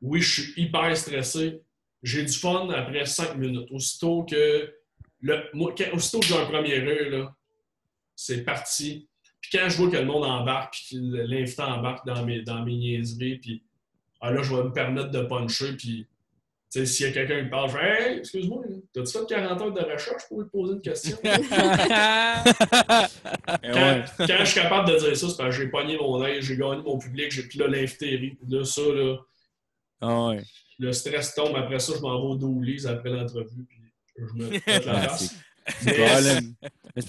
oui, 0.00 0.22
je 0.22 0.40
suis 0.42 0.62
hyper 0.62 0.96
stressé. 0.96 1.60
j'ai 2.02 2.24
du 2.24 2.32
fun 2.32 2.70
après 2.70 3.04
cinq 3.04 3.36
minutes. 3.36 3.70
Aussitôt 3.70 4.24
que, 4.24 4.74
le, 5.24 5.42
moi, 5.54 5.74
quand- 5.76 5.94
aussitôt 5.94 6.20
que 6.20 6.26
j'ai 6.26 6.36
un 6.36 6.44
premier 6.44 6.78
rire, 6.80 7.10
là, 7.10 7.34
c'est 8.14 8.44
parti. 8.44 9.08
Puis 9.40 9.50
quand 9.58 9.68
je 9.68 9.76
vois 9.78 9.90
que 9.90 9.96
le 9.96 10.04
monde 10.04 10.24
embarque, 10.24 10.74
puis 10.74 10.96
que 10.96 11.16
l'invité 11.16 11.62
embarque 11.62 12.06
dans 12.06 12.24
mes, 12.24 12.42
dans 12.42 12.62
mes 12.64 12.76
niaiseries, 12.76 13.38
puis 13.38 13.62
ah, 14.20 14.30
là, 14.30 14.42
je 14.42 14.54
vais 14.54 14.62
me 14.64 14.72
permettre 14.72 15.10
de 15.10 15.22
puncher, 15.22 15.76
puis 15.76 16.06
tu 16.70 16.80
sais, 16.80 16.86
s'il 16.86 17.06
y 17.06 17.08
a 17.08 17.12
quelqu'un 17.12 17.38
qui 17.38 17.44
me 17.46 17.50
parle, 17.50 17.70
je 17.70 17.76
fais 17.76 18.02
Hey, 18.12 18.18
excuse-moi, 18.18 18.64
t'as-tu 18.92 19.12
fait 19.18 19.26
40 19.28 19.62
heures 19.62 19.72
de 19.72 19.80
recherche 19.80 20.22
pour 20.28 20.40
lui 20.42 20.48
poser 20.50 20.74
une 20.74 20.80
question? 20.82 21.16
Eh 23.62 23.70
quand, 23.70 23.80
ouais. 23.80 24.04
quand 24.18 24.36
je 24.40 24.44
suis 24.44 24.60
capable 24.60 24.90
de 24.90 24.98
dire 24.98 25.16
ça, 25.16 25.28
c'est 25.28 25.36
parce 25.36 25.56
que 25.56 25.62
j'ai 25.62 25.68
pogné 25.70 25.96
mon 25.96 26.22
œil, 26.22 26.42
j'ai 26.42 26.56
gagné 26.56 26.82
mon 26.82 26.98
public, 26.98 27.30
j'ai 27.30 27.42
puis 27.44 27.58
là, 27.58 27.66
l'invité 27.68 28.36
là, 28.48 28.64
ça, 28.64 28.82
là, 28.82 29.16
Ah 30.00 30.26
ouais. 30.28 30.42
le 30.78 30.92
stress 30.92 31.34
tombe. 31.34 31.54
Après 31.56 31.78
ça, 31.78 31.92
je 31.96 32.00
m'en 32.00 32.36
vais 32.36 32.44
au 32.44 32.88
après 32.88 33.10
l'entrevue, 33.10 33.64
puis 33.68 33.78
je 34.16 34.34
me 34.34 34.50
la 34.86 35.08
face. 35.08 35.34
c'est 35.76 35.94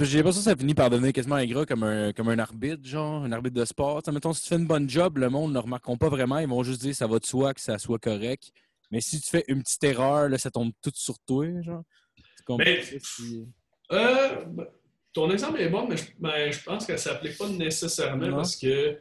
j'ai 0.06 0.18
l'impression 0.18 0.40
que 0.42 0.46
ça 0.46 0.56
finit 0.56 0.74
par 0.74 0.90
devenir 0.90 1.12
quasiment 1.14 1.36
ingrat 1.36 1.66
comme 1.66 1.84
un, 1.84 2.14
comme 2.14 2.30
un 2.30 2.40
arbitre, 2.40 2.86
genre, 2.88 3.24
un 3.24 3.32
arbitre 3.32 3.56
de 3.56 3.66
sport. 3.66 4.02
Tu 4.02 4.06
sais, 4.10 4.12
mettons, 4.14 4.34
si 4.34 4.44
tu 4.44 4.48
fais 4.50 4.56
une 4.56 4.68
bonne 4.68 4.90
job, 4.90 5.18
le 5.18 5.30
monde 5.30 5.54
ne 5.54 5.60
remarqueront 5.60 5.98
pas 5.98 6.10
vraiment. 6.10 6.40
Ils 6.40 6.48
vont 6.48 6.64
juste 6.64 6.82
dire 6.82 6.96
ça 6.96 7.08
va 7.08 7.20
de 7.20 7.26
soi, 7.26 7.54
que 7.54 7.62
ça 7.62 7.78
soit 7.78 8.00
correct. 8.00 8.52
Mais 8.92 9.02
si 9.02 9.20
tu 9.20 9.30
fais 9.30 9.44
une 9.48 9.62
petite 9.62 9.84
erreur, 9.84 10.30
là, 10.30 10.38
ça 10.38 10.52
tombe 10.52 10.72
tout 10.82 10.92
sur 10.94 11.20
toi, 11.20 11.46
genre. 11.62 11.84
Mais- 12.58 12.82
ça, 12.82 13.24
Euh, 13.92 14.46
ben, 14.46 14.68
ton 15.14 15.30
exemple 15.32 15.60
est 15.62 15.70
bon, 15.70 15.88
mais 15.88 15.98
je, 15.98 16.04
ben, 16.20 16.52
je 16.52 16.64
pense 16.64 16.86
que 16.86 16.96
ça 16.98 17.12
s'applique 17.12 17.38
pas 17.38 17.48
nécessairement 17.50 18.28
Non. 18.28 18.36
parce 18.38 18.56
que 18.56 19.00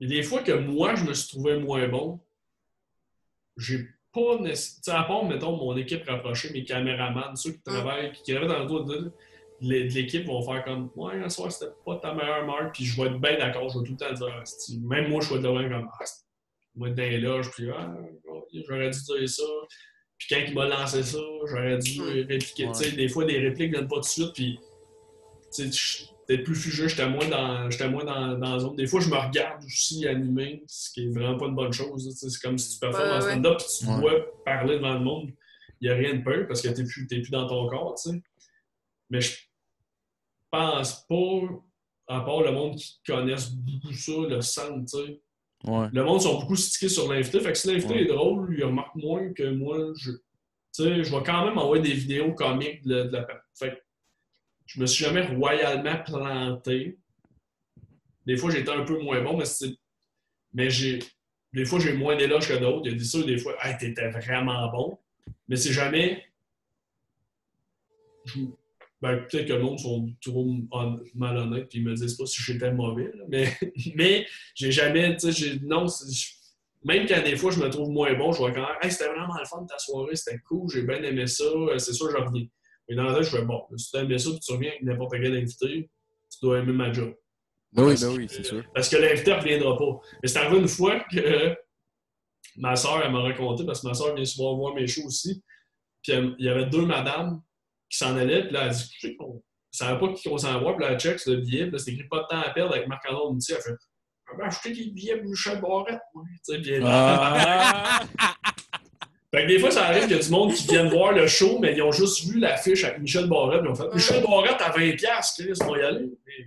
il 0.00 0.08
y 0.08 0.12
a 0.12 0.16
des 0.16 0.22
fois 0.22 0.42
que 0.42 0.52
moi, 0.52 0.94
je 0.94 1.04
me 1.04 1.12
suis 1.12 1.28
trouvé 1.28 1.58
moins 1.58 1.86
bon. 1.88 2.20
J'ai 3.56 3.88
pas 4.12 4.38
nécessairement. 4.40 5.00
À 5.02 5.04
part, 5.06 5.24
mettons, 5.24 5.56
mon 5.56 5.76
équipe 5.76 6.04
rapprochée, 6.08 6.50
mes 6.52 6.64
caméramans, 6.64 7.34
ceux 7.36 7.52
qui 7.52 7.62
travaillent, 7.62 8.12
qui 8.12 8.32
travaillent 8.32 8.48
dans 8.48 8.58
le 8.60 8.66
dos 8.66 8.80
de, 8.84 9.12
de 9.62 9.68
l'équipe 9.68 10.26
vont 10.26 10.42
faire 10.42 10.64
comme 10.64 10.90
Ouais, 10.96 11.14
un 11.22 11.28
soir, 11.28 11.52
c'était 11.52 11.70
pas 11.84 11.96
ta 11.96 12.14
meilleure 12.14 12.44
marque, 12.46 12.74
puis 12.74 12.84
je 12.84 13.00
vais 13.00 13.08
être 13.08 13.20
bien 13.20 13.36
d'accord, 13.38 13.68
je 13.68 13.78
vais 13.78 13.84
tout 13.84 13.92
le 13.92 13.96
temps 13.98 14.12
dire 14.12 14.34
Asti. 14.40 14.80
Même 14.80 15.08
moi, 15.10 15.20
je 15.20 15.28
vais 15.30 15.36
être 15.36 15.42
là 15.42 15.68
comme 15.68 15.88
Ah, 15.92 16.04
c'est- 16.04 16.24
moi, 16.76 16.88
être 16.88 16.94
dans 16.94 17.02
les 17.02 17.18
loges, 17.18 17.50
puis 17.50 17.68
ah, 17.70 17.94
j'aurais 18.68 18.90
dû 18.90 18.98
dire 19.02 19.28
ça. 19.28 19.42
Puis 20.18 20.28
quand 20.30 20.40
il 20.48 20.54
m'a 20.54 20.66
lancé 20.66 21.02
ça, 21.02 21.18
j'aurais 21.46 21.78
dû 21.78 22.00
répliquer. 22.02 22.66
Ouais. 22.66 22.72
Tu 22.72 22.84
sais, 22.84 22.92
des 22.92 23.08
fois, 23.08 23.24
des 23.24 23.38
répliques 23.38 23.72
viennent 23.72 23.88
pas 23.88 23.96
tout 23.96 24.00
de 24.02 24.04
suite, 24.06 24.32
puis 24.34 24.58
tu 25.54 25.70
sais, 25.70 25.72
je- 25.72 26.04
peut-être 26.30 26.44
plus 26.44 26.54
fugeux, 26.54 26.86
j'étais 26.86 27.08
moins 27.08 27.26
dans, 27.28 27.68
j'étais 27.70 27.88
moins 27.88 28.04
dans, 28.04 28.38
dans 28.38 28.52
la 28.52 28.58
zone. 28.60 28.76
Des 28.76 28.86
fois, 28.86 29.00
je 29.00 29.08
me 29.08 29.16
regarde 29.16 29.64
aussi 29.64 30.06
animer, 30.06 30.62
ce 30.68 30.90
qui 30.92 31.04
est 31.06 31.08
vraiment 31.10 31.36
pas 31.36 31.46
une 31.46 31.54
bonne 31.56 31.72
chose. 31.72 32.08
C'est 32.16 32.40
comme 32.40 32.56
si 32.56 32.74
tu 32.74 32.78
performes 32.78 33.04
Ouais, 33.08 33.14
en 33.14 33.16
ouais. 33.24 33.30
stand-up, 33.32 33.58
puis 33.58 33.66
tu 33.80 33.84
te 33.84 33.90
Ouais. 33.90 34.00
vois 34.00 34.44
parler 34.44 34.76
devant 34.76 34.94
le 34.94 35.00
monde, 35.00 35.30
il 35.80 35.88
n'y 35.88 35.92
a 35.92 35.96
rien 35.96 36.14
de 36.14 36.22
peur 36.22 36.46
parce 36.46 36.62
que 36.62 36.68
tu 36.68 36.82
n'es 36.82 36.88
plus, 36.88 37.06
t'es 37.08 37.20
plus 37.20 37.30
dans 37.30 37.46
ton 37.48 37.66
corps. 37.68 37.94
tu 38.00 38.10
sais. 38.10 38.22
Mais 39.10 39.20
je 39.20 39.36
pense 40.50 41.04
pas, 41.08 41.40
à 42.08 42.20
part 42.20 42.42
le 42.42 42.52
monde 42.52 42.76
qui 42.76 43.00
connaisse 43.06 43.50
beaucoup 43.50 43.92
ça, 43.92 44.12
le 44.28 44.40
sang, 44.40 44.80
tu 44.84 44.86
sais. 44.98 45.20
Ouais. 45.64 45.88
Le 45.92 46.04
monde 46.04 46.20
sont 46.22 46.38
beaucoup 46.40 46.56
stickés 46.56 46.88
sur 46.88 47.12
l'invité. 47.12 47.40
Fait 47.40 47.52
que 47.52 47.58
si 47.58 47.68
l'invité 47.68 47.92
Ouais. 47.94 48.02
est 48.02 48.06
drôle, 48.06 48.54
il 48.56 48.64
remarque 48.64 48.94
moins 48.94 49.32
que 49.32 49.50
moi. 49.50 49.92
Je, 49.96 50.12
tu 50.12 50.18
sais, 50.72 51.02
je 51.04 51.10
vais 51.14 51.22
quand 51.24 51.44
même 51.44 51.58
envoyer 51.58 51.82
des 51.82 51.92
vidéos 51.92 52.32
comiques 52.34 52.82
de, 52.86 53.02
de 53.04 53.10
la 53.12 53.26
Fait 53.58 53.70
que 53.72 53.80
je 54.74 54.80
me 54.80 54.86
suis 54.86 55.04
jamais 55.04 55.22
royalement 55.22 55.96
planté. 56.04 56.96
Des 58.26 58.36
fois, 58.36 58.50
j'étais 58.50 58.70
un 58.70 58.84
peu 58.84 59.00
moins 59.02 59.20
bon, 59.20 59.36
mais 59.36 59.44
c'est. 59.44 59.74
Mais 60.52 60.70
j'ai. 60.70 61.00
Des 61.52 61.64
fois, 61.64 61.80
j'ai 61.80 61.92
moins 61.92 62.16
d'éloges 62.16 62.46
que 62.48 62.54
d'autres. 62.54 62.82
Il 62.86 62.92
y 62.92 62.94
a 62.94 63.22
des 63.22 63.24
des 63.32 63.38
fois, 63.38 63.56
hey, 63.64 63.76
t'étais 63.78 64.08
vraiment 64.10 64.70
bon. 64.70 64.98
Mais 65.48 65.56
c'est 65.56 65.72
jamais. 65.72 66.24
Ben, 69.02 69.16
peut-être 69.16 69.48
que 69.48 69.54
le 69.54 69.62
monde 69.62 69.78
sont 69.80 70.08
trop 70.20 70.46
hon- 70.70 71.00
malhonnêtes 71.14 71.74
et 71.74 71.78
ils 71.78 71.84
me 71.84 71.94
disent 71.94 72.14
pas 72.14 72.26
si 72.26 72.40
j'étais 72.42 72.70
mauvais. 72.70 73.10
Mais, 73.28 73.52
mais 73.96 74.26
j'ai 74.54 74.70
jamais. 74.70 75.16
Non, 75.62 75.86
même 76.84 77.06
quand 77.08 77.22
des 77.24 77.36
fois 77.36 77.50
je 77.50 77.58
me 77.58 77.68
trouve 77.68 77.90
moins 77.90 78.14
bon, 78.14 78.30
je 78.32 78.38
vois 78.38 78.52
quand 78.52 78.60
même, 78.60 78.76
hey, 78.82 78.92
c'était 78.92 79.08
vraiment 79.08 79.36
le 79.38 79.44
fun 79.46 79.62
de 79.62 79.66
ta 79.66 79.78
soirée, 79.78 80.16
c'était 80.16 80.38
cool, 80.40 80.70
j'ai 80.70 80.82
bien 80.82 81.02
aimé 81.02 81.26
ça, 81.26 81.44
euh, 81.44 81.78
c'est 81.78 81.92
sûr, 81.92 82.10
je 82.10 82.16
reviens. 82.16 82.46
Mais 82.90 82.96
dans 82.96 83.04
la 83.04 83.14
tête, 83.14 83.22
je 83.22 83.30
fais 83.36 83.42
bon, 83.44 83.62
si 83.76 83.90
tu 83.90 83.96
as 83.96 84.00
aimé 84.02 84.18
ça, 84.18 84.30
puis 84.30 84.40
tu 84.40 84.52
reviens 84.52 84.70
avec 84.70 84.82
n'importe 84.82 85.12
quel 85.12 85.36
invité, 85.36 85.88
tu 86.30 86.38
dois 86.42 86.58
aimer 86.58 86.72
ma 86.72 86.92
job. 86.92 87.14
Ben 87.72 87.84
oui, 87.84 87.94
ben 88.00 88.08
oui, 88.08 88.26
c'est 88.28 88.44
sûr. 88.44 88.64
Parce 88.74 88.88
que 88.88 88.96
l'invité 88.96 89.30
ne 89.30 89.36
reviendra 89.36 89.78
pas. 89.78 90.00
Mais 90.22 90.28
c'est 90.28 90.38
arrivé 90.40 90.58
une 90.58 90.68
fois 90.68 90.98
que 91.10 91.56
ma 92.56 92.74
soeur, 92.74 93.00
elle 93.04 93.12
m'a 93.12 93.20
raconté, 93.22 93.64
parce 93.64 93.80
que 93.82 93.86
ma 93.86 93.94
soeur 93.94 94.14
vient 94.14 94.24
souvent 94.24 94.56
voir 94.56 94.74
mes 94.74 94.86
shows 94.88 95.06
aussi. 95.06 95.42
Puis 96.02 96.12
elle- 96.12 96.34
il 96.38 96.46
y 96.46 96.48
avait 96.48 96.66
deux 96.66 96.84
madames 96.84 97.40
qui 97.88 97.98
s'en 97.98 98.16
allaient, 98.16 98.42
puis 98.44 98.52
là, 98.52 98.66
elle 98.66 98.72
dit 98.72 98.90
Écoutez, 99.02 99.16
on 99.20 99.34
ne 99.34 99.40
savait 99.70 100.00
pas 100.00 100.12
qui 100.12 100.28
qu'on 100.28 100.38
s'en 100.38 100.60
va, 100.60 100.72
puis 100.72 100.84
là, 100.84 100.92
elle 100.92 100.98
check 101.00 101.20
sur 101.20 101.30
le 101.32 101.38
billet, 101.42 101.62
puis 101.64 101.72
là, 101.72 101.78
c'était 101.78 101.92
écrit 101.92 102.08
pas 102.08 102.22
de 102.22 102.26
temps 102.28 102.40
à 102.40 102.50
perdre 102.50 102.74
avec 102.74 102.88
Marc-André 102.88 103.32
Moutier. 103.32 103.54
Elle 103.56 103.62
fait 103.62 103.76
J'avais 104.32 104.44
acheté 104.44 104.72
des 104.72 104.90
billets 104.90 105.16
pour 105.18 105.30
Michel 105.30 105.60
Barrette, 105.60 106.00
moi. 106.14 106.24
Tu 106.28 106.38
sais, 106.54 106.60
puis 106.60 106.70
elle- 106.72 106.82
Ah, 106.86 108.00
Fait 109.32 109.42
que 109.42 109.48
des 109.48 109.58
fois, 109.60 109.70
ça 109.70 109.84
arrive 109.86 110.02
qu'il 110.04 110.16
y 110.16 110.18
a 110.18 110.22
du 110.22 110.30
monde 110.30 110.52
qui 110.52 110.66
viennent 110.66 110.88
voir 110.88 111.12
le 111.12 111.26
show, 111.28 111.58
mais 111.60 111.74
ils 111.76 111.82
ont 111.82 111.92
juste 111.92 112.24
vu 112.24 112.40
l'affiche 112.40 112.82
avec 112.84 112.98
Michel 113.00 113.28
Barrette, 113.28 113.60
puis 113.60 113.68
ils 113.68 113.72
ont 113.72 113.74
fait 113.76 113.94
Michel 113.94 114.22
Barrette 114.24 114.60
à 114.60 114.70
20$, 114.70 114.96
Chris, 115.38 115.52
on 115.68 115.76
y 115.76 115.82
aller. 115.82 116.10
Et 116.26 116.44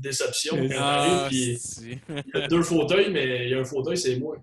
Déception. 0.00 0.58
Ah, 0.76 1.28
il 1.30 1.58
y 2.34 2.36
a 2.36 2.48
deux 2.48 2.62
fauteuils, 2.62 3.10
mais 3.12 3.44
il 3.46 3.50
y 3.50 3.54
a 3.54 3.60
un 3.60 3.64
fauteuil, 3.64 3.96
c'est 3.96 4.16
moi. 4.16 4.36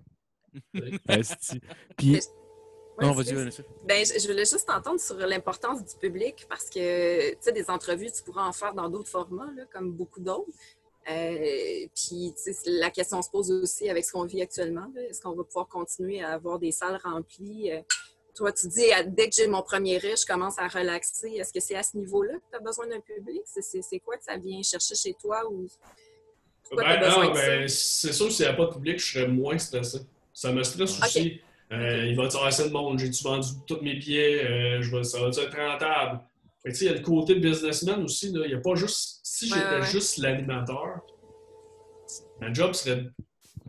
esti. 1.08 1.60
Puis, 1.96 2.18
Ouais, 2.98 3.06
non, 3.06 3.14
c'est- 3.14 3.22
vas-y, 3.22 3.34
Vanessa. 3.34 3.62
Ben, 3.86 4.04
je, 4.04 4.18
je 4.20 4.26
voulais 4.26 4.44
juste 4.44 4.66
t'entendre 4.66 5.00
sur 5.00 5.16
l'importance 5.16 5.82
du 5.84 5.96
public 5.96 6.44
parce 6.50 6.68
que, 6.68 7.30
tu 7.30 7.36
sais, 7.40 7.52
des 7.52 7.70
entrevues, 7.70 8.10
tu 8.14 8.22
pourras 8.22 8.46
en 8.46 8.52
faire 8.52 8.74
dans 8.74 8.88
d'autres 8.90 9.08
formats, 9.08 9.48
là, 9.56 9.62
comme 9.72 9.92
beaucoup 9.92 10.20
d'autres. 10.20 10.50
Euh, 11.08 11.86
puis, 11.94 12.34
la 12.66 12.90
question 12.90 13.22
se 13.22 13.30
pose 13.30 13.50
aussi 13.50 13.88
avec 13.88 14.04
ce 14.04 14.12
qu'on 14.12 14.24
vit 14.24 14.42
actuellement. 14.42 14.86
Est-ce 15.08 15.20
qu'on 15.20 15.32
va 15.34 15.44
pouvoir 15.44 15.68
continuer 15.68 16.22
à 16.22 16.30
avoir 16.32 16.58
des 16.58 16.72
salles 16.72 16.98
remplies? 17.02 17.72
Euh, 17.72 17.80
toi, 18.34 18.52
tu 18.52 18.68
dis, 18.68 18.84
dès 19.08 19.28
que 19.28 19.34
j'ai 19.34 19.46
mon 19.48 19.62
premier 19.62 19.98
riche, 19.98 20.20
je 20.22 20.26
commence 20.26 20.58
à 20.58 20.68
relaxer. 20.68 21.30
Est-ce 21.32 21.52
que 21.52 21.60
c'est 21.60 21.74
à 21.74 21.82
ce 21.82 21.96
niveau-là 21.96 22.34
que 22.34 22.44
tu 22.50 22.56
as 22.56 22.60
besoin 22.60 22.86
d'un 22.86 23.00
public? 23.00 23.42
C'est- 23.44 23.62
C'est 23.62 23.82
c'est 23.82 23.98
quoi 23.98 24.16
que 24.16 24.24
ça 24.24 24.36
vient 24.36 24.62
chercher 24.62 24.94
chez 24.94 25.14
toi? 25.14 25.50
Ou... 25.50 25.66
Ben, 26.76 27.00
non, 27.00 27.32
ben, 27.32 27.66
c'est 27.68 28.12
sûr 28.12 28.26
que 28.26 28.32
s'il 28.32 28.44
n'y 28.46 28.50
a 28.52 28.54
pas 28.54 28.66
de 28.66 28.72
public, 28.74 28.98
je 29.00 29.12
serais 29.14 29.26
moins 29.28 29.58
stressé. 29.58 29.98
Ça 30.32 30.52
me 30.52 30.62
stresse 30.62 30.98
Ok. 30.98 31.04
aussi. 31.06 31.40
Euh, 31.72 32.06
Il 32.06 32.16
va 32.16 32.24
y 32.24 32.26
avoir 32.26 32.46
assez 32.46 32.64
de 32.68 32.72
monde. 32.72 32.98
J'ai-tu 32.98 33.24
vendu 33.24 33.48
tous 33.66 33.80
mes 33.80 33.94
billets? 33.94 34.80
Je 34.80 34.96
vais, 34.96 35.02
ça 35.02 35.18
va 35.20 35.28
être 35.28 35.56
rentable? 35.56 36.20
Fait 36.62 36.68
que, 36.70 36.74
tu 36.74 36.78
sais, 36.80 36.84
il 36.84 36.90
y 36.92 36.94
a 36.94 36.98
le 36.98 37.02
côté 37.04 37.34
businessman 37.34 38.04
aussi. 38.04 38.30
Là. 38.32 38.44
Il 38.44 38.48
n'y 38.50 38.54
a 38.54 38.60
pas 38.60 38.74
juste. 38.76 39.19
Si 39.40 39.48
j'étais 39.48 39.60
ouais, 39.60 39.80
ouais. 39.80 39.86
juste 39.86 40.18
l'animateur, 40.18 41.00
ma 42.42 42.52
job 42.52 42.74
serait, 42.74 43.06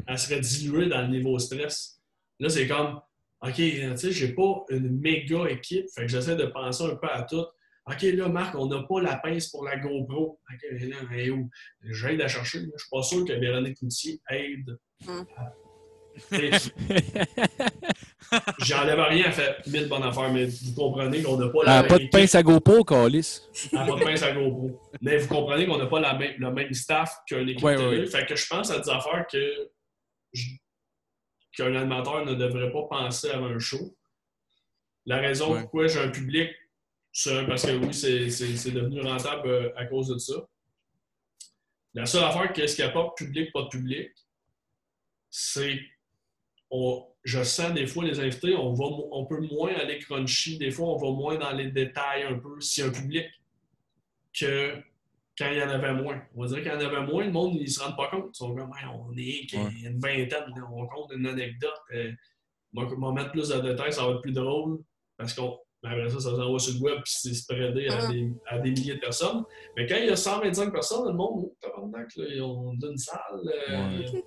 elle 0.06 0.20
serait 0.20 0.42
diluée 0.42 0.90
dans 0.90 1.02
le 1.04 1.08
niveau 1.08 1.40
stress. 1.40 2.02
Là, 2.42 2.50
c'est 2.50 2.68
comme, 2.68 3.00
OK, 3.42 3.54
tu 3.56 3.98
sais, 3.98 4.12
j'ai 4.12 4.34
pas 4.34 4.66
une 4.70 5.00
méga 5.00 5.48
équipe. 5.50 5.86
Fait 5.96 6.02
que 6.02 6.08
j'essaie 6.10 6.36
de 6.36 6.48
penser 6.48 6.84
un 6.84 6.96
peu 6.98 7.08
à 7.10 7.24
tout. 7.24 7.46
OK, 7.86 8.02
là, 8.02 8.28
Marc, 8.28 8.54
on 8.56 8.66
n'a 8.66 8.84
pas 8.84 9.00
la 9.00 9.16
pince 9.16 9.48
pour 9.48 9.64
la 9.64 9.78
GoPro. 9.78 10.42
OK, 10.52 10.72
là, 10.72 11.34
où? 11.34 11.50
J'aide 11.84 12.20
à 12.20 12.28
chercher. 12.28 12.60
Je 12.60 12.66
suis 12.78 12.90
pas 12.92 13.02
sûr 13.02 13.24
que 13.24 13.32
Véronique 13.32 13.78
Coutier 13.78 14.20
aide. 14.30 14.78
Hum. 15.08 15.26
à- 15.38 15.54
J'enlève 18.60 19.00
rien, 19.00 19.26
elle 19.28 19.34
fait 19.34 19.68
mille 19.68 19.88
bonnes 19.90 20.04
affaires, 20.04 20.32
mais 20.32 20.46
vous 20.46 20.74
comprenez 20.74 21.22
qu'on 21.22 21.38
n'a 21.38 21.50
pas 21.50 21.64
la 21.64 21.78
Ah, 21.78 21.82
même 21.82 21.90
pas 21.90 22.00
de 22.00 22.08
pince 22.08 22.36
à 22.36 22.44
GoPro, 22.44 22.84
Calis. 22.84 23.42
Elle 23.72 23.80
n'a 23.80 23.86
pas 23.86 23.96
de 24.00 24.04
pince 24.04 24.24
à 24.24 24.32
GoPro. 24.32 24.80
Mais 25.02 25.18
vous 25.18 25.28
comprenez 25.28 25.66
qu'on 25.68 25.78
n'a 25.78 25.88
pas 25.88 26.00
la 26.00 26.14
même, 26.18 26.34
le 26.38 26.52
même 26.52 26.74
staff 26.74 27.14
qu'un 27.28 27.46
équipe 27.48 27.64
Ouais, 27.64 27.76
télé. 27.76 27.88
ouais, 27.90 28.00
ouais. 28.00 28.06
Fait 28.08 28.26
que 28.26 28.36
je 28.36 28.48
pense 28.48 28.72
à 28.72 28.80
des 28.80 28.90
affaires 28.90 29.26
que 29.32 29.70
qu'un 31.58 31.76
animateur 31.76 32.26
ne 32.26 32.34
devrait 32.36 32.72
pas 32.72 32.84
penser 32.90 33.30
avant 33.32 33.48
un 33.48 33.60
show. 33.60 33.96
La 35.06 35.18
raison 35.18 35.60
pourquoi 35.62 35.88
j'ai 35.88 36.00
un 36.00 36.10
public, 36.10 36.50
c'est 37.12 37.46
parce 37.48 37.66
que 37.66 37.72
oui, 37.72 37.94
c'est 37.94 38.72
devenu 38.72 39.02
rentable 39.02 39.50
euh, 39.50 39.70
à 39.76 39.86
cause 39.86 40.08
de 40.08 40.18
ça. 40.18 40.36
La 41.94 42.06
seule 42.06 42.24
affaire, 42.24 42.54
qu'est-ce 42.54 42.76
qu'il 42.78 42.86
n'y 42.86 42.92
a 42.92 42.94
pas 42.94 43.04
de 43.04 43.10
public, 43.26 43.52
pas 43.52 43.64
de 43.64 43.68
public, 43.68 44.12
c'est 45.30 45.78
on- 46.72 47.06
je 47.24 47.44
sens 47.44 47.74
des 47.74 47.86
fois 47.86 48.04
les 48.04 48.20
invités, 48.20 48.56
on, 48.56 48.74
va, 48.74 48.86
on 49.12 49.26
peut 49.26 49.42
moins 49.52 49.74
aller 49.76 50.00
crunchy, 50.00 50.58
des 50.58 50.72
fois 50.72 50.88
on 50.88 50.98
va 50.98 51.12
moins 51.12 51.38
dans 51.38 51.52
les 51.52 51.70
détails 51.70 52.24
un 52.24 52.40
peu 52.40 52.60
s'il 52.60 52.84
y 52.84 52.88
a 52.88 52.90
un 52.90 52.94
public 52.94 53.26
que 54.38 54.74
quand 55.38 55.50
il 55.52 55.58
y 55.58 55.64
en 55.64 55.70
avait 55.70 55.94
moins. 55.94 56.22
On 56.36 56.42
va 56.42 56.48
dire 56.48 56.58
qu'il 56.62 56.72
y 56.72 56.76
en 56.76 56.80
avait 56.80 57.06
moins, 57.06 57.26
le 57.26 57.32
monde, 57.32 57.56
ils 57.60 57.70
se 57.70 57.80
rendent 57.82 57.96
pas 57.98 58.10
compte. 58.10 58.30
Ils 58.34 58.38
sont 58.38 58.54
comme, 58.56 58.72
Hey, 58.78 58.86
on 58.94 59.12
est 59.14 59.46
qu'il 59.48 59.60
y 59.60 59.62
a 59.62 59.66
Ouais. 59.66 59.72
une 59.86 60.00
vingtaine, 60.00 60.44
on 60.72 60.88
compte 60.88 61.12
une 61.16 61.26
anecdote. 61.26 61.72
Euh, 61.94 62.12
moi, 62.74 62.86
m'en 62.98 63.12
mettre 63.14 63.32
plus 63.32 63.50
de 63.50 63.60
détails, 63.62 63.92
ça 63.94 64.06
va 64.06 64.12
être 64.14 64.22
plus 64.22 64.34
drôle 64.34 64.80
parce 65.18 65.34
qu'on. 65.34 65.58
mais 65.84 65.90
Après 65.90 66.10
ça, 66.10 66.20
ça 66.20 66.36
s'envoie 66.36 66.60
sur 66.60 66.74
le 66.76 66.80
web 66.82 66.96
puis 67.04 67.14
c'est 67.16 67.34
spreadé 67.34 67.88
à, 67.88 68.08
des, 68.08 68.30
à 68.48 68.60
des 68.60 68.72
milliers 68.72 68.96
de 68.96 69.00
personnes. 69.00 69.44
Mais 69.76 69.86
quand 69.88 69.96
il 69.98 70.06
y 70.06 70.10
a 70.10 70.16
125 70.16 70.72
personnes, 70.72 71.08
le 71.08 71.14
monde, 71.14 71.46
oh, 71.46 71.56
tabarnak, 71.62 72.16
là, 72.18 72.26
ils 72.30 72.42
ont 72.42 72.74
une 72.74 72.98
salle. 72.98 73.20
euh, 73.70 74.00
Ouais. 74.00 74.24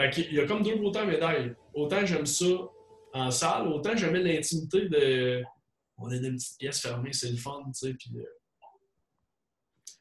Fait 0.00 0.10
qu'il 0.10 0.34
y 0.34 0.40
a 0.40 0.46
comme 0.46 0.62
deux 0.62 0.76
côtés 0.76 0.98
à 1.00 1.04
la 1.04 1.10
médaille. 1.12 1.54
Autant 1.74 2.04
j'aime 2.04 2.26
ça 2.26 2.46
en 3.12 3.30
salle, 3.30 3.68
autant 3.68 3.96
j'avais 3.96 4.22
l'intimité 4.22 4.88
de. 4.88 5.42
On 5.98 6.10
est 6.10 6.18
dans 6.20 6.28
une 6.28 6.36
petite 6.36 6.58
pièce 6.58 6.80
fermée, 6.80 7.12
c'est 7.12 7.30
le 7.30 7.36
fun, 7.36 7.58
tu 7.66 7.72
sais. 7.88 7.94
Puis, 7.94 8.10
euh, 8.16 8.22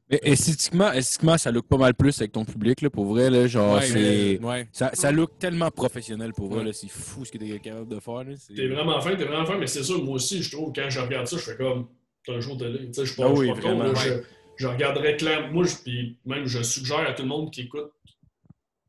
Mais 0.09 0.19
esthétiquement, 0.23 0.91
esthétiquement, 0.91 1.37
ça 1.37 1.51
look 1.51 1.67
pas 1.67 1.77
mal 1.77 1.93
plus 1.93 2.17
avec 2.19 2.31
ton 2.31 2.45
public, 2.45 2.81
là, 2.81 2.89
pour 2.89 3.05
vrai. 3.05 3.29
Là, 3.29 3.45
genre, 3.47 3.75
Ouais, 3.75 3.85
c'est... 3.85 4.39
ouais. 4.39 4.67
Ça, 4.71 4.89
ça 4.93 5.11
look 5.11 5.37
tellement 5.37 5.69
professionnel 5.69 6.33
pour 6.33 6.47
vrai. 6.49 6.59
Ouais. 6.59 6.65
là. 6.65 6.73
C'est 6.73 6.89
fou 6.89 7.25
ce 7.25 7.31
que 7.31 7.37
t'es 7.37 7.59
capable 7.59 7.89
de 7.89 7.99
faire. 7.99 8.23
Là. 8.23 8.33
C'est- 8.37 8.53
T'es 8.55 8.67
vraiment 8.67 8.99
fin, 9.01 9.15
t'es 9.15 9.25
vraiment 9.25 9.45
fin, 9.45 9.57
mais 9.57 9.67
c'est 9.67 9.83
sûr, 9.83 10.03
moi 10.03 10.15
aussi, 10.15 10.41
je 10.41 10.51
trouve, 10.55 10.71
quand 10.73 10.89
je 10.89 10.99
regarde 10.99 11.27
ça, 11.27 11.37
je 11.37 11.41
fais 11.43 11.57
comme, 11.57 11.87
t'as 12.25 12.33
un 12.35 12.41
show 12.41 12.55
télé. 12.55 12.87
Tu 12.87 12.93
sais, 12.93 13.05
je 13.05 13.11
suis 13.13 13.21
pas, 13.21 13.29
Ah 13.29 13.35
je 13.35 13.51
pas 13.53 13.59
con, 13.61 13.69
là, 13.69 13.75
vraiment, 13.75 13.95
je, 13.95 14.13
je 14.55 14.67
regarderais 14.67 15.15
clairement. 15.17 15.51
Moi, 15.51 15.65
je, 15.65 15.75
puis 15.75 16.17
même, 16.25 16.45
je 16.45 16.63
suggère 16.63 17.07
à 17.07 17.13
tout 17.13 17.23
le 17.23 17.27
monde 17.29 17.51
qui 17.51 17.61
écoute, 17.61 17.91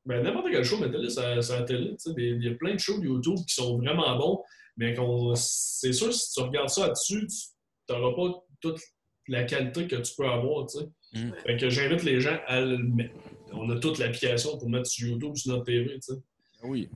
ben, 0.07 0.23
n'importe 0.23 0.47
quel 0.51 0.65
show, 0.65 0.79
mais 0.81 0.91
télé, 0.91 1.09
ça, 1.11 1.41
ça 1.43 1.63
télé. 1.63 1.91
Tu 1.91 1.97
sais, 1.99 2.15
des- 2.15 2.31
il 2.31 2.45
y 2.45 2.49
a 2.49 2.55
plein 2.55 2.75
de 2.75 2.79
shows 2.81 2.99
de 2.99 3.05
YouTube 3.07 3.37
qui 3.47 3.55
sont 3.55 3.79
vraiment 3.79 4.17
bons, 4.17 4.43
mais 4.77 4.95
qu'on, 4.95 5.35
c'est 5.37 5.93
sûr, 5.93 6.13
si 6.13 6.33
tu 6.33 6.41
regardes 6.41 6.69
ça 6.71 6.87
là-dessus, 6.87 7.27
tu 7.27 7.95
n'auras 7.95 8.15
pas 8.15 8.39
toute 8.61 8.81
la 9.29 9.45
qualité 9.45 9.87
que 9.87 9.97
tu 9.97 10.13
peux 10.17 10.27
avoir, 10.27 10.67
tu 10.67 10.79
sais. 10.79 10.85
Mm. 11.15 11.33
Fait 11.47 11.57
que 11.57 11.69
j'invite 11.71 12.03
les 12.05 12.21
gens 12.21 12.39
à 12.47 12.61
le 12.61 12.79
mettre. 12.79 13.15
On 13.53 13.69
a 13.71 13.79
toute 13.79 13.99
l'application 13.99 14.57
pour 14.59 14.71
mettre 14.71 14.87
sur 14.87 15.09
YouTube, 15.09 15.37
sur 15.37 15.53
notre 15.53 15.65
TV, 15.65 15.95
tu 15.95 16.01
sais. 16.15 16.21
Ah 16.63 16.67
Oui. 16.67 16.89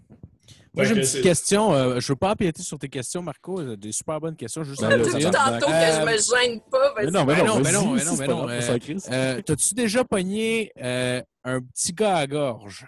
Moi, 0.75 0.85
j'ai 0.85 0.91
une 0.91 0.97
que 0.97 1.01
petite 1.03 1.23
question. 1.23 1.73
euh, 1.73 2.01
je 2.01 2.09
veux 2.13 2.17
pas 2.17 2.33
empiéter 2.33 2.63
sur 2.63 2.79
tes 2.79 2.89
questions, 2.89 3.23
Marco. 3.23 3.61
euh, 3.61 3.77
Des 3.77 3.93
super 3.93 4.21
bonnes 4.21 4.35
questions. 4.35 4.65
Juste 4.65 4.83
une. 4.83 4.89
tabarnak. 4.89 5.33
tantôt 5.33 5.67
que 5.67 5.73
Euh, 5.73 6.01
je 6.01 6.05
me 6.05 6.43
gêne 6.53 6.61
pas. 6.69 6.95
vas-y. 6.95 7.05
Mais 7.07 7.11
non, 7.13 7.25
mais 7.25 7.37
non, 7.39 7.45
non, 7.45 7.73
non, 7.73 8.27
non, 8.27 8.27
non, 8.27 8.49
euh, 8.49 9.41
T'as-tu 9.43 9.75
déjà 9.75 10.05
pogné 10.05 10.73
euh, 10.83 11.23
un 11.45 11.61
petit 11.61 11.93
gars 11.93 12.17
à 12.17 12.27
gorge? 12.27 12.87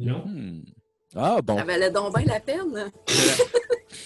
Non. 0.00 0.24
Hmm. 0.26 0.62
Ah, 1.14 1.38
bon. 1.42 1.58
Ça 1.58 1.64
valait 1.64 1.90
donc 1.90 2.16
bien 2.16 2.26
la 2.26 2.40
peine. 2.40 2.90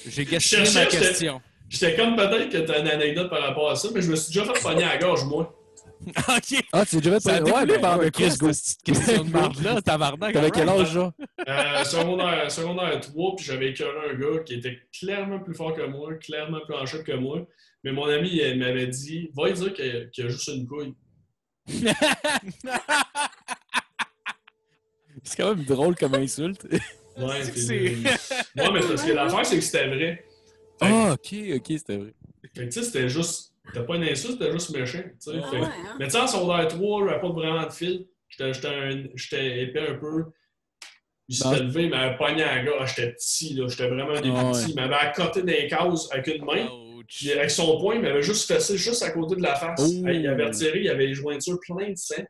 J'ai 0.06 0.24
gaspillé 0.24 0.64
cherchais, 0.64 0.84
ma 0.84 0.90
j'étais- 0.90 0.98
question. 1.06 1.40
J'étais 1.68 1.96
comme 1.96 2.14
peut-être 2.16 2.50
que 2.50 2.58
t'as 2.58 2.80
une 2.80 2.88
anecdote 2.88 3.30
par 3.30 3.40
rapport 3.42 3.70
à 3.70 3.76
ça, 3.76 3.88
mais 3.94 4.02
je 4.02 4.10
me 4.10 4.16
suis 4.16 4.32
déjà 4.38 4.52
fait 4.52 4.60
pogner 4.62 4.84
à 4.84 4.94
la 4.94 4.98
gorge, 4.98 5.24
moi. 5.24 5.54
OK. 6.06 6.62
Ah, 6.72 6.84
tu 6.84 6.96
déjà 6.96 7.18
Ça 7.20 7.36
a 7.36 7.42
ouais, 7.42 7.66
ben, 7.66 7.80
par 7.80 7.98
Chris, 8.12 8.34
go. 8.38 8.52
cette 8.52 8.82
question 8.82 9.24
de 9.24 9.30
marde-là, 9.30 9.80
tabarnak? 9.84 10.34
T'avais 10.34 10.50
quel 10.50 10.68
alright. 10.68 10.86
âge, 10.86 10.92
genre? 10.92 11.12
Euh, 11.48 11.84
secondaire, 11.84 12.50
secondaire 12.50 13.00
3, 13.00 13.36
puis 13.36 13.44
j'avais 13.46 13.70
écœuré 13.70 14.10
un 14.10 14.14
gars 14.14 14.40
qui 14.44 14.54
était 14.54 14.78
clairement 14.98 15.38
plus 15.40 15.54
fort 15.54 15.74
que 15.74 15.86
moi, 15.86 16.12
clairement 16.14 16.60
plus 16.66 16.74
en 16.74 16.84
shape 16.86 17.04
que 17.04 17.12
moi. 17.16 17.46
Mais 17.84 17.92
mon 17.92 18.04
ami 18.06 18.30
il 18.36 18.58
m'avait 18.58 18.86
dit 18.86 19.30
Va 19.36 19.46
lui 19.48 19.54
dire 19.54 19.72
qu'il 19.72 20.10
qu'il 20.12 20.26
a 20.26 20.28
juste 20.28 20.48
une 20.48 20.66
couille. 20.66 20.94
C'est 25.22 25.36
quand 25.42 25.54
même 25.54 25.64
drôle 25.64 25.94
comme 25.96 26.14
insulte. 26.14 26.64
Ouais, 27.16 27.44
C'est 27.54 27.94
ouais, 27.96 28.70
mais 28.72 28.80
parce 28.80 29.02
que 29.04 29.12
l'affaire, 29.12 29.46
c'est 29.46 29.56
que 29.56 29.62
c'était 29.62 29.86
vrai. 29.88 30.24
Que- 30.80 30.86
Ah, 30.86 31.12
ok, 31.12 31.34
ok, 31.56 31.64
c'était 31.68 31.96
vrai. 31.96 32.14
fait 32.42 32.48
que, 32.48 32.60
tu 32.64 32.72
sais, 32.72 32.82
c'était 32.82 33.08
juste. 33.08 33.52
C'était 33.66 33.86
pas 33.86 33.96
une 33.96 34.02
insulte, 34.04 34.32
c'était 34.38 34.52
juste 34.52 34.70
méchant. 34.76 34.98
tu 35.02 35.10
sais. 35.18 35.30
Ah 35.42 35.50
Fait 35.50 35.60
ouais, 35.60 35.64
hein? 35.66 35.96
Mais 35.98 36.04
tu 36.06 36.10
sais, 36.12 36.20
en 36.20 36.26
secondaire 36.26 36.68
3, 36.68 37.06
j'avais 37.08 37.20
pas 37.20 37.28
vraiment 37.30 37.66
de 37.66 37.72
fil. 37.72 38.06
J'étais- 38.28 38.52
J'étais 38.52 38.68
un- 38.68 39.04
j'étais 39.14 39.62
épais 39.62 39.88
un 39.88 39.94
peu. 39.94 40.24
Il 41.28 41.36
s'était 41.36 41.60
levé, 41.60 41.84
il 41.84 41.90
m'avait 41.90 42.16
pogné 42.18 42.42
à 42.42 42.56
la 42.56 42.64
gorge. 42.64 42.94
J'étais 42.96 43.12
petit, 43.12 43.54
là. 43.54 43.66
J'étais 43.68 43.88
vraiment 43.88 44.10
un 44.14 44.20
des 44.20 44.30
Ah 44.34 44.50
ouais. 44.50 44.62
Il 44.68 44.74
m'avait 44.74 44.94
accoté 44.94 45.40
dans 45.40 45.46
les 45.46 45.66
cases 45.68 46.08
avec 46.12 46.26
une 46.26 46.44
main. 46.44 46.68
Puis 47.08 47.32
avec 47.32 47.50
son 47.50 47.78
poing, 47.80 47.94
il 47.94 48.00
m'avait 48.02 48.22
juste 48.22 48.46
fessé 48.50 48.76
juste 48.76 49.02
à 49.02 49.10
côté 49.10 49.36
de 49.36 49.42
la 49.42 49.54
face. 49.54 49.80
Oh. 49.82 50.08
Il 50.08 50.26
avait 50.26 50.44
retiré, 50.46 50.80
il 50.80 50.88
avait 50.90 51.06
les 51.06 51.14
jointures 51.14 51.58
pleines 51.60 51.92
de 51.94 51.98
sang. 51.98 52.22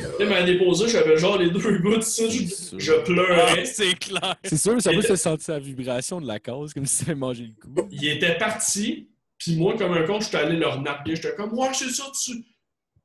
Ew. 0.00 0.06
Il 0.20 0.26
m'avait 0.26 0.52
déposé, 0.52 0.88
j'avais 0.88 1.16
genre 1.16 1.38
les 1.38 1.50
deux 1.50 1.78
gouttes, 1.78 2.02
ça, 2.02 2.24
je, 2.28 2.42
je 2.78 2.92
Ah, 2.92 3.00
pleurais. 3.02 3.64
c'est 3.64 3.94
clair. 3.98 4.36
C'est 4.44 4.56
sûr, 4.56 4.80
ça 4.80 4.90
peut 4.92 5.02
se 5.02 5.16
sentir 5.16 5.54
la 5.54 5.60
vibration 5.60 6.20
de 6.20 6.26
la 6.26 6.38
cause, 6.40 6.72
comme 6.74 6.86
si 6.86 6.96
ça 6.96 7.04
avait 7.10 7.14
mangé 7.14 7.44
le 7.54 7.60
coup. 7.60 7.88
Il 7.90 8.06
était 8.08 8.36
parti, 8.38 9.08
puis 9.38 9.56
moi, 9.56 9.76
comme 9.76 9.92
un 9.92 10.04
con, 10.04 10.20
j'étais 10.20 10.38
allé 10.38 10.56
le 10.56 10.66
remarquer. 10.68 11.16
J'étais 11.16 11.34
comme, 11.34 11.52
ouais, 11.58 11.68
c'est 11.74 11.90
ça, 11.90 12.04
tu. 12.24 12.44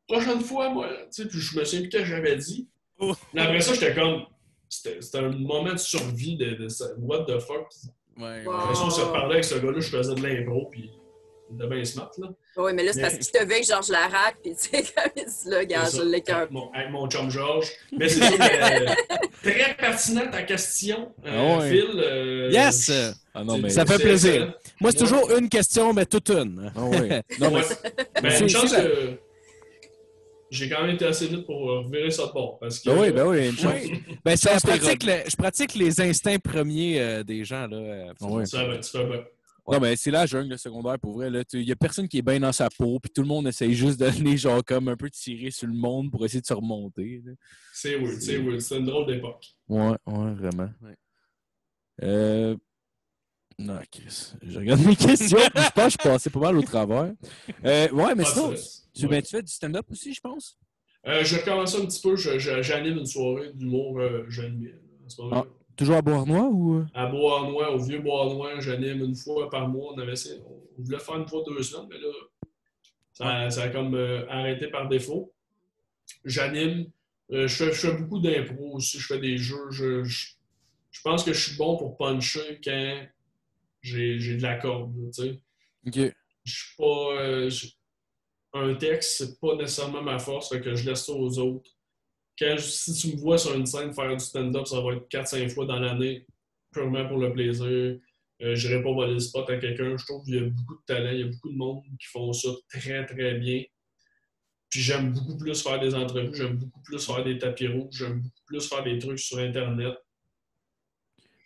Prochaine 0.08 0.42
fois, 0.42 0.70
moi. 0.70 0.88
Tu 1.14 1.24
sais, 1.24 1.28
puis 1.28 1.40
je 1.40 1.60
me 1.60 1.66
souviens 1.66 1.82
plus 1.88 1.92
ce 1.92 1.98
que 1.98 2.06
j'avais 2.06 2.36
dit. 2.38 2.68
Oh. 3.00 3.14
Mais 3.34 3.42
après 3.42 3.60
ça, 3.62 3.74
j'étais 3.74 3.94
comme. 3.94 4.24
C'était 4.70 5.18
un 5.18 5.30
moment 5.30 5.72
de 5.74 5.78
survie 5.78 6.36
de, 6.38 6.52
de 6.56 6.68
ça. 6.68 6.86
What 7.00 7.26
the 7.26 7.40
fuck? 7.40 7.68
Ouais, 8.18 8.24
ouais. 8.24 8.54
Après 8.54 8.76
ça, 8.76 8.84
on 8.86 8.90
se 8.90 9.02
reparlait 9.02 9.34
avec 9.36 9.44
ce 9.46 9.56
gars-là, 9.56 9.80
je 9.80 9.90
faisais 9.90 10.16
de 10.16 10.22
l'impro, 10.22 10.68
puis 10.72 10.90
il 11.50 11.56
était 11.56 11.68
bien 11.68 11.84
smart, 11.86 12.12
là. 12.18 12.30
Oui, 12.58 12.74
mais 12.74 12.84
là, 12.84 12.92
c'est 12.94 13.02
parce 13.02 13.18
qu'il 13.18 13.28
te 13.32 13.38
veut 13.46 13.52
avec 13.54 13.66
Georges 13.68 13.90
Larac, 13.90 14.36
puis 14.44 14.56
tu 14.56 14.70
sais, 14.70 14.84
comme 14.96 15.12
il 15.16 15.26
dit 15.26 15.50
là, 15.50 15.66
gars, 15.66 15.84
je 15.96 16.02
l'écœure. 16.02 16.38
avec 16.38 16.52
mon, 16.52 16.72
mon 16.90 17.08
chum 17.10 17.30
Georges. 17.30 17.70
Mais 17.98 18.10
c'est 18.10 18.24
euh, 18.24 18.86
très 19.44 19.76
pertinent 19.76 20.30
ta 20.32 20.42
question, 20.44 21.12
euh, 21.26 21.56
Ah 21.56 21.60
ouais. 21.60 21.70
Phil. 21.72 21.92
euh, 21.96 22.50
Yes! 22.52 22.92
Ah 23.34 23.44
non, 23.44 23.58
mais. 23.60 23.70
Ça 23.70 23.86
fait 23.86 24.00
plaisir. 24.00 24.54
Moi, 24.82 24.92
c'est 24.92 25.02
Ouais. 25.04 25.08
toujours 25.10 25.32
une 25.38 25.50
question, 25.50 25.94
mais 25.94 26.06
toute 26.08 26.30
une. 26.32 26.72
Ah 26.76 26.84
ouais. 26.86 27.22
Non, 27.40 27.52
mais. 27.52 27.58
Ouais. 27.58 27.64
Mais 28.24 28.32
C'est- 28.32 28.40
une 28.42 28.50
chance 28.50 28.74
que 28.74 29.20
j'ai 30.50 30.70
quand 30.70 30.82
même 30.82 30.96
été 30.96 31.06
assez 31.06 31.28
vite 31.28 31.46
pour 31.46 31.70
euh, 31.72 31.84
virer 31.92 32.10
ça 32.10 32.26
de 32.28 32.32
bord. 32.32 32.58
Parce 32.60 32.80
que, 32.80 32.90
Ben 32.90 32.98
oui, 33.00 33.12
ben 33.12 33.28
oui, 33.28 33.50
une 33.50 33.58
chance. 33.58 33.74
Oui. 33.84 34.02
Ben, 34.24 34.36
ça, 34.38 34.58
je, 34.58 34.66
pratique 34.66 35.04
le- 35.04 35.30
je 35.30 35.36
pratique 35.36 35.76
les 35.76 36.00
instincts 36.02 36.40
premiers 36.40 37.02
euh, 37.02 37.24
des 37.24 37.44
gens. 37.44 37.68
Là, 37.68 37.78
euh, 37.78 38.14
ouais. 38.22 38.46
Ça, 38.46 38.64
ben, 38.66 38.80
tu 38.80 38.90
fais 38.90 39.04
bien. 39.04 39.24
Non, 39.70 39.80
mais 39.82 39.96
c'est 39.98 40.12
la 40.12 40.26
jungle, 40.26 40.50
le 40.52 40.58
secondaire, 40.58 40.98
pour 40.98 41.14
vrai. 41.18 41.30
Il 41.54 41.64
y 41.64 41.72
a 41.72 41.76
personne 41.76 42.08
qui 42.08 42.20
est 42.20 42.22
bien 42.22 42.40
dans 42.40 42.54
sa 42.54 42.70
peau, 42.70 43.00
puis 43.00 43.12
tout 43.12 43.22
le 43.22 43.28
monde 43.28 43.48
essaye 43.48 43.74
juste 43.74 44.00
d'aller, 44.00 44.38
genre, 44.38 44.64
comme 44.64 44.88
un 44.88 44.96
peu 44.96 45.10
tirer 45.10 45.52
sur 45.52 45.68
le 45.68 45.74
monde 45.74 46.10
pour 46.12 46.24
essayer 46.26 46.42
de 46.42 46.46
se 46.46 46.54
remonter. 46.54 47.22
C'est 47.74 47.98
weird, 47.98 48.22
c'est 48.22 48.38
weird. 48.38 48.60
C'est 48.62 48.78
une 48.78 48.86
drôle 48.86 49.08
d'époque. 49.08 49.46
Ouais, 49.68 49.96
ouais, 50.06 50.34
vraiment. 50.34 50.70
Ouais. 50.82 50.96
Euh. 52.04 52.56
Non, 53.60 53.80
Chris. 53.92 54.34
Je 54.44 54.60
regarde 54.60 54.82
mes 54.86 54.96
questions, 54.96 55.38
puis 55.54 55.64
je 55.64 55.72
pense 55.72 55.74
que 55.76 55.84
je 55.84 55.90
suis 55.90 55.98
passé 56.10 56.30
pas 56.30 56.40
mal 56.40 56.58
au 56.58 56.62
travers. 56.62 57.14
Euh, 57.66 57.90
ouais, 57.90 58.16
mais 58.16 58.24
Ah, 58.26 58.32
sinon, 58.32 58.56
c'est- 58.56 58.84
tu, 58.94 59.04
ouais. 59.06 59.10
ben, 59.10 59.22
tu 59.24 59.30
fais 59.32 59.42
du 59.42 59.52
stand-up 59.52 59.86
aussi, 59.92 60.14
je 60.14 60.22
pense? 60.22 60.58
Euh, 61.08 61.24
je 61.24 61.38
recommence 61.38 61.76
un 61.76 61.86
petit 61.86 62.02
peu. 62.02 62.16
J'anime 62.16 63.00
une 63.00 63.06
soirée 63.06 63.52
d'humour. 63.54 64.00
Euh, 64.00 64.26
j'anime 64.30 64.74
en 65.06 65.10
ce 65.10 65.22
moment. 65.22 65.46
Ah. 65.48 65.54
Toujours 65.78 65.96
à 65.96 66.02
Bois-Noir 66.02 66.50
ou? 66.52 66.84
À 66.94 67.06
Bois-Noir, 67.06 67.76
au 67.76 67.78
vieux 67.78 68.00
Bois-Noir, 68.00 68.60
j'anime 68.62 69.04
une 69.04 69.16
fois 69.16 69.50
par 69.50 69.68
mois. 69.68 69.94
On, 69.94 69.98
avait, 70.00 70.14
on 70.78 70.82
voulait 70.84 71.00
faire 71.00 71.18
une 71.18 71.28
fois 71.28 71.44
deux 71.46 71.62
semaines, 71.62 71.88
mais 71.90 72.00
là, 72.00 72.08
ça, 73.14 73.50
ça 73.50 73.64
a 73.64 73.70
comme 73.70 73.94
euh, 73.96 74.28
arrêté 74.30 74.68
par 74.68 74.90
défaut. 74.90 75.34
J'anime. 76.26 76.90
Euh, 77.32 77.48
je, 77.48 77.56
fais, 77.56 77.74
je 77.74 77.80
fais 77.80 77.94
beaucoup 77.94 78.20
d'impro 78.20 78.76
aussi. 78.76 79.00
Je 79.00 79.06
fais 79.06 79.20
des 79.20 79.38
jeux. 79.38 79.70
Je, 79.70 80.04
je, 80.04 80.30
je 80.92 81.02
pense 81.02 81.24
que 81.24 81.34
je 81.34 81.48
suis 81.50 81.58
bon 81.58 81.78
pour 81.78 81.98
puncher 81.98 82.60
quand 82.64 83.08
j'ai 83.82 84.18
de 84.38 84.42
la 84.42 84.56
corde. 84.56 84.94
tu 85.14 85.22
sais. 85.24 85.42
Ok. 85.86 86.16
Je 86.44 86.54
suis 86.56 86.76
pas. 86.78 87.22
euh, 87.22 87.50
un 88.54 88.74
texte, 88.76 89.18
c'est 89.18 89.40
pas 89.40 89.56
nécessairement 89.56 90.02
ma 90.02 90.18
force, 90.20 90.50
que 90.58 90.74
je 90.76 90.90
laisse 90.90 91.06
ça 91.06 91.14
aux 91.14 91.38
autres. 91.40 91.70
Quand 92.40 92.60
si 92.60 92.94
tu 92.94 93.16
me 93.16 93.22
vois 93.22 93.38
sur 93.38 93.56
une 93.56 93.66
scène 93.66 93.94
faire 93.94 94.16
du 94.16 94.24
stand-up, 94.24 94.68
ça 94.68 94.80
va 94.80 94.94
être 94.94 95.08
4-5 95.10 95.50
fois 95.50 95.66
dans 95.66 95.80
l'année, 95.80 96.26
purement 96.72 97.08
pour 97.08 97.18
le 97.18 97.34
plaisir. 97.34 97.66
Euh, 97.66 98.56
je 98.56 98.68
n'irai 98.68 98.84
pas 98.84 98.92
voler 98.92 99.14
le 99.14 99.20
spot 99.20 99.50
à 99.50 99.58
quelqu'un. 99.58 99.98
Je 99.98 100.06
trouve 100.06 100.24
qu'il 100.24 100.36
y 100.36 100.40
a 100.40 100.42
beaucoup 100.44 100.76
de 100.76 100.84
talent, 100.86 101.12
il 101.12 101.20
y 101.20 101.24
a 101.24 101.28
beaucoup 101.28 101.50
de 101.50 101.58
monde 101.58 101.82
qui 102.00 102.08
font 102.08 102.32
ça 102.34 102.50
très 102.70 103.06
très 103.06 103.34
bien. 103.36 103.64
Puis 104.70 104.82
j'aime 104.82 105.14
beaucoup 105.14 105.38
plus 105.38 105.62
faire 105.62 105.80
des 105.80 105.96
entrevues, 105.96 106.36
j'aime 106.36 106.58
beaucoup 106.58 106.82
plus 106.82 107.04
faire 107.04 107.24
des 107.24 107.38
tapis 107.38 107.68
rouges, 107.68 107.96
j'aime 107.96 108.22
beaucoup 108.22 108.44
plus 108.46 108.68
faire 108.68 108.84
des 108.84 109.00
trucs 109.00 109.20
sur 109.20 109.40
Internet. 109.40 109.96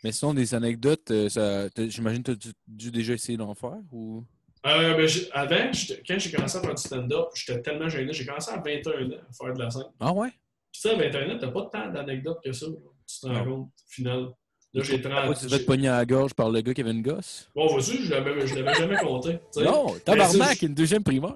Mais 0.03 0.11
sinon, 0.11 0.33
des 0.33 0.55
anecdotes, 0.55 1.11
euh, 1.11 1.69
j'imagine 1.77 2.23
que 2.23 2.31
tu 2.31 2.49
as 2.49 2.51
dû 2.67 2.91
déjà 2.91 3.13
essayer 3.13 3.37
d'en 3.37 3.53
faire 3.53 3.77
ou? 3.91 4.25
Euh, 4.65 4.95
ben, 4.95 5.09
avant, 5.31 5.71
quand 6.07 6.19
j'ai 6.19 6.31
commencé 6.31 6.57
à 6.57 6.61
faire 6.61 6.75
du 6.75 6.81
stand-up, 6.81 7.29
j'étais 7.33 7.61
tellement 7.61 7.89
gêné. 7.89 8.13
J'ai 8.13 8.25
commencé 8.25 8.51
à 8.51 8.57
21 8.57 9.11
ans 9.11 9.15
à 9.29 9.33
faire 9.33 9.53
de 9.53 9.59
la 9.59 9.71
scène. 9.71 9.83
Ah 9.99 10.13
ouais? 10.13 10.29
Puis 10.71 10.81
ça, 10.81 10.95
21 10.95 11.35
ans, 11.35 11.37
t'as 11.39 11.51
pas 11.51 11.69
tant 11.71 11.91
d'anecdotes 11.91 12.39
que 12.43 12.51
ça. 12.51 12.67
là. 12.67 12.73
Tu 13.07 13.19
te 13.19 13.25
rends 13.27 13.43
compte, 13.43 13.69
au 13.69 13.89
final. 13.89 14.29
Là, 14.73 14.83
j'ai 14.83 14.99
Pourquoi 15.01 15.21
30. 15.25 15.37
tu 15.39 15.45
te 15.47 15.51
fais 15.51 15.59
te 15.59 15.65
pogner 15.65 15.87
à 15.89 15.97
la 15.97 16.05
gorge 16.05 16.33
par 16.33 16.49
le 16.49 16.61
gars 16.61 16.73
qui 16.73 16.79
avait 16.81 16.91
une 16.91 17.01
gosse? 17.01 17.49
Bon, 17.53 17.67
vois-tu, 17.67 18.05
je 18.05 18.09
l'avais 18.11 18.47
je 18.47 18.55
l'avais 18.55 18.73
jamais 18.73 18.95
compté. 18.97 19.37
tu. 19.53 19.63
Non, 19.63 19.93
tabarnak, 20.05 20.61
une 20.61 20.73
deuxième 20.73 21.03
primeur. 21.03 21.35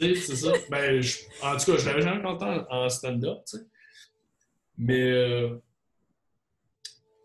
je- 0.00 0.14
C'est 0.14 0.36
ça. 0.36 0.52
Ben, 0.70 1.00
je- 1.00 1.18
en 1.42 1.56
tout 1.56 1.72
cas, 1.72 1.76
je 1.78 1.86
l'avais 1.86 2.02
jamais 2.02 2.22
compté 2.22 2.44
en, 2.44 2.64
en 2.70 2.88
stand-up. 2.88 3.38
tu 3.44 3.56
sais. 3.58 3.64
Mais 4.78 5.00
euh, 5.10 5.58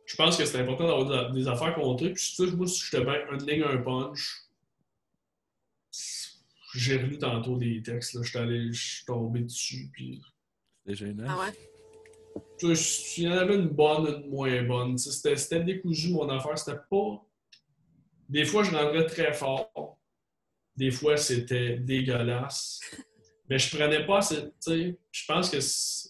je 0.07 0.15
pense 0.15 0.35
que 0.35 0.45
c'est 0.45 0.59
important 0.59 0.88
d'avoir 0.88 1.31
des, 1.31 1.47
affaires 1.47 1.76
comptées. 1.76 2.09
Puis, 2.09 2.34
tu 2.35 2.47
sais, 2.49 2.55
moi, 2.55 2.65
si 2.67 2.81
j'étais 2.84 3.03
bien 3.05 3.13
une 3.31 3.45
ligne, 3.45 3.63
un 3.63 3.77
punch, 3.77 4.47
j'ai 6.73 6.97
relu 6.97 7.17
tantôt 7.17 7.57
des 7.57 7.81
textes. 7.84 8.15
Là. 8.15 8.22
J'étais 8.23 8.39
allé, 8.39 8.73
je 8.73 8.81
suis 8.95 9.05
tombé 9.05 9.41
dessus. 9.41 9.89
Puis 9.93 10.22
Gênant. 10.87 11.25
Ah 11.27 11.39
ouais? 11.39 11.53
Tu 12.59 12.75
sais, 12.75 13.21
il 13.21 13.23
y 13.23 13.27
en 13.29 13.37
avait 13.37 13.55
une 13.55 13.69
bonne, 13.69 14.23
une 14.23 14.29
moins 14.29 14.61
bonne. 14.63 14.97
C'était, 14.97 15.35
c'était 15.35 15.63
décousu, 15.63 16.11
mon 16.11 16.27
affaire. 16.29 16.57
C'était 16.57 16.77
pas. 16.89 17.23
Des 18.29 18.45
fois, 18.45 18.63
je 18.63 18.71
rentrais 18.75 19.05
très 19.05 19.33
fort. 19.33 19.97
Des 20.75 20.91
fois, 20.91 21.15
c'était 21.17 21.77
dégueulasse. 21.77 22.79
Mais 23.49 23.57
je 23.57 23.75
prenais 23.75 24.05
pas 24.05 24.17
assez. 24.19 24.41
Tu 24.43 24.51
sais, 24.59 24.99
je 25.11 25.25
pense 25.27 25.49
que 25.49 25.59
c'est, 25.59 26.09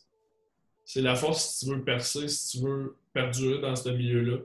c'est 0.84 1.02
la 1.02 1.16
force 1.16 1.58
si 1.58 1.66
tu 1.66 1.72
veux 1.72 1.84
percer, 1.84 2.28
si 2.28 2.58
tu 2.58 2.64
veux 2.66 2.98
perdurer 3.14 3.60
dans 3.62 3.76
ce 3.76 3.90
milieu-là. 3.90 4.38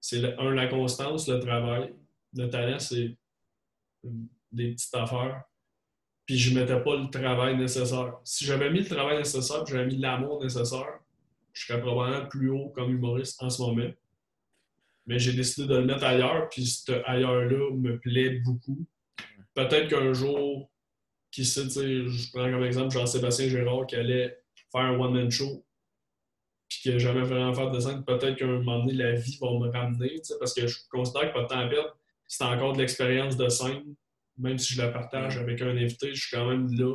C'est, 0.00 0.20
le- 0.20 0.40
un, 0.40 0.54
la 0.54 0.68
constance, 0.68 1.28
le 1.28 1.40
travail. 1.40 1.94
Le 2.34 2.48
talent, 2.48 2.78
c'est 2.78 3.16
des 4.52 4.72
petites 4.72 4.94
affaires. 4.94 5.42
Puis 6.28 6.36
je 6.36 6.54
mettais 6.54 6.78
pas 6.82 6.94
le 6.94 7.08
travail 7.08 7.56
nécessaire. 7.56 8.20
Si 8.22 8.44
j'avais 8.44 8.70
mis 8.70 8.80
le 8.80 8.86
travail 8.86 9.16
nécessaire, 9.16 9.64
j'avais 9.64 9.86
mis 9.86 9.96
l'amour 9.96 10.42
nécessaire, 10.42 11.00
je 11.54 11.64
serais 11.64 11.80
probablement 11.80 12.28
plus 12.28 12.50
haut 12.50 12.68
comme 12.68 12.90
humoriste 12.90 13.42
en 13.42 13.48
ce 13.48 13.62
moment. 13.62 13.90
Mais 15.06 15.18
j'ai 15.18 15.32
décidé 15.32 15.66
de 15.66 15.78
le 15.78 15.86
mettre 15.86 16.04
ailleurs, 16.04 16.50
puis 16.50 16.66
ce 16.66 16.92
ailleurs-là 17.06 17.74
me 17.74 17.98
plaît 17.98 18.40
beaucoup. 18.44 18.84
Peut-être 19.54 19.88
qu'un 19.88 20.12
jour, 20.12 20.70
qui 21.30 21.46
sait, 21.46 21.66
je 21.66 22.30
prends 22.30 22.50
comme 22.50 22.62
exemple 22.62 22.92
Jean-Sébastien 22.92 23.48
Gérard 23.48 23.86
qui 23.86 23.96
allait 23.96 24.38
faire 24.70 24.82
un 24.82 24.98
one-man 24.98 25.30
show, 25.30 25.64
puis 26.68 26.80
qui 26.82 26.90
n'a 26.90 26.98
jamais 26.98 27.22
vraiment 27.22 27.54
fait 27.54 27.70
de 27.70 27.80
scène. 27.80 28.04
Peut-être 28.04 28.36
qu'à 28.36 28.44
un 28.44 28.58
moment 28.58 28.80
donné, 28.80 28.92
la 28.92 29.12
vie 29.12 29.38
va 29.40 29.46
me 29.46 29.70
ramener, 29.70 30.20
parce 30.38 30.52
que 30.52 30.66
je 30.66 30.76
considère 30.90 31.32
que 31.32 31.38
pas 31.38 31.42
de 31.44 31.48
temps 31.48 31.58
à 31.58 31.68
perdre. 31.68 31.96
C'est 32.26 32.44
encore 32.44 32.74
de 32.74 32.80
l'expérience 32.80 33.38
de 33.38 33.48
scène, 33.48 33.94
même 34.38 34.58
si 34.58 34.74
je 34.74 34.82
la 34.82 34.88
partage 34.88 35.36
avec 35.36 35.60
un 35.62 35.76
invité, 35.76 36.14
je 36.14 36.26
suis 36.26 36.36
quand 36.36 36.46
même 36.48 36.68
là 36.72 36.94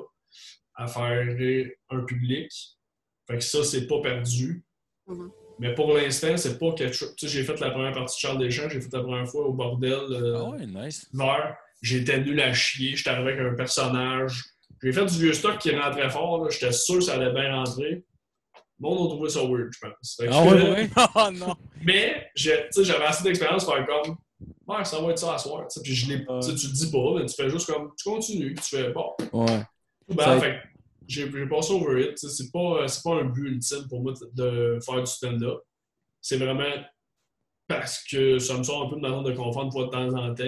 à 0.75 0.87
faire 0.87 1.25
rire 1.37 1.69
un 1.89 2.01
public. 2.03 2.49
Fait 3.27 3.37
que 3.37 3.43
ça, 3.43 3.63
c'est 3.63 3.87
pas 3.87 4.01
perdu. 4.01 4.63
Mhm. 5.07 5.31
Mais 5.59 5.73
pour 5.75 5.93
l'instant, 5.95 6.35
c'est 6.35 6.57
pas 6.57 6.71
quelque 6.73 6.95
chose. 6.95 7.15
Tu 7.15 7.27
sais, 7.27 7.33
j'ai 7.37 7.43
fait 7.43 7.59
la 7.59 7.69
première 7.69 7.93
partie 7.93 8.17
de 8.17 8.19
Charles 8.19 8.39
Deschamps, 8.39 8.69
j'ai 8.69 8.81
fait 8.81 8.91
la 8.91 9.01
première 9.03 9.27
fois 9.27 9.45
au 9.45 9.53
bordel 9.53 9.93
euh, 9.93 10.37
Ah 10.39 10.49
ouais, 10.49 10.65
nice. 10.65 11.07
J'étais 11.81 12.19
nul 12.21 12.39
à 12.41 12.53
chier, 12.53 12.95
j'étais 12.95 13.09
arrivé 13.11 13.33
avec 13.33 13.53
un 13.53 13.55
personnage. 13.55 14.41
J'ai 14.81 14.91
fait 14.91 15.05
du 15.05 15.17
vieux 15.19 15.33
stock 15.33 15.59
qui 15.59 15.75
rentrait 15.75 16.09
fort, 16.09 16.49
j'étais 16.49 16.71
sûr 16.71 16.95
que 16.95 17.01
ça 17.01 17.13
allait 17.15 17.31
bien 17.31 17.53
rentrer. 17.53 18.03
Le 18.79 18.89
monde 18.89 19.05
a 19.11 19.13
trouvé 19.13 19.29
ça 19.29 19.41
weird, 19.43 19.69
je 19.71 19.79
pense. 19.79 20.17
Que 20.19 20.25
Ah 20.29 20.43
ouais, 20.43 20.71
ouais. 20.71 20.89
Oh 21.15 21.29
non! 21.33 21.55
Mais 21.83 22.29
j'ai- 22.35 22.63
tu 22.65 22.67
sais, 22.71 22.83
j'avais 22.85 23.05
assez 23.05 23.23
d'expérience 23.23 23.63
pour 23.63 23.75
faire 23.75 23.85
comme 23.85 24.17
Ouais, 24.67 24.85
ça 24.85 25.01
va 25.01 25.09
être 25.11 25.19
ça 25.19 25.35
à 25.35 25.37
soir. 25.37 25.67
tu 25.67 25.73
sais. 25.75 25.81
Puis 25.81 25.93
je 25.93 26.07
l'ai- 26.09 26.19
tu 26.19 26.67
le 26.67 26.73
dis 26.73 26.91
pas, 26.91 27.13
mais 27.19 27.25
tu 27.25 27.35
fais 27.35 27.49
juste 27.49 27.65
comme 27.71 27.91
tu 27.97 28.09
continues, 28.09 28.55
tu 28.55 28.75
fais 28.77 28.91
bon. 28.91 29.11
Ouais. 29.33 29.63
Ben, 30.09 30.39
fait 30.39 30.59
j'ai 31.07 31.29
j'ai 31.31 31.45
passé 31.47 31.73
over 31.73 32.01
it. 32.11 32.17
C'est 32.17 32.51
pas, 32.51 32.87
c'est 32.87 33.03
pas 33.03 33.15
un 33.15 33.25
but 33.25 33.47
ultime 33.49 33.87
pour 33.89 34.01
moi 34.01 34.13
de, 34.33 34.79
faire 34.85 34.99
du 35.01 35.05
stand-up. 35.11 35.59
C'est 36.21 36.37
vraiment 36.37 36.63
parce 37.67 38.03
que 38.03 38.39
ça 38.39 38.57
me 38.57 38.63
sort 38.63 38.85
un 38.85 38.89
peu 38.89 38.95
de 38.95 39.01
ma 39.01 39.09
zone 39.09 39.23
de 39.23 39.31
confort 39.33 39.63
une 39.63 39.71
fois 39.71 39.85
de 39.85 39.89
temps 39.89 40.13
en 40.15 40.33
temps. 40.33 40.43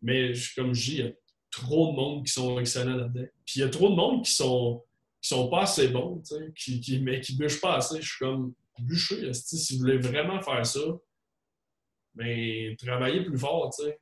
Mais 0.00 0.34
je- 0.34 0.54
comme 0.54 0.72
je 0.74 0.82
dis, 0.90 0.96
il 0.98 1.04
y 1.04 1.08
a 1.08 1.12
trop 1.50 1.90
de 1.90 1.96
monde 1.96 2.24
qui 2.26 2.32
sont 2.32 2.58
excellents 2.58 2.96
là-dedans. 2.96 3.26
Puis 3.44 3.54
il 3.56 3.60
y 3.60 3.62
a 3.64 3.68
trop 3.68 3.90
de 3.90 3.94
monde 3.94 4.24
qui 4.24 4.32
sont, 4.32 4.82
qui 5.20 5.28
sont 5.28 5.48
pas 5.48 5.62
assez 5.62 5.88
bons, 5.88 6.22
tu 6.26 6.34
sais, 6.36 6.52
qui, 6.56 6.80
qui, 6.80 6.98
mais 7.00 7.20
qui 7.20 7.36
bûchent 7.36 7.60
pas 7.60 7.76
assez. 7.76 8.00
Je 8.00 8.08
suis 8.08 8.18
comme 8.18 8.54
bûcher, 8.78 9.32
si 9.34 9.74
vous 9.74 9.80
voulez 9.80 9.98
vraiment 9.98 10.40
faire 10.40 10.64
ça, 10.64 10.80
mais 12.14 12.76
travaillez 12.84 13.22
plus 13.24 13.38
fort, 13.38 13.72
tu 13.76 13.84
sais. 13.86 13.98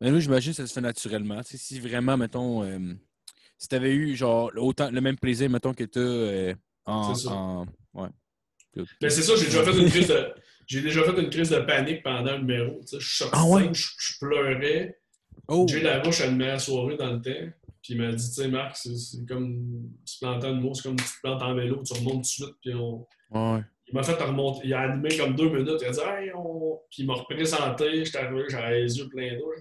Mais 0.00 0.10
là, 0.10 0.20
j'imagine 0.20 0.52
que 0.52 0.56
ça 0.56 0.66
se 0.66 0.72
fait 0.74 0.80
naturellement. 0.82 1.42
Tu 1.42 1.52
sais, 1.52 1.56
si 1.58 1.80
vraiment, 1.80 2.16
mettons, 2.18 2.62
euh, 2.62 2.78
si 3.56 3.66
tu 3.68 3.74
avais 3.74 3.94
eu 3.94 4.14
genre 4.14 4.50
autant 4.56 4.90
le 4.90 5.00
même 5.00 5.16
plaisir, 5.16 5.48
mettons, 5.48 5.72
que 5.72 5.84
tu 5.84 5.98
as 5.98 6.54
en, 6.90 7.14
C'est 7.14 7.28
ça. 7.28 7.32
en- 7.34 7.66
Ouais. 7.94 8.08
Mais 9.00 9.08
c'est 9.08 9.22
ça, 9.22 9.34
j'ai 9.36 9.46
déjà 9.46 9.64
fait 9.64 9.78
une 9.78 9.88
crise 9.88 10.08
de. 10.08 10.34
J'ai 10.66 10.82
déjà 10.82 11.02
fait 11.04 11.18
une 11.22 11.30
crise 11.30 11.48
de 11.48 11.60
panique 11.60 12.02
pendant 12.02 12.32
le 12.32 12.38
numéro. 12.40 12.78
tu. 12.86 13.00
Je 13.00 13.14
sorti, 13.16 13.32
Ah 13.34 13.46
ouais? 13.48 13.72
je, 13.72 13.86
je 13.98 14.18
pleurais. 14.18 14.98
Oh! 15.48 15.66
Jay 15.68 15.80
Larouche 15.80 16.20
animait 16.20 16.48
la 16.48 16.58
soirée 16.58 16.96
dans 16.98 17.12
le 17.12 17.22
temps. 17.22 17.52
Puis 17.82 17.94
il 17.94 17.98
m'a 18.02 18.12
dit, 18.12 18.26
tu 18.28 18.34
sais, 18.34 18.48
Marc, 18.48 18.76
c'est 18.76 19.24
comme 19.26 19.88
se 20.04 20.18
planter 20.18 20.48
une 20.48 20.60
mousse, 20.60 20.82
c'est 20.82 20.88
comme 20.88 20.96
tu 20.98 21.04
te 21.04 21.20
plantes 21.22 21.40
en 21.40 21.54
vélo, 21.54 21.82
tu 21.84 21.94
remontes 21.94 22.14
tout 22.14 22.20
de 22.20 22.24
suite. 22.26 22.54
Puis 22.60 22.74
on... 22.74 23.06
Ouais. 23.30 23.62
Il 23.88 23.94
m'a 23.94 24.02
fait 24.02 24.14
remonter. 24.20 24.60
Il 24.64 24.74
a 24.74 24.80
animé 24.80 25.16
comme 25.16 25.34
deux 25.34 25.48
minutes. 25.48 25.78
Il 25.80 25.86
a 25.86 25.90
dit, 25.90 26.00
hey, 26.00 26.32
on. 26.34 26.80
Puis 26.90 27.02
il 27.02 27.06
m'a 27.06 27.14
représenté. 27.14 28.04
J'étais 28.04 28.18
arrivé, 28.18 28.44
j'avais 28.48 28.82
les 28.82 28.98
yeux 28.98 29.08
pleins 29.08 29.36
d'eau. 29.38 29.52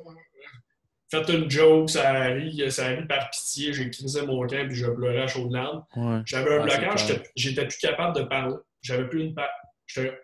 Fait 1.11 1.29
une 1.33 1.49
joke, 1.49 1.89
ça 1.91 2.09
a 2.09 2.23
ri, 2.29 2.63
ça 2.71 2.85
par 3.07 3.29
pitié. 3.29 3.71
J'ai 3.73 3.89
crisé 3.91 4.25
mon 4.25 4.41
camp, 4.47 4.65
puis 4.67 4.75
je 4.75 4.87
pleurais 4.87 5.21
à 5.21 5.27
chaudes 5.27 5.51
larmes. 5.51 5.83
Ouais. 5.95 6.21
J'avais 6.25 6.55
un 6.55 6.61
Ah, 6.61 6.63
blocage, 6.63 7.07
j'étais- 7.35 7.65
plus 7.67 7.77
capable 7.77 8.17
de 8.17 8.23
parler. 8.23 8.55
J'avais 8.81 9.07
plus 9.07 9.21
une. 9.25 9.35
J'étais 9.85 10.17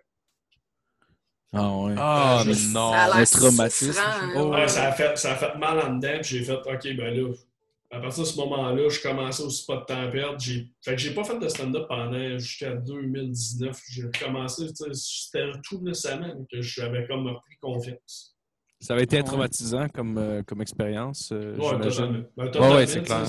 Ah 1.53 1.69
ouais. 1.77 1.93
Ah 1.97 2.43
je- 2.45 2.73
non! 2.73 2.91
Ça 2.93 2.97
a 3.03 3.07
l'air 3.09 3.19
le 3.19 3.25
traumatisme. 3.27 3.91
souffrant, 3.93 4.09
hein. 4.21 4.33
Oh, 4.37 4.53
Ouais, 4.53 4.67
ça, 4.67 4.87
a 4.87 4.91
fait, 4.93 5.17
ça 5.17 5.33
a 5.33 5.35
fait 5.35 5.55
mal 5.57 5.79
en 5.79 5.93
dedans, 5.95 6.19
puis 6.21 6.37
j'ai 6.37 6.43
fait, 6.43 6.53
OK, 6.53 6.95
ben 6.95 7.13
là, 7.13 7.33
à 7.91 7.99
partir 7.99 8.23
de 8.23 8.27
ce 8.27 8.37
moment-là, 8.37 8.87
je 8.89 9.01
commençais 9.01 9.43
aussi 9.43 9.65
pas 9.65 9.77
de 9.77 9.85
temps 9.85 10.01
à 10.01 10.07
perdre. 10.07 10.39
J'ai- 10.39 10.71
Fait 10.83 10.95
que 10.95 11.01
j'ai 11.01 11.13
pas 11.13 11.23
fait 11.23 11.37
de 11.37 11.47
stand-up 11.47 11.87
pendant 11.89 12.37
jusqu'à 12.37 12.73
2019. 12.75 13.79
J'ai 13.89 14.03
recommencé, 14.03 14.67
tu 14.67 14.75
sais, 14.75 14.93
c'était 14.93 15.51
tout 15.63 15.81
récemment 15.83 16.33
que 16.51 16.61
j'avais 16.61 17.05
comme 17.07 17.27
repris 17.27 17.57
confiance. 17.59 18.35
Ça 18.79 18.93
avait 18.93 19.03
été 19.03 19.17
Ouais. 19.17 19.23
traumatisant 19.23 19.87
comme, 19.89 20.17
euh, 20.17 20.41
comme 20.43 20.61
expérience, 20.61 21.31
euh, 21.33 21.55
Ouais, 21.57 21.65
j'imagine. 21.69 21.89
totalement. 21.91 22.23
Ben, 22.37 22.75
Ouais, 22.75 22.87
c'est 22.87 23.03
clair. 23.03 23.27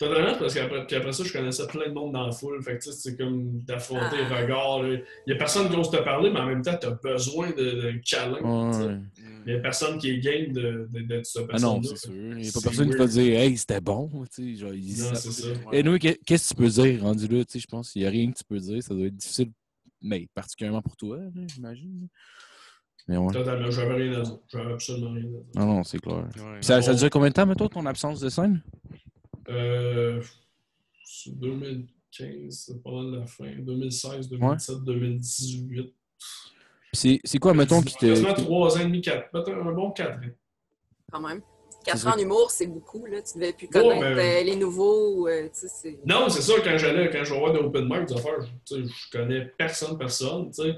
Totalement, 0.00 0.38
parce 0.38 0.54
qu'après 0.54 0.94
après 0.96 1.12
ça, 1.12 1.24
je 1.24 1.30
connaissais 1.32 1.66
plein 1.66 1.86
de 1.88 1.92
monde 1.92 2.12
dans 2.14 2.24
la 2.24 2.32
foule. 2.32 2.62
Fait 2.62 2.78
que, 2.78 2.82
tu 2.84 2.90
sais, 2.90 2.96
c'est 2.96 3.16
comme 3.18 3.60
d'affronter 3.64 4.16
les 4.16 4.22
Ah. 4.34 4.40
regards. 4.40 4.82
là. 4.82 4.96
Il 5.26 5.30
y 5.30 5.32
a 5.34 5.36
personne 5.36 5.68
qui 5.68 5.76
ose 5.76 5.90
te 5.90 5.98
parler, 5.98 6.30
mais 6.30 6.40
en 6.40 6.46
même 6.46 6.62
temps, 6.62 6.74
tu 6.80 6.86
as 6.86 6.90
besoin 6.92 7.50
de, 7.50 7.54
de 7.62 7.92
câlin. 8.02 8.40
Ouais. 8.40 8.98
Il 9.46 9.52
y 9.52 9.56
a 9.56 9.60
personne 9.60 9.98
qui 9.98 10.08
est 10.10 10.18
game 10.18 10.52
de, 10.52 10.88
de, 10.90 11.00
d'être 11.00 11.26
cette 11.26 11.46
Ah 11.52 11.58
non, 11.58 11.82
c'est 11.82 11.96
sûr. 11.98 12.12
Il 12.14 12.36
n'y 12.36 12.48
a 12.48 12.52
pas 12.52 12.60
personne 12.62 12.90
qui 12.90 12.96
va 12.96 13.06
dire 13.06 13.38
Hey, 13.40 13.56
c'était 13.58 13.80
bon. 13.82 14.08
Genre, 14.10 14.72
il- 14.72 15.02
Non, 15.02 15.14
c'est 15.14 15.32
ça. 15.32 15.48
Et 15.70 15.82
nous, 15.82 15.98
qu'est- 15.98 16.18
qu'est-ce 16.24 16.54
que 16.54 16.54
tu 16.56 16.62
peux 16.62 16.68
dire 16.82 17.02
rendu 17.02 17.28
là? 17.28 17.44
Tu 17.44 17.52
sais, 17.52 17.58
je 17.58 17.66
pense 17.66 17.90
qu'il 17.92 18.00
n'y 18.00 18.08
a 18.08 18.10
rien 18.10 18.30
que 18.32 18.38
tu 18.38 18.44
peux 18.44 18.58
dire. 18.58 18.82
Ça 18.82 18.94
doit 18.94 19.06
être 19.06 19.16
difficile, 19.16 19.50
mais 20.00 20.26
particulièrement 20.34 20.80
pour 20.80 20.96
toi, 20.96 21.18
j'imagine. 21.46 22.08
Mais 23.06 23.18
ouais. 23.18 23.32
Totalement, 23.34 23.70
j'avais 23.70 23.94
rien 23.94 24.12
à 24.18 24.22
dire. 24.22 24.38
J'avais 24.48 24.72
absolument 24.72 25.10
rien 25.12 25.24
à 25.24 25.28
dire. 25.28 25.40
Non, 25.56 25.66
non, 25.66 25.84
c'est 25.84 25.98
clair. 25.98 26.26
Ouais. 26.36 26.62
Ça, 26.62 26.80
ça 26.80 26.94
dure 26.94 27.10
combien 27.10 27.28
de 27.28 27.34
temps, 27.34 27.44
mettons, 27.46 27.68
ton 27.68 27.84
absence 27.84 28.20
de 28.20 28.30
scène? 28.30 28.62
Euh, 29.50 30.22
c'est 31.04 31.38
2015, 31.38 31.86
c'est 32.50 32.82
pas 32.82 32.90
mal 32.90 33.20
la 33.20 33.26
fin. 33.26 33.50
2016, 33.58 34.28
2017, 34.28 34.76
2018. 34.84 35.82
Puis 35.82 35.92
c'est- 36.92 37.20
c'est 37.24 37.38
quoi, 37.38 37.54
mettons, 37.54 37.82
qui 37.82 37.94
te. 37.94 38.06
Quasiment 38.06 38.34
3 38.34 38.76
ans 38.76 38.80
et 38.80 38.84
demi, 38.84 39.00
4. 39.00 39.30
Peut-être 39.30 39.50
un 39.58 39.72
bon 39.72 39.90
4 39.90 40.18
ans. 40.18 40.30
Quand 41.12 41.20
même. 41.20 41.40
Quatre 41.84 41.98
C'est 41.98 42.06
ans 42.08 42.14
en 42.14 42.18
humour, 42.18 42.50
c'est 42.50 42.66
beaucoup. 42.66 43.06
Là. 43.06 43.22
Tu 43.22 43.38
devais 43.38 43.52
plus 43.54 43.66
connaître 43.68 44.00
mais- 44.16 44.40
euh, 44.40 44.44
les 44.44 44.56
nouveaux. 44.56 45.26
euh, 45.28 45.48
Non, 46.04 46.28
c'est 46.28 46.42
ça, 46.42 46.52
quand 46.62 46.76
j'allais, 46.76 47.08
quand 47.10 47.24
je 47.24 47.32
vais 47.32 47.38
voir 47.40 47.52
des 47.54 47.58
open 47.60 47.84
mic, 47.88 48.06
des 48.06 48.14
affaires, 48.14 48.40
je, 48.42 48.46
tu 48.76 48.86
sais, 48.86 48.94
je 48.94 49.10
connais 49.18 49.46
personne, 49.56 49.96
personne, 49.96 50.50
tu 50.50 50.62
sais. 50.62 50.76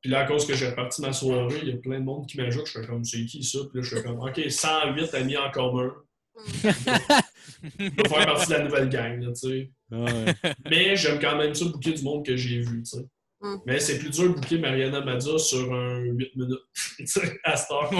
Puis 0.00 0.10
là, 0.10 0.20
à 0.20 0.24
cause 0.26 0.46
que 0.46 0.54
j'ai 0.54 0.70
reparti 0.70 1.02
ma 1.02 1.12
soirée, 1.12 1.58
il 1.62 1.68
y 1.68 1.72
a 1.72 1.76
plein 1.76 2.00
de 2.00 2.04
monde 2.04 2.26
qui 2.26 2.38
m'ajoute. 2.38 2.66
Je 2.66 2.80
fais 2.80 2.86
comme, 2.86 3.04
c'est 3.04 3.22
qui 3.26 3.44
ça? 3.44 3.58
Puis 3.70 3.80
là, 3.80 3.82
je 3.82 3.96
fais 3.96 4.02
comme, 4.02 4.18
OK, 4.20 4.40
108 4.50 5.12
amis 5.14 5.36
en 5.36 5.50
commun. 5.50 5.92
Je 7.78 7.84
vais 7.84 8.08
faire 8.08 8.26
partie 8.26 8.48
de 8.48 8.52
la 8.52 8.64
nouvelle 8.64 8.88
gang, 8.88 9.20
là, 9.20 9.32
tu 9.32 9.48
sais. 9.48 9.70
Ouais. 9.90 10.54
Mais 10.70 10.96
j'aime 10.96 11.18
quand 11.18 11.36
même 11.36 11.54
ça 11.54 11.64
bouquer 11.64 11.92
du 11.92 12.02
monde 12.02 12.24
que 12.24 12.36
j'ai 12.36 12.60
vu, 12.60 12.82
tu 12.82 12.96
sais. 12.96 13.06
Mm. 13.42 13.56
Mais 13.64 13.80
c'est 13.80 13.98
plus 13.98 14.10
dur 14.10 14.24
de 14.24 14.34
bouquer 14.34 14.58
Mariana 14.58 15.00
Madza 15.00 15.38
sur 15.38 15.72
un 15.72 16.00
8 16.00 16.36
minutes, 16.36 16.58
tu 16.98 17.06
sais, 17.06 17.40
à 17.44 17.56
cette 17.56 17.70
heure. 17.70 17.90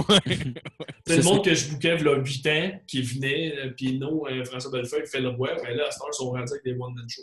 C'est 1.07 1.17
le 1.17 1.23
monde 1.23 1.45
que 1.45 1.55
je 1.55 1.71
bouquais 1.71 1.97
il 1.99 2.05
y 2.05 2.09
a 2.09 2.15
8 2.15 2.47
ans, 2.47 2.81
qui 2.87 3.03
venait, 3.03 3.59
euh, 3.59 3.71
puis 3.75 3.99
non, 3.99 4.27
euh, 4.27 4.45
François 4.45 4.71
Bellefeuille 4.71 5.07
fait 5.07 5.21
le 5.21 5.31
roi, 5.31 5.57
mais 5.63 5.75
là, 5.75 5.87
à 5.89 5.91
cette 5.91 6.03
heure, 6.03 6.09
ils 6.13 6.17
sont 6.17 6.31
rendus 6.31 6.53
avec 6.53 6.65
des 6.65 6.73
one-man 6.73 7.07
shows. 7.09 7.23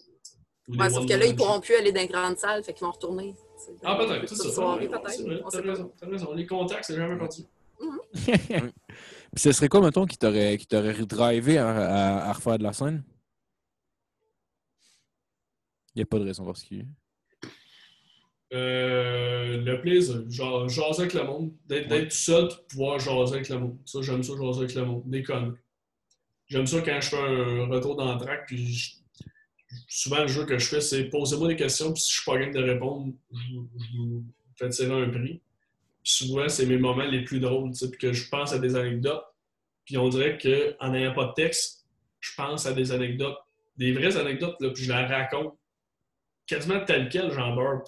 Ouais, 0.69 0.89
sauf 0.89 1.05
que 1.05 1.13
là, 1.13 1.25
ils 1.25 1.35
pourront 1.35 1.55
shows. 1.55 1.61
plus 1.61 1.75
aller 1.75 1.91
dans 1.91 2.01
les 2.01 2.07
grandes 2.07 2.37
salles, 2.37 2.63
fait 2.63 2.73
qu'ils 2.73 2.85
vont 2.85 2.91
retourner. 2.91 3.35
Ah, 3.83 3.95
peut-être, 3.95 4.27
c'est 4.27 4.49
ça. 4.49 4.61
vrai, 4.61 4.87
peut-être. 4.87 5.43
On 5.45 5.49
T'as 5.49 5.61
raison, 5.61 5.91
t'as 5.99 6.07
raison. 6.07 6.33
Les 6.33 6.45
contacts, 6.45 6.85
c'est 6.85 6.95
jamais 6.95 7.17
perdu. 7.17 7.43
Puis 9.37 9.43
ce 9.43 9.51
serait 9.51 9.69
quoi, 9.69 9.81
mettons, 9.81 10.07
qui 10.07 10.17
t'aurait 10.17 10.57
qui 10.57 10.65
t'aurait 10.65 11.05
drivé 11.05 11.59
à, 11.59 11.69
à- 11.69 12.29
à 12.29 12.33
refaire 12.33 12.57
de 12.57 12.63
la 12.63 12.73
scène? 12.73 13.03
Il 15.93 15.99
n'y 15.99 16.01
a 16.01 16.05
pas 16.07 16.17
de 16.17 16.23
raison 16.23 16.43
particulière. 16.43 16.87
Euh, 18.51 19.61
le 19.61 19.79
plaisir, 19.79 20.27
genre, 20.27 20.67
jaser 20.67 21.01
avec 21.01 21.13
le 21.13 21.23
monde, 21.23 21.53
d'être 21.67 21.87
d'être 21.87 22.09
tout 22.09 22.17
seul, 22.17 22.49
pouvoir 22.67 22.97
jaser 22.97 23.35
avec 23.35 23.49
le 23.49 23.59
monde. 23.59 23.77
Ça, 23.85 24.01
j'aime 24.01 24.23
ça, 24.23 24.33
jaser 24.35 24.57
avec 24.61 24.73
le 24.73 24.85
monde, 24.85 25.03
des 25.05 25.21
conneries. 25.21 25.57
J'aime 26.47 26.65
ça 26.65 26.81
quand 26.81 26.99
je 26.99 27.09
fais 27.09 27.17
un 27.21 27.67
retour 27.67 27.95
dans 27.95 28.11
le 28.15 28.19
track, 28.19 28.47
puis 28.47 28.73
je- 28.73 28.95
souvent 29.87 30.21
le 30.21 30.27
jeu 30.27 30.45
que 30.45 30.57
je 30.57 30.65
fais, 30.65 30.81
c'est 30.81 31.03
posez-moi 31.11 31.49
des 31.49 31.55
questions, 31.57 31.93
puis 31.93 32.01
si 32.01 32.09
je 32.11 32.21
suis 32.21 32.25
pas 32.31 32.39
game 32.39 32.51
de 32.53 32.63
répondre, 32.63 33.13
je, 33.31 33.37
je 33.37 33.97
vous 33.99 34.23
fais 34.55 34.69
tirer 34.69 34.99
un 35.03 35.09
prix. 35.11 35.41
Souvent, 36.09 36.47
c'est 36.47 36.65
mes 36.65 36.77
moments 36.77 37.03
les 37.05 37.23
plus 37.23 37.39
drôles, 37.41 37.71
puis 37.71 37.97
que 37.99 38.13
je 38.13 38.29
pense 38.29 38.53
à 38.53 38.59
des 38.59 38.75
anecdotes, 38.75 39.25
puis 39.85 39.97
on 39.97 40.07
dirait 40.09 40.37
qu'en 40.37 40.91
n'ayant 40.91 41.13
pas 41.13 41.25
de 41.27 41.33
texte, 41.33 41.85
je 42.21 42.31
pense 42.35 42.65
à 42.65 42.73
des 42.73 42.91
anecdotes, 42.93 43.37
des 43.75 43.91
vraies 43.91 44.15
anecdotes, 44.15 44.55
là, 44.61 44.69
puis 44.71 44.83
je 44.85 44.89
la 44.89 45.05
raconte 45.05 45.57
quasiment 46.45 46.83
tel 46.85 47.09
quel, 47.09 47.31
j'en 47.31 47.53
beurre 47.55 47.83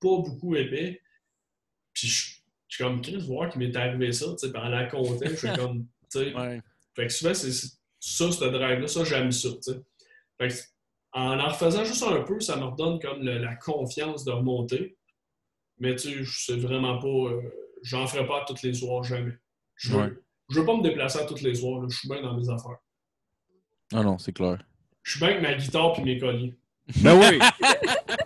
pas 0.00 0.18
beaucoup 0.18 0.54
épais. 0.54 1.00
Puis 1.92 2.06
je, 2.06 2.30
je 2.68 2.76
suis 2.76 2.84
comme, 2.84 3.02
Chris, 3.02 3.16
voir 3.26 3.50
qu'il 3.50 3.60
m'est 3.60 3.76
arrivé 3.76 4.12
ça, 4.12 4.26
tu 4.38 4.48
sais, 4.48 4.56
en 4.56 4.68
la 4.68 4.84
comptant, 4.86 5.28
je 5.28 5.34
suis 5.34 5.52
comme, 5.52 5.84
tu 6.12 6.18
sais. 6.20 6.34
Ouais. 6.34 6.60
Fait 6.94 7.06
que 7.08 7.12
souvent, 7.12 7.34
c'est 7.34 7.50
c'est 7.52 7.70
ça, 8.00 8.30
ce 8.30 8.44
drive-là, 8.44 8.86
ça, 8.86 9.02
j'aime 9.02 9.32
ça, 9.32 9.48
tu 9.50 9.62
sais. 9.72 9.80
Fait 10.38 10.48
que 10.48 10.54
en 11.12 11.40
en 11.40 11.48
refaisant 11.48 11.84
juste 11.84 12.04
un 12.04 12.22
peu, 12.22 12.38
ça 12.38 12.56
me 12.56 12.64
redonne 12.66 13.00
comme 13.00 13.22
le- 13.24 13.38
la 13.38 13.56
confiance 13.56 14.24
de 14.24 14.30
remonter. 14.30 14.96
Mais 15.80 15.94
tu 15.96 16.24
sais, 16.24 16.30
c'est 16.46 16.58
vraiment 16.58 16.98
pas. 16.98 17.06
euh, 17.08 17.40
J'en 17.82 18.06
ferai 18.06 18.26
pas 18.26 18.44
tous 18.46 18.62
les 18.62 18.74
soirs, 18.74 19.04
jamais. 19.04 19.32
Je 19.76 19.92
veux, 19.92 19.98
Ouais. 20.00 20.12
je 20.50 20.58
veux 20.60 20.66
pas 20.66 20.76
me 20.76 20.82
déplacer 20.82 21.20
à 21.20 21.24
tous 21.24 21.40
les 21.42 21.54
soirs. 21.54 21.88
Je 21.88 21.96
suis 21.96 22.08
bien 22.08 22.20
dans 22.22 22.36
mes 22.36 22.48
affaires. 22.48 22.78
Ah 23.94 24.02
non, 24.02 24.18
c'est 24.18 24.32
clair. 24.32 24.58
Je 25.04 25.12
suis 25.12 25.20
bien 25.20 25.28
avec 25.30 25.42
ma 25.42 25.54
guitare 25.54 25.92
puis 25.92 26.02
mes 26.02 26.18
colliers. 26.18 26.54
Ben 27.02 27.14
oui! 27.20 27.38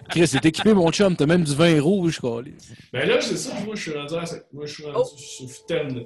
Chris, 0.08 0.26
c'est 0.28 0.44
équipé, 0.46 0.72
mon 0.72 0.90
chum. 0.90 1.14
T'as 1.16 1.26
même 1.26 1.44
du 1.44 1.54
vin 1.54 1.80
rouge, 1.82 2.20
câlisse. 2.20 2.72
Ben 2.92 3.06
là, 3.08 3.20
c'est 3.20 3.36
ça, 3.36 3.52
moi 3.64 3.74
je 3.74 3.82
suis 3.82 3.92
rendu 3.92 4.14
à 4.14 4.24
Moi 4.52 4.66
je 4.66 4.72
suis 4.74 4.84
rendu 4.84 4.98
Oh. 4.98 5.16
sur 5.16 5.48
là. 5.76 6.00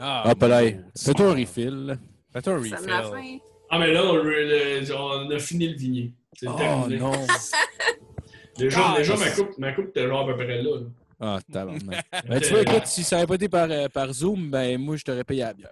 Ah, 0.00 0.22
Ah, 0.26 0.34
pas 0.34 0.48
là. 0.48 0.62
Fais-toi 0.96 1.26
un 1.30 1.34
refill. 1.34 1.98
Fais-toi 2.32 2.52
un 2.54 2.64
Ça 2.64 2.80
me 2.80 2.86
la 2.86 3.00
refill. 3.02 3.40
Ah, 3.70 3.78
mais 3.78 3.92
là, 3.92 4.04
on, 4.04 4.16
le- 4.16 4.94
on 4.94 5.30
a 5.30 5.38
fini 5.38 5.68
le 5.68 5.76
vigné. 5.76 6.14
C'est 6.34 6.48
Oh 6.48 6.54
terminé. 6.56 6.98
non! 6.98 7.12
Déjà, 8.58 8.80
Ah, 8.84 8.98
déjà 8.98 9.16
ma, 9.16 9.30
coupe, 9.30 9.58
ma 9.58 9.72
coupe 9.72 9.88
était 9.88 10.06
genre 10.08 10.28
à 10.28 10.32
peu 10.32 10.34
près 10.44 10.62
là. 10.62 10.80
là. 10.80 10.86
Ah, 11.20 11.38
tabarnak. 11.50 12.04
Ben, 12.28 12.40
tu 12.40 12.50
vois, 12.50 12.62
écoute, 12.62 12.86
si 12.86 13.02
ça 13.04 13.18
avait 13.18 13.26
pas 13.26 13.34
été 13.36 13.48
par, 13.48 13.70
euh, 13.70 13.88
par 13.88 14.12
Zoom, 14.12 14.50
ben 14.50 14.78
moi, 14.80 14.96
je 14.96 15.04
t'aurais 15.04 15.24
payé 15.24 15.42
à 15.42 15.48
la 15.48 15.54
bière. 15.54 15.70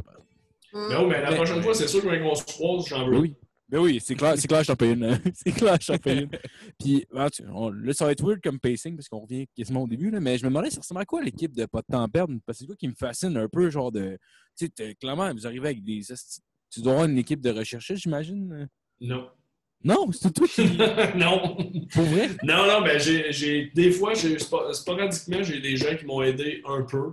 Mm. 0.73 0.87
Mais 0.89 0.95
oh, 0.99 1.07
mais 1.07 1.21
la 1.23 1.31
Mais- 1.31 1.37
prochaine 1.37 1.63
fois, 1.63 1.75
c'est 1.75 1.89
sûr 1.89 2.03
que 2.03 2.07
quand 2.09 2.31
on 2.31 2.35
se 2.35 2.45
croise, 2.45 2.87
j'en 2.89 3.07
veux. 3.07 3.13
Ben 3.13 3.21
oui. 3.21 3.35
Ben 3.69 3.79
oui, 3.81 3.99
c'est 4.01 4.15
clair, 4.15 4.35
c'est 4.37 4.47
clair, 4.47 4.63
je 4.63 4.69
t'en 4.69 4.77
paye 4.77 4.93
une. 4.93 5.21
c'est 5.35 5.51
clair, 5.51 5.77
je 5.81 5.87
t'en 5.89 5.99
paye 5.99 6.21
une. 6.23 6.31
Puis, 6.79 7.05
ben, 7.13 7.29
tu- 7.31 7.43
on- 7.53 7.71
là, 7.71 7.93
ça 7.93 8.05
va 8.05 8.13
être 8.13 8.25
weird 8.25 8.41
comme 8.41 8.61
pacing 8.61 8.95
parce 8.97 9.09
qu'on 9.09 9.21
revient 9.21 9.47
quasiment 9.57 9.83
au 9.83 9.89
début, 9.89 10.11
là, 10.11 10.21
mais 10.21 10.39
je 10.39 10.45
me 10.45 10.51
demandais, 10.51 10.71
ça 10.71 10.81
ressemble 10.81 11.01
à 11.01 11.05
quoi 11.05 11.21
l'équipe 11.23 11.53
de 11.55 11.67
Pas 11.67 11.81
de 11.81 11.87
temps 11.93 12.03
à 12.03 12.09
perdre? 12.09 12.35
Parce 12.47 12.59
que 12.59 12.61
c'est 12.61 12.67
quoi 12.67 12.77
qui 12.77 12.87
me 12.89 12.95
fascine 12.95 13.37
un 13.37 13.49
peu, 13.49 13.69
genre 13.71 13.91
de. 13.91 14.19
Tu 14.57 14.71
sais, 14.77 14.95
clairement, 14.95 15.33
vous 15.33 15.47
arrivez 15.47 15.67
avec 15.69 15.83
des. 15.83 16.01
Tu 16.71 16.81
dois 16.81 16.93
avoir 16.93 17.09
une 17.09 17.19
équipe 17.19 17.41
de 17.41 17.51
recherchistes, 17.51 18.03
j'imagine? 18.03 18.69
Non. 19.01 19.29
Non, 19.85 20.11
c'est 20.13 20.33
toi 20.33 20.47
qui. 20.49 20.67
non. 21.17 21.57
Pour 21.93 22.05
vrai? 22.05 22.29
Non, 22.43 22.67
non, 22.67 22.81
ben 22.83 22.99
j'ai, 22.99 23.31
j'ai- 23.33 23.71
des 23.75 23.91
fois, 23.93 24.15
sporadiquement, 24.73 25.43
j'ai 25.43 25.61
des 25.61 25.77
gens 25.77 25.95
qui 25.97 26.05
m'ont 26.07 26.23
aidé 26.23 26.63
un 26.67 26.83
peu, 26.83 27.13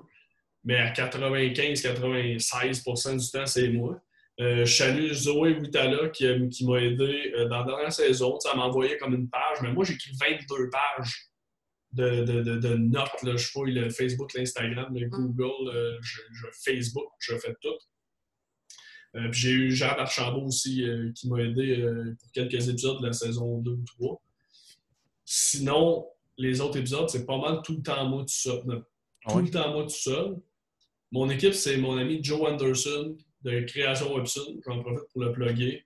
mais 0.64 0.78
à 0.78 0.92
95-96% 0.92 3.18
du 3.20 3.30
temps, 3.32 3.46
c'est 3.46 3.68
moi. 3.70 4.00
Euh, 4.40 4.66
je 4.66 4.76
salue 4.76 5.12
Zoé 5.14 5.54
Witala 5.60 6.10
qui, 6.10 6.26
euh, 6.26 6.48
qui 6.50 6.66
m'a 6.66 6.80
aidé 6.82 7.32
euh, 7.38 7.48
dans 7.48 7.60
la 7.60 7.66
dernière 7.66 7.94
saison. 7.94 8.40
Elle 8.52 8.58
m'a 8.58 8.64
envoyé 8.66 8.98
comme 8.98 9.14
une 9.14 9.30
page, 9.30 9.60
mais 9.62 9.72
moi, 9.72 9.86
j'ai 9.86 9.94
écrit 9.94 10.10
22 10.20 10.72
pages 10.72 11.28
de, 11.92 12.24
de, 12.24 12.42
de, 12.42 12.56
de 12.58 12.74
notes. 12.76 13.22
Là. 13.22 13.36
Je 13.38 13.46
fouille 13.48 13.74
le 13.74 13.92
Facebook, 13.92 14.34
l'Instagram, 14.34 14.92
le 14.98 15.08
Google, 15.08 15.70
euh, 15.70 15.98
je, 16.02 16.20
je- 16.32 16.48
Facebook, 16.66 17.10
je 17.20 17.38
fais 17.38 17.54
tout. 17.62 17.78
Euh, 19.16 19.32
j'ai 19.32 19.52
eu 19.52 19.72
Jean 19.72 19.90
Archambault 19.98 20.48
aussi 20.48 20.84
euh, 20.84 21.12
qui 21.14 21.30
m'a 21.30 21.42
aidé 21.42 21.80
euh, 21.80 22.16
pour 22.20 22.32
quelques 22.32 22.68
épisodes 22.68 23.00
de 23.02 23.08
la 23.08 23.14
saison 23.14 23.60
2 23.60 23.72
ou 23.72 23.84
3. 24.00 24.22
Sinon, 25.24 26.08
les 26.38 26.62
autres 26.62 26.78
épisodes, 26.78 27.10
c'est 27.10 27.26
pas 27.26 27.38
mal 27.38 27.62
tout 27.64 27.76
le 27.76 27.84
temps 27.84 28.10
moi 28.10 28.22
tout 28.22 28.30
seul. 28.30 28.62
Non, 28.66 28.84
Ah 29.26 29.34
Tout 29.34 29.40
le 29.40 29.50
temps 29.52 29.72
moi 29.72 29.84
tout 29.84 29.90
seul. 29.90 30.36
Mon 31.12 31.30
équipe, 31.30 31.54
c'est 31.54 31.78
mon 31.78 31.98
ami 31.98 32.24
Joe 32.24 32.42
Anderson 32.42 33.16
de 33.44 33.62
Création 33.62 34.16
Webson. 34.16 34.60
J'en 34.66 34.82
profite 34.82 35.08
pour 35.12 35.22
le 35.22 35.32
plugger. 35.32 35.86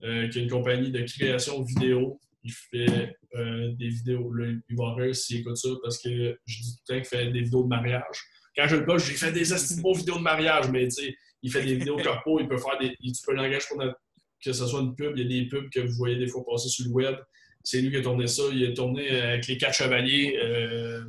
qui 0.00 0.06
est 0.06 0.36
une 0.36 0.48
compagnie 0.48 0.92
de 0.92 1.02
création 1.02 1.60
vidéo. 1.62 2.20
Il 2.44 2.52
fait 2.52 3.16
des 3.34 3.88
vidéos. 3.88 4.32
Là, 4.32 4.52
il 4.68 4.76
va 4.76 4.94
rire 4.94 5.14
s'il 5.14 5.40
écoute 5.40 5.56
ça 5.56 5.70
parce 5.82 5.98
que 6.00 6.38
je 6.46 6.62
dis 6.62 6.76
tout 6.76 6.82
le 6.88 6.94
temps 6.94 7.00
qu'il 7.00 7.18
fait 7.18 7.32
des 7.32 7.42
vidéos 7.42 7.64
de 7.64 7.68
mariage. 7.68 8.22
Quand 8.56 8.68
je 8.68 8.76
le 8.76 8.84
poste, 8.84 9.06
j'ai 9.06 9.14
fait 9.14 9.32
des 9.32 9.44
beaux 9.82 9.94
vidéos 9.94 10.18
de 10.18 10.22
mariage, 10.22 10.70
mais 10.70 10.84
tu 10.86 11.02
sais, 11.02 11.16
il 11.42 11.50
fait 11.52 11.64
des 11.64 11.74
vidéos 11.76 11.96
corpo, 12.04 12.40
il 12.40 12.48
peut 12.48 12.58
faire 12.58 12.78
des. 12.78 12.90
Tu 13.00 13.12
peux 13.26 13.34
l'engager 13.34 13.66
pour 13.68 13.78
notre- 13.78 13.98
que 14.44 14.52
ce 14.52 14.66
soit 14.66 14.80
une 14.80 14.94
pub. 14.94 15.16
Il 15.16 15.22
y 15.22 15.26
a 15.38 15.42
des 15.42 15.48
pubs 15.48 15.68
que 15.70 15.80
vous 15.80 15.92
voyez 15.96 16.16
des 16.16 16.26
fois 16.26 16.42
passer 16.50 16.68
sur 16.68 16.86
le 16.86 16.92
web. 16.92 17.16
C'est 17.62 17.80
lui 17.82 17.90
qui 17.90 17.96
a 17.96 18.02
tourné 18.02 18.26
ça. 18.26 18.42
Il 18.52 18.64
a 18.66 18.72
tourné 18.72 19.10
euh, 19.12 19.28
avec 19.34 19.46
les 19.48 19.58
quatre 19.58 19.74
chevaliers. 19.74 20.38
euh, 20.42 21.02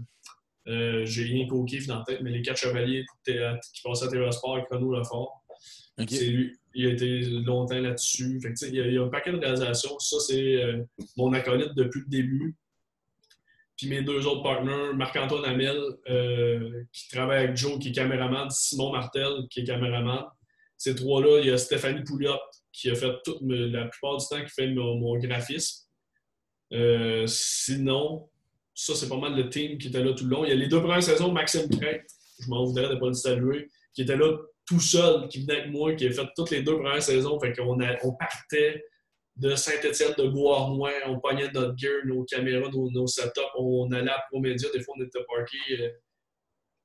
euh, 0.67 1.05
j'ai 1.05 1.23
rien 1.23 1.47
qu'au 1.47 1.63
kiff 1.65 1.87
dans 1.87 1.99
la 1.99 2.03
tête, 2.05 2.19
mais 2.21 2.29
les 2.31 2.41
quatre 2.41 2.57
chevaliers 2.57 3.03
qui 3.25 3.33
passaient 3.83 4.05
à 4.05 4.09
TVA 4.09 4.31
Sport 4.31 4.57
avec 4.57 4.67
Renaud 4.69 4.95
Lefort. 4.95 5.43
C'est 6.17 6.25
lui. 6.27 6.55
Il 6.73 6.87
a 6.87 6.89
été 6.91 7.19
longtemps 7.21 7.79
là-dessus. 7.79 8.39
Il, 8.43 8.75
y 8.75 8.79
a, 8.81 8.85
il 8.87 8.93
y 8.93 8.97
a 8.97 9.01
un 9.01 9.07
paquet 9.09 9.31
de 9.31 9.37
réalisations. 9.37 9.97
Ça, 9.99 10.17
c'est 10.19 10.61
euh, 10.63 10.83
mon 11.17 11.33
acolyte 11.33 11.73
depuis 11.75 12.01
le 12.01 12.07
début. 12.09 12.55
Puis 13.81 13.89
mes 13.89 14.03
deux 14.03 14.27
autres 14.27 14.43
partenaires, 14.43 14.93
Marc-Antoine 14.93 15.43
Hamel, 15.43 15.81
euh, 16.07 16.83
qui 16.93 17.09
travaille 17.09 17.45
avec 17.45 17.57
Joe, 17.57 17.79
qui 17.79 17.89
est 17.89 17.91
caméraman, 17.91 18.47
Simon 18.51 18.91
Martel, 18.91 19.47
qui 19.49 19.61
est 19.61 19.63
caméraman. 19.63 20.23
Ces 20.77 20.93
trois-là, 20.93 21.39
il 21.39 21.47
y 21.47 21.49
a 21.49 21.57
Stéphanie 21.57 22.03
Pouliot, 22.03 22.37
qui 22.71 22.91
a 22.91 22.95
fait 22.95 23.11
tout, 23.25 23.39
me- 23.41 23.65
la 23.69 23.85
plupart 23.85 24.17
du 24.17 24.25
temps, 24.27 24.39
qui 24.39 24.51
fait 24.51 24.67
mon, 24.67 25.17
graphisme. 25.17 25.87
Euh, 26.73 27.25
sinon, 27.25 28.29
ça, 28.75 28.93
c'est 28.93 29.09
pas 29.09 29.17
mal 29.17 29.35
le 29.35 29.49
team 29.49 29.79
qui 29.79 29.87
était 29.87 30.03
là 30.03 30.13
tout 30.13 30.25
le 30.25 30.29
long. 30.29 30.45
Il 30.45 30.49
y 30.49 30.53
a 30.53 30.55
les 30.57 30.67
deux 30.67 30.79
premières 30.79 31.01
saisons, 31.01 31.31
Maxime 31.31 31.67
Crête, 31.67 32.05
je 32.39 32.49
m'en 32.49 32.63
voudrais 32.63 32.87
de 32.87 32.93
ne 32.93 32.99
pas 32.99 33.07
le 33.07 33.13
saluer, 33.13 33.71
qui 33.95 34.03
était 34.03 34.15
là 34.15 34.37
tout 34.67 34.79
seul, 34.79 35.27
qui 35.27 35.41
venait 35.41 35.61
avec 35.61 35.71
moi, 35.71 35.95
qui 35.95 36.05
a 36.05 36.11
fait 36.11 36.27
toutes 36.35 36.51
les 36.51 36.61
deux 36.61 36.75
premières 36.75 37.01
saisons. 37.01 37.39
Fait 37.39 37.51
qu'on 37.53 37.79
on 37.81 38.11
partait 38.13 38.83
de 39.37 39.55
Saint-Étienne 39.55 40.13
de 40.17 40.27
Beauharnois, 40.27 40.91
on 41.07 41.19
pognait 41.19 41.49
notre 41.51 41.77
gear, 41.77 42.05
nos 42.05 42.23
caméras, 42.25 42.69
nos, 42.71 42.91
nos 42.91 43.07
setups, 43.07 43.41
on 43.57 43.91
allait 43.91 44.11
à 44.11 44.23
Promédia, 44.29 44.69
des 44.73 44.81
fois 44.81 44.95
on 44.97 45.03
était 45.03 45.19
parqués, 45.27 45.81
euh, 45.81 45.89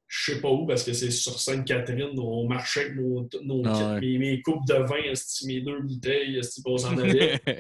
je 0.09 0.33
sais 0.35 0.41
pas 0.41 0.49
où, 0.51 0.65
parce 0.67 0.85
que 0.85 0.93
c'est 0.93 1.11
sur 1.11 1.39
Sainte-Catherine, 1.41 2.17
on 2.19 2.47
marchait 2.49 2.83
avec 2.83 2.95
nos, 2.97 3.29
nos 3.43 3.63
Ah 3.67 3.99
kits, 4.01 4.07
mes, 4.07 4.19
mes 4.19 4.41
coupes 4.43 4.65
de 4.69 4.75
vin, 4.75 5.13
mes 5.47 5.61
deux 5.63 5.81
bouteilles, 5.83 6.41
on 6.65 6.79
s'en 6.79 6.97
allait. 6.97 7.39
Fait 7.45 7.57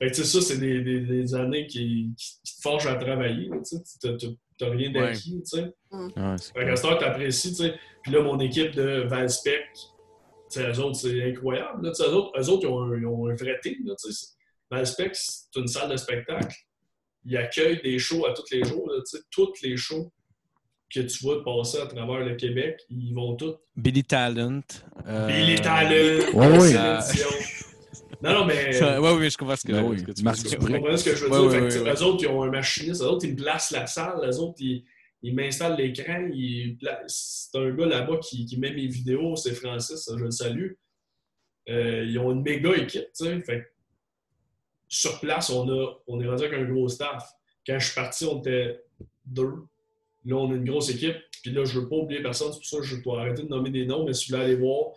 que, 0.00 0.06
tu 0.08 0.14
sais, 0.14 0.24
ça, 0.24 0.40
c'est 0.40 0.58
des, 0.58 0.80
des- 0.82 1.00
des 1.00 1.34
années 1.36 1.68
qui, 1.68 2.10
qui- 2.16 2.40
qui 2.44 2.56
te 2.56 2.60
forgent 2.62 2.88
à 2.88 2.96
travailler. 2.96 3.48
tu 3.64 3.76
sais. 3.76 4.16
T'as- 4.58 4.70
rien 4.70 4.90
d'acquis. 4.90 5.40
tu 5.42 5.58
sais. 5.60 5.72
Ouais, 5.92 6.34
c'est 6.38 6.52
Fait 6.54 6.64
qu'à 6.66 6.74
cette 6.76 6.84
heure, 6.86 6.98
t'apprécies. 6.98 7.50
tu 7.50 7.62
sais. 7.62 7.74
Puis 8.02 8.10
là, 8.10 8.20
mon 8.22 8.40
équipe 8.40 8.72
de 8.72 9.04
Valspec, 9.06 9.62
eux 10.60 10.80
autres, 10.80 10.96
c'est 10.96 11.22
incroyable. 11.30 11.86
Là, 11.86 11.92
eux, 11.98 12.14
autres, 12.14 12.32
eux 12.40 12.48
autres, 12.48 12.62
ils 12.64 12.68
ont 12.68 12.82
un, 12.82 12.98
ils 12.98 13.06
ont 13.06 13.26
un 13.28 13.34
vrai 13.34 13.58
team. 13.62 13.76
Là. 13.84 13.94
Valspec, 14.70 15.14
c'est 15.14 15.60
une 15.60 15.68
salle 15.68 15.90
de 15.90 15.96
spectacle. 15.96 16.54
Ils 17.24 17.36
accueillent 17.36 17.80
des 17.82 17.98
shows 17.98 18.26
à 18.26 18.32
tous 18.32 18.44
les 18.52 18.64
jours. 18.64 18.88
Là. 18.90 19.00
Toutes 19.30 19.60
les 19.62 19.76
shows 19.76 20.12
que 20.92 21.00
tu 21.00 21.18
vois 21.24 21.42
passer 21.44 21.78
à 21.80 21.86
travers 21.86 22.24
le 22.24 22.34
Québec, 22.36 22.80
ils 22.90 23.12
vont 23.14 23.34
tous. 23.36 23.54
Billy 23.76 24.04
Talent. 24.04 24.60
euh, 25.06 25.26
Billy 25.26 25.56
Talent, 25.56 25.90
ouais, 26.34 26.58
ouais. 26.58 26.60
Céline 26.60 27.00
Dion. 27.12 27.28
Non, 28.22 28.32
non, 28.32 28.44
mais. 28.46 28.82
Ouais, 28.98 29.12
oui, 29.18 29.30
je 29.30 29.36
comprends 29.36 29.56
ce 29.56 29.66
que, 29.66 29.72
Ben 29.72 29.82
oui, 29.84 29.98
ce 29.98 30.04
que 30.04 30.12
tu 30.12 30.56
comprenez 30.56 30.96
ce 30.96 31.04
que 31.04 31.16
je 31.16 31.24
veux 31.24 31.30
Ouais, 31.30 31.38
dire? 31.48 31.62
ouais, 31.62 31.74
ouais, 31.74 31.80
ouais. 31.82 31.92
Eux 31.94 32.02
autres, 32.02 32.22
ils 32.22 32.28
ont 32.28 32.42
un 32.44 32.50
machiniste, 32.50 33.02
eux 33.02 33.06
autres, 33.06 33.26
ils 33.26 33.36
placent 33.36 33.72
la 33.72 33.86
salle, 33.86 34.20
eux 34.24 34.38
autres, 34.38 34.56
ils, 34.60 34.84
ils 35.26 35.34
m'installent 35.34 35.76
l'écran. 35.76 36.30
C'est 37.08 37.58
un 37.58 37.70
gars 37.72 37.86
là-bas 37.86 38.18
qui, 38.18 38.56
met 38.58 38.72
mes 38.72 38.86
vidéos, 38.86 39.34
c'est 39.34 39.54
Francis, 39.54 40.08
je 40.08 40.22
le 40.22 40.30
salue. 40.30 40.74
Euh, 41.68 42.04
ils 42.04 42.16
ont 42.20 42.30
une 42.30 42.42
méga 42.42 42.76
équipe, 42.76 43.08
sur 44.88 45.18
place, 45.18 45.50
on, 45.50 45.68
a, 45.68 45.94
on 46.06 46.20
est 46.20 46.28
rendu 46.28 46.44
avec 46.44 46.56
un 46.56 46.64
gros 46.64 46.88
staff. 46.88 47.28
Quand 47.66 47.76
je 47.76 47.86
suis 47.86 47.94
parti, 47.96 48.24
on 48.24 48.38
était 48.38 48.80
deux. 49.24 49.64
Là, 50.26 50.36
on 50.36 50.52
a 50.52 50.54
une 50.54 50.64
grosse 50.64 50.90
équipe. 50.90 51.16
Puis 51.42 51.50
là, 51.50 51.64
je 51.64 51.76
ne 51.76 51.82
veux 51.82 51.88
pas 51.88 51.96
oublier 51.96 52.22
personne, 52.22 52.52
c'est 52.52 52.58
pour 52.58 52.68
ça 52.68 52.76
que 52.78 52.84
je 52.84 53.02
dois 53.02 53.22
arrêter 53.22 53.42
de 53.42 53.48
nommer 53.48 53.70
des 53.70 53.84
noms, 53.84 54.04
mais 54.04 54.12
si 54.12 54.30
vous 54.30 54.36
voulez 54.36 54.50
aller 54.50 54.60
voir, 54.60 54.92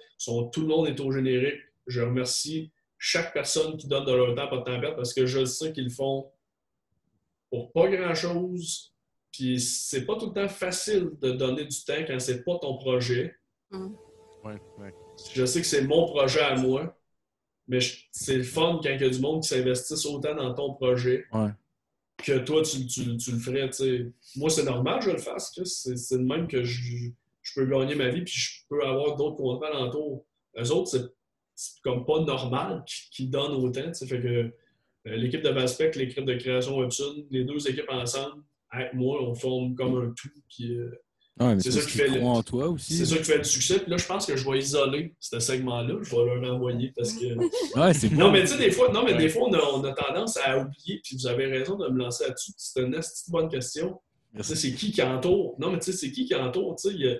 tout 0.51 0.61
le 0.61 0.67
monde 0.67 0.87
est 0.87 0.99
au 0.99 1.11
générique. 1.11 1.59
Je 1.87 2.01
remercie 2.01 2.69
chaque 2.99 3.33
personne 3.33 3.77
qui 3.77 3.87
donne 3.87 4.05
de 4.05 4.13
leur 4.13 4.35
temps, 4.35 4.47
pas 4.47 4.57
de 4.57 4.63
temps 4.63 4.95
parce 4.95 5.11
que 5.11 5.25
je 5.25 5.43
sais 5.45 5.73
qu'ils 5.73 5.89
font 5.89 6.29
pour 7.49 7.71
pas 7.71 7.89
grand-chose. 7.89 8.93
Puis 9.31 9.59
c'est 9.59 10.05
pas 10.05 10.15
tout 10.17 10.27
le 10.27 10.33
temps 10.33 10.47
facile 10.47 11.11
de 11.21 11.31
donner 11.31 11.65
du 11.65 11.83
temps 11.83 12.03
quand 12.07 12.19
c'est 12.19 12.43
pas 12.43 12.57
ton 12.59 12.77
projet. 12.77 13.35
Ouais, 13.71 14.59
ouais. 14.79 14.93
Je 15.33 15.45
sais 15.45 15.61
que 15.61 15.67
c'est 15.67 15.83
mon 15.83 16.05
projet 16.07 16.39
à 16.41 16.55
moi, 16.55 16.97
mais 17.67 17.79
c'est 18.11 18.37
le 18.37 18.43
fun 18.43 18.79
quand 18.81 18.89
il 18.89 19.01
y 19.01 19.03
a 19.05 19.09
du 19.09 19.19
monde 19.19 19.43
qui 19.43 19.49
s'investisse 19.49 20.05
autant 20.05 20.33
dans 20.35 20.53
ton 20.53 20.73
projet 20.73 21.25
Ouais. 21.31 21.49
que 22.17 22.39
toi, 22.39 22.63
tu, 22.63 22.87
tu- 22.87 23.17
tu 23.17 23.31
le 23.31 23.37
ferais. 23.39 23.67
tu 23.69 23.73
sais. 23.73 24.11
Moi, 24.35 24.49
c'est 24.49 24.63
normal 24.63 24.99
que 24.99 25.05
je 25.05 25.11
le 25.11 25.17
fasse. 25.17 25.53
C'est 25.63 26.17
de 26.17 26.23
même 26.23 26.47
que 26.47 26.63
je, 26.63 27.09
je 27.41 27.53
peux 27.53 27.65
gagner 27.65 27.95
ma 27.95 28.09
vie 28.09 28.23
puis 28.23 28.33
je 28.33 28.61
peux 28.67 28.83
avoir 28.83 29.15
d'autres 29.15 29.37
contrats 29.37 29.67
alentour. 29.67 30.25
Eux 30.57 30.71
autres, 30.71 30.89
c'est- 31.55 31.81
comme 31.83 32.05
pas 32.05 32.21
normal 32.21 32.83
qu'ils 33.11 33.29
donnent 33.29 33.51
autant. 33.63 33.83
tu 33.87 33.93
sais. 33.93 34.07
Fait 34.07 34.19
que 34.21 34.27
euh, 34.27 35.15
l'équipe 35.15 35.41
de 35.43 35.49
Valspec, 35.49 35.95
l'équipe 35.95 36.25
de 36.25 36.35
création 36.35 36.77
Webson, 36.79 37.25
les 37.29 37.43
deux 37.43 37.67
équipes 37.69 37.89
ensemble, 37.89 38.41
avec 38.71 38.93
moi, 38.93 39.21
on 39.23 39.33
forme 39.35 39.75
comme 39.75 39.95
un 39.97 40.13
tout. 40.15 40.29
Puis, 40.49 40.75
euh, 40.77 40.89
mais 41.39 41.59
C'est 41.61 41.71
ça 41.71 41.81
qui 41.81 41.97
fait 41.97 42.07
le- 42.09 42.21
en 42.21 42.43
toi 42.43 42.67
aussi. 42.67 42.97
c'est 42.97 43.05
ça 43.05 43.17
qui 43.17 43.23
fait 43.23 43.37
le 43.37 43.43
succès. 43.45 43.79
Puis 43.79 43.89
là, 43.89 43.97
je 43.97 44.05
pense 44.05 44.25
que 44.25 44.35
je 44.35 44.49
vais 44.49 44.59
isoler 44.59 45.15
ce 45.19 45.39
segment-là. 45.39 45.95
Je 46.01 46.09
vais 46.15 46.25
leur 46.35 46.53
envoyer 46.55 46.91
parce 46.95 47.13
que. 47.13 47.25
Ouais, 47.79 47.93
c'est 47.93 48.11
Non, 48.11 48.31
mais 48.31 48.41
tu 48.41 48.47
sais, 48.47 48.57
des 48.57 48.71
fois, 48.71 48.91
non, 48.91 49.03
mais 49.05 49.15
des 49.15 49.29
fois 49.29 49.43
on, 49.47 49.53
a, 49.53 49.59
on 49.73 49.83
a 49.83 49.93
tendance 49.93 50.37
à 50.37 50.59
oublier, 50.59 50.99
puis 51.03 51.15
vous 51.15 51.27
avez 51.27 51.45
raison 51.45 51.77
de 51.77 51.87
me 51.87 51.97
lancer 51.99 52.25
là-dessus. 52.25 52.51
C'est 52.57 52.81
une 52.81 52.99
bonne 53.29 53.49
question. 53.49 53.99
C'est 54.41 54.73
qui 54.73 54.91
qui 54.91 55.01
entoure? 55.01 55.55
Non, 55.59 55.71
mais 55.71 55.79
tu 55.79 55.91
sais, 55.91 55.97
c'est 55.97 56.11
qui 56.11 56.25
qui 56.25 56.35
entoure? 56.35 56.75
Tu 56.75 56.89
sais, 56.89 56.95
il 56.95 57.01
y 57.01 57.07
a, 57.07 57.15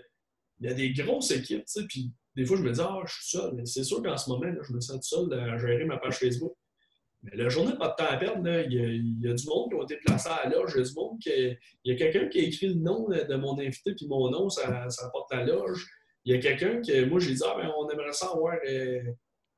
il 0.62 0.68
y 0.68 0.70
a 0.70 0.74
des 0.74 0.92
grosses 0.92 1.32
équipes, 1.32 1.66
tu 1.66 1.82
sais, 1.82 1.86
puis 1.88 2.12
des 2.36 2.46
fois, 2.46 2.58
je 2.58 2.62
me 2.64 2.72
dis, 2.72 2.80
ah, 2.82 3.00
je 3.08 3.14
suis 3.14 3.30
seul. 3.38 3.54
Mais 3.56 3.66
c'est 3.66 3.84
sûr 3.84 4.02
qu'en 4.04 4.16
ce 4.18 4.30
moment, 4.30 4.46
là, 4.46 4.60
je 4.68 4.74
me 4.74 4.80
sens 4.82 4.98
tout 5.10 5.16
seul 5.30 5.40
à 5.40 5.58
gérer 5.58 5.86
ma 5.86 5.98
page 5.98 6.18
Facebook. 6.18 6.54
Mais 7.22 7.36
la 7.36 7.50
journée, 7.50 7.76
pas 7.78 7.90
de 7.90 7.96
temps 7.96 8.10
à 8.10 8.18
perdre. 8.18 8.48
Il, 8.48 9.22
y 9.22 9.28
a, 9.28 9.34
du 9.34 9.46
monde 9.46 9.70
qui 9.70 9.76
ont 9.76 9.84
été 9.84 9.98
placés 9.98 10.30
à 10.30 10.48
la 10.48 10.56
loge. 10.56 10.72
Il 10.76 10.80
y 10.80 10.82
a 10.82 10.86
du 10.86 10.94
monde 10.94 11.20
qui. 11.20 11.58
Il 11.84 11.92
y 11.92 11.96
a 11.96 11.98
quelqu'un 11.98 12.28
qui 12.30 12.40
a 12.40 12.44
écrit 12.44 12.68
le 12.68 12.76
nom 12.76 13.10
de 13.10 13.36
mon 13.36 13.60
invité, 13.60 13.94
puis 13.94 14.08
mon 14.08 14.30
nom, 14.30 14.50
ça, 14.50 14.90
ça 14.90 15.10
porte 15.10 15.34
la 15.34 15.44
loge. 15.44 15.86
Il 16.24 16.34
y 16.34 16.38
a 16.38 16.40
quelqu'un 16.40 16.82
qui. 16.82 17.06
Moi, 17.06 17.20
j'ai 17.20 17.34
dit, 17.34 17.44
ah, 17.46 17.56
ben, 17.58 17.72
on 17.78 17.90
aimerait 17.90 18.14
ça 18.14 18.28
avoir 18.28 18.56
euh, 18.66 19.02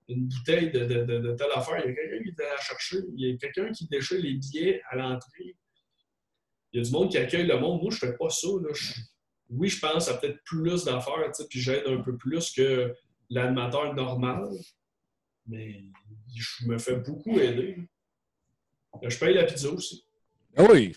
une 0.07 0.27
bouteille 0.27 0.71
de, 0.71 0.85
de, 0.85 1.35
telle 1.35 1.51
affaire. 1.53 1.81
Il 1.85 1.89
y 1.89 1.91
a 1.91 1.95
quelqu'un 1.95 2.23
qui 2.23 2.29
était 2.29 2.47
à 2.47 2.61
chercher. 2.61 2.97
Il 3.15 3.27
y 3.27 3.33
a 3.33 3.37
quelqu'un 3.37 3.71
qui 3.71 3.87
déchire 3.87 4.21
les 4.21 4.33
billets 4.33 4.81
à 4.89 4.95
l'entrée. 4.95 5.55
Il 6.73 6.77
y 6.77 6.79
a 6.79 6.83
du 6.83 6.91
monde 6.91 7.11
qui 7.11 7.17
accueille 7.17 7.45
le 7.45 7.59
monde. 7.59 7.81
Moi, 7.81 7.91
je 7.91 7.97
fais 7.97 8.13
pas 8.17 8.29
ça. 8.29 8.47
Je- 8.73 8.93
oui, 9.49 9.67
je 9.67 9.79
pense 9.79 10.07
à 10.07 10.15
peut-être 10.15 10.41
plus 10.45 10.85
d'affaires, 10.85 11.29
puis 11.49 11.59
j'aide 11.59 11.85
un 11.85 12.01
peu 12.01 12.15
plus 12.17 12.51
que 12.51 12.95
l'animateur 13.29 13.93
normal. 13.93 14.49
Mais 15.51 15.83
je 16.35 16.65
me 16.65 16.77
fais 16.77 16.95
beaucoup 16.95 17.37
aider. 17.39 17.75
là. 19.01 19.09
Je 19.09 19.17
paye 19.19 19.33
la 19.35 19.43
pizza 19.43 19.69
aussi. 19.69 20.05
Ah 20.57 20.63
oui. 20.69 20.93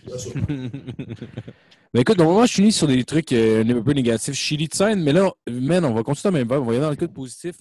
Ben 1.92 2.00
écoute, 2.00 2.18
normalement, 2.18 2.46
je 2.46 2.54
finis 2.54 2.72
sur 2.72 2.88
des 2.88 3.04
trucs 3.04 3.32
euh, 3.32 3.62
un 3.64 3.82
peu 3.82 3.92
négatifs. 3.92 4.34
Chili 4.34 4.66
de 4.68 4.74
scène, 4.74 5.02
mais 5.02 5.12
là, 5.12 5.30
man, 5.48 5.84
on 5.84 5.94
va 5.94 6.02
continuer 6.02 6.32
dans 6.32 6.38
le 6.38 6.44
même 6.44 6.48
vibe. 6.58 6.62
On 6.62 6.68
va 6.68 6.72
y 6.72 6.76
aller 6.76 6.84
dans 6.84 6.90
le 6.90 6.96
cas 6.96 7.06
de 7.06 7.12
positif. 7.12 7.56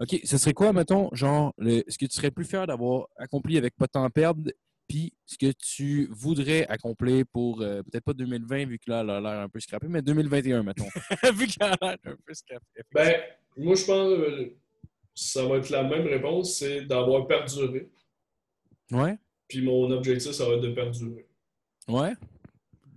OK, 0.00 0.20
ce 0.24 0.38
serait 0.38 0.54
quoi, 0.54 0.72
mettons, 0.72 1.08
genre, 1.12 1.54
le- 1.58 1.82
ce 1.88 1.96
que 1.98 2.06
tu 2.06 2.16
serais 2.16 2.30
plus 2.30 2.44
fier 2.44 2.66
d'avoir 2.66 3.06
accompli 3.16 3.56
avec 3.58 3.74
pas 3.76 3.86
de 3.86 3.92
temps 3.92 4.04
à 4.04 4.10
perdre, 4.10 4.50
puis 4.88 5.12
ce 5.24 5.38
que 5.38 5.52
tu 5.52 6.08
voudrais 6.10 6.66
accomplir 6.66 7.24
pour, 7.32 7.60
euh, 7.62 7.82
peut-être 7.82 8.04
pas 8.04 8.12
2020, 8.12 8.66
vu 8.66 8.78
que 8.78 8.90
là, 8.90 9.00
elle 9.02 9.10
a 9.10 9.20
l'air 9.20 9.40
un 9.40 9.48
peu 9.48 9.60
scrappé, 9.60 9.86
mais 9.88 10.02
2021, 10.02 10.62
mettons. 10.64 10.84
Vu 11.34 11.46
qu'elle 11.46 11.68
a 11.68 11.76
l'air 11.80 11.96
un 12.04 12.14
peu 12.26 12.34
scrappée. 12.34 12.82
Ben, 12.92 13.14
moi, 13.56 13.74
je 13.76 13.84
pense 13.84 14.08
que 14.08 14.52
ça 15.16 15.44
va 15.46 15.56
être 15.56 15.70
la 15.70 15.82
même 15.82 16.06
réponse, 16.06 16.58
c'est 16.58 16.82
d'avoir 16.82 17.26
perduré. 17.26 17.88
Ouais? 18.92 19.16
Puis 19.48 19.62
mon 19.62 19.90
objectif, 19.90 20.32
ça 20.32 20.46
va 20.46 20.54
être 20.54 20.60
de 20.60 20.70
perdurer. 20.70 21.26
Ouais? 21.88 22.12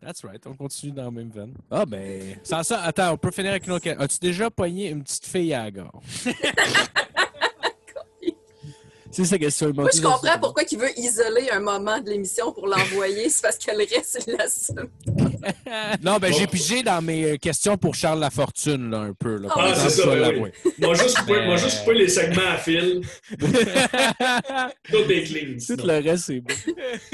That's 0.02 0.24
right, 0.24 0.46
on 0.46 0.54
continue 0.54 0.92
dans 0.92 1.06
la 1.06 1.12
même 1.12 1.30
veine. 1.30 1.54
Ah, 1.72 1.86
ben. 1.86 2.38
Sans 2.44 2.64
ça, 2.64 2.82
attends, 2.84 3.14
on 3.14 3.18
peut 3.18 3.32
finir 3.32 3.52
avec 3.52 3.66
une 3.66 3.74
autre 3.74 3.84
question. 3.84 4.02
As-tu 4.02 4.20
déjà 4.20 4.50
pogné 4.50 4.90
une 4.90 5.04
petite 5.04 5.26
fille 5.26 5.54
à 5.54 5.64
la 5.64 5.72
gorge? 5.72 5.94
C'est 9.12 9.40
question. 9.40 9.72
Moi, 9.74 9.90
je 9.94 10.02
comprends 10.02 10.40
pourquoi 10.40 10.64
il 10.72 10.78
veut 10.78 10.98
isoler 10.98 11.50
un 11.52 11.60
moment 11.60 12.00
de 12.00 12.10
l'émission 12.10 12.52
pour 12.52 12.68
l'envoyer. 12.68 13.28
C'est 13.30 13.42
parce 13.42 13.58
que 13.58 13.72
le 13.72 13.80
reste, 13.80 14.24
il 14.28 14.36
l'assume. 14.38 14.90
Non, 16.04 16.18
ben 16.20 16.32
Bon. 16.32 16.38
j'ai 16.38 16.48
pigé 16.48 16.84
dans 16.84 17.02
mes 17.02 17.24
euh, 17.32 17.38
questions 17.38 17.78
pour 17.78 17.96
Charles 17.96 18.20
Lafortune, 18.20 18.90
là, 18.92 19.00
un 19.00 19.14
peu. 19.14 19.38
Là, 19.38 19.50
Ah, 19.56 19.74
c'est 19.76 19.84
je 19.86 19.90
ça, 19.90 20.16
ben. 20.16 20.52
Moi, 20.80 20.94
juste 20.96 21.18
couper, 21.20 21.34
Mais- 21.34 21.46
moi, 21.46 21.56
juste 21.58 21.80
couper 21.80 21.94
les 21.96 22.08
segments 22.10 22.50
à 22.54 22.58
fil. 22.58 23.02
Tout 23.40 25.12
est 25.12 25.24
clean. 25.24 25.54
Tout 25.54 25.60
sinon. 25.60 25.84
le 25.86 26.10
reste, 26.10 26.26
c'est 26.26 26.40
bon. 26.42 26.54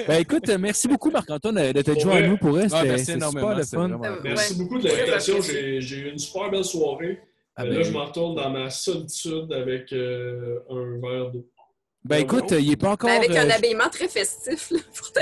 ben 0.07 0.21
écoute, 0.21 0.49
euh, 0.49 0.57
merci 0.59 0.87
beaucoup, 0.87 1.11
Marc-Antoine, 1.11 1.73
Pour 1.83 1.99
joint 1.99 2.15
à 2.17 2.21
nous 2.27 2.37
pour 2.37 2.59
elle. 2.59 2.67
Ah, 2.71 2.77
C'était 2.79 2.87
merci 2.89 3.11
énormément. 3.13 3.55
super 3.55 3.57
le 3.57 3.63
fun. 3.99 4.03
Euh. 4.03 4.15
Merci 4.23 4.53
Ouais. 4.53 4.59
beaucoup 4.59 4.79
de 4.79 4.87
l'invitation. 4.87 5.35
J'ai 5.41 5.97
eu 5.97 6.09
une 6.11 6.19
super 6.19 6.49
belle 6.51 6.63
soirée. 6.65 7.19
Ah, 7.57 7.63
ben, 7.63 7.73
Là, 7.73 7.83
je 7.83 7.91
me 7.91 7.99
retourne 7.99 8.35
dans 8.35 8.49
ma 8.49 8.69
solitude 8.69 9.51
avec 9.53 9.93
euh, 9.93 10.59
un 10.69 10.99
verre 11.01 11.31
d'eau. 11.31 11.45
Ben 12.05 12.17
écoute, 12.17 12.51
euh, 12.51 12.59
il 12.59 12.69
n'est 12.69 12.75
pas 12.75 12.91
encore. 12.91 13.09
Mais 13.09 13.17
avec 13.17 13.31
un 13.31 13.49
euh, 13.49 13.53
habillement 13.53 13.89
très 13.89 14.07
festif 14.07 14.71
là, 14.71 14.79
pour 14.95 15.11
ta. 15.11 15.21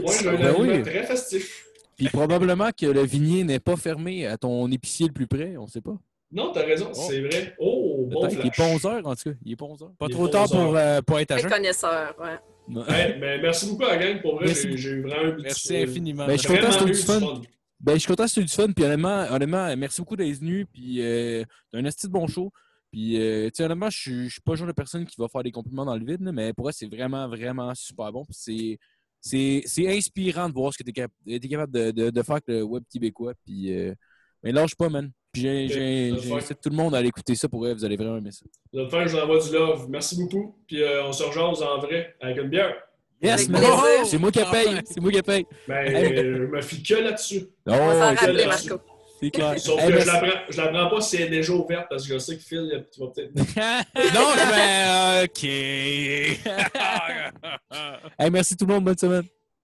Moi, 0.00 0.12
j'ai 0.20 0.28
un 0.28 0.32
Ben 0.36 0.54
oui. 0.58 0.82
très 0.82 1.04
festif. 1.04 1.66
Puis 1.96 2.08
probablement 2.08 2.70
que 2.78 2.86
le 2.86 3.02
vignier 3.02 3.44
n'est 3.44 3.60
pas 3.60 3.76
fermé 3.76 4.26
à 4.26 4.36
ton 4.36 4.70
épicier 4.70 5.06
le 5.06 5.12
plus 5.12 5.26
près, 5.26 5.56
on 5.56 5.66
sait 5.66 5.80
pas. 5.82 5.96
Non, 6.32 6.52
t'as 6.52 6.64
raison, 6.64 6.94
c'est 6.94 7.20
vrai. 7.20 7.54
Oh, 7.58 8.06
bon 8.08 8.28
qu'il 8.28 8.46
est 8.46 8.56
pas 8.56 8.64
11 8.66 8.84
heures, 8.86 9.06
en 9.06 9.14
tout 9.16 9.30
cas. 9.30 9.36
Il 9.44 9.52
est 9.52 9.56
pas 9.56 9.64
11 9.64 9.82
heures. 9.82 9.92
Pas 9.98 10.06
Il 10.08 10.14
trop 10.14 10.28
tard 10.28 10.48
pour, 10.48 10.76
euh, 10.76 11.00
pour 11.02 11.18
être 11.18 11.32
à 11.32 11.38
jeun. 11.38 11.50
connaisseur, 11.50 12.14
ouais. 12.20 12.84
Hey, 12.88 13.16
mais 13.18 13.38
merci 13.38 13.68
beaucoup 13.68 13.84
à 13.84 13.96
la 13.96 13.98
gang. 13.98 14.22
Pour 14.22 14.36
vrai, 14.36 14.46
Merci. 14.46 14.76
j'ai 14.78 14.90
eu 14.90 15.02
vraiment 15.02 15.36
eu 15.36 15.42
Merci 15.42 15.76
euh, 15.76 15.82
infiniment. 15.82 16.26
Ben, 16.26 16.32
je 16.38 16.46
suis 16.46 16.48
content, 16.48 16.70
c'était 16.70 16.84
du 16.84 16.94
fun. 16.94 17.20
fun. 17.20 17.40
Ben, 17.80 17.94
je 17.94 17.98
suis 17.98 18.08
content 18.08 18.24
que 18.24 18.30
c'était 18.30 18.46
du 18.46 18.52
fun. 18.52 18.70
Puis 18.70 18.84
honnêtement, 18.84 19.26
honnêtement 19.28 19.76
merci 19.76 20.00
beaucoup 20.00 20.14
d'être 20.14 20.38
venu. 20.38 20.66
Puis 20.66 21.02
euh, 21.02 21.42
t'as 21.72 21.78
un 21.78 21.84
esti 21.84 22.06
de 22.06 22.12
bon 22.12 22.28
show. 22.28 22.52
Puis, 22.90 23.20
euh, 23.20 23.46
tu 23.46 23.50
sais, 23.54 23.64
honnêtement, 23.64 23.88
je 23.90 24.28
suis 24.28 24.40
pas 24.44 24.52
le 24.52 24.56
genre 24.56 24.66
de 24.66 24.72
personne 24.72 25.04
qui 25.06 25.14
va 25.18 25.28
faire 25.28 25.42
des 25.42 25.52
compliments 25.52 25.84
dans 25.84 25.96
le 25.96 26.04
vide, 26.04 26.22
là, 26.22 26.32
mais 26.32 26.52
pour 26.52 26.64
moi, 26.64 26.72
c'est 26.72 26.86
vraiment, 26.88 27.28
vraiment 27.28 27.72
super 27.74 28.10
bon. 28.12 28.24
Puis 28.24 28.34
c'est- 28.38 28.78
c'est 29.20 29.62
c'est 29.66 29.86
inspirant 29.96 30.48
de 30.48 30.54
voir 30.54 30.72
ce 30.72 30.78
que 30.78 30.82
tu 30.82 30.90
es, 30.90 31.38
capable 31.48 31.72
de, 31.72 31.90
de- 31.90 32.10
de 32.10 32.22
faire 32.22 32.32
avec 32.36 32.44
le 32.48 32.62
web 32.62 32.82
québécois. 32.90 33.34
Puis, 33.44 33.72
euh, 33.72 33.94
mais 34.42 34.50
lâche 34.50 34.74
pas, 34.74 34.88
man. 34.88 35.10
Puis 35.32 35.42
j'incite 35.68 36.60
tout 36.60 36.70
le 36.70 36.76
monde 36.76 36.94
à 36.94 36.98
aller 36.98 37.08
écouter 37.08 37.34
ça 37.36 37.48
pour 37.48 37.64
eux. 37.64 37.72
Vous 37.74 37.84
allez 37.84 37.96
vraiment 37.96 38.16
aimer 38.16 38.32
ça. 38.32 38.44
Toute 38.72 38.90
façon, 38.90 39.06
je 39.06 39.16
vous 39.16 39.22
envoie 39.22 39.38
du 39.38 39.52
love. 39.52 39.86
Merci 39.88 40.16
beaucoup. 40.18 40.56
Puis 40.66 40.82
euh, 40.82 41.04
on 41.06 41.12
se 41.12 41.22
rejoint 41.22 41.44
en 41.52 41.78
vrai 41.78 42.16
avec 42.20 42.38
une 42.38 42.48
bière. 42.48 42.74
Yes. 43.22 43.48
C'est 44.06 44.18
moi 44.18 44.32
qui 44.32 44.40
paye. 44.50 44.80
C'est 44.86 45.00
moi 45.00 45.12
qui 45.12 45.22
paye. 45.22 45.46
Ben, 45.68 45.86
je 45.86 46.46
me 46.46 46.60
fie 46.62 46.82
que 46.82 46.94
là-dessus. 46.94 47.42
Oh, 47.66 47.72
On 47.72 47.86
va 47.86 48.16
s'en 48.16 48.26
c'est- 49.20 49.30
clair. 49.30 49.58
Sauf 49.60 49.80
Hey, 49.80 49.92
que 49.92 50.00
je 50.00 50.06
la, 50.06 50.18
prends, 50.18 50.40
je 50.50 50.56
la 50.60 50.68
prends 50.68 50.88
pas 50.90 51.00
si 51.00 51.16
elle 51.16 51.22
est 51.22 51.28
déjà 51.30 51.52
ouverte 51.52 51.86
parce 51.90 52.06
que 52.06 52.12
je 52.14 52.18
sais 52.18 52.36
que 52.36 52.42
Phil, 52.42 52.70
il- 52.72 52.84
tu 52.92 53.00
vas 53.00 53.06
peut-être. 53.08 53.34
non, 54.14 54.28
mais 54.50 55.24
OK. 55.24 55.44
Hey, 58.18 58.30
merci 58.30 58.56
tout 58.56 58.66
le 58.66 58.74
monde. 58.74 58.84
Bonne 58.84 58.98
semaine. 58.98 59.24